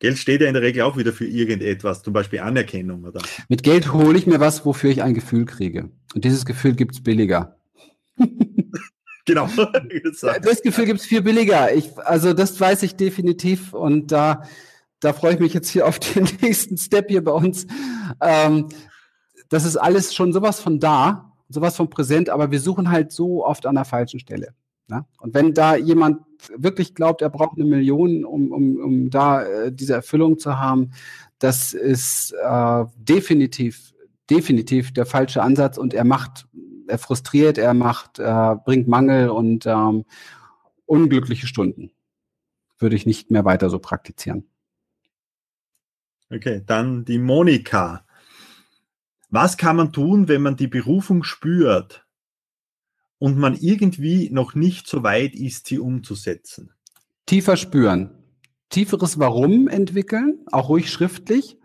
Geld 0.00 0.16
steht 0.16 0.40
ja 0.40 0.48
in 0.48 0.54
der 0.54 0.62
Regel 0.62 0.82
auch 0.82 0.96
wieder 0.96 1.12
für 1.12 1.26
irgendetwas, 1.26 2.02
zum 2.02 2.14
Beispiel 2.14 2.40
Anerkennung, 2.40 3.04
oder? 3.04 3.20
Mit 3.48 3.62
Geld 3.62 3.92
hole 3.92 4.18
ich 4.18 4.26
mir 4.26 4.40
was, 4.40 4.64
wofür 4.64 4.90
ich 4.90 5.02
ein 5.02 5.12
Gefühl 5.12 5.44
kriege. 5.44 5.90
Und 6.14 6.24
dieses 6.24 6.46
Gefühl 6.46 6.72
gibt 6.72 6.94
es 6.94 7.02
billiger. 7.02 7.56
genau. 9.26 9.46
das 10.42 10.62
Gefühl 10.62 10.86
gibt 10.86 11.00
es 11.00 11.06
viel 11.06 11.20
billiger. 11.20 11.74
Ich, 11.74 11.90
also 11.98 12.32
das 12.32 12.58
weiß 12.58 12.82
ich 12.82 12.96
definitiv. 12.96 13.74
Und 13.74 14.10
da, 14.10 14.44
da 15.00 15.12
freue 15.12 15.34
ich 15.34 15.40
mich 15.40 15.52
jetzt 15.52 15.68
hier 15.68 15.86
auf 15.86 15.98
den 15.98 16.26
nächsten 16.40 16.78
Step 16.78 17.10
hier 17.10 17.22
bei 17.22 17.32
uns. 17.32 17.66
Ähm, 18.22 18.70
das 19.50 19.66
ist 19.66 19.76
alles 19.76 20.14
schon 20.14 20.32
sowas 20.32 20.60
von 20.60 20.80
da, 20.80 21.34
sowas 21.50 21.76
von 21.76 21.90
präsent, 21.90 22.30
aber 22.30 22.50
wir 22.50 22.60
suchen 22.60 22.90
halt 22.90 23.12
so 23.12 23.44
oft 23.44 23.66
an 23.66 23.74
der 23.74 23.84
falschen 23.84 24.18
Stelle. 24.18 24.54
Ne? 24.90 25.06
Und 25.20 25.34
wenn 25.34 25.54
da 25.54 25.76
jemand 25.76 26.22
wirklich 26.56 26.94
glaubt, 26.94 27.22
er 27.22 27.30
braucht 27.30 27.56
eine 27.56 27.64
Million, 27.64 28.24
um, 28.24 28.50
um, 28.50 28.76
um 28.76 29.10
da 29.10 29.44
äh, 29.44 29.72
diese 29.72 29.94
Erfüllung 29.94 30.38
zu 30.38 30.58
haben, 30.58 30.90
das 31.38 31.72
ist 31.72 32.34
äh, 32.42 32.84
definitiv, 32.96 33.94
definitiv 34.28 34.92
der 34.92 35.06
falsche 35.06 35.42
Ansatz 35.42 35.78
und 35.78 35.94
er 35.94 36.04
macht, 36.04 36.48
er 36.88 36.98
frustriert, 36.98 37.56
er 37.56 37.72
macht, 37.72 38.18
äh, 38.18 38.56
bringt 38.64 38.88
Mangel 38.88 39.30
und 39.30 39.64
ähm, 39.66 40.04
unglückliche 40.86 41.46
Stunden. 41.46 41.92
Würde 42.78 42.96
ich 42.96 43.06
nicht 43.06 43.30
mehr 43.30 43.44
weiter 43.44 43.70
so 43.70 43.78
praktizieren. 43.78 44.48
Okay, 46.30 46.62
dann 46.66 47.04
die 47.04 47.18
Monika. 47.18 48.04
Was 49.28 49.56
kann 49.56 49.76
man 49.76 49.92
tun, 49.92 50.26
wenn 50.26 50.42
man 50.42 50.56
die 50.56 50.66
Berufung 50.66 51.22
spürt 51.22 52.04
und 53.20 53.38
man 53.38 53.54
irgendwie 53.54 54.30
noch 54.30 54.56
nicht 54.56 54.88
so 54.88 55.04
weit 55.04 55.36
ist, 55.36 55.68
sie 55.68 55.78
umzusetzen? 55.78 56.72
Tiefer 57.26 57.56
spüren. 57.56 58.10
Tieferes 58.70 59.18
Warum 59.20 59.68
entwickeln, 59.68 60.40
auch 60.50 60.68
ruhig 60.68 60.90
schriftlich. 60.90 61.58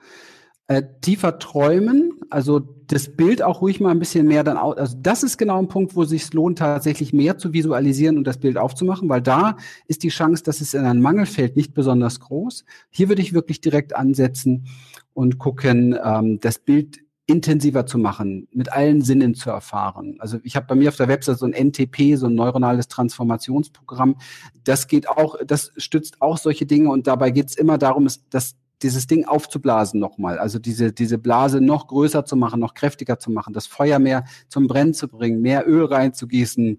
Äh, 0.68 0.82
tiefer 1.02 1.38
träumen, 1.38 2.20
also 2.32 2.60
das 2.60 3.16
Bild 3.16 3.44
auch 3.44 3.62
ruhig 3.62 3.80
mal 3.80 3.92
ein 3.92 4.00
bisschen 4.00 4.28
mehr 4.28 4.44
dann 4.44 4.58
aus. 4.58 4.78
Also 4.78 4.98
das 5.00 5.22
ist 5.22 5.38
genau 5.38 5.60
ein 5.60 5.68
Punkt, 5.68 5.96
wo 5.96 6.02
es 6.02 6.10
sich 6.10 6.34
lohnt, 6.34 6.58
tatsächlich 6.58 7.14
mehr 7.14 7.38
zu 7.38 7.54
visualisieren 7.54 8.18
und 8.18 8.26
das 8.26 8.40
Bild 8.40 8.58
aufzumachen, 8.58 9.08
weil 9.08 9.22
da 9.22 9.58
ist 9.88 10.02
die 10.02 10.10
Chance, 10.10 10.44
dass 10.44 10.62
es 10.62 10.74
in 10.74 10.84
ein 10.84 11.02
Mangel 11.02 11.28
fällt, 11.28 11.56
nicht 11.56 11.76
besonders 11.76 12.20
groß. 12.20 12.66
Hier 12.90 13.10
würde 13.10 13.22
ich 13.22 13.34
wirklich 13.34 13.62
direkt 13.62 13.96
ansetzen 13.96 14.66
und 15.14 15.38
gucken, 15.38 15.98
ähm, 16.04 16.40
das 16.40 16.58
Bild 16.58 17.05
intensiver 17.28 17.86
zu 17.86 17.98
machen, 17.98 18.48
mit 18.52 18.72
allen 18.72 19.02
Sinnen 19.02 19.34
zu 19.34 19.50
erfahren. 19.50 20.18
Also 20.20 20.38
ich 20.44 20.56
habe 20.56 20.68
bei 20.68 20.76
mir 20.76 20.90
auf 20.90 20.96
der 20.96 21.08
Website 21.08 21.40
so 21.40 21.46
ein 21.46 21.54
NTP, 21.54 22.16
so 22.18 22.28
ein 22.28 22.36
neuronales 22.36 22.88
Transformationsprogramm. 22.88 24.18
Das 24.64 24.88
geht 24.88 25.10
auch, 25.10 25.36
das 25.46 25.72
stützt 25.78 26.22
auch 26.22 26.38
solche 26.38 26.66
Dinge 26.66 26.92
und 26.92 27.08
dabei 27.08 27.32
geht 27.32 27.50
es 27.50 27.56
immer 27.56 27.78
darum, 27.78 28.08
dass 28.30 28.56
dieses 28.82 29.08
Ding 29.08 29.26
aufzublasen 29.26 30.00
nochmal, 30.00 30.38
also 30.38 30.60
diese, 30.60 30.92
diese 30.92 31.18
Blase 31.18 31.62
noch 31.62 31.88
größer 31.88 32.26
zu 32.26 32.36
machen, 32.36 32.60
noch 32.60 32.74
kräftiger 32.74 33.18
zu 33.18 33.32
machen, 33.32 33.54
das 33.54 33.68
Feuer 33.68 34.00
mehr 34.00 34.26
zum 34.50 34.68
Brennen 34.68 34.94
zu 34.94 35.08
bringen, 35.08 35.42
mehr 35.42 35.68
Öl 35.68 35.86
reinzugießen, 35.86 36.78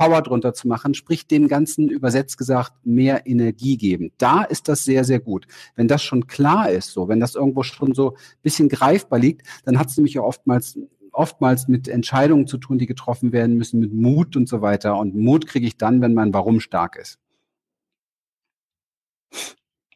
Power 0.00 0.22
drunter 0.22 0.54
zu 0.54 0.66
machen, 0.66 0.94
sprich 0.94 1.26
dem 1.26 1.46
Ganzen 1.46 1.90
übersetzt 1.90 2.38
gesagt 2.38 2.72
mehr 2.86 3.26
Energie 3.26 3.76
geben. 3.76 4.12
Da 4.16 4.44
ist 4.44 4.66
das 4.66 4.82
sehr, 4.82 5.04
sehr 5.04 5.20
gut. 5.20 5.46
Wenn 5.76 5.88
das 5.88 6.02
schon 6.02 6.26
klar 6.26 6.70
ist, 6.70 6.92
so, 6.92 7.08
wenn 7.08 7.20
das 7.20 7.34
irgendwo 7.34 7.62
schon 7.62 7.92
so 7.92 8.12
ein 8.12 8.16
bisschen 8.42 8.70
greifbar 8.70 9.18
liegt, 9.18 9.46
dann 9.66 9.78
hat 9.78 9.88
es 9.88 9.98
nämlich 9.98 10.14
ja 10.14 10.22
oftmals 10.22 10.78
oftmals 11.12 11.68
mit 11.68 11.86
Entscheidungen 11.86 12.46
zu 12.46 12.56
tun, 12.56 12.78
die 12.78 12.86
getroffen 12.86 13.32
werden 13.32 13.56
müssen, 13.56 13.80
mit 13.80 13.92
Mut 13.92 14.36
und 14.36 14.48
so 14.48 14.62
weiter. 14.62 14.96
Und 14.96 15.14
Mut 15.16 15.46
kriege 15.46 15.66
ich 15.66 15.76
dann, 15.76 16.00
wenn 16.00 16.14
mein 16.14 16.32
Warum 16.32 16.60
stark 16.60 16.96
ist. 16.96 17.18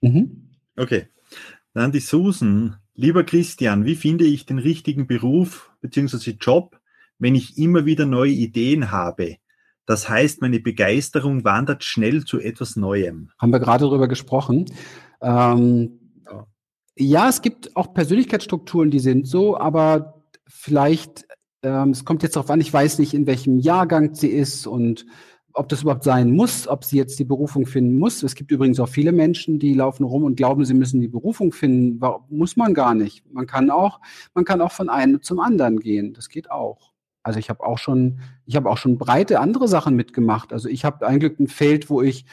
Mhm. 0.03 0.51
Okay. 0.77 1.07
Dann 1.73 1.93
die 1.93 2.01
Susan. 2.01 2.77
Lieber 2.95 3.25
Christian, 3.25 3.87
wie 3.87 3.95
finde 3.95 4.25
ich 4.25 4.45
den 4.45 4.59
richtigen 4.59 5.07
Beruf 5.07 5.71
bzw. 5.81 6.33
Job, 6.33 6.79
wenn 7.19 7.37
ich 7.37 7.57
immer 7.57 7.87
wieder 7.87 8.07
neue 8.07 8.33
Ideen 8.33 8.91
habe? 8.91 9.39
Das 9.87 10.09
heißt, 10.09 10.41
meine 10.41 10.61
Begeisterung 10.61 11.45
wandert 11.45 11.85
schnell 11.85 12.25
zu 12.25 12.41
etwas 12.41 12.77
Neuem. 12.77 13.31
Haben 13.39 13.53
wir 13.53 13.61
gerade 13.61 13.85
darüber 13.85 14.09
gesprochen. 14.09 14.67
Ähm, 15.21 16.01
ja. 16.27 16.47
ja, 16.97 17.29
es 17.29 17.43
gibt 17.43 17.77
auch 17.77 17.93
Persönlichkeitsstrukturen, 17.93 18.91
die 18.91 18.99
sind 18.99 19.27
so, 19.27 19.59
aber 19.59 20.23
vielleicht, 20.47 21.27
ähm, 21.63 21.91
es 21.91 22.05
kommt 22.05 22.23
jetzt 22.23 22.37
darauf 22.37 22.51
an, 22.51 22.61
ich 22.61 22.73
weiß 22.73 22.99
nicht, 22.99 23.15
in 23.15 23.27
welchem 23.27 23.59
Jahrgang 23.59 24.15
sie 24.15 24.29
ist 24.29 24.67
und 24.67 25.07
ob 25.55 25.69
das 25.69 25.83
überhaupt 25.83 26.03
sein 26.03 26.33
muss, 26.33 26.67
ob 26.67 26.85
sie 26.85 26.97
jetzt 26.97 27.19
die 27.19 27.25
Berufung 27.25 27.65
finden 27.67 27.97
muss. 27.97 28.23
Es 28.25 28.35
gibt 28.35 28.51
übrigens 28.51 28.81
auch 28.81 28.89
viele 28.89 29.13
Menschen, 29.13 29.61
die 29.61 29.73
laufen 29.73 30.03
rum 30.03 30.25
und 30.25 30.37
glauben, 30.37 30.65
sie 30.65 30.75
müssen 30.75 31.01
die 31.01 31.09
Berufung 31.09 31.53
finden. 31.53 32.01
Muss 32.29 32.57
man 32.57 32.75
gar 32.75 32.95
nicht. 32.95 33.25
Man 33.33 33.47
kann 33.47 33.71
auch, 33.71 34.01
man 34.35 34.45
kann 34.45 34.61
auch 34.61 34.73
von 34.73 34.89
einem 34.89 35.23
zum 35.23 35.39
anderen 35.39 35.79
gehen. 35.79 36.13
Das 36.13 36.29
geht 36.29 36.51
auch. 36.51 36.94
Also 37.25 37.39
ich 37.39 37.51
habe 37.51 37.65
auch 37.65 37.79
schon, 37.79 38.21
ich 38.47 38.55
habe 38.55 38.71
auch 38.71 38.77
schon 38.77 38.99
breite 38.99 39.41
andere 39.41 39.67
Sachen 39.67 39.97
mitgemacht. 39.97 40.53
Also 40.53 40.69
ich 40.69 40.85
habe 40.85 41.07
eigentlich 41.07 41.41
ein 41.41 41.49
Feld, 41.49 41.91
wo 41.91 42.03
ich 42.03 42.27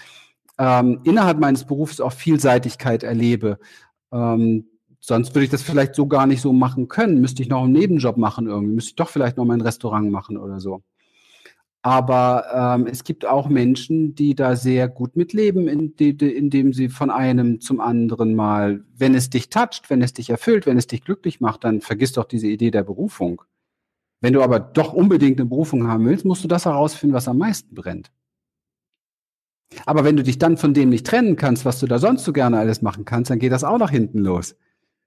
ähm, 0.59 0.99
innerhalb 1.03 1.39
meines 1.39 1.65
Berufs 1.65 1.99
auch 2.01 2.11
Vielseitigkeit 2.11 3.01
erlebe. 3.01 3.57
Ähm, 4.11 4.67
sonst 4.99 5.33
würde 5.33 5.45
ich 5.45 5.49
das 5.49 5.63
vielleicht 5.63 5.95
so 5.95 6.07
gar 6.07 6.27
nicht 6.27 6.41
so 6.41 6.53
machen 6.53 6.89
können. 6.89 7.21
Müsste 7.21 7.41
ich 7.41 7.49
noch 7.49 7.63
einen 7.63 7.73
Nebenjob 7.73 8.17
machen 8.17 8.47
irgendwie. 8.47 8.75
Müsste 8.75 8.89
ich 8.89 8.95
doch 8.95 9.09
vielleicht 9.09 9.37
noch 9.37 9.45
mein 9.45 9.61
Restaurant 9.61 10.11
machen 10.11 10.37
oder 10.37 10.59
so. 10.59 10.83
Aber 11.83 12.45
ähm, 12.53 12.85
es 12.85 13.03
gibt 13.03 13.25
auch 13.25 13.49
Menschen, 13.49 14.13
die 14.13 14.35
da 14.35 14.55
sehr 14.55 14.87
gut 14.87 15.15
mitleben, 15.15 15.67
indem 15.67 16.73
sie 16.73 16.89
von 16.89 17.09
einem 17.09 17.59
zum 17.59 17.79
anderen 17.79 18.35
mal, 18.35 18.83
wenn 18.95 19.15
es 19.15 19.31
dich 19.31 19.49
toucht, 19.49 19.89
wenn 19.89 20.03
es 20.03 20.13
dich 20.13 20.29
erfüllt, 20.29 20.67
wenn 20.67 20.77
es 20.77 20.85
dich 20.85 21.03
glücklich 21.03 21.39
macht, 21.41 21.63
dann 21.63 21.81
vergiss 21.81 22.11
doch 22.11 22.25
diese 22.25 22.47
Idee 22.47 22.69
der 22.69 22.83
Berufung. 22.83 23.41
Wenn 24.21 24.33
du 24.33 24.41
aber 24.41 24.59
doch 24.59 24.93
unbedingt 24.93 25.39
eine 25.39 25.49
Berufung 25.49 25.87
haben 25.87 26.05
willst, 26.05 26.25
musst 26.25 26.43
du 26.43 26.47
das 26.47 26.65
herausfinden, 26.65 27.15
was 27.15 27.27
am 27.27 27.39
meisten 27.39 27.75
brennt. 27.75 28.11
Aber 29.85 30.03
wenn 30.03 30.15
du 30.15 30.23
dich 30.23 30.37
dann 30.37 30.57
von 30.57 30.73
dem 30.73 30.89
nicht 30.89 31.07
trennen 31.07 31.35
kannst, 31.35 31.65
was 31.65 31.79
du 31.79 31.87
da 31.87 31.97
sonst 31.97 32.23
so 32.23 32.33
gerne 32.33 32.59
alles 32.59 32.81
machen 32.81 33.05
kannst, 33.05 33.31
dann 33.31 33.39
geht 33.39 33.51
das 33.51 33.63
auch 33.63 33.77
nach 33.77 33.89
hinten 33.89 34.19
los. 34.19 34.55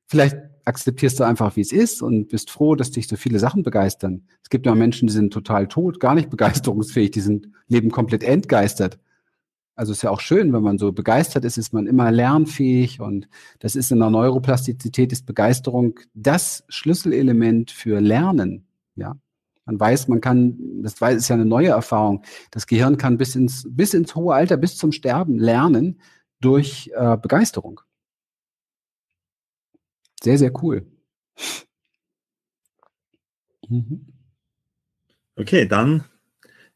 Vielleicht 0.07 0.37
akzeptierst 0.65 1.21
du 1.21 1.25
einfach, 1.25 1.57
wie 1.57 1.61
es 1.61 1.73
ist 1.73 2.03
und 2.03 2.29
bist 2.29 2.51
froh, 2.51 2.75
dass 2.75 2.91
dich 2.91 3.07
so 3.07 3.17
viele 3.17 3.39
Sachen 3.39 3.63
begeistern. 3.63 4.27
Es 4.43 4.51
gibt 4.51 4.67
ja 4.67 4.75
Menschen, 4.75 5.07
die 5.07 5.13
sind 5.13 5.33
total 5.33 5.69
tot, 5.69 6.01
gar 6.01 6.15
nicht 6.15 6.31
begeisterungsfähig, 6.31 7.11
die 7.11 7.21
sind, 7.21 7.49
leben 7.69 7.91
komplett 7.91 8.23
entgeistert. 8.23 8.99
Also 9.77 9.93
ist 9.93 10.03
ja 10.03 10.11
auch 10.11 10.21
schön, 10.21 10.53
wenn 10.53 10.63
man 10.63 10.79
so 10.79 10.93
begeistert 10.93 11.45
ist, 11.45 11.59
ist 11.59 11.73
man 11.73 11.87
immer 11.87 12.11
lernfähig 12.11 13.01
und 13.01 13.29
das 13.59 13.75
ist 13.75 13.91
in 13.91 13.99
der 13.99 14.11
Neuroplastizität 14.11 15.13
ist 15.13 15.27
Begeisterung 15.27 15.99
das 16.15 16.65
Schlüsselelement 16.69 17.71
für 17.71 18.01
Lernen. 18.01 18.67
Ja, 18.97 19.17
man 19.67 19.81
weiß, 19.81 20.09
man 20.09 20.21
kann, 20.21 20.83
das 20.83 21.01
ist 21.01 21.29
ja 21.29 21.35
eine 21.35 21.47
neue 21.47 21.69
Erfahrung. 21.69 22.23
Das 22.51 22.67
Gehirn 22.67 22.99
kann 22.99 23.17
bis 23.17 23.35
ins, 23.35 23.67
bis 23.69 23.95
ins 23.95 24.15
hohe 24.15 24.35
Alter, 24.35 24.57
bis 24.57 24.77
zum 24.77 24.93
Sterben 24.93 25.39
lernen 25.39 26.01
durch 26.41 26.91
äh, 26.95 27.17
Begeisterung. 27.17 27.81
Sehr, 30.23 30.39
sehr 30.39 30.53
cool. 30.63 30.87
Mhm. 33.69 34.07
Okay, 35.37 35.67
dann 35.67 36.05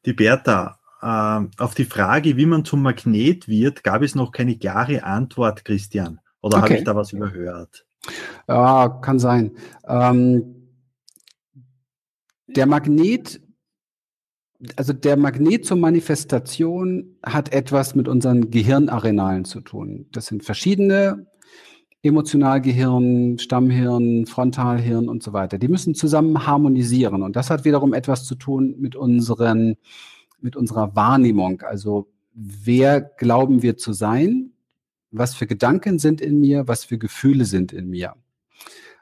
die 0.04 0.12
Bertha. 0.12 0.78
Äh, 1.00 1.62
auf 1.62 1.74
die 1.74 1.84
Frage, 1.84 2.36
wie 2.36 2.46
man 2.46 2.64
zum 2.64 2.82
Magnet 2.82 3.46
wird, 3.46 3.84
gab 3.84 4.02
es 4.02 4.14
noch 4.14 4.32
keine 4.32 4.58
klare 4.58 5.04
Antwort, 5.04 5.64
Christian. 5.64 6.20
Oder 6.40 6.58
okay. 6.58 6.64
habe 6.64 6.74
ich 6.78 6.84
da 6.84 6.96
was 6.96 7.12
überhört? 7.12 7.86
Ja, 8.48 8.88
kann 8.88 9.18
sein. 9.18 9.52
Ähm, 9.86 10.57
der 12.48 12.66
Magnet, 12.66 13.40
also 14.76 14.92
der 14.92 15.16
Magnet 15.16 15.64
zur 15.64 15.76
Manifestation 15.76 17.16
hat 17.24 17.52
etwas 17.52 17.94
mit 17.94 18.08
unseren 18.08 18.50
Gehirnarenalen 18.50 19.44
zu 19.44 19.60
tun. 19.60 20.06
Das 20.12 20.26
sind 20.26 20.44
verschiedene 20.44 21.26
Emotionalgehirn, 22.02 23.38
Stammhirn, 23.38 24.26
Frontalhirn 24.26 25.08
und 25.08 25.22
so 25.22 25.32
weiter. 25.32 25.58
Die 25.58 25.68
müssen 25.68 25.94
zusammen 25.94 26.46
harmonisieren. 26.46 27.22
Und 27.22 27.36
das 27.36 27.50
hat 27.50 27.64
wiederum 27.64 27.92
etwas 27.92 28.24
zu 28.24 28.36
tun 28.36 28.76
mit 28.78 28.94
unseren, 28.94 29.76
mit 30.40 30.56
unserer 30.56 30.94
Wahrnehmung. 30.94 31.62
Also 31.62 32.08
wer 32.32 33.00
glauben 33.00 33.62
wir 33.62 33.76
zu 33.76 33.92
sein? 33.92 34.52
Was 35.10 35.34
für 35.34 35.46
Gedanken 35.46 35.98
sind 35.98 36.20
in 36.20 36.40
mir? 36.40 36.68
Was 36.68 36.84
für 36.84 36.98
Gefühle 36.98 37.44
sind 37.44 37.72
in 37.72 37.90
mir? 37.90 38.14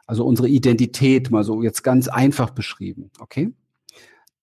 Also 0.07 0.25
unsere 0.25 0.49
Identität, 0.49 1.31
mal 1.31 1.45
so 1.45 1.63
jetzt 1.63 1.83
ganz 1.83 2.09
einfach 2.09 2.51
beschrieben. 2.51 3.11
Okay? 3.19 3.53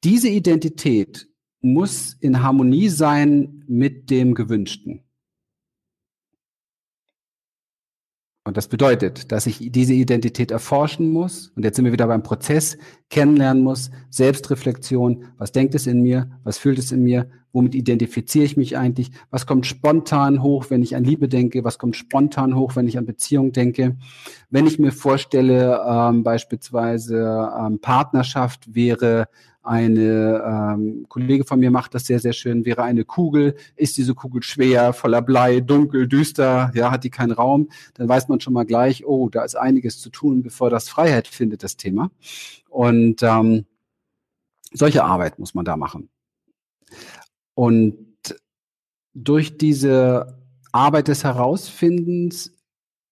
Diese 0.03 0.30
Identität 0.30 1.27
muss 1.61 2.14
in 2.19 2.44
Harmonie 2.44 2.90
sein 2.90 3.64
mit 3.68 4.10
dem 4.10 4.35
Gewünschten. 4.35 5.02
Und 8.45 8.57
das 8.57 8.67
bedeutet, 8.67 9.31
dass 9.31 9.47
ich 9.47 9.71
diese 9.71 9.93
Identität 9.93 10.51
erforschen 10.51 11.09
muss. 11.09 11.53
Und 11.55 11.63
jetzt 11.63 11.77
sind 11.77 11.85
wir 11.85 11.93
wieder 11.93 12.07
beim 12.07 12.23
Prozess, 12.23 12.77
kennenlernen 13.09 13.63
muss, 13.63 13.89
Selbstreflexion. 14.09 15.25
Was 15.37 15.53
denkt 15.53 15.75
es 15.75 15.87
in 15.87 16.01
mir? 16.01 16.29
Was 16.43 16.57
fühlt 16.57 16.77
es 16.77 16.91
in 16.91 17.03
mir? 17.03 17.29
Womit 17.53 17.73
identifiziere 17.73 18.43
ich 18.43 18.57
mich 18.57 18.77
eigentlich? 18.77 19.11
Was 19.29 19.45
kommt 19.45 19.65
spontan 19.65 20.41
hoch, 20.41 20.65
wenn 20.69 20.81
ich 20.81 20.95
an 20.95 21.05
Liebe 21.05 21.29
denke? 21.29 21.63
Was 21.63 21.77
kommt 21.77 21.95
spontan 21.95 22.55
hoch, 22.55 22.75
wenn 22.75 22.87
ich 22.87 22.97
an 22.97 23.05
Beziehung 23.05 23.53
denke? 23.53 23.95
Wenn 24.49 24.67
ich 24.67 24.77
mir 24.77 24.91
vorstelle, 24.91 25.81
ähm, 25.87 26.23
beispielsweise 26.23 27.49
ähm, 27.57 27.79
Partnerschaft 27.79 28.73
wäre 28.75 29.27
eine 29.64 30.44
ähm, 30.45 31.06
Kollege 31.07 31.45
von 31.45 31.60
mir 31.60 31.72
macht 31.72 31.95
das 31.95 32.06
sehr, 32.06 32.19
sehr 32.19 32.34
schön, 32.34 32.65
wäre 32.65 32.84
eine 32.84 33.06
Kugel, 33.06 33.56
ist 33.76 33.98
diese 33.98 34.14
Kugel 34.14 34.44
schwer, 34.44 34.91
voller 34.91 35.22
Blei, 35.22 35.61
dunkel, 35.61 36.07
düster, 36.07 36.72
ja, 36.76 36.91
hat 36.91 37.06
die 37.06 37.10
keinen 37.10 37.31
Raum, 37.31 37.69
dann 37.94 38.10
weiß 38.10 38.27
man 38.27 38.41
schon 38.41 38.53
mal 38.53 38.65
gleich, 38.65 39.06
oh, 39.06 39.30
da 39.30 39.44
ist 39.44 39.56
einiges 39.56 39.99
zu 39.99 40.10
tun, 40.10 40.44
bevor 40.44 40.69
das 40.69 40.90
Freiheit 40.90 41.27
findet, 41.27 41.64
das 41.64 41.77
Thema. 41.77 42.11
Und 42.69 43.23
ähm, 43.23 43.65
solche 44.73 45.06
Arbeit 45.06 45.40
muss 45.40 45.53
man 45.53 45.64
da 45.64 45.77
machen. 45.77 46.10
Und 47.56 47.95
durch 49.14 49.57
diese 49.57 50.40
Arbeit 50.72 51.07
des 51.07 51.23
Herausfindens 51.23 52.53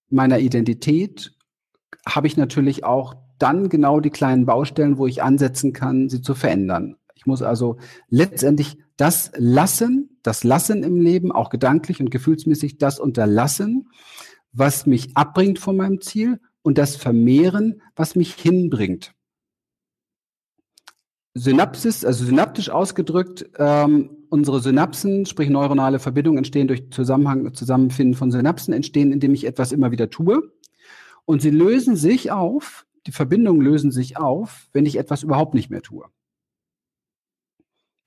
meiner 0.10 0.40
Identität 0.40 1.34
habe 2.06 2.28
ich 2.28 2.36
natürlich 2.36 2.84
auch 2.84 3.15
dann 3.41 3.69
genau 3.69 3.99
die 3.99 4.09
kleinen 4.09 4.45
Baustellen, 4.45 4.97
wo 4.97 5.07
ich 5.07 5.23
ansetzen 5.23 5.73
kann, 5.73 6.09
sie 6.09 6.22
zu 6.22 6.35
verändern. 6.35 6.95
Ich 7.15 7.26
muss 7.26 7.41
also 7.41 7.77
letztendlich 8.09 8.77
das 8.97 9.31
lassen, 9.38 10.18
das 10.23 10.43
Lassen 10.43 10.84
im 10.84 10.99
Leben, 11.01 11.31
auch 11.31 11.49
gedanklich 11.49 11.99
und 11.99 12.11
gefühlsmäßig 12.11 12.77
das 12.77 12.99
unterlassen, 12.99 13.89
was 14.53 14.85
mich 14.85 15.15
abbringt 15.15 15.59
von 15.59 15.77
meinem 15.77 16.01
Ziel 16.01 16.39
und 16.61 16.77
das 16.77 16.95
vermehren, 16.95 17.81
was 17.95 18.15
mich 18.15 18.34
hinbringt. 18.34 19.13
Synapsis, 21.34 22.03
also 22.03 22.26
synaptisch 22.26 22.69
ausgedrückt, 22.69 23.49
ähm, 23.57 24.09
unsere 24.30 24.59
Synapsen, 24.59 25.26
sprich 25.26 25.49
neuronale 25.49 25.99
Verbindungen 25.99 26.39
entstehen 26.39 26.68
durch 26.68 26.89
Zusammenhang, 26.91 27.53
Zusammenfinden 27.53 28.15
von 28.15 28.31
Synapsen, 28.31 28.73
entstehen, 28.73 29.11
indem 29.11 29.34
ich 29.34 29.45
etwas 29.45 29.72
immer 29.72 29.91
wieder 29.91 30.09
tue. 30.09 30.51
Und 31.26 31.41
sie 31.41 31.49
lösen 31.49 31.95
sich 31.95 32.31
auf, 32.31 32.85
die 33.07 33.11
Verbindungen 33.11 33.61
lösen 33.61 33.91
sich 33.91 34.18
auf, 34.18 34.68
wenn 34.73 34.86
ich 34.86 34.98
etwas 34.98 35.23
überhaupt 35.23 35.53
nicht 35.53 35.69
mehr 35.69 35.82
tue. 35.82 36.06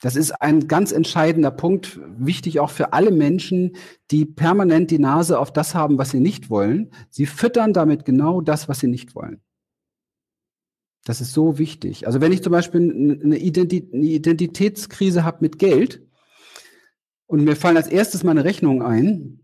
Das 0.01 0.17
ist 0.17 0.33
ein 0.33 0.69
ganz 0.69 0.93
entscheidender 0.93 1.51
Punkt, 1.51 1.99
wichtig 2.19 2.61
auch 2.61 2.71
für 2.71 2.93
alle 2.93 3.11
Menschen, 3.11 3.77
die 4.11 4.27
permanent 4.27 4.91
die 4.91 4.99
Nase 4.99 5.39
auf 5.39 5.51
das 5.53 5.75
haben, 5.75 5.97
was 5.97 6.11
sie 6.11 6.21
nicht 6.21 6.51
wollen. 6.51 6.91
Sie 7.09 7.25
füttern 7.25 7.73
damit 7.73 8.05
genau 8.05 8.43
das, 8.43 8.69
was 8.69 8.81
sie 8.81 8.87
nicht 8.87 9.15
wollen. 9.15 9.41
Das 11.05 11.21
ist 11.23 11.33
so 11.33 11.59
wichtig. 11.59 12.07
Also 12.07 12.21
wenn 12.21 12.33
ich 12.33 12.43
zum 12.43 12.53
Beispiel 12.53 12.81
eine, 13.23 13.39
Identitätskrise 13.39 15.25
habe 15.25 15.39
mit 15.41 15.59
Geld 15.59 16.03
und 17.27 17.45
mir 17.45 17.57
fallen 17.57 17.77
als 17.77 17.89
erstes 17.89 18.25
meine 18.25 18.45
Rechnungen 18.45 18.83
ein, 18.83 19.41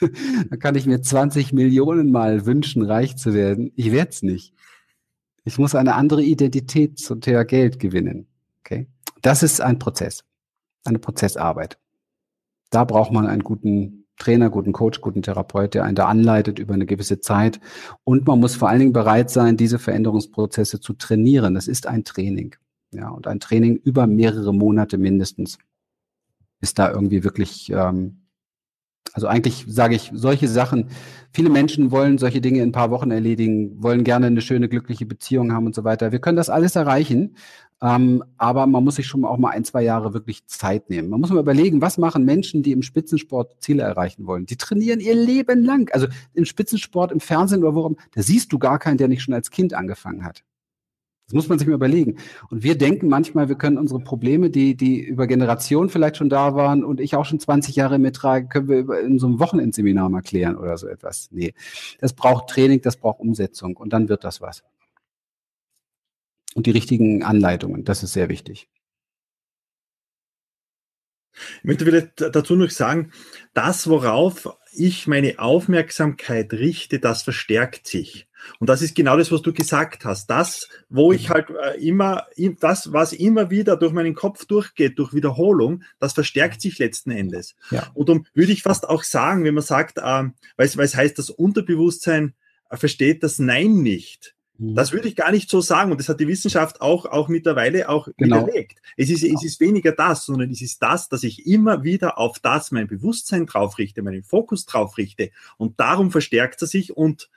dann 0.50 0.58
kann 0.58 0.74
ich 0.74 0.86
mir 0.86 1.00
20 1.00 1.52
Millionen 1.52 2.10
Mal 2.10 2.46
wünschen, 2.46 2.82
reich 2.82 3.16
zu 3.16 3.32
werden. 3.32 3.72
Ich 3.74 3.92
werde 3.92 4.10
es 4.10 4.22
nicht. 4.22 4.54
Ich 5.48 5.56
muss 5.56 5.74
eine 5.74 5.94
andere 5.94 6.22
Identität 6.22 6.98
zum 6.98 7.22
Thema 7.22 7.42
Geld 7.42 7.80
gewinnen. 7.80 8.26
Okay? 8.60 8.86
Das 9.22 9.42
ist 9.42 9.62
ein 9.62 9.78
Prozess, 9.78 10.22
eine 10.84 10.98
Prozessarbeit. 10.98 11.78
Da 12.68 12.84
braucht 12.84 13.12
man 13.12 13.26
einen 13.26 13.42
guten 13.42 14.04
Trainer, 14.18 14.50
guten 14.50 14.74
Coach, 14.74 15.00
guten 15.00 15.22
Therapeut, 15.22 15.72
der 15.72 15.84
einen 15.84 15.94
da 15.94 16.04
anleitet 16.04 16.58
über 16.58 16.74
eine 16.74 16.84
gewisse 16.84 17.20
Zeit. 17.20 17.60
Und 18.04 18.26
man 18.26 18.40
muss 18.40 18.56
vor 18.56 18.68
allen 18.68 18.80
Dingen 18.80 18.92
bereit 18.92 19.30
sein, 19.30 19.56
diese 19.56 19.78
Veränderungsprozesse 19.78 20.80
zu 20.80 20.92
trainieren. 20.92 21.54
Das 21.54 21.66
ist 21.66 21.86
ein 21.86 22.04
Training. 22.04 22.54
Ja, 22.90 23.08
und 23.08 23.26
ein 23.26 23.40
Training 23.40 23.76
über 23.76 24.06
mehrere 24.06 24.52
Monate 24.52 24.98
mindestens 24.98 25.56
ist 26.60 26.78
da 26.78 26.90
irgendwie 26.90 27.24
wirklich 27.24 27.72
ähm, 27.72 28.27
also 29.12 29.26
eigentlich 29.26 29.64
sage 29.68 29.94
ich 29.94 30.10
solche 30.14 30.48
Sachen. 30.48 30.86
Viele 31.32 31.50
Menschen 31.50 31.90
wollen 31.90 32.18
solche 32.18 32.40
Dinge 32.40 32.58
in 32.58 32.70
ein 32.70 32.72
paar 32.72 32.90
Wochen 32.90 33.10
erledigen, 33.10 33.82
wollen 33.82 34.04
gerne 34.04 34.26
eine 34.26 34.40
schöne, 34.40 34.68
glückliche 34.68 35.06
Beziehung 35.06 35.52
haben 35.52 35.66
und 35.66 35.74
so 35.74 35.84
weiter. 35.84 36.12
Wir 36.12 36.18
können 36.20 36.36
das 36.36 36.50
alles 36.50 36.76
erreichen, 36.76 37.36
ähm, 37.80 38.24
aber 38.38 38.66
man 38.66 38.82
muss 38.82 38.96
sich 38.96 39.06
schon 39.06 39.24
auch 39.24 39.38
mal 39.38 39.50
ein, 39.50 39.64
zwei 39.64 39.82
Jahre 39.82 40.14
wirklich 40.14 40.46
Zeit 40.46 40.90
nehmen. 40.90 41.10
Man 41.10 41.20
muss 41.20 41.30
mal 41.30 41.40
überlegen, 41.40 41.80
was 41.80 41.98
machen 41.98 42.24
Menschen, 42.24 42.62
die 42.62 42.72
im 42.72 42.82
Spitzensport 42.82 43.62
Ziele 43.62 43.82
erreichen 43.82 44.26
wollen? 44.26 44.46
Die 44.46 44.56
trainieren 44.56 45.00
ihr 45.00 45.14
Leben 45.14 45.64
lang. 45.64 45.90
Also 45.92 46.08
im 46.34 46.44
Spitzensport, 46.44 47.12
im 47.12 47.20
Fernsehen 47.20 47.62
oder 47.62 47.74
worum, 47.74 47.96
da 48.14 48.22
siehst 48.22 48.52
du 48.52 48.58
gar 48.58 48.78
keinen, 48.78 48.98
der 48.98 49.08
nicht 49.08 49.22
schon 49.22 49.34
als 49.34 49.50
Kind 49.50 49.74
angefangen 49.74 50.24
hat. 50.24 50.42
Das 51.28 51.34
muss 51.34 51.48
man 51.50 51.58
sich 51.58 51.68
mal 51.68 51.74
überlegen. 51.74 52.16
Und 52.48 52.62
wir 52.62 52.78
denken 52.78 53.06
manchmal, 53.08 53.50
wir 53.50 53.56
können 53.56 53.76
unsere 53.76 54.00
Probleme, 54.00 54.48
die, 54.48 54.74
die 54.76 55.02
über 55.02 55.26
Generationen 55.26 55.90
vielleicht 55.90 56.16
schon 56.16 56.30
da 56.30 56.54
waren 56.54 56.82
und 56.82 57.00
ich 57.00 57.16
auch 57.16 57.26
schon 57.26 57.38
20 57.38 57.76
Jahre 57.76 57.98
mittrage, 57.98 58.48
können 58.48 58.68
wir 58.68 59.00
in 59.00 59.18
so 59.18 59.26
einem 59.26 59.38
Wochenendseminar 59.38 60.08
mal 60.08 60.22
klären 60.22 60.56
oder 60.56 60.78
so 60.78 60.88
etwas. 60.88 61.28
Nee. 61.30 61.52
Das 62.00 62.14
braucht 62.14 62.48
Training, 62.48 62.80
das 62.80 62.96
braucht 62.96 63.20
Umsetzung 63.20 63.76
und 63.76 63.92
dann 63.92 64.08
wird 64.08 64.24
das 64.24 64.40
was. 64.40 64.62
Und 66.54 66.64
die 66.64 66.70
richtigen 66.70 67.22
Anleitungen, 67.22 67.84
das 67.84 68.02
ist 68.02 68.14
sehr 68.14 68.30
wichtig. 68.30 68.70
Ich 71.58 71.64
möchte 71.64 71.84
vielleicht 71.84 72.20
dazu 72.34 72.56
noch 72.56 72.70
sagen, 72.70 73.12
das, 73.52 73.86
worauf 73.88 74.48
ich 74.78 75.06
meine 75.06 75.38
Aufmerksamkeit 75.38 76.52
richte, 76.52 76.98
das 76.98 77.22
verstärkt 77.22 77.86
sich. 77.86 78.28
Und 78.58 78.68
das 78.68 78.82
ist 78.82 78.94
genau 78.94 79.16
das, 79.16 79.32
was 79.32 79.42
du 79.42 79.52
gesagt 79.52 80.04
hast. 80.04 80.28
Das, 80.28 80.68
wo 80.88 81.12
ich 81.12 81.28
halt 81.28 81.48
äh, 81.50 81.76
immer, 81.86 82.26
das, 82.60 82.92
was 82.92 83.12
immer 83.12 83.50
wieder 83.50 83.76
durch 83.76 83.92
meinen 83.92 84.14
Kopf 84.14 84.44
durchgeht, 84.46 84.98
durch 84.98 85.12
Wiederholung, 85.12 85.82
das 85.98 86.12
verstärkt 86.12 86.60
sich 86.60 86.78
letzten 86.78 87.10
Endes. 87.10 87.56
Ja. 87.70 87.90
Und 87.94 88.08
darum 88.08 88.26
würde 88.34 88.52
ich 88.52 88.62
fast 88.62 88.88
auch 88.88 89.02
sagen, 89.02 89.44
wenn 89.44 89.54
man 89.54 89.64
sagt, 89.64 89.98
äh, 89.98 90.02
weil, 90.02 90.32
es, 90.58 90.76
weil 90.76 90.84
es 90.84 90.94
heißt, 90.94 91.18
das 91.18 91.30
Unterbewusstsein 91.30 92.34
äh, 92.70 92.76
versteht 92.76 93.22
das 93.22 93.38
Nein 93.38 93.82
nicht. 93.82 94.34
Mhm. 94.58 94.74
Das 94.74 94.92
würde 94.92 95.08
ich 95.08 95.16
gar 95.16 95.30
nicht 95.30 95.48
so 95.48 95.60
sagen. 95.60 95.90
Und 95.90 95.98
das 95.98 96.08
hat 96.08 96.20
die 96.20 96.28
Wissenschaft 96.28 96.80
auch, 96.80 97.06
auch 97.06 97.28
mittlerweile 97.28 97.88
auch 97.88 98.08
genau. 98.16 98.46
widerlegt. 98.46 98.80
Es 98.96 99.08
ist, 99.10 99.22
es 99.22 99.44
ist 99.44 99.60
weniger 99.60 99.92
das, 99.92 100.26
sondern 100.26 100.50
es 100.50 100.60
ist 100.60 100.82
das, 100.82 101.08
dass 101.08 101.22
ich 101.22 101.46
immer 101.46 101.84
wieder 101.84 102.18
auf 102.18 102.38
das 102.40 102.70
mein 102.70 102.88
Bewusstsein 102.88 103.46
drauf 103.46 103.78
richte, 103.78 104.02
meinen 104.02 104.24
Fokus 104.24 104.66
drauf 104.66 104.98
richte. 104.98 105.30
Und 105.56 105.80
darum 105.80 106.10
verstärkt 106.10 106.60
er 106.62 106.68
sich 106.68 106.96
und 106.96 107.30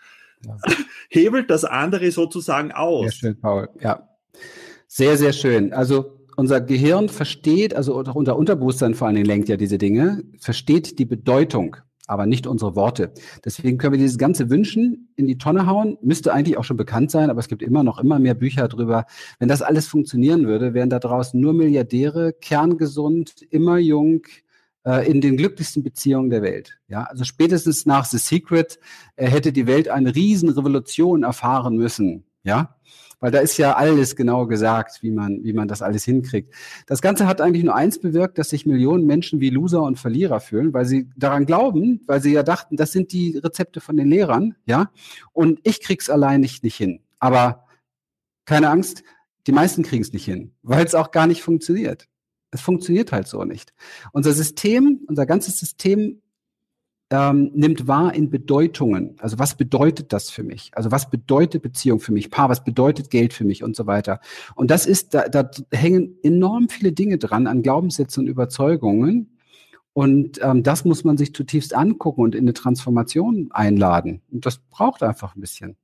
ja. 0.46 0.58
hebelt 1.10 1.50
das 1.50 1.64
andere 1.64 2.12
sozusagen 2.12 2.72
aus. 2.72 3.04
Sehr 3.04 3.12
schön, 3.12 3.40
Paul. 3.40 3.70
Ja. 3.80 4.10
Sehr, 4.88 5.18
sehr 5.18 5.32
schön. 5.32 5.72
Also 5.74 6.18
unser 6.36 6.60
Gehirn 6.60 7.08
versteht, 7.08 7.76
also 7.76 7.96
unser 7.96 8.36
Unterbewusstsein 8.36 8.96
vor 8.96 9.08
allen 9.08 9.16
Dingen 9.16 9.28
lenkt 9.28 9.48
ja 9.48 9.58
diese 9.58 9.78
Dinge, 9.78 10.24
versteht 10.40 10.98
die 11.00 11.06
Bedeutung 11.06 11.78
aber 12.12 12.26
nicht 12.26 12.46
unsere 12.46 12.76
Worte. 12.76 13.14
Deswegen 13.46 13.78
können 13.78 13.94
wir 13.94 13.98
dieses 14.00 14.18
ganze 14.18 14.50
Wünschen 14.50 15.14
in 15.16 15.28
die 15.28 15.38
Tonne 15.38 15.66
hauen. 15.66 15.98
Müsste 16.02 16.34
eigentlich 16.34 16.58
auch 16.58 16.66
schon 16.66 16.76
bekannt 16.76 17.10
sein, 17.10 17.30
aber 17.30 17.40
es 17.40 17.48
gibt 17.48 17.64
immer 17.64 17.84
noch 17.84 18.00
immer 18.00 18.20
mehr 18.20 18.34
Bücher 18.34 18.68
darüber. 18.68 19.06
Wenn 19.40 19.48
das 19.48 19.62
alles 19.62 19.88
funktionieren 19.88 20.46
würde, 20.46 20.74
wären 20.74 20.90
da 20.90 21.00
draußen 21.00 21.40
nur 21.40 21.54
Milliardäre, 21.54 22.34
kerngesund, 22.34 23.42
immer 23.50 23.78
jung, 23.78 24.24
äh, 24.86 25.10
in 25.10 25.22
den 25.22 25.38
glücklichsten 25.38 25.84
Beziehungen 25.84 26.30
der 26.30 26.42
Welt. 26.42 26.80
Ja, 26.90 27.04
also 27.04 27.24
spätestens 27.24 27.86
nach 27.86 28.04
The 28.04 28.18
Secret 28.18 28.78
äh, 29.16 29.30
hätte 29.30 29.54
die 29.54 29.66
Welt 29.66 29.88
eine 29.88 30.14
Riesenrevolution 30.14 31.24
erfahren 31.24 31.78
müssen. 31.78 32.26
Ja, 32.44 32.76
weil 33.22 33.32
da 33.32 33.40
ist 33.40 33.58
ja 33.58 33.76
alles 33.76 34.18
genau 34.18 34.48
gesagt, 34.48 35.02
wie 35.02 35.12
man, 35.12 35.44
wie 35.44 35.54
man 35.54 35.70
das 35.70 35.82
alles 35.82 36.04
hinkriegt. 36.04 36.54
Das 36.88 37.02
Ganze 37.02 37.28
hat 37.28 37.40
eigentlich 37.40 37.64
nur 37.64 37.76
eins 37.76 38.00
bewirkt, 38.00 38.38
dass 38.38 38.50
sich 38.50 38.66
Millionen 38.66 39.06
Menschen 39.06 39.40
wie 39.40 39.52
Loser 39.52 39.84
und 39.84 39.98
Verlierer 39.98 40.42
fühlen, 40.42 40.74
weil 40.74 40.86
sie 40.86 41.10
daran 41.16 41.46
glauben, 41.46 42.02
weil 42.08 42.22
sie 42.22 42.34
ja 42.34 42.44
dachten, 42.44 42.76
das 42.76 42.92
sind 42.92 43.14
die 43.14 43.38
Rezepte 43.38 43.80
von 43.80 43.96
den 43.96 44.10
Lehrern, 44.10 44.56
ja, 44.66 44.92
und 45.32 45.60
ich 45.64 45.82
krieg's 45.82 46.10
allein 46.10 46.42
nicht, 46.42 46.64
nicht 46.64 46.76
hin. 46.76 47.00
Aber 47.20 47.68
keine 48.46 48.70
Angst, 48.70 49.04
die 49.48 49.52
meisten 49.52 49.84
kriegen 49.84 50.02
es 50.02 50.14
nicht 50.14 50.26
hin, 50.26 50.54
weil 50.64 50.86
es 50.86 50.96
auch 50.96 51.12
gar 51.12 51.28
nicht 51.28 51.44
funktioniert. 51.44 52.08
Es 52.50 52.60
funktioniert 52.60 53.12
halt 53.12 53.28
so 53.28 53.46
nicht. 53.46 53.74
Unser 54.12 54.34
System, 54.34 55.02
unser 55.08 55.26
ganzes 55.26 55.58
System 55.58 56.21
ähm, 57.12 57.52
nimmt 57.54 57.88
wahr 57.90 58.16
in 58.16 58.30
Bedeutungen. 58.30 59.16
Also 59.20 59.38
was 59.38 59.56
bedeutet 59.56 60.14
das 60.14 60.30
für 60.30 60.44
mich? 60.44 60.72
Also 60.74 60.92
was 60.92 61.10
bedeutet 61.10 61.62
Beziehung 61.62 62.00
für 62.00 62.14
mich? 62.14 62.32
Paar, 62.32 62.48
was 62.48 62.64
bedeutet 62.64 63.10
Geld 63.10 63.34
für 63.34 63.44
mich 63.44 63.64
und 63.64 63.76
so 63.76 63.86
weiter? 63.86 64.22
Und 64.56 64.72
das 64.72 64.86
ist, 64.86 65.14
da, 65.14 65.28
da 65.28 65.52
hängen 65.74 66.18
enorm 66.24 66.70
viele 66.70 66.94
Dinge 66.94 67.18
dran 67.18 67.48
an 67.48 67.64
Glaubenssätzen 67.64 68.24
und 68.24 68.30
Überzeugungen. 68.30 69.38
Und 69.92 70.40
ähm, 70.42 70.64
das 70.64 70.86
muss 70.86 71.04
man 71.04 71.18
sich 71.18 71.36
zutiefst 71.36 71.76
angucken 71.76 72.22
und 72.22 72.34
in 72.34 72.46
eine 72.46 72.54
Transformation 72.54 73.50
einladen. 73.52 74.22
Und 74.32 74.46
das 74.46 74.60
braucht 74.70 75.04
einfach 75.04 75.36
ein 75.36 75.42
bisschen. 75.42 75.76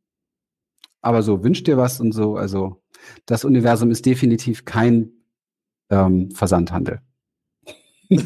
Aber 1.01 1.23
so, 1.23 1.43
wünscht 1.43 1.67
dir 1.67 1.75
was 1.75 1.99
und 1.99 2.13
so. 2.13 2.37
Also 2.37 2.81
das 3.25 3.43
Universum 3.43 3.91
ist 3.91 4.05
definitiv 4.05 4.63
kein 4.63 5.11
ähm, 5.89 6.31
Versandhandel. 6.31 7.01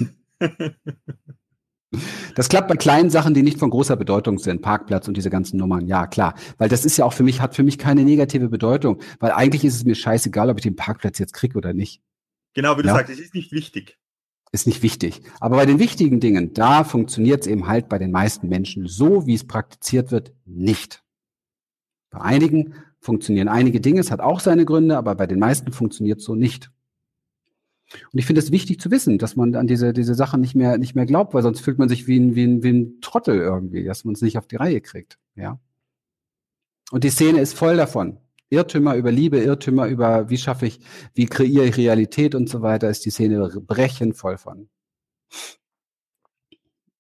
Das 2.36 2.50
klappt 2.50 2.68
bei 2.68 2.76
kleinen 2.76 3.10
Sachen, 3.10 3.34
die 3.34 3.44
nicht 3.44 3.60
von 3.60 3.70
großer 3.70 3.96
Bedeutung 3.96 4.40
sind, 4.40 4.62
Parkplatz 4.62 5.08
und 5.08 5.18
diese 5.18 5.30
ganzen 5.30 5.58
Nummern. 5.58 5.88
Ja, 5.88 6.08
klar, 6.08 6.36
weil 6.58 6.70
das 6.70 6.86
ist 6.86 6.98
ja 6.98 7.06
auch 7.06 7.14
für 7.14 7.24
mich 7.24 7.42
hat 7.42 7.56
für 7.56 7.64
mich 7.64 7.78
keine 7.78 8.04
negative 8.04 8.50
Bedeutung, 8.50 9.02
weil 9.20 9.32
eigentlich 9.32 9.66
ist 9.66 9.76
es 9.76 9.86
mir 9.86 9.96
scheißegal, 9.96 10.50
ob 10.50 10.58
ich 10.58 10.64
den 10.64 10.76
Parkplatz 10.76 11.20
jetzt 11.20 11.34
kriege 11.34 11.58
oder 11.58 11.74
nicht. 11.74 12.02
Genau, 12.54 12.78
wie 12.78 12.84
du 12.84 12.90
ja? 12.90 12.96
sagst, 12.96 13.12
es 13.12 13.20
ist 13.20 13.34
nicht 13.34 13.52
wichtig. 13.52 13.98
Ist 14.52 14.68
nicht 14.68 14.84
wichtig. 14.84 15.22
Aber 15.40 15.56
bei 15.56 15.66
den 15.66 15.80
wichtigen 15.80 16.20
Dingen, 16.20 16.54
da 16.54 16.84
funktioniert 16.84 17.42
es 17.42 17.48
eben 17.48 17.68
halt 17.68 17.88
bei 17.88 17.98
den 17.98 18.12
meisten 18.12 18.50
Menschen 18.50 18.86
so, 18.86 19.26
wie 19.26 19.34
es 19.34 19.48
praktiziert 19.48 20.12
wird, 20.12 20.34
nicht. 20.46 21.04
Bei 22.10 22.20
einigen 22.20 22.74
funktionieren 23.00 23.48
einige 23.48 23.80
Dinge, 23.80 24.02
es 24.02 24.12
hat 24.12 24.20
auch 24.20 24.42
seine 24.42 24.66
Gründe, 24.66 24.98
aber 24.98 25.16
bei 25.16 25.26
den 25.26 25.40
meisten 25.40 25.72
funktioniert 25.72 26.20
es 26.20 26.26
so 26.26 26.36
nicht. 26.36 26.70
Und 28.12 28.20
ich 28.20 28.26
finde 28.26 28.40
es 28.42 28.52
wichtig 28.52 28.80
zu 28.80 28.92
wissen, 28.92 29.18
dass 29.18 29.36
man 29.36 29.56
an 29.56 29.68
diese, 29.68 29.94
diese 29.94 30.16
Sachen 30.16 30.42
nicht 30.42 30.56
mehr, 30.56 30.78
nicht 30.78 30.96
mehr 30.96 31.06
glaubt, 31.06 31.34
weil 31.34 31.44
sonst 31.44 31.62
fühlt 31.62 31.78
man 31.78 31.90
sich 31.90 32.08
wie 32.08 32.20
ein, 32.20 32.36
wie 32.36 32.46
ein, 32.46 32.64
wie 32.64 32.72
ein 32.72 33.02
Trottel 33.02 33.38
irgendwie, 33.38 33.84
dass 33.84 34.06
man 34.06 34.16
es 34.16 34.22
nicht 34.22 34.38
auf 34.38 34.48
die 34.48 34.56
Reihe 34.56 34.82
kriegt. 34.82 35.18
Ja. 35.36 35.60
Und 36.92 37.04
die 37.04 37.10
Szene 37.10 37.40
ist 37.40 37.58
voll 37.58 37.78
davon. 37.78 38.18
Irrtümer 38.50 38.96
über 38.96 39.12
Liebe, 39.12 39.40
Irrtümer 39.40 39.88
über, 39.88 40.30
wie 40.30 40.38
schaffe 40.38 40.66
ich, 40.66 40.82
wie 41.14 41.26
kreiere 41.26 41.66
ich 41.66 41.78
Realität 41.78 42.36
und 42.36 42.50
so 42.50 42.62
weiter, 42.62 42.90
ist 42.90 43.06
die 43.06 43.10
Szene 43.10 43.50
brechen 43.66 44.14
voll 44.14 44.38
von. 44.38 44.70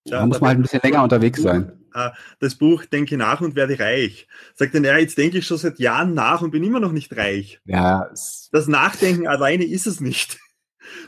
Ja, 0.06 0.20
da 0.20 0.26
muss 0.26 0.40
man 0.40 0.50
halt 0.50 0.60
ein 0.60 0.62
bisschen 0.62 0.82
länger 0.82 1.04
unterwegs 1.04 1.42
sein. 1.42 1.74
Äh, 1.94 2.10
das 2.40 2.56
Buch 2.56 2.86
Denke 2.86 3.18
nach 3.18 3.42
und 3.42 3.56
werde 3.56 3.78
reich. 3.80 4.28
Sagt 4.56 4.74
dann, 4.74 4.84
ja, 4.84 4.98
jetzt 4.98 5.18
denke 5.18 5.40
ich 5.40 5.46
schon 5.46 5.58
seit 5.58 5.78
Jahren 5.80 6.14
nach 6.14 6.42
und 6.42 6.52
bin 6.52 6.64
immer 6.64 6.80
noch 6.80 6.94
nicht 6.94 7.16
reich. 7.16 7.60
Ja. 7.66 8.10
Das 8.10 8.68
Nachdenken 8.68 9.28
alleine 9.28 9.66
ist 9.66 9.88
es 9.88 10.00
nicht. 10.00 10.40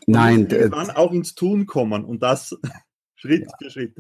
Nein. 0.08 0.48
Irgendwann 0.50 0.92
auch 0.92 1.12
ins 1.12 1.36
Tun 1.36 1.66
kommen 1.66 2.06
und 2.06 2.22
das 2.24 2.56
Schritt 3.16 3.44
ja. 3.44 3.58
für 3.60 3.70
Schritt. 3.70 3.96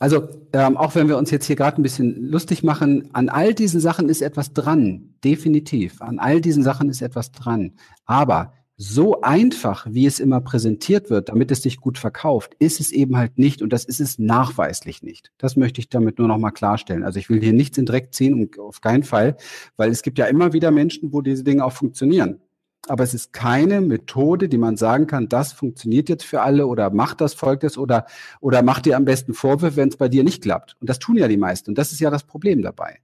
Also 0.00 0.28
ähm, 0.52 0.76
auch 0.76 0.94
wenn 0.94 1.08
wir 1.08 1.16
uns 1.16 1.30
jetzt 1.30 1.46
hier 1.46 1.56
gerade 1.56 1.80
ein 1.80 1.82
bisschen 1.82 2.30
lustig 2.30 2.62
machen, 2.64 3.10
an 3.12 3.28
all 3.28 3.54
diesen 3.54 3.80
Sachen 3.80 4.08
ist 4.08 4.22
etwas 4.22 4.52
dran, 4.52 5.14
definitiv. 5.24 6.02
An 6.02 6.18
all 6.18 6.40
diesen 6.40 6.62
Sachen 6.62 6.90
ist 6.90 7.00
etwas 7.00 7.30
dran. 7.30 7.74
Aber 8.04 8.52
so 8.76 9.22
einfach, 9.22 9.86
wie 9.90 10.06
es 10.06 10.20
immer 10.20 10.40
präsentiert 10.40 11.10
wird, 11.10 11.30
damit 11.30 11.50
es 11.50 11.62
sich 11.62 11.78
gut 11.78 11.98
verkauft, 11.98 12.54
ist 12.60 12.78
es 12.78 12.92
eben 12.92 13.16
halt 13.16 13.36
nicht 13.36 13.60
und 13.60 13.72
das 13.72 13.84
ist 13.84 14.00
es 14.00 14.20
nachweislich 14.20 15.02
nicht. 15.02 15.32
Das 15.36 15.56
möchte 15.56 15.80
ich 15.80 15.88
damit 15.88 16.18
nur 16.18 16.28
noch 16.28 16.38
mal 16.38 16.52
klarstellen. 16.52 17.02
Also 17.02 17.18
ich 17.18 17.28
will 17.28 17.40
hier 17.40 17.52
nichts 17.52 17.76
in 17.76 17.86
Dreck 17.86 18.14
ziehen, 18.14 18.50
auf 18.58 18.80
keinen 18.80 19.02
Fall, 19.02 19.36
weil 19.76 19.90
es 19.90 20.02
gibt 20.02 20.18
ja 20.18 20.26
immer 20.26 20.52
wieder 20.52 20.70
Menschen, 20.70 21.12
wo 21.12 21.22
diese 21.22 21.42
Dinge 21.42 21.64
auch 21.64 21.72
funktionieren 21.72 22.40
aber 22.86 23.04
es 23.04 23.14
ist 23.14 23.32
keine 23.32 23.80
Methode, 23.80 24.48
die 24.48 24.58
man 24.58 24.76
sagen 24.76 25.06
kann, 25.06 25.28
das 25.28 25.52
funktioniert 25.52 26.08
jetzt 26.08 26.24
für 26.24 26.42
alle 26.42 26.66
oder 26.66 26.90
macht 26.90 27.20
das, 27.20 27.34
folgt 27.34 27.64
es 27.64 27.76
oder, 27.76 28.06
oder 28.40 28.62
macht 28.62 28.86
dir 28.86 28.96
am 28.96 29.04
besten 29.04 29.34
Vorwürfe, 29.34 29.76
wenn 29.76 29.88
es 29.88 29.96
bei 29.96 30.08
dir 30.08 30.24
nicht 30.24 30.42
klappt. 30.42 30.76
Und 30.80 30.88
das 30.88 30.98
tun 30.98 31.16
ja 31.16 31.28
die 31.28 31.36
meisten. 31.36 31.70
Und 31.70 31.78
das 31.78 31.92
ist 31.92 32.00
ja 32.00 32.10
das 32.10 32.24
Problem 32.24 32.62
dabei. 32.62 33.00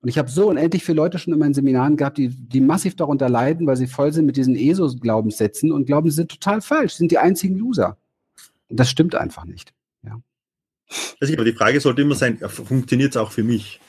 Und 0.00 0.08
ich 0.08 0.18
habe 0.18 0.28
so 0.28 0.48
unendlich 0.48 0.84
viele 0.84 0.96
Leute 0.96 1.18
schon 1.18 1.32
in 1.32 1.38
meinen 1.38 1.54
Seminaren 1.54 1.96
gehabt, 1.96 2.18
die, 2.18 2.28
die 2.28 2.60
massiv 2.60 2.96
darunter 2.96 3.28
leiden, 3.28 3.68
weil 3.68 3.76
sie 3.76 3.86
voll 3.86 4.12
sind 4.12 4.26
mit 4.26 4.36
diesen 4.36 4.56
ESO-Glaubenssätzen 4.56 5.70
und 5.70 5.86
glauben, 5.86 6.10
sie 6.10 6.16
sind 6.16 6.30
total 6.30 6.60
falsch, 6.60 6.94
sind 6.94 7.12
die 7.12 7.18
einzigen 7.18 7.56
Loser. 7.56 7.96
Und 8.68 8.80
das 8.80 8.90
stimmt 8.90 9.14
einfach 9.14 9.44
nicht. 9.44 9.72
Ja. 10.02 10.20
Also, 11.20 11.32
aber 11.34 11.44
die 11.44 11.52
Frage 11.52 11.80
sollte 11.80 12.02
immer 12.02 12.16
sein, 12.16 12.38
funktioniert 12.38 13.10
es 13.10 13.16
auch 13.16 13.30
für 13.30 13.44
mich 13.44 13.80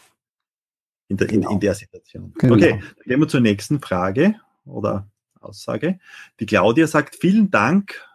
in 1.07 1.18
der, 1.18 1.27
genau. 1.27 1.49
in, 1.49 1.55
in 1.55 1.60
der 1.61 1.73
Situation? 1.73 2.34
Genau. 2.38 2.53
Okay, 2.55 2.80
dann 2.80 3.05
gehen 3.05 3.19
wir 3.19 3.27
zur 3.27 3.41
nächsten 3.41 3.81
Frage 3.81 4.35
oder 4.65 5.10
Aussage. 5.40 5.99
Die 6.40 6.45
Claudia 6.45 6.88
sagt, 6.88 7.15
vielen 7.15 7.52
Dank 7.52 8.06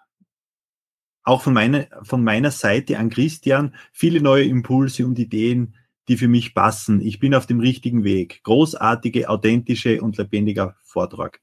auch 1.22 1.42
von 1.42 1.52
meiner, 1.52 1.86
von 2.02 2.24
meiner 2.24 2.50
Seite 2.50 2.98
an 2.98 3.10
Christian, 3.10 3.74
viele 3.92 4.22
neue 4.22 4.44
Impulse 4.44 5.04
und 5.04 5.18
Ideen, 5.18 5.74
die 6.08 6.16
für 6.16 6.28
mich 6.28 6.54
passen. 6.54 7.02
Ich 7.02 7.20
bin 7.20 7.34
auf 7.34 7.46
dem 7.46 7.60
richtigen 7.60 8.02
Weg. 8.02 8.42
Großartige, 8.44 9.28
authentische 9.28 10.00
und 10.00 10.16
lebendiger 10.16 10.76
Vortrag. 10.82 11.40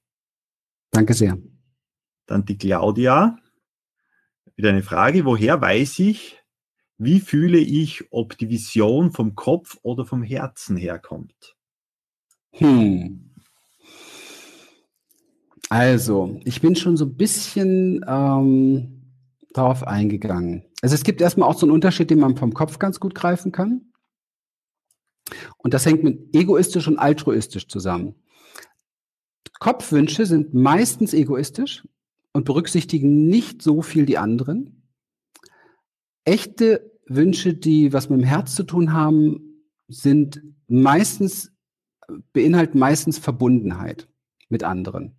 Danke 0.89 1.13
sehr. 1.13 1.37
Dann 2.25 2.45
die 2.45 2.57
Claudia. 2.57 3.37
Wieder 4.55 4.69
eine 4.69 4.81
Frage. 4.81 5.25
Woher 5.25 5.61
weiß 5.61 5.99
ich, 5.99 6.41
wie 6.97 7.19
fühle 7.19 7.59
ich, 7.59 8.05
ob 8.11 8.37
die 8.37 8.49
Vision 8.49 9.11
vom 9.11 9.35
Kopf 9.35 9.77
oder 9.83 10.05
vom 10.05 10.23
Herzen 10.23 10.77
herkommt? 10.77 11.55
Hm. 12.53 13.24
Also, 15.69 16.39
ich 16.45 16.61
bin 16.61 16.75
schon 16.75 16.97
so 16.97 17.05
ein 17.05 17.15
bisschen 17.15 18.05
ähm, 18.07 18.95
darauf 19.53 19.83
eingegangen. 19.83 20.65
Also 20.81 20.93
es 20.93 21.03
gibt 21.03 21.21
erstmal 21.21 21.49
auch 21.49 21.57
so 21.57 21.65
einen 21.65 21.73
Unterschied, 21.73 22.09
den 22.09 22.19
man 22.19 22.35
vom 22.35 22.53
Kopf 22.53 22.77
ganz 22.77 22.99
gut 22.99 23.15
greifen 23.15 23.51
kann. 23.51 23.91
Und 25.57 25.73
das 25.73 25.85
hängt 25.85 26.03
mit 26.03 26.35
egoistisch 26.35 26.87
und 26.87 26.99
altruistisch 26.99 27.67
zusammen. 27.67 28.15
Kopfwünsche 29.59 30.25
sind 30.25 30.53
meistens 30.53 31.13
egoistisch 31.13 31.87
und 32.33 32.45
berücksichtigen 32.45 33.27
nicht 33.27 33.61
so 33.61 33.81
viel 33.81 34.05
die 34.05 34.17
anderen. 34.17 34.83
Echte 36.25 36.91
Wünsche, 37.07 37.53
die 37.53 37.93
was 37.93 38.09
mit 38.09 38.19
dem 38.19 38.25
Herz 38.25 38.55
zu 38.55 38.63
tun 38.63 38.93
haben, 38.93 39.63
sind 39.87 40.41
meistens, 40.67 41.51
beinhalten 42.33 42.77
meistens 42.77 43.17
Verbundenheit 43.17 44.07
mit 44.49 44.63
anderen. 44.63 45.15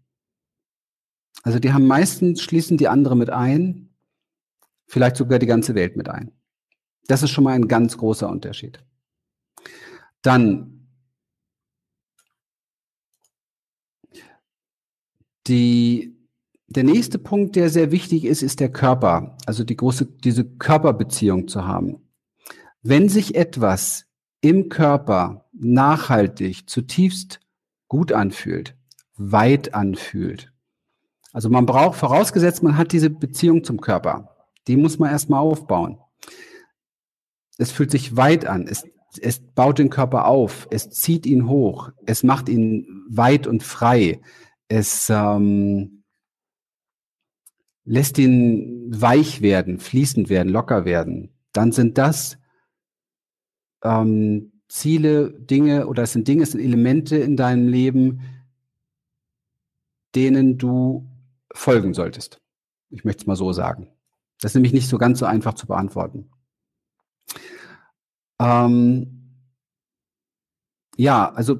Also 1.42 1.58
die 1.58 1.72
haben 1.72 1.86
meistens, 1.86 2.42
schließen 2.42 2.76
die 2.76 2.88
andere 2.88 3.16
mit 3.16 3.30
ein, 3.30 3.90
vielleicht 4.86 5.16
sogar 5.16 5.38
die 5.38 5.46
ganze 5.46 5.74
Welt 5.74 5.96
mit 5.96 6.08
ein. 6.08 6.32
Das 7.06 7.22
ist 7.22 7.30
schon 7.30 7.44
mal 7.44 7.54
ein 7.54 7.68
ganz 7.68 7.96
großer 7.98 8.28
Unterschied. 8.28 8.84
Dann 10.22 10.88
die, 15.46 16.16
der 16.66 16.84
nächste 16.84 17.18
Punkt, 17.18 17.54
der 17.54 17.70
sehr 17.70 17.92
wichtig 17.92 18.24
ist, 18.24 18.42
ist 18.42 18.58
der 18.58 18.72
Körper. 18.72 19.36
Also 19.46 19.62
die 19.62 19.76
große, 19.76 20.06
diese 20.06 20.44
Körperbeziehung 20.44 21.46
zu 21.46 21.64
haben. 21.64 22.08
Wenn 22.82 23.08
sich 23.08 23.34
etwas 23.34 24.06
im 24.40 24.68
Körper 24.68 25.48
nachhaltig, 25.52 26.68
zutiefst 26.68 27.40
gut 27.88 28.12
anfühlt, 28.12 28.76
weit 29.14 29.74
anfühlt, 29.74 30.52
also 31.36 31.50
man 31.50 31.66
braucht, 31.66 31.98
vorausgesetzt, 31.98 32.62
man 32.62 32.78
hat 32.78 32.92
diese 32.92 33.10
Beziehung 33.10 33.62
zum 33.62 33.78
Körper. 33.78 34.34
Die 34.68 34.78
muss 34.78 34.98
man 34.98 35.10
erstmal 35.10 35.40
aufbauen. 35.40 35.98
Es 37.58 37.70
fühlt 37.70 37.90
sich 37.90 38.16
weit 38.16 38.46
an. 38.46 38.66
Es, 38.66 38.84
es 39.20 39.40
baut 39.40 39.78
den 39.78 39.90
Körper 39.90 40.28
auf. 40.28 40.66
Es 40.70 40.88
zieht 40.88 41.26
ihn 41.26 41.46
hoch. 41.46 41.90
Es 42.06 42.22
macht 42.22 42.48
ihn 42.48 43.04
weit 43.10 43.46
und 43.46 43.62
frei. 43.62 44.22
Es 44.68 45.10
ähm, 45.10 46.04
lässt 47.84 48.16
ihn 48.16 48.86
weich 48.98 49.42
werden, 49.42 49.78
fließend 49.78 50.30
werden, 50.30 50.48
locker 50.48 50.86
werden. 50.86 51.34
Dann 51.52 51.70
sind 51.70 51.98
das 51.98 52.38
ähm, 53.84 54.52
Ziele, 54.68 55.38
Dinge 55.38 55.86
oder 55.86 56.04
es 56.04 56.12
sind 56.12 56.28
Dinge, 56.28 56.44
es 56.44 56.52
sind 56.52 56.62
Elemente 56.62 57.18
in 57.18 57.36
deinem 57.36 57.68
Leben, 57.68 58.22
denen 60.14 60.56
du 60.56 61.06
folgen 61.56 61.94
solltest. 61.94 62.40
Ich 62.90 63.04
möchte 63.04 63.22
es 63.22 63.26
mal 63.26 63.36
so 63.36 63.52
sagen. 63.52 63.88
Das 64.40 64.52
ist 64.52 64.54
nämlich 64.54 64.72
nicht 64.72 64.88
so 64.88 64.98
ganz 64.98 65.18
so 65.18 65.26
einfach 65.26 65.54
zu 65.54 65.66
beantworten. 65.66 66.30
Ähm, 68.40 69.40
ja, 70.96 71.32
also 71.32 71.58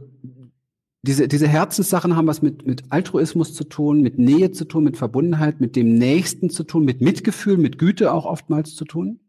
diese, 1.02 1.28
diese 1.28 1.48
Herzenssachen 1.48 2.16
haben 2.16 2.26
was 2.26 2.42
mit, 2.42 2.66
mit 2.66 2.84
Altruismus 2.90 3.54
zu 3.54 3.64
tun, 3.64 4.02
mit 4.02 4.18
Nähe 4.18 4.50
zu 4.50 4.64
tun, 4.64 4.84
mit 4.84 4.96
Verbundenheit, 4.96 5.60
mit 5.60 5.76
dem 5.76 5.94
Nächsten 5.94 6.50
zu 6.50 6.64
tun, 6.64 6.84
mit 6.84 7.00
Mitgefühl, 7.00 7.56
mit 7.56 7.78
Güte 7.78 8.12
auch 8.12 8.26
oftmals 8.26 8.74
zu 8.74 8.84
tun. 8.84 9.20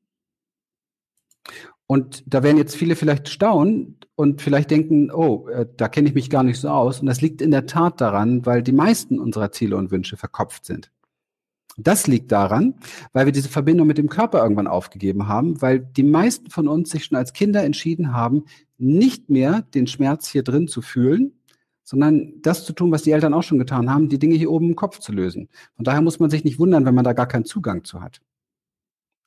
Und 1.87 2.23
da 2.27 2.43
werden 2.43 2.57
jetzt 2.57 2.75
viele 2.75 2.97
vielleicht 2.97 3.29
staunen 3.29 3.97
und 4.15 4.41
vielleicht 4.41 4.71
denken, 4.71 5.09
oh, 5.09 5.47
äh, 5.47 5.65
da 5.77 5.87
kenne 5.87 6.09
ich 6.09 6.15
mich 6.15 6.29
gar 6.29 6.43
nicht 6.43 6.59
so 6.59 6.67
aus. 6.67 6.99
Und 6.99 7.07
das 7.07 7.21
liegt 7.21 7.41
in 7.41 7.51
der 7.51 7.65
Tat 7.65 8.01
daran, 8.01 8.45
weil 8.45 8.61
die 8.61 8.73
meisten 8.73 9.19
unserer 9.19 9.51
Ziele 9.53 9.77
und 9.77 9.89
Wünsche 9.89 10.17
verkopft 10.17 10.65
sind. 10.65 10.91
Das 11.77 12.07
liegt 12.07 12.31
daran, 12.31 12.75
weil 13.13 13.25
wir 13.25 13.31
diese 13.31 13.49
Verbindung 13.49 13.87
mit 13.87 13.99
dem 13.99 14.09
Körper 14.09 14.41
irgendwann 14.41 14.67
aufgegeben 14.67 15.27
haben, 15.27 15.61
weil 15.61 15.79
die 15.79 16.03
meisten 16.03 16.49
von 16.49 16.67
uns 16.67 16.89
sich 16.89 17.05
schon 17.05 17.17
als 17.17 17.33
Kinder 17.33 17.63
entschieden 17.63 18.13
haben, 18.13 18.45
nicht 18.79 19.29
mehr 19.29 19.61
den 19.61 19.87
Schmerz 19.87 20.27
hier 20.27 20.43
drin 20.43 20.67
zu 20.67 20.81
fühlen, 20.81 21.33
sondern 21.83 22.33
das 22.41 22.65
zu 22.65 22.73
tun, 22.73 22.91
was 22.91 23.03
die 23.03 23.11
Eltern 23.11 23.33
auch 23.33 23.43
schon 23.43 23.59
getan 23.59 23.93
haben, 23.93 24.09
die 24.09 24.19
Dinge 24.19 24.35
hier 24.35 24.51
oben 24.51 24.69
im 24.69 24.75
Kopf 24.75 24.99
zu 24.99 25.11
lösen. 25.11 25.49
Von 25.75 25.85
daher 25.85 26.01
muss 26.01 26.19
man 26.19 26.31
sich 26.31 26.43
nicht 26.43 26.59
wundern, 26.59 26.85
wenn 26.85 26.95
man 26.95 27.05
da 27.05 27.13
gar 27.13 27.27
keinen 27.27 27.45
Zugang 27.45 27.83
zu 27.85 28.01
hat 28.01 28.21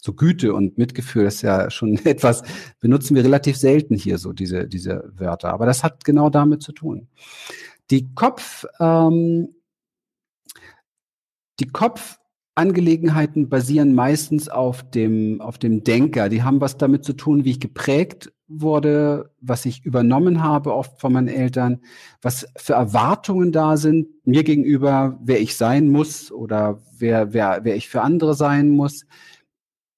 so 0.01 0.15
Güte 0.15 0.55
und 0.55 0.79
Mitgefühl 0.79 1.27
ist 1.27 1.43
ja 1.43 1.71
schon 1.71 1.97
etwas, 2.05 2.43
benutzen 2.81 3.15
wir 3.15 3.25
relativ 3.25 3.57
selten 3.57 3.95
hier 3.95 4.19
so 4.19 4.33
diese, 4.33 4.67
diese 4.67 5.13
Wörter. 5.15 5.53
Aber 5.53 5.67
das 5.67 5.85
hat 5.85 6.05
genau 6.05 6.31
damit 6.31 6.63
zu 6.63 6.73
tun. 6.73 7.09
Die 7.91 8.15
Kopf, 8.15 8.65
ähm, 8.79 9.55
die 11.59 11.69
Kopf 11.69 12.21
Angelegenheiten 12.61 13.49
basieren 13.49 13.95
meistens 13.95 14.49
auf 14.49 14.89
dem, 14.91 15.41
auf 15.41 15.57
dem 15.57 15.83
Denker. 15.83 16.29
Die 16.29 16.43
haben 16.43 16.61
was 16.61 16.77
damit 16.77 17.05
zu 17.05 17.15
tun, 17.15 17.45
wie 17.45 17.53
ich 17.53 17.61
geprägt 17.61 18.33
wurde, 18.49 19.33
was 19.41 19.65
ich 19.65 19.85
übernommen 19.85 20.43
habe, 20.43 20.75
oft 20.75 21.01
von 21.01 21.13
meinen 21.13 21.29
Eltern, 21.29 21.81
was 22.21 22.47
für 22.57 22.75
Erwartungen 22.75 23.53
da 23.53 23.77
sind, 23.77 24.09
mir 24.27 24.43
gegenüber, 24.43 25.19
wer 25.23 25.41
ich 25.41 25.57
sein 25.57 25.89
muss 25.89 26.33
oder 26.33 26.83
wer, 26.99 27.33
wer, 27.33 27.61
wer 27.63 27.77
ich 27.77 27.89
für 27.89 28.03
andere 28.03 28.35
sein 28.35 28.71
muss, 28.71 29.07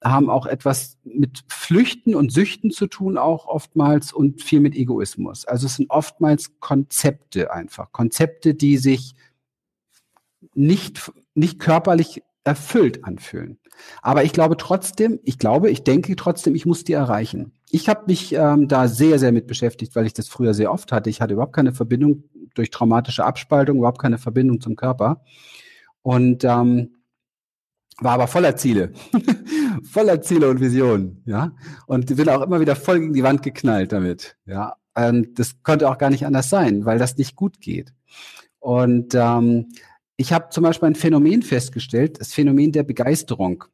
haben 0.02 0.30
auch 0.30 0.46
etwas 0.46 0.98
mit 1.04 1.44
Flüchten 1.48 2.14
und 2.14 2.32
Süchten 2.32 2.70
zu 2.70 2.86
tun, 2.86 3.18
auch 3.18 3.46
oftmals 3.46 4.12
und 4.12 4.42
viel 4.42 4.60
mit 4.60 4.74
Egoismus. 4.74 5.44
Also 5.44 5.66
es 5.66 5.76
sind 5.76 5.90
oftmals 5.90 6.58
Konzepte 6.60 7.52
einfach, 7.52 7.92
Konzepte, 7.92 8.54
die 8.54 8.78
sich 8.78 9.14
nicht, 10.54 11.12
nicht 11.34 11.58
körperlich 11.58 12.22
erfüllt 12.44 13.04
anfühlen. 13.04 13.58
Aber 14.02 14.24
ich 14.24 14.32
glaube 14.32 14.56
trotzdem, 14.56 15.20
ich 15.22 15.38
glaube, 15.38 15.70
ich 15.70 15.84
denke 15.84 16.14
trotzdem, 16.16 16.54
ich 16.54 16.66
muss 16.66 16.84
die 16.84 16.92
erreichen. 16.92 17.52
Ich 17.70 17.88
habe 17.88 18.04
mich 18.06 18.34
ähm, 18.34 18.68
da 18.68 18.88
sehr, 18.88 19.18
sehr 19.18 19.32
mit 19.32 19.46
beschäftigt, 19.46 19.94
weil 19.96 20.06
ich 20.06 20.12
das 20.12 20.28
früher 20.28 20.52
sehr 20.52 20.72
oft 20.72 20.92
hatte. 20.92 21.08
Ich 21.08 21.20
hatte 21.20 21.34
überhaupt 21.34 21.54
keine 21.54 21.72
Verbindung 21.72 22.24
durch 22.54 22.70
traumatische 22.70 23.24
Abspaltung, 23.24 23.78
überhaupt 23.78 24.00
keine 24.00 24.18
Verbindung 24.18 24.60
zum 24.60 24.76
Körper. 24.76 25.24
Und 26.02 26.44
ähm, 26.44 26.96
war 27.98 28.12
aber 28.12 28.26
voller 28.26 28.56
Ziele. 28.56 28.92
voller 29.90 30.20
Ziele 30.22 30.48
und 30.48 30.60
Visionen, 30.60 31.22
ja. 31.26 31.52
Und 31.86 32.14
bin 32.14 32.28
auch 32.28 32.42
immer 32.42 32.60
wieder 32.60 32.76
voll 32.76 33.00
gegen 33.00 33.12
die 33.12 33.22
Wand 33.22 33.42
geknallt 33.42 33.92
damit, 33.92 34.36
ja. 34.46 34.76
Und 34.94 35.38
das 35.38 35.62
konnte 35.62 35.88
auch 35.88 35.98
gar 35.98 36.10
nicht 36.10 36.26
anders 36.26 36.50
sein, 36.50 36.84
weil 36.84 36.98
das 36.98 37.16
nicht 37.16 37.36
gut 37.36 37.60
geht. 37.60 37.92
Und 38.58 39.14
ähm, 39.14 39.72
ich 40.16 40.32
habe 40.32 40.50
zum 40.50 40.64
Beispiel 40.64 40.88
ein 40.88 40.94
Phänomen 40.94 41.42
festgestellt, 41.42 42.20
das 42.20 42.32
Phänomen 42.32 42.72
der 42.72 42.82
Begeisterung. 42.82 43.64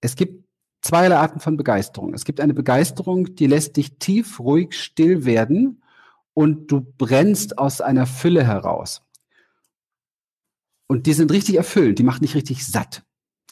Es 0.00 0.16
gibt 0.16 0.44
zweierlei 0.82 1.16
Arten 1.16 1.40
von 1.40 1.56
Begeisterung. 1.56 2.12
Es 2.14 2.24
gibt 2.24 2.40
eine 2.40 2.54
Begeisterung, 2.54 3.34
die 3.34 3.46
lässt 3.46 3.76
dich 3.76 3.98
tief, 3.98 4.38
ruhig, 4.38 4.74
still 4.74 5.24
werden 5.24 5.82
und 6.34 6.70
du 6.70 6.80
brennst 6.80 7.58
aus 7.58 7.80
einer 7.80 8.06
Fülle 8.06 8.44
heraus. 8.46 9.02
Und 10.86 11.06
die 11.06 11.14
sind 11.14 11.32
richtig 11.32 11.56
erfüllt, 11.56 11.98
die 11.98 12.02
machen 12.02 12.22
dich 12.22 12.34
richtig 12.34 12.66
satt. 12.66 13.02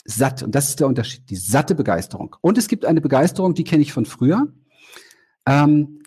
Satt. 0.04 0.42
Und 0.42 0.54
das 0.54 0.68
ist 0.68 0.80
der 0.80 0.88
Unterschied, 0.88 1.30
die 1.30 1.36
satte 1.36 1.74
Begeisterung. 1.74 2.36
Und 2.40 2.58
es 2.58 2.68
gibt 2.68 2.84
eine 2.84 3.00
Begeisterung, 3.00 3.54
die 3.54 3.64
kenne 3.64 3.82
ich 3.82 3.92
von 3.92 4.04
früher. 4.04 4.52
Ähm, 5.46 6.02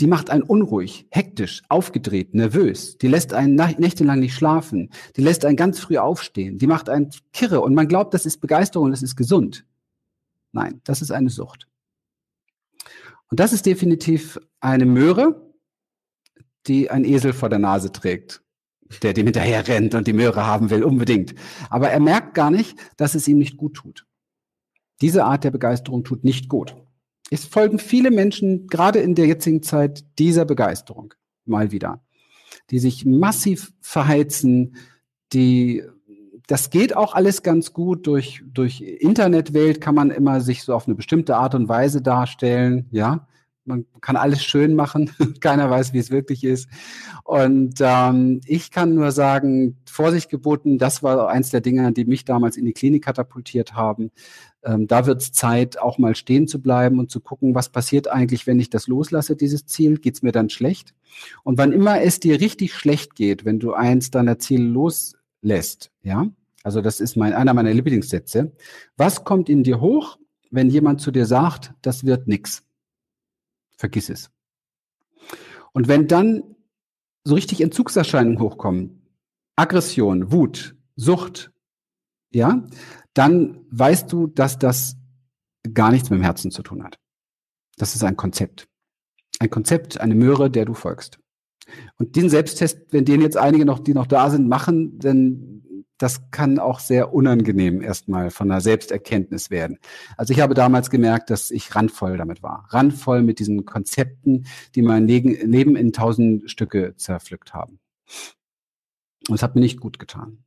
die 0.00 0.06
macht 0.06 0.30
einen 0.30 0.42
unruhig, 0.42 1.06
hektisch, 1.10 1.62
aufgedreht, 1.68 2.34
nervös. 2.34 2.96
Die 2.96 3.08
lässt 3.08 3.34
einen 3.34 3.54
nächtelang 3.54 4.18
nicht 4.18 4.34
schlafen. 4.34 4.90
Die 5.16 5.20
lässt 5.20 5.44
einen 5.44 5.56
ganz 5.56 5.78
früh 5.78 5.98
aufstehen. 5.98 6.56
Die 6.56 6.66
macht 6.66 6.88
einen 6.88 7.10
kirre. 7.32 7.60
Und 7.60 7.74
man 7.74 7.86
glaubt, 7.86 8.14
das 8.14 8.24
ist 8.24 8.38
Begeisterung, 8.38 8.90
das 8.90 9.02
ist 9.02 9.14
gesund. 9.14 9.66
Nein, 10.52 10.80
das 10.84 11.02
ist 11.02 11.10
eine 11.10 11.28
Sucht. 11.28 11.68
Und 13.28 13.38
das 13.38 13.52
ist 13.52 13.66
definitiv 13.66 14.40
eine 14.60 14.86
Möhre, 14.86 15.52
die 16.66 16.90
ein 16.90 17.04
Esel 17.04 17.32
vor 17.32 17.50
der 17.50 17.58
Nase 17.58 17.92
trägt, 17.92 18.42
der 19.02 19.12
dem 19.12 19.26
hinterher 19.26 19.66
rennt 19.68 19.94
und 19.94 20.06
die 20.06 20.12
Möhre 20.12 20.46
haben 20.46 20.70
will, 20.70 20.84
unbedingt. 20.84 21.34
Aber 21.68 21.90
er 21.90 22.00
merkt 22.00 22.34
gar 22.34 22.50
nicht, 22.50 22.78
dass 22.96 23.14
es 23.14 23.28
ihm 23.28 23.38
nicht 23.38 23.56
gut 23.56 23.74
tut. 23.74 24.06
Diese 25.00 25.24
Art 25.24 25.44
der 25.44 25.50
Begeisterung 25.50 26.04
tut 26.04 26.24
nicht 26.24 26.48
gut. 26.48 26.76
Es 27.30 27.44
folgen 27.44 27.78
viele 27.78 28.10
Menschen, 28.10 28.66
gerade 28.66 28.98
in 28.98 29.14
der 29.14 29.26
jetzigen 29.26 29.62
Zeit, 29.62 30.04
dieser 30.18 30.44
Begeisterung 30.44 31.14
mal 31.44 31.70
wieder, 31.70 32.04
die 32.70 32.78
sich 32.78 33.06
massiv 33.06 33.72
verheizen, 33.80 34.76
die 35.32 35.84
das 36.50 36.70
geht 36.70 36.96
auch 36.96 37.14
alles 37.14 37.44
ganz 37.44 37.72
gut. 37.72 38.08
Durch, 38.08 38.42
durch 38.44 38.80
Internetwelt 38.80 39.80
kann 39.80 39.94
man 39.94 40.10
immer 40.10 40.40
sich 40.40 40.64
so 40.64 40.74
auf 40.74 40.88
eine 40.88 40.96
bestimmte 40.96 41.36
Art 41.36 41.54
und 41.54 41.68
Weise 41.68 42.02
darstellen, 42.02 42.88
ja. 42.90 43.28
Man 43.70 43.86
kann 44.00 44.16
alles 44.16 44.44
schön 44.44 44.74
machen. 44.74 45.10
Keiner 45.40 45.70
weiß, 45.70 45.92
wie 45.94 45.98
es 45.98 46.10
wirklich 46.10 46.44
ist. 46.44 46.68
Und 47.24 47.76
ähm, 47.80 48.40
ich 48.44 48.70
kann 48.70 48.94
nur 48.94 49.12
sagen, 49.12 49.78
Vorsicht 49.88 50.28
geboten, 50.28 50.76
das 50.78 51.02
war 51.02 51.28
eins 51.28 51.50
der 51.50 51.60
Dinge, 51.60 51.92
die 51.92 52.04
mich 52.04 52.24
damals 52.24 52.56
in 52.56 52.66
die 52.66 52.72
Klinik 52.72 53.04
katapultiert 53.04 53.74
haben. 53.74 54.10
Ähm, 54.62 54.86
da 54.86 55.06
wird 55.06 55.22
es 55.22 55.32
Zeit, 55.32 55.78
auch 55.78 55.96
mal 55.98 56.14
stehen 56.14 56.46
zu 56.46 56.60
bleiben 56.60 56.98
und 56.98 57.10
zu 57.10 57.20
gucken, 57.20 57.54
was 57.54 57.70
passiert 57.70 58.08
eigentlich, 58.08 58.46
wenn 58.46 58.60
ich 58.60 58.68
das 58.68 58.86
loslasse, 58.86 59.36
dieses 59.36 59.64
Ziel? 59.64 59.98
Geht 59.98 60.16
es 60.16 60.22
mir 60.22 60.32
dann 60.32 60.50
schlecht? 60.50 60.94
Und 61.44 61.56
wann 61.56 61.72
immer 61.72 62.02
es 62.02 62.20
dir 62.20 62.40
richtig 62.40 62.74
schlecht 62.74 63.14
geht, 63.14 63.44
wenn 63.44 63.58
du 63.58 63.72
eins 63.72 64.10
deiner 64.10 64.38
Ziele 64.38 64.64
loslässt, 64.64 65.90
ja, 66.02 66.26
also 66.62 66.82
das 66.82 67.00
ist 67.00 67.16
mein, 67.16 67.32
einer 67.32 67.54
meiner 67.54 67.72
Lieblingssätze. 67.72 68.52
Was 68.96 69.24
kommt 69.24 69.48
in 69.48 69.62
dir 69.62 69.80
hoch, 69.80 70.18
wenn 70.50 70.68
jemand 70.68 71.00
zu 71.00 71.10
dir 71.10 71.26
sagt, 71.26 71.72
das 71.82 72.04
wird 72.04 72.28
nix? 72.28 72.62
Vergiss 73.80 74.10
es. 74.10 74.30
Und 75.72 75.88
wenn 75.88 76.06
dann 76.06 76.42
so 77.24 77.34
richtig 77.34 77.62
Entzugserscheinungen 77.62 78.38
hochkommen, 78.38 79.16
Aggression, 79.56 80.30
Wut, 80.30 80.76
Sucht, 80.96 81.50
ja, 82.30 82.66
dann 83.14 83.64
weißt 83.70 84.12
du, 84.12 84.26
dass 84.26 84.58
das 84.58 84.96
gar 85.72 85.90
nichts 85.90 86.10
mit 86.10 86.18
dem 86.18 86.24
Herzen 86.24 86.50
zu 86.50 86.62
tun 86.62 86.84
hat. 86.84 86.98
Das 87.78 87.94
ist 87.94 88.04
ein 88.04 88.18
Konzept. 88.18 88.68
Ein 89.38 89.48
Konzept, 89.48 89.98
eine 89.98 90.14
Möhre, 90.14 90.50
der 90.50 90.66
du 90.66 90.74
folgst. 90.74 91.18
Und 91.96 92.16
diesen 92.16 92.28
Selbsttest, 92.28 92.92
wenn 92.92 93.06
den 93.06 93.22
jetzt 93.22 93.38
einige 93.38 93.64
noch, 93.64 93.78
die 93.78 93.94
noch 93.94 94.06
da 94.06 94.28
sind, 94.28 94.46
machen, 94.46 94.98
dann 94.98 95.59
das 96.00 96.30
kann 96.30 96.58
auch 96.58 96.80
sehr 96.80 97.12
unangenehm 97.12 97.82
erstmal 97.82 98.30
von 98.30 98.48
der 98.48 98.62
Selbsterkenntnis 98.62 99.50
werden. 99.50 99.78
Also 100.16 100.32
ich 100.32 100.40
habe 100.40 100.54
damals 100.54 100.88
gemerkt, 100.88 101.28
dass 101.28 101.50
ich 101.50 101.76
randvoll 101.76 102.16
damit 102.16 102.42
war. 102.42 102.66
Randvoll 102.70 103.22
mit 103.22 103.38
diesen 103.38 103.66
Konzepten, 103.66 104.46
die 104.74 104.80
mein 104.80 105.06
Leben 105.06 105.76
in 105.76 105.92
tausend 105.92 106.50
Stücke 106.50 106.94
zerpflückt 106.96 107.52
haben. 107.52 107.80
Und 109.28 109.34
es 109.34 109.42
hat 109.42 109.54
mir 109.54 109.60
nicht 109.60 109.78
gut 109.78 109.98
getan. 109.98 110.38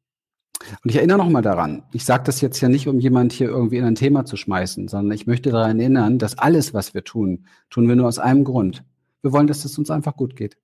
Und 0.83 0.89
ich 0.89 0.95
erinnere 0.95 1.19
nochmal 1.19 1.43
daran, 1.43 1.83
ich 1.91 2.03
sage 2.03 2.23
das 2.23 2.41
jetzt 2.41 2.59
ja 2.61 2.69
nicht, 2.69 2.87
um 2.87 2.99
jemand 2.99 3.31
hier 3.31 3.49
irgendwie 3.49 3.77
in 3.77 3.85
ein 3.85 3.95
Thema 3.95 4.25
zu 4.25 4.37
schmeißen, 4.37 4.87
sondern 4.87 5.13
ich 5.13 5.27
möchte 5.27 5.51
daran 5.51 5.79
erinnern, 5.79 6.17
dass 6.17 6.37
alles, 6.39 6.73
was 6.73 6.95
wir 6.95 7.03
tun, 7.03 7.45
tun 7.69 7.87
wir 7.87 7.95
nur 7.95 8.07
aus 8.07 8.17
einem 8.17 8.43
Grund. 8.43 8.83
Wir 9.21 9.31
wollen, 9.31 9.47
dass 9.47 9.65
es 9.65 9.77
uns 9.77 9.91
einfach 9.91 10.15
gut 10.15 10.35
geht. 10.35 10.57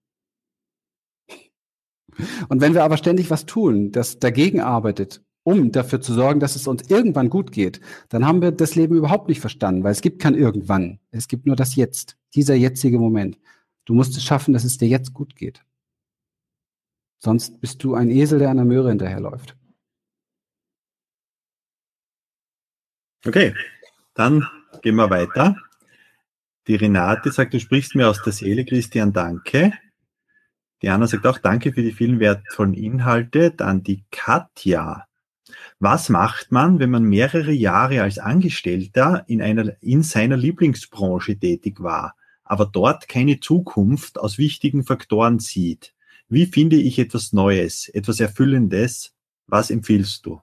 Und 2.47 2.61
wenn 2.61 2.73
wir 2.73 2.83
aber 2.83 2.97
ständig 2.97 3.29
was 3.29 3.45
tun, 3.45 3.91
das 3.91 4.19
dagegen 4.19 4.61
arbeitet, 4.61 5.21
um 5.43 5.71
dafür 5.71 6.01
zu 6.01 6.13
sorgen, 6.13 6.39
dass 6.39 6.55
es 6.55 6.67
uns 6.67 6.89
irgendwann 6.89 7.29
gut 7.29 7.51
geht, 7.51 7.79
dann 8.09 8.25
haben 8.25 8.41
wir 8.41 8.51
das 8.51 8.75
Leben 8.75 8.95
überhaupt 8.95 9.29
nicht 9.29 9.41
verstanden, 9.41 9.83
weil 9.83 9.91
es 9.91 10.01
gibt 10.01 10.21
kein 10.21 10.35
irgendwann. 10.35 10.99
Es 11.11 11.27
gibt 11.27 11.45
nur 11.45 11.55
das 11.55 11.75
Jetzt, 11.75 12.17
dieser 12.35 12.55
jetzige 12.55 12.99
Moment. 12.99 13.39
Du 13.85 13.93
musst 13.93 14.15
es 14.15 14.23
schaffen, 14.23 14.53
dass 14.53 14.63
es 14.63 14.77
dir 14.77 14.87
jetzt 14.87 15.13
gut 15.13 15.35
geht. 15.35 15.63
Sonst 17.19 17.59
bist 17.59 17.83
du 17.83 17.95
ein 17.95 18.09
Esel, 18.09 18.39
der 18.39 18.53
der 18.53 18.65
Möhre 18.65 18.89
hinterherläuft. 18.89 19.55
Okay, 23.25 23.53
dann 24.13 24.47
gehen 24.81 24.95
wir 24.95 25.09
weiter. 25.09 25.57
Die 26.67 26.75
Renate 26.75 27.31
sagt, 27.31 27.53
du 27.53 27.59
sprichst 27.59 27.95
mir 27.95 28.07
aus 28.07 28.21
der 28.21 28.31
Seele, 28.31 28.63
Christian, 28.63 29.11
danke. 29.11 29.73
Die 30.81 30.89
Anna 30.89 31.07
sagt 31.07 31.27
auch, 31.27 31.37
danke 31.37 31.73
für 31.73 31.81
die 31.81 31.91
vielen 31.91 32.19
wertvollen 32.19 32.73
Inhalte. 32.73 33.51
Dann 33.51 33.83
die 33.83 34.05
Katja. 34.11 35.05
Was 35.79 36.09
macht 36.09 36.51
man, 36.51 36.79
wenn 36.79 36.89
man 36.89 37.03
mehrere 37.03 37.51
Jahre 37.51 38.01
als 38.01 38.19
Angestellter 38.19 39.23
in, 39.27 39.41
einer, 39.41 39.73
in 39.81 40.03
seiner 40.03 40.37
Lieblingsbranche 40.37 41.37
tätig 41.37 41.81
war, 41.81 42.15
aber 42.43 42.65
dort 42.65 43.07
keine 43.07 43.39
Zukunft 43.39 44.19
aus 44.19 44.37
wichtigen 44.37 44.83
Faktoren 44.83 45.39
sieht? 45.39 45.93
Wie 46.27 46.45
finde 46.45 46.75
ich 46.75 46.99
etwas 46.99 47.33
Neues, 47.33 47.89
etwas 47.89 48.19
Erfüllendes? 48.19 49.13
Was 49.47 49.71
empfiehlst 49.71 50.25
du? 50.25 50.41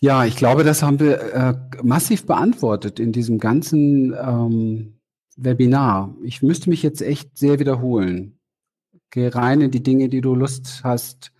Ja, 0.00 0.24
ich 0.24 0.36
glaube, 0.36 0.64
das 0.64 0.82
haben 0.82 1.00
wir 1.00 1.20
äh, 1.20 1.54
massiv 1.82 2.26
beantwortet 2.26 3.00
in 3.00 3.12
diesem 3.12 3.38
ganzen 3.38 4.14
ähm, 4.14 4.94
Webinar. 5.36 6.14
Ich 6.22 6.42
müsste 6.42 6.70
mich 6.70 6.82
jetzt 6.82 7.02
echt 7.02 7.36
sehr 7.36 7.58
wiederholen. 7.58 8.33
Geh 9.10 9.28
rein 9.28 9.60
in 9.60 9.70
die 9.70 9.82
Dinge, 9.82 10.08
die 10.08 10.20
du 10.20 10.34
Lust 10.34 10.82
hast. 10.84 11.32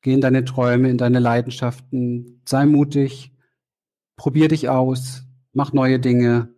Geh 0.00 0.12
in 0.12 0.20
deine 0.20 0.44
Träume, 0.44 0.88
in 0.88 0.98
deine 0.98 1.18
Leidenschaften. 1.18 2.42
Sei 2.46 2.66
mutig. 2.66 3.32
Probier 4.16 4.48
dich 4.48 4.68
aus. 4.68 5.24
Mach 5.52 5.72
neue 5.72 5.98
Dinge. 5.98 6.54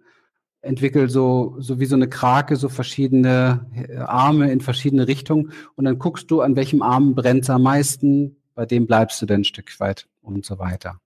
Entwickel 0.60 1.09
so, 1.09 1.56
so 1.59 1.78
wie 1.81 1.86
so 1.86 1.94
eine 1.94 2.09
Krake, 2.09 2.56
so 2.56 2.69
verschiedene 2.69 3.66
äh, 3.74 3.97
Arme 3.97 4.51
in 4.51 4.60
verschiedene 4.60 5.06
Richtungen. 5.06 5.52
Und 5.77 5.85
dann 5.85 5.98
guckst 5.98 6.31
du, 6.31 6.40
an 6.40 6.56
welchem 6.56 6.82
Arm 6.82 7.15
brennt 7.15 7.44
es 7.44 7.51
am 7.51 7.62
meisten. 7.62 8.36
Bei 8.55 8.66
dem 8.66 8.86
bleibst 8.86 9.23
du 9.23 9.27
dann 9.27 9.43
ein 9.43 9.44
Stück 9.44 9.78
weit 9.78 10.09
und 10.20 10.44
so 10.44 10.59
weiter. 10.59 11.01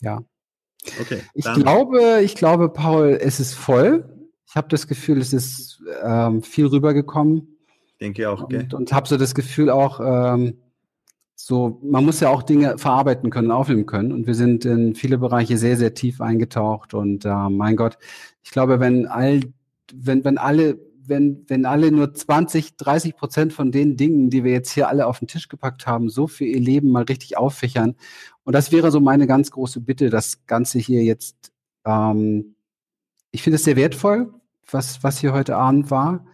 Ja. 0.00 0.22
Okay. 1.00 1.22
Ich 1.34 1.44
glaube, 1.44 2.20
ich 2.22 2.34
glaube, 2.34 2.70
Paul, 2.70 3.18
es 3.20 3.38
ist 3.38 3.54
voll. 3.54 4.28
Ich 4.46 4.56
habe 4.56 4.68
das 4.68 4.88
Gefühl, 4.88 5.18
es 5.18 5.32
ist 5.32 5.82
ähm, 6.02 6.42
viel 6.42 6.66
rübergekommen. 6.66 7.59
Denke 8.00 8.30
auch. 8.30 8.44
Und, 8.44 8.74
und 8.74 8.92
habe 8.92 9.08
so 9.08 9.16
das 9.16 9.34
Gefühl 9.34 9.70
auch, 9.70 10.00
ähm, 10.02 10.54
so, 11.34 11.80
man 11.82 12.04
muss 12.04 12.20
ja 12.20 12.28
auch 12.28 12.42
Dinge 12.42 12.78
verarbeiten 12.78 13.30
können, 13.30 13.50
aufnehmen 13.50 13.86
können. 13.86 14.12
Und 14.12 14.26
wir 14.26 14.34
sind 14.34 14.64
in 14.64 14.94
viele 14.94 15.18
Bereiche 15.18 15.56
sehr, 15.56 15.76
sehr 15.76 15.94
tief 15.94 16.20
eingetaucht. 16.20 16.94
Und 16.94 17.24
äh, 17.24 17.48
mein 17.48 17.76
Gott, 17.76 17.98
ich 18.42 18.50
glaube, 18.50 18.80
wenn 18.80 19.06
all, 19.06 19.40
wenn, 19.92 20.24
wenn 20.24 20.38
alle, 20.38 20.78
wenn, 21.02 21.44
wenn 21.48 21.64
alle 21.64 21.92
nur 21.92 22.12
20, 22.12 22.76
30 22.76 23.16
Prozent 23.16 23.52
von 23.52 23.72
den 23.72 23.96
Dingen, 23.96 24.30
die 24.30 24.44
wir 24.44 24.52
jetzt 24.52 24.70
hier 24.70 24.88
alle 24.88 25.06
auf 25.06 25.18
den 25.18 25.28
Tisch 25.28 25.48
gepackt 25.48 25.86
haben, 25.86 26.08
so 26.10 26.26
für 26.26 26.44
ihr 26.44 26.60
Leben 26.60 26.90
mal 26.90 27.04
richtig 27.04 27.36
auffächern. 27.36 27.96
Und 28.44 28.54
das 28.54 28.70
wäre 28.70 28.90
so 28.90 29.00
meine 29.00 29.26
ganz 29.26 29.50
große 29.50 29.80
Bitte, 29.80 30.10
das 30.10 30.46
Ganze 30.46 30.78
hier 30.78 31.02
jetzt, 31.02 31.52
ähm, 31.84 32.54
ich 33.30 33.42
finde 33.42 33.56
es 33.56 33.64
sehr 33.64 33.76
wertvoll, 33.76 34.32
was, 34.70 35.02
was 35.02 35.18
hier 35.18 35.32
heute 35.32 35.56
Abend 35.56 35.90
war 35.90 36.24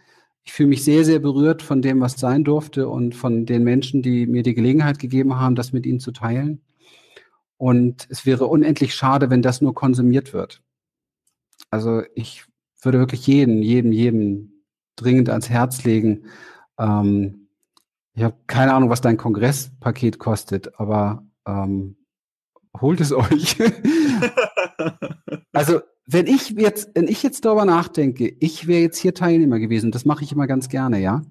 ich 0.47 0.53
fühle 0.53 0.69
mich 0.69 0.85
sehr, 0.85 1.05
sehr 1.05 1.19
berührt 1.19 1.61
von 1.61 1.83
dem, 1.83 2.01
was 2.01 2.13
sein 2.13 2.45
durfte 2.45 2.89
und 2.89 3.17
von 3.17 3.47
den 3.47 3.65
Menschen, 3.65 4.01
die 4.01 4.27
mir 4.27 4.45
die 4.45 4.55
Gelegenheit 4.55 5.01
gegeben 5.01 5.35
haben, 5.39 5.57
das 5.57 5.73
mit 5.73 5.85
ihnen 5.85 5.99
zu 5.99 6.13
teilen. 6.13 6.63
Und 7.57 8.07
es 8.11 8.27
wäre 8.27 8.47
unendlich 8.47 8.95
schade, 8.95 9.29
wenn 9.29 9.43
das 9.43 9.61
nur 9.61 9.75
konsumiert 9.75 10.33
wird. 10.33 10.63
Also 11.71 12.03
ich 12.15 12.45
würde 12.81 13.01
wirklich 13.01 13.27
jeden, 13.27 13.61
jeden, 13.61 13.93
jeden 13.93 14.65
dringend 14.95 15.31
ans 15.31 15.51
Herz 15.51 15.83
legen. 15.83 16.27
Ähm, 16.79 17.49
ich 18.15 18.23
habe 18.23 18.37
keine 18.47 18.73
Ahnung, 18.73 18.89
was 18.89 19.01
dein 19.01 19.17
Kongresspaket 19.17 20.21
kostet, 20.21 20.79
aber 20.79 21.27
ähm, 21.45 21.97
holt 22.81 23.01
es 23.01 23.13
euch. 23.13 23.57
also 25.53 25.81
wenn 26.07 26.27
ich 26.27 26.51
jetzt, 26.51 26.91
wenn 26.95 27.09
ich 27.09 27.23
jetzt 27.23 27.45
darüber 27.45 27.65
nachdenke, 27.65 28.33
ich 28.39 28.67
wäre 28.67 28.81
jetzt 28.81 28.99
hier 28.99 29.13
Teilnehmer 29.13 29.59
gewesen, 29.59 29.91
das 29.91 30.05
mache 30.05 30.23
ich 30.25 30.33
immer 30.33 30.47
ganz 30.47 30.69
gerne, 30.69 31.01
ja. 31.01 31.23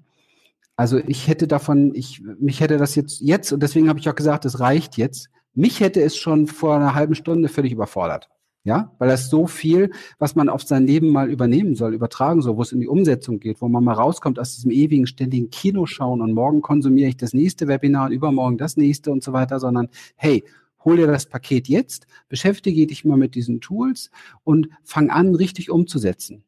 Also 0.76 0.98
ich 0.98 1.26
hätte 1.28 1.48
davon, 1.48 1.94
ich, 1.94 2.22
mich 2.38 2.60
hätte 2.60 2.76
das 2.76 2.94
jetzt, 2.94 3.20
jetzt, 3.20 3.50
und 3.52 3.62
deswegen 3.62 3.88
habe 3.88 3.98
ich 3.98 4.08
auch 4.10 4.14
gesagt, 4.14 4.44
es 4.44 4.60
reicht 4.60 4.98
jetzt. 4.98 5.30
Mich 5.54 5.80
hätte 5.80 6.02
es 6.02 6.16
schon 6.18 6.46
vor 6.46 6.76
einer 6.76 6.94
halben 6.94 7.14
Stunde 7.14 7.48
völlig 7.48 7.72
überfordert. 7.72 8.28
Ja, 8.62 8.92
weil 8.98 9.08
das 9.08 9.30
so 9.30 9.46
viel, 9.46 9.92
was 10.18 10.34
man 10.34 10.48
auf 10.48 10.62
sein 10.62 10.88
Leben 10.88 11.10
mal 11.10 11.30
übernehmen 11.30 11.76
soll, 11.76 11.94
übertragen 11.94 12.42
soll, 12.42 12.56
wo 12.56 12.62
es 12.62 12.72
in 12.72 12.80
die 12.80 12.88
Umsetzung 12.88 13.38
geht, 13.38 13.60
wo 13.60 13.68
man 13.68 13.84
mal 13.84 13.92
rauskommt 13.92 14.40
aus 14.40 14.56
diesem 14.56 14.72
ewigen, 14.72 15.06
ständigen 15.06 15.50
Kinoschauen 15.50 16.20
und 16.20 16.32
morgen 16.32 16.62
konsumiere 16.62 17.08
ich 17.08 17.16
das 17.16 17.32
nächste 17.32 17.68
Webinar 17.68 18.06
und 18.06 18.12
übermorgen 18.12 18.58
das 18.58 18.76
nächste 18.76 19.12
und 19.12 19.22
so 19.22 19.32
weiter, 19.32 19.60
sondern 19.60 19.88
hey, 20.16 20.42
hol 20.86 20.96
dir 20.96 21.06
das 21.06 21.26
Paket 21.26 21.68
jetzt, 21.68 22.06
beschäftige 22.30 22.86
dich 22.86 23.04
mal 23.04 23.18
mit 23.18 23.34
diesen 23.34 23.60
Tools 23.60 24.10
und 24.44 24.70
fang 24.84 25.10
an, 25.10 25.34
richtig 25.34 25.70
umzusetzen 25.70 26.46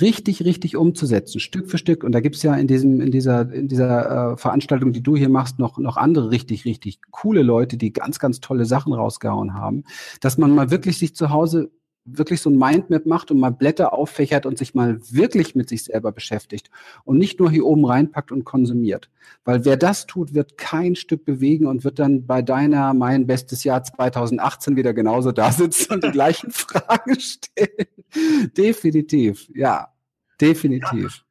richtig, 0.00 0.44
richtig 0.44 0.76
umzusetzen, 0.76 1.40
Stück 1.40 1.70
für 1.70 1.78
Stück. 1.78 2.04
Und 2.04 2.12
da 2.12 2.20
gibt's 2.20 2.42
ja 2.42 2.54
in 2.54 2.66
diesem, 2.66 3.00
in 3.00 3.10
dieser, 3.12 3.52
in 3.52 3.68
dieser 3.68 4.32
äh, 4.32 4.36
Veranstaltung, 4.36 4.92
die 4.92 5.02
du 5.02 5.16
hier 5.16 5.28
machst, 5.28 5.58
noch, 5.58 5.78
noch 5.78 5.96
andere 5.96 6.30
richtig, 6.30 6.64
richtig 6.64 7.00
coole 7.10 7.42
Leute, 7.42 7.76
die 7.76 7.92
ganz, 7.92 8.18
ganz 8.18 8.40
tolle 8.40 8.64
Sachen 8.64 8.92
rausgehauen 8.92 9.54
haben, 9.54 9.84
dass 10.20 10.38
man 10.38 10.54
mal 10.54 10.70
wirklich 10.70 10.98
sich 10.98 11.14
zu 11.14 11.30
Hause 11.30 11.70
wirklich 12.04 12.40
so 12.40 12.50
ein 12.50 12.58
Mindmap 12.58 13.06
macht 13.06 13.30
und 13.30 13.38
mal 13.38 13.50
Blätter 13.50 13.92
auffächert 13.92 14.44
und 14.46 14.58
sich 14.58 14.74
mal 14.74 15.00
wirklich 15.10 15.54
mit 15.54 15.68
sich 15.68 15.84
selber 15.84 16.12
beschäftigt 16.12 16.70
und 17.04 17.18
nicht 17.18 17.40
nur 17.40 17.50
hier 17.50 17.64
oben 17.64 17.84
reinpackt 17.86 18.30
und 18.30 18.44
konsumiert. 18.44 19.10
Weil 19.44 19.64
wer 19.64 19.76
das 19.76 20.06
tut, 20.06 20.34
wird 20.34 20.58
kein 20.58 20.96
Stück 20.96 21.24
bewegen 21.24 21.66
und 21.66 21.84
wird 21.84 21.98
dann 21.98 22.26
bei 22.26 22.42
deiner 22.42 22.92
mein 22.92 23.26
bestes 23.26 23.64
Jahr 23.64 23.82
2018 23.82 24.76
wieder 24.76 24.92
genauso 24.92 25.32
da 25.32 25.50
sitzen 25.50 25.94
und 25.94 26.04
die 26.04 26.10
gleichen 26.12 26.50
Fragen 26.50 27.18
stellen. 27.18 27.86
Definitiv, 28.56 29.48
ja, 29.54 29.88
definitiv. 30.40 31.16
Ja. 31.16 31.24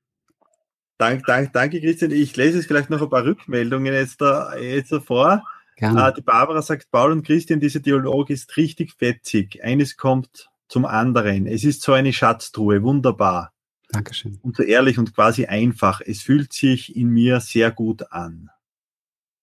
Dank, 0.97 1.25
dank, 1.25 1.53
danke, 1.53 1.81
Christian. 1.81 2.11
Ich 2.11 2.35
lese 2.35 2.57
jetzt 2.57 2.67
vielleicht 2.67 2.89
noch 2.89 3.01
ein 3.01 3.09
paar 3.09 3.25
Rückmeldungen 3.25 3.93
jetzt, 3.93 4.21
da, 4.21 4.55
jetzt 4.55 4.91
davor. 4.91 5.43
Gerne. 5.75 6.07
Uh, 6.07 6.13
die 6.15 6.21
Barbara 6.21 6.61
sagt, 6.61 6.91
Paul 6.91 7.11
und 7.11 7.25
Christian, 7.25 7.59
dieser 7.59 7.79
Dialog 7.79 8.29
ist 8.29 8.55
richtig 8.57 8.93
fetzig. 8.93 9.63
Eines 9.63 9.97
kommt 9.97 10.49
zum 10.67 10.85
anderen. 10.85 11.47
Es 11.47 11.63
ist 11.63 11.81
so 11.81 11.93
eine 11.93 12.13
Schatztruhe, 12.13 12.83
wunderbar. 12.83 13.53
Dankeschön. 13.89 14.39
Und 14.41 14.55
so 14.55 14.63
ehrlich 14.63 14.97
und 14.97 15.13
quasi 15.13 15.45
einfach. 15.45 16.01
Es 16.01 16.21
fühlt 16.21 16.51
sich 16.51 16.95
in 16.95 17.09
mir 17.09 17.39
sehr 17.39 17.71
gut 17.71 18.11
an. 18.11 18.49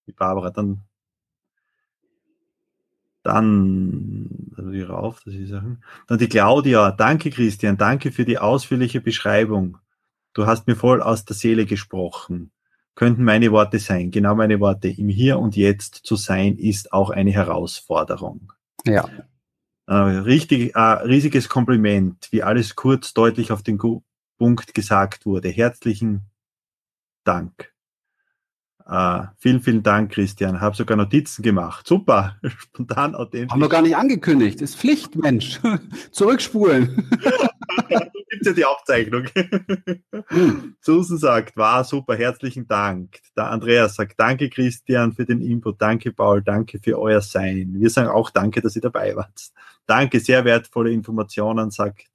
Die 0.07 0.13
Barbara, 0.13 0.51
dann, 0.51 0.83
dann, 3.23 4.53
also 4.57 4.93
rauf, 4.93 5.23
das 5.25 5.35
ist, 5.35 5.53
dann 5.53 6.19
die 6.19 6.29
Claudia. 6.29 6.91
Danke, 6.91 7.31
Christian. 7.31 7.77
Danke 7.77 8.11
für 8.11 8.25
die 8.25 8.39
ausführliche 8.39 9.01
Beschreibung. 9.01 9.79
Du 10.33 10.47
hast 10.47 10.67
mir 10.67 10.77
voll 10.77 11.01
aus 11.01 11.25
der 11.25 11.37
Seele 11.37 11.65
gesprochen. 11.65 12.51
Könnten 12.97 13.23
meine 13.23 13.53
Worte 13.53 13.79
sein. 13.79 14.11
Genau 14.11 14.35
meine 14.35 14.59
Worte. 14.59 14.89
Im 14.89 15.09
Hier 15.09 15.39
und 15.39 15.57
Jetzt 15.57 15.95
zu 15.95 16.17
sein 16.17 16.57
ist 16.57 16.93
auch 16.93 17.11
eine 17.11 17.31
Herausforderung. 17.31 18.53
Ja. 18.85 19.09
Äh, 19.91 19.95
richtig, 19.95 20.77
äh, 20.77 20.79
riesiges 20.79 21.49
Kompliment, 21.49 22.29
wie 22.31 22.45
alles 22.45 22.77
kurz 22.77 23.13
deutlich 23.13 23.51
auf 23.51 23.65
den 23.65 23.77
Punkt 24.39 24.73
gesagt 24.73 25.27
wurde. 25.27 25.49
Herzlichen 25.49 26.31
Dank. 27.25 27.75
Uh, 28.87 29.27
vielen, 29.39 29.61
vielen 29.61 29.83
Dank, 29.83 30.13
Christian. 30.13 30.61
Habe 30.61 30.77
sogar 30.77 30.97
Notizen 30.97 31.43
gemacht. 31.43 31.87
Super. 31.87 32.37
Spontan, 32.59 33.15
authentisch. 33.15 33.53
Haben 33.53 33.61
wir 33.61 33.69
gar 33.69 33.83
nicht 33.83 33.97
angekündigt. 33.97 34.61
Ist 34.61 34.77
Pflicht, 34.77 35.17
Mensch. 35.17 35.61
Zurückspulen. 36.11 37.09
Gibt 38.31 38.47
ja 38.47 38.53
die 38.53 38.65
Aufzeichnung. 38.65 39.27
hm. 40.29 40.77
Susan 40.81 41.19
sagt, 41.19 41.57
war 41.57 41.85
super, 41.85 42.17
herzlichen 42.17 42.67
Dank. 42.67 43.19
Der 43.37 43.51
Andreas 43.51 43.97
sagt, 43.97 44.19
danke, 44.19 44.49
Christian, 44.49 45.13
für 45.13 45.25
den 45.25 45.41
Input. 45.41 45.81
Danke, 45.81 46.13
Paul. 46.13 46.43
Danke 46.43 46.79
für 46.83 46.99
euer 46.99 47.21
Sein. 47.21 47.75
Wir 47.79 47.91
sagen 47.91 48.09
auch 48.09 48.31
danke, 48.31 48.61
dass 48.61 48.77
ihr 48.77 48.83
dabei 48.83 49.15
wart. 49.17 49.51
Danke, 49.87 50.21
sehr 50.21 50.45
wertvolle 50.45 50.93
Informationen, 50.93 51.71
sagt 51.71 52.10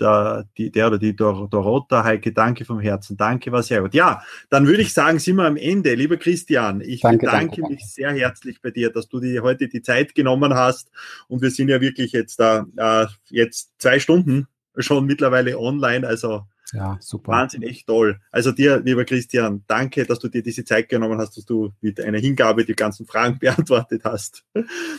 der, 0.00 0.46
die, 0.56 0.70
der 0.70 0.88
oder 0.88 0.98
die 0.98 1.14
Dor 1.14 1.48
Dorota, 1.48 2.04
Heike, 2.04 2.32
danke 2.32 2.64
vom 2.64 2.80
Herzen, 2.80 3.16
danke, 3.16 3.52
war 3.52 3.62
sehr 3.62 3.82
gut. 3.82 3.94
Ja, 3.94 4.22
dann 4.50 4.66
würde 4.66 4.82
ich 4.82 4.92
sagen, 4.92 5.18
sind 5.18 5.36
wir 5.36 5.44
am 5.44 5.56
Ende. 5.56 5.94
Lieber 5.94 6.16
Christian, 6.16 6.80
ich 6.80 7.00
danke, 7.00 7.26
bedanke 7.26 7.60
danke, 7.60 7.72
mich 7.72 7.80
danke. 7.80 7.92
sehr 7.92 8.12
herzlich 8.12 8.60
bei 8.62 8.70
dir, 8.70 8.90
dass 8.90 9.08
du 9.08 9.20
dir 9.20 9.42
heute 9.42 9.68
die 9.68 9.82
Zeit 9.82 10.14
genommen 10.14 10.54
hast 10.54 10.90
und 11.28 11.42
wir 11.42 11.50
sind 11.50 11.68
ja 11.68 11.80
wirklich 11.80 12.12
jetzt 12.12 12.40
da, 12.40 12.66
äh, 12.76 13.06
jetzt 13.28 13.72
zwei 13.78 14.00
Stunden 14.00 14.46
schon 14.76 15.06
mittlerweile 15.06 15.58
online, 15.58 16.06
also 16.06 16.44
ja, 16.72 16.98
super. 17.00 17.32
Wahnsinn, 17.32 17.62
echt 17.62 17.86
toll. 17.86 18.20
Also 18.30 18.52
dir, 18.52 18.80
lieber 18.80 19.04
Christian, 19.04 19.64
danke, 19.66 20.04
dass 20.04 20.18
du 20.18 20.28
dir 20.28 20.42
diese 20.42 20.64
Zeit 20.64 20.88
genommen 20.88 21.18
hast, 21.18 21.36
dass 21.36 21.46
du 21.46 21.72
mit 21.80 22.00
einer 22.00 22.18
Hingabe 22.18 22.64
die 22.64 22.74
ganzen 22.74 23.06
Fragen 23.06 23.38
beantwortet 23.40 24.02
hast. 24.04 24.44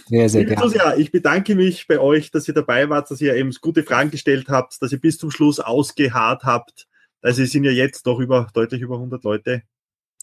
Sehr, 0.07 0.29
sehr 0.29 0.45
gerne. 0.45 0.75
Ja, 0.75 0.95
ich 0.95 1.11
bedanke 1.11 1.55
mich 1.55 1.87
bei 1.87 1.99
euch, 1.99 2.31
dass 2.31 2.47
ihr 2.47 2.53
dabei 2.55 2.89
wart, 2.89 3.11
dass 3.11 3.21
ihr 3.21 3.35
eben 3.35 3.51
gute 3.61 3.83
Fragen 3.83 4.09
gestellt 4.09 4.49
habt, 4.49 4.81
dass 4.81 4.91
ihr 4.91 4.99
bis 4.99 5.17
zum 5.17 5.29
Schluss 5.29 5.59
ausgeharrt 5.59 6.43
habt. 6.43 6.87
Also 7.21 7.43
es 7.43 7.51
sind 7.51 7.65
ja 7.65 7.71
jetzt 7.71 8.07
doch 8.07 8.19
über, 8.19 8.47
deutlich 8.53 8.81
über 8.81 8.95
100 8.95 9.23
Leute 9.23 9.63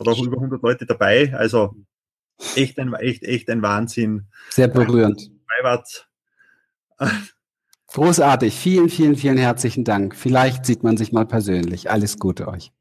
oder 0.00 0.12
auch 0.12 0.22
über 0.22 0.36
100 0.36 0.62
Leute 0.62 0.86
dabei. 0.86 1.32
Also 1.34 1.76
echt 2.56 2.78
ein, 2.78 2.92
echt, 2.94 3.22
echt 3.22 3.48
ein 3.50 3.62
Wahnsinn. 3.62 4.26
Sehr 4.50 4.68
berührend. 4.68 5.30
Dabei 5.48 5.62
wart. 5.62 6.08
Großartig. 7.92 8.54
Vielen, 8.54 8.88
vielen, 8.88 9.16
vielen 9.16 9.38
herzlichen 9.38 9.84
Dank. 9.84 10.14
Vielleicht 10.14 10.66
sieht 10.66 10.82
man 10.82 10.96
sich 10.96 11.12
mal 11.12 11.26
persönlich. 11.26 11.90
Alles 11.90 12.18
Gute 12.18 12.48
euch. 12.48 12.72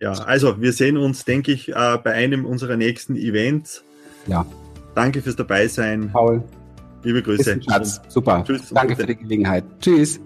Ja, 0.00 0.12
also 0.12 0.60
wir 0.60 0.72
sehen 0.72 0.96
uns, 0.96 1.24
denke 1.24 1.52
ich, 1.52 1.68
äh, 1.68 1.98
bei 2.02 2.12
einem 2.12 2.46
unserer 2.46 2.76
nächsten 2.76 3.16
Events. 3.16 3.84
Ja. 4.26 4.46
Danke 4.94 5.20
fürs 5.20 5.36
Dabeisein. 5.36 6.10
Paul. 6.10 6.42
Liebe 7.02 7.22
Grüße. 7.22 7.60
Super. 8.08 8.44
Tschüss. 8.46 8.70
Danke 8.70 8.96
für 8.96 9.06
die 9.06 9.16
Gelegenheit. 9.16 9.64
Tschüss. 9.80 10.20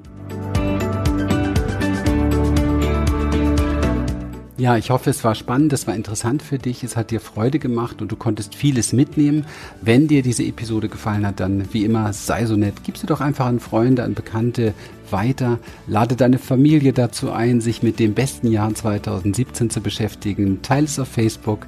Ja, 4.56 4.76
ich 4.76 4.90
hoffe, 4.90 5.10
es 5.10 5.24
war 5.24 5.34
spannend, 5.34 5.72
es 5.72 5.88
war 5.88 5.96
interessant 5.96 6.40
für 6.40 6.58
dich, 6.58 6.84
es 6.84 6.96
hat 6.96 7.10
dir 7.10 7.18
Freude 7.18 7.58
gemacht 7.58 8.00
und 8.00 8.12
du 8.12 8.14
konntest 8.14 8.54
vieles 8.54 8.92
mitnehmen. 8.92 9.46
Wenn 9.80 10.06
dir 10.06 10.22
diese 10.22 10.44
Episode 10.44 10.88
gefallen 10.88 11.26
hat, 11.26 11.40
dann 11.40 11.72
wie 11.72 11.84
immer 11.84 12.12
sei 12.12 12.46
so 12.46 12.54
nett, 12.54 12.74
gib 12.84 12.96
sie 12.96 13.08
doch 13.08 13.20
einfach 13.20 13.46
an 13.46 13.58
Freunde, 13.58 14.04
an 14.04 14.14
Bekannte, 14.14 14.72
weiter. 15.10 15.58
Lade 15.86 16.14
deine 16.16 16.38
Familie 16.38 16.92
dazu 16.92 17.32
ein, 17.32 17.60
sich 17.60 17.82
mit 17.82 17.98
dem 17.98 18.14
besten 18.14 18.46
Jahr 18.50 18.72
2017 18.72 19.70
zu 19.70 19.80
beschäftigen. 19.80 20.62
Teile 20.62 20.86
es 20.86 20.98
auf 20.98 21.08
Facebook. 21.08 21.66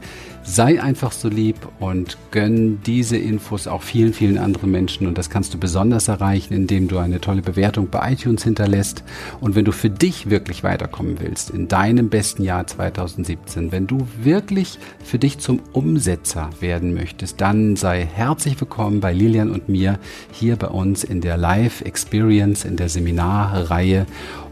Sei 0.48 0.80
einfach 0.80 1.10
so 1.10 1.28
lieb 1.28 1.56
und 1.80 2.16
gönn 2.30 2.80
diese 2.86 3.16
Infos 3.16 3.66
auch 3.66 3.82
vielen, 3.82 4.12
vielen 4.12 4.38
anderen 4.38 4.70
Menschen. 4.70 5.06
Und 5.06 5.18
das 5.18 5.28
kannst 5.28 5.52
du 5.52 5.58
besonders 5.58 6.06
erreichen, 6.06 6.54
indem 6.54 6.86
du 6.86 6.98
eine 6.98 7.20
tolle 7.20 7.42
Bewertung 7.42 7.88
bei 7.88 8.12
iTunes 8.12 8.44
hinterlässt. 8.44 9.02
Und 9.40 9.56
wenn 9.56 9.64
du 9.64 9.72
für 9.72 9.90
dich 9.90 10.30
wirklich 10.30 10.62
weiterkommen 10.62 11.16
willst, 11.18 11.50
in 11.50 11.66
deinem 11.66 12.10
besten 12.10 12.44
Jahr 12.44 12.66
2017, 12.66 13.72
wenn 13.72 13.88
du 13.88 14.06
wirklich 14.22 14.78
für 15.04 15.18
dich 15.18 15.38
zum 15.38 15.60
Umsetzer 15.72 16.50
werden 16.60 16.94
möchtest, 16.94 17.40
dann 17.40 17.74
sei 17.74 18.06
herzlich 18.06 18.60
willkommen 18.60 19.00
bei 19.00 19.12
Lilian 19.12 19.50
und 19.50 19.68
mir 19.68 19.98
hier 20.30 20.56
bei 20.56 20.68
uns 20.68 21.02
in 21.02 21.20
der 21.20 21.36
Live 21.36 21.80
Experience, 21.80 22.64
in 22.64 22.76
der 22.76 22.88
Seminar 22.88 23.16
Seminarreihe. 23.16 24.06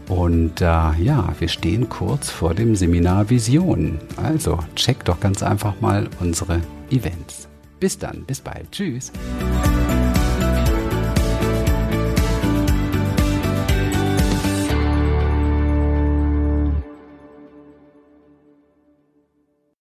Und 0.07 0.61
äh, 0.61 0.65
ja, 0.65 1.33
wir 1.39 1.47
stehen 1.47 1.89
kurz 1.89 2.29
vor 2.29 2.53
dem 2.53 2.75
Seminar 2.75 3.29
Vision. 3.29 3.99
Also 4.17 4.59
check 4.75 5.03
doch 5.05 5.19
ganz 5.19 5.41
einfach 5.41 5.79
mal 5.81 6.07
unsere 6.19 6.61
Events. 6.91 7.47
Bis 7.79 7.97
dann, 7.97 8.23
bis 8.25 8.41
bald. 8.41 8.71
Tschüss. 8.71 9.11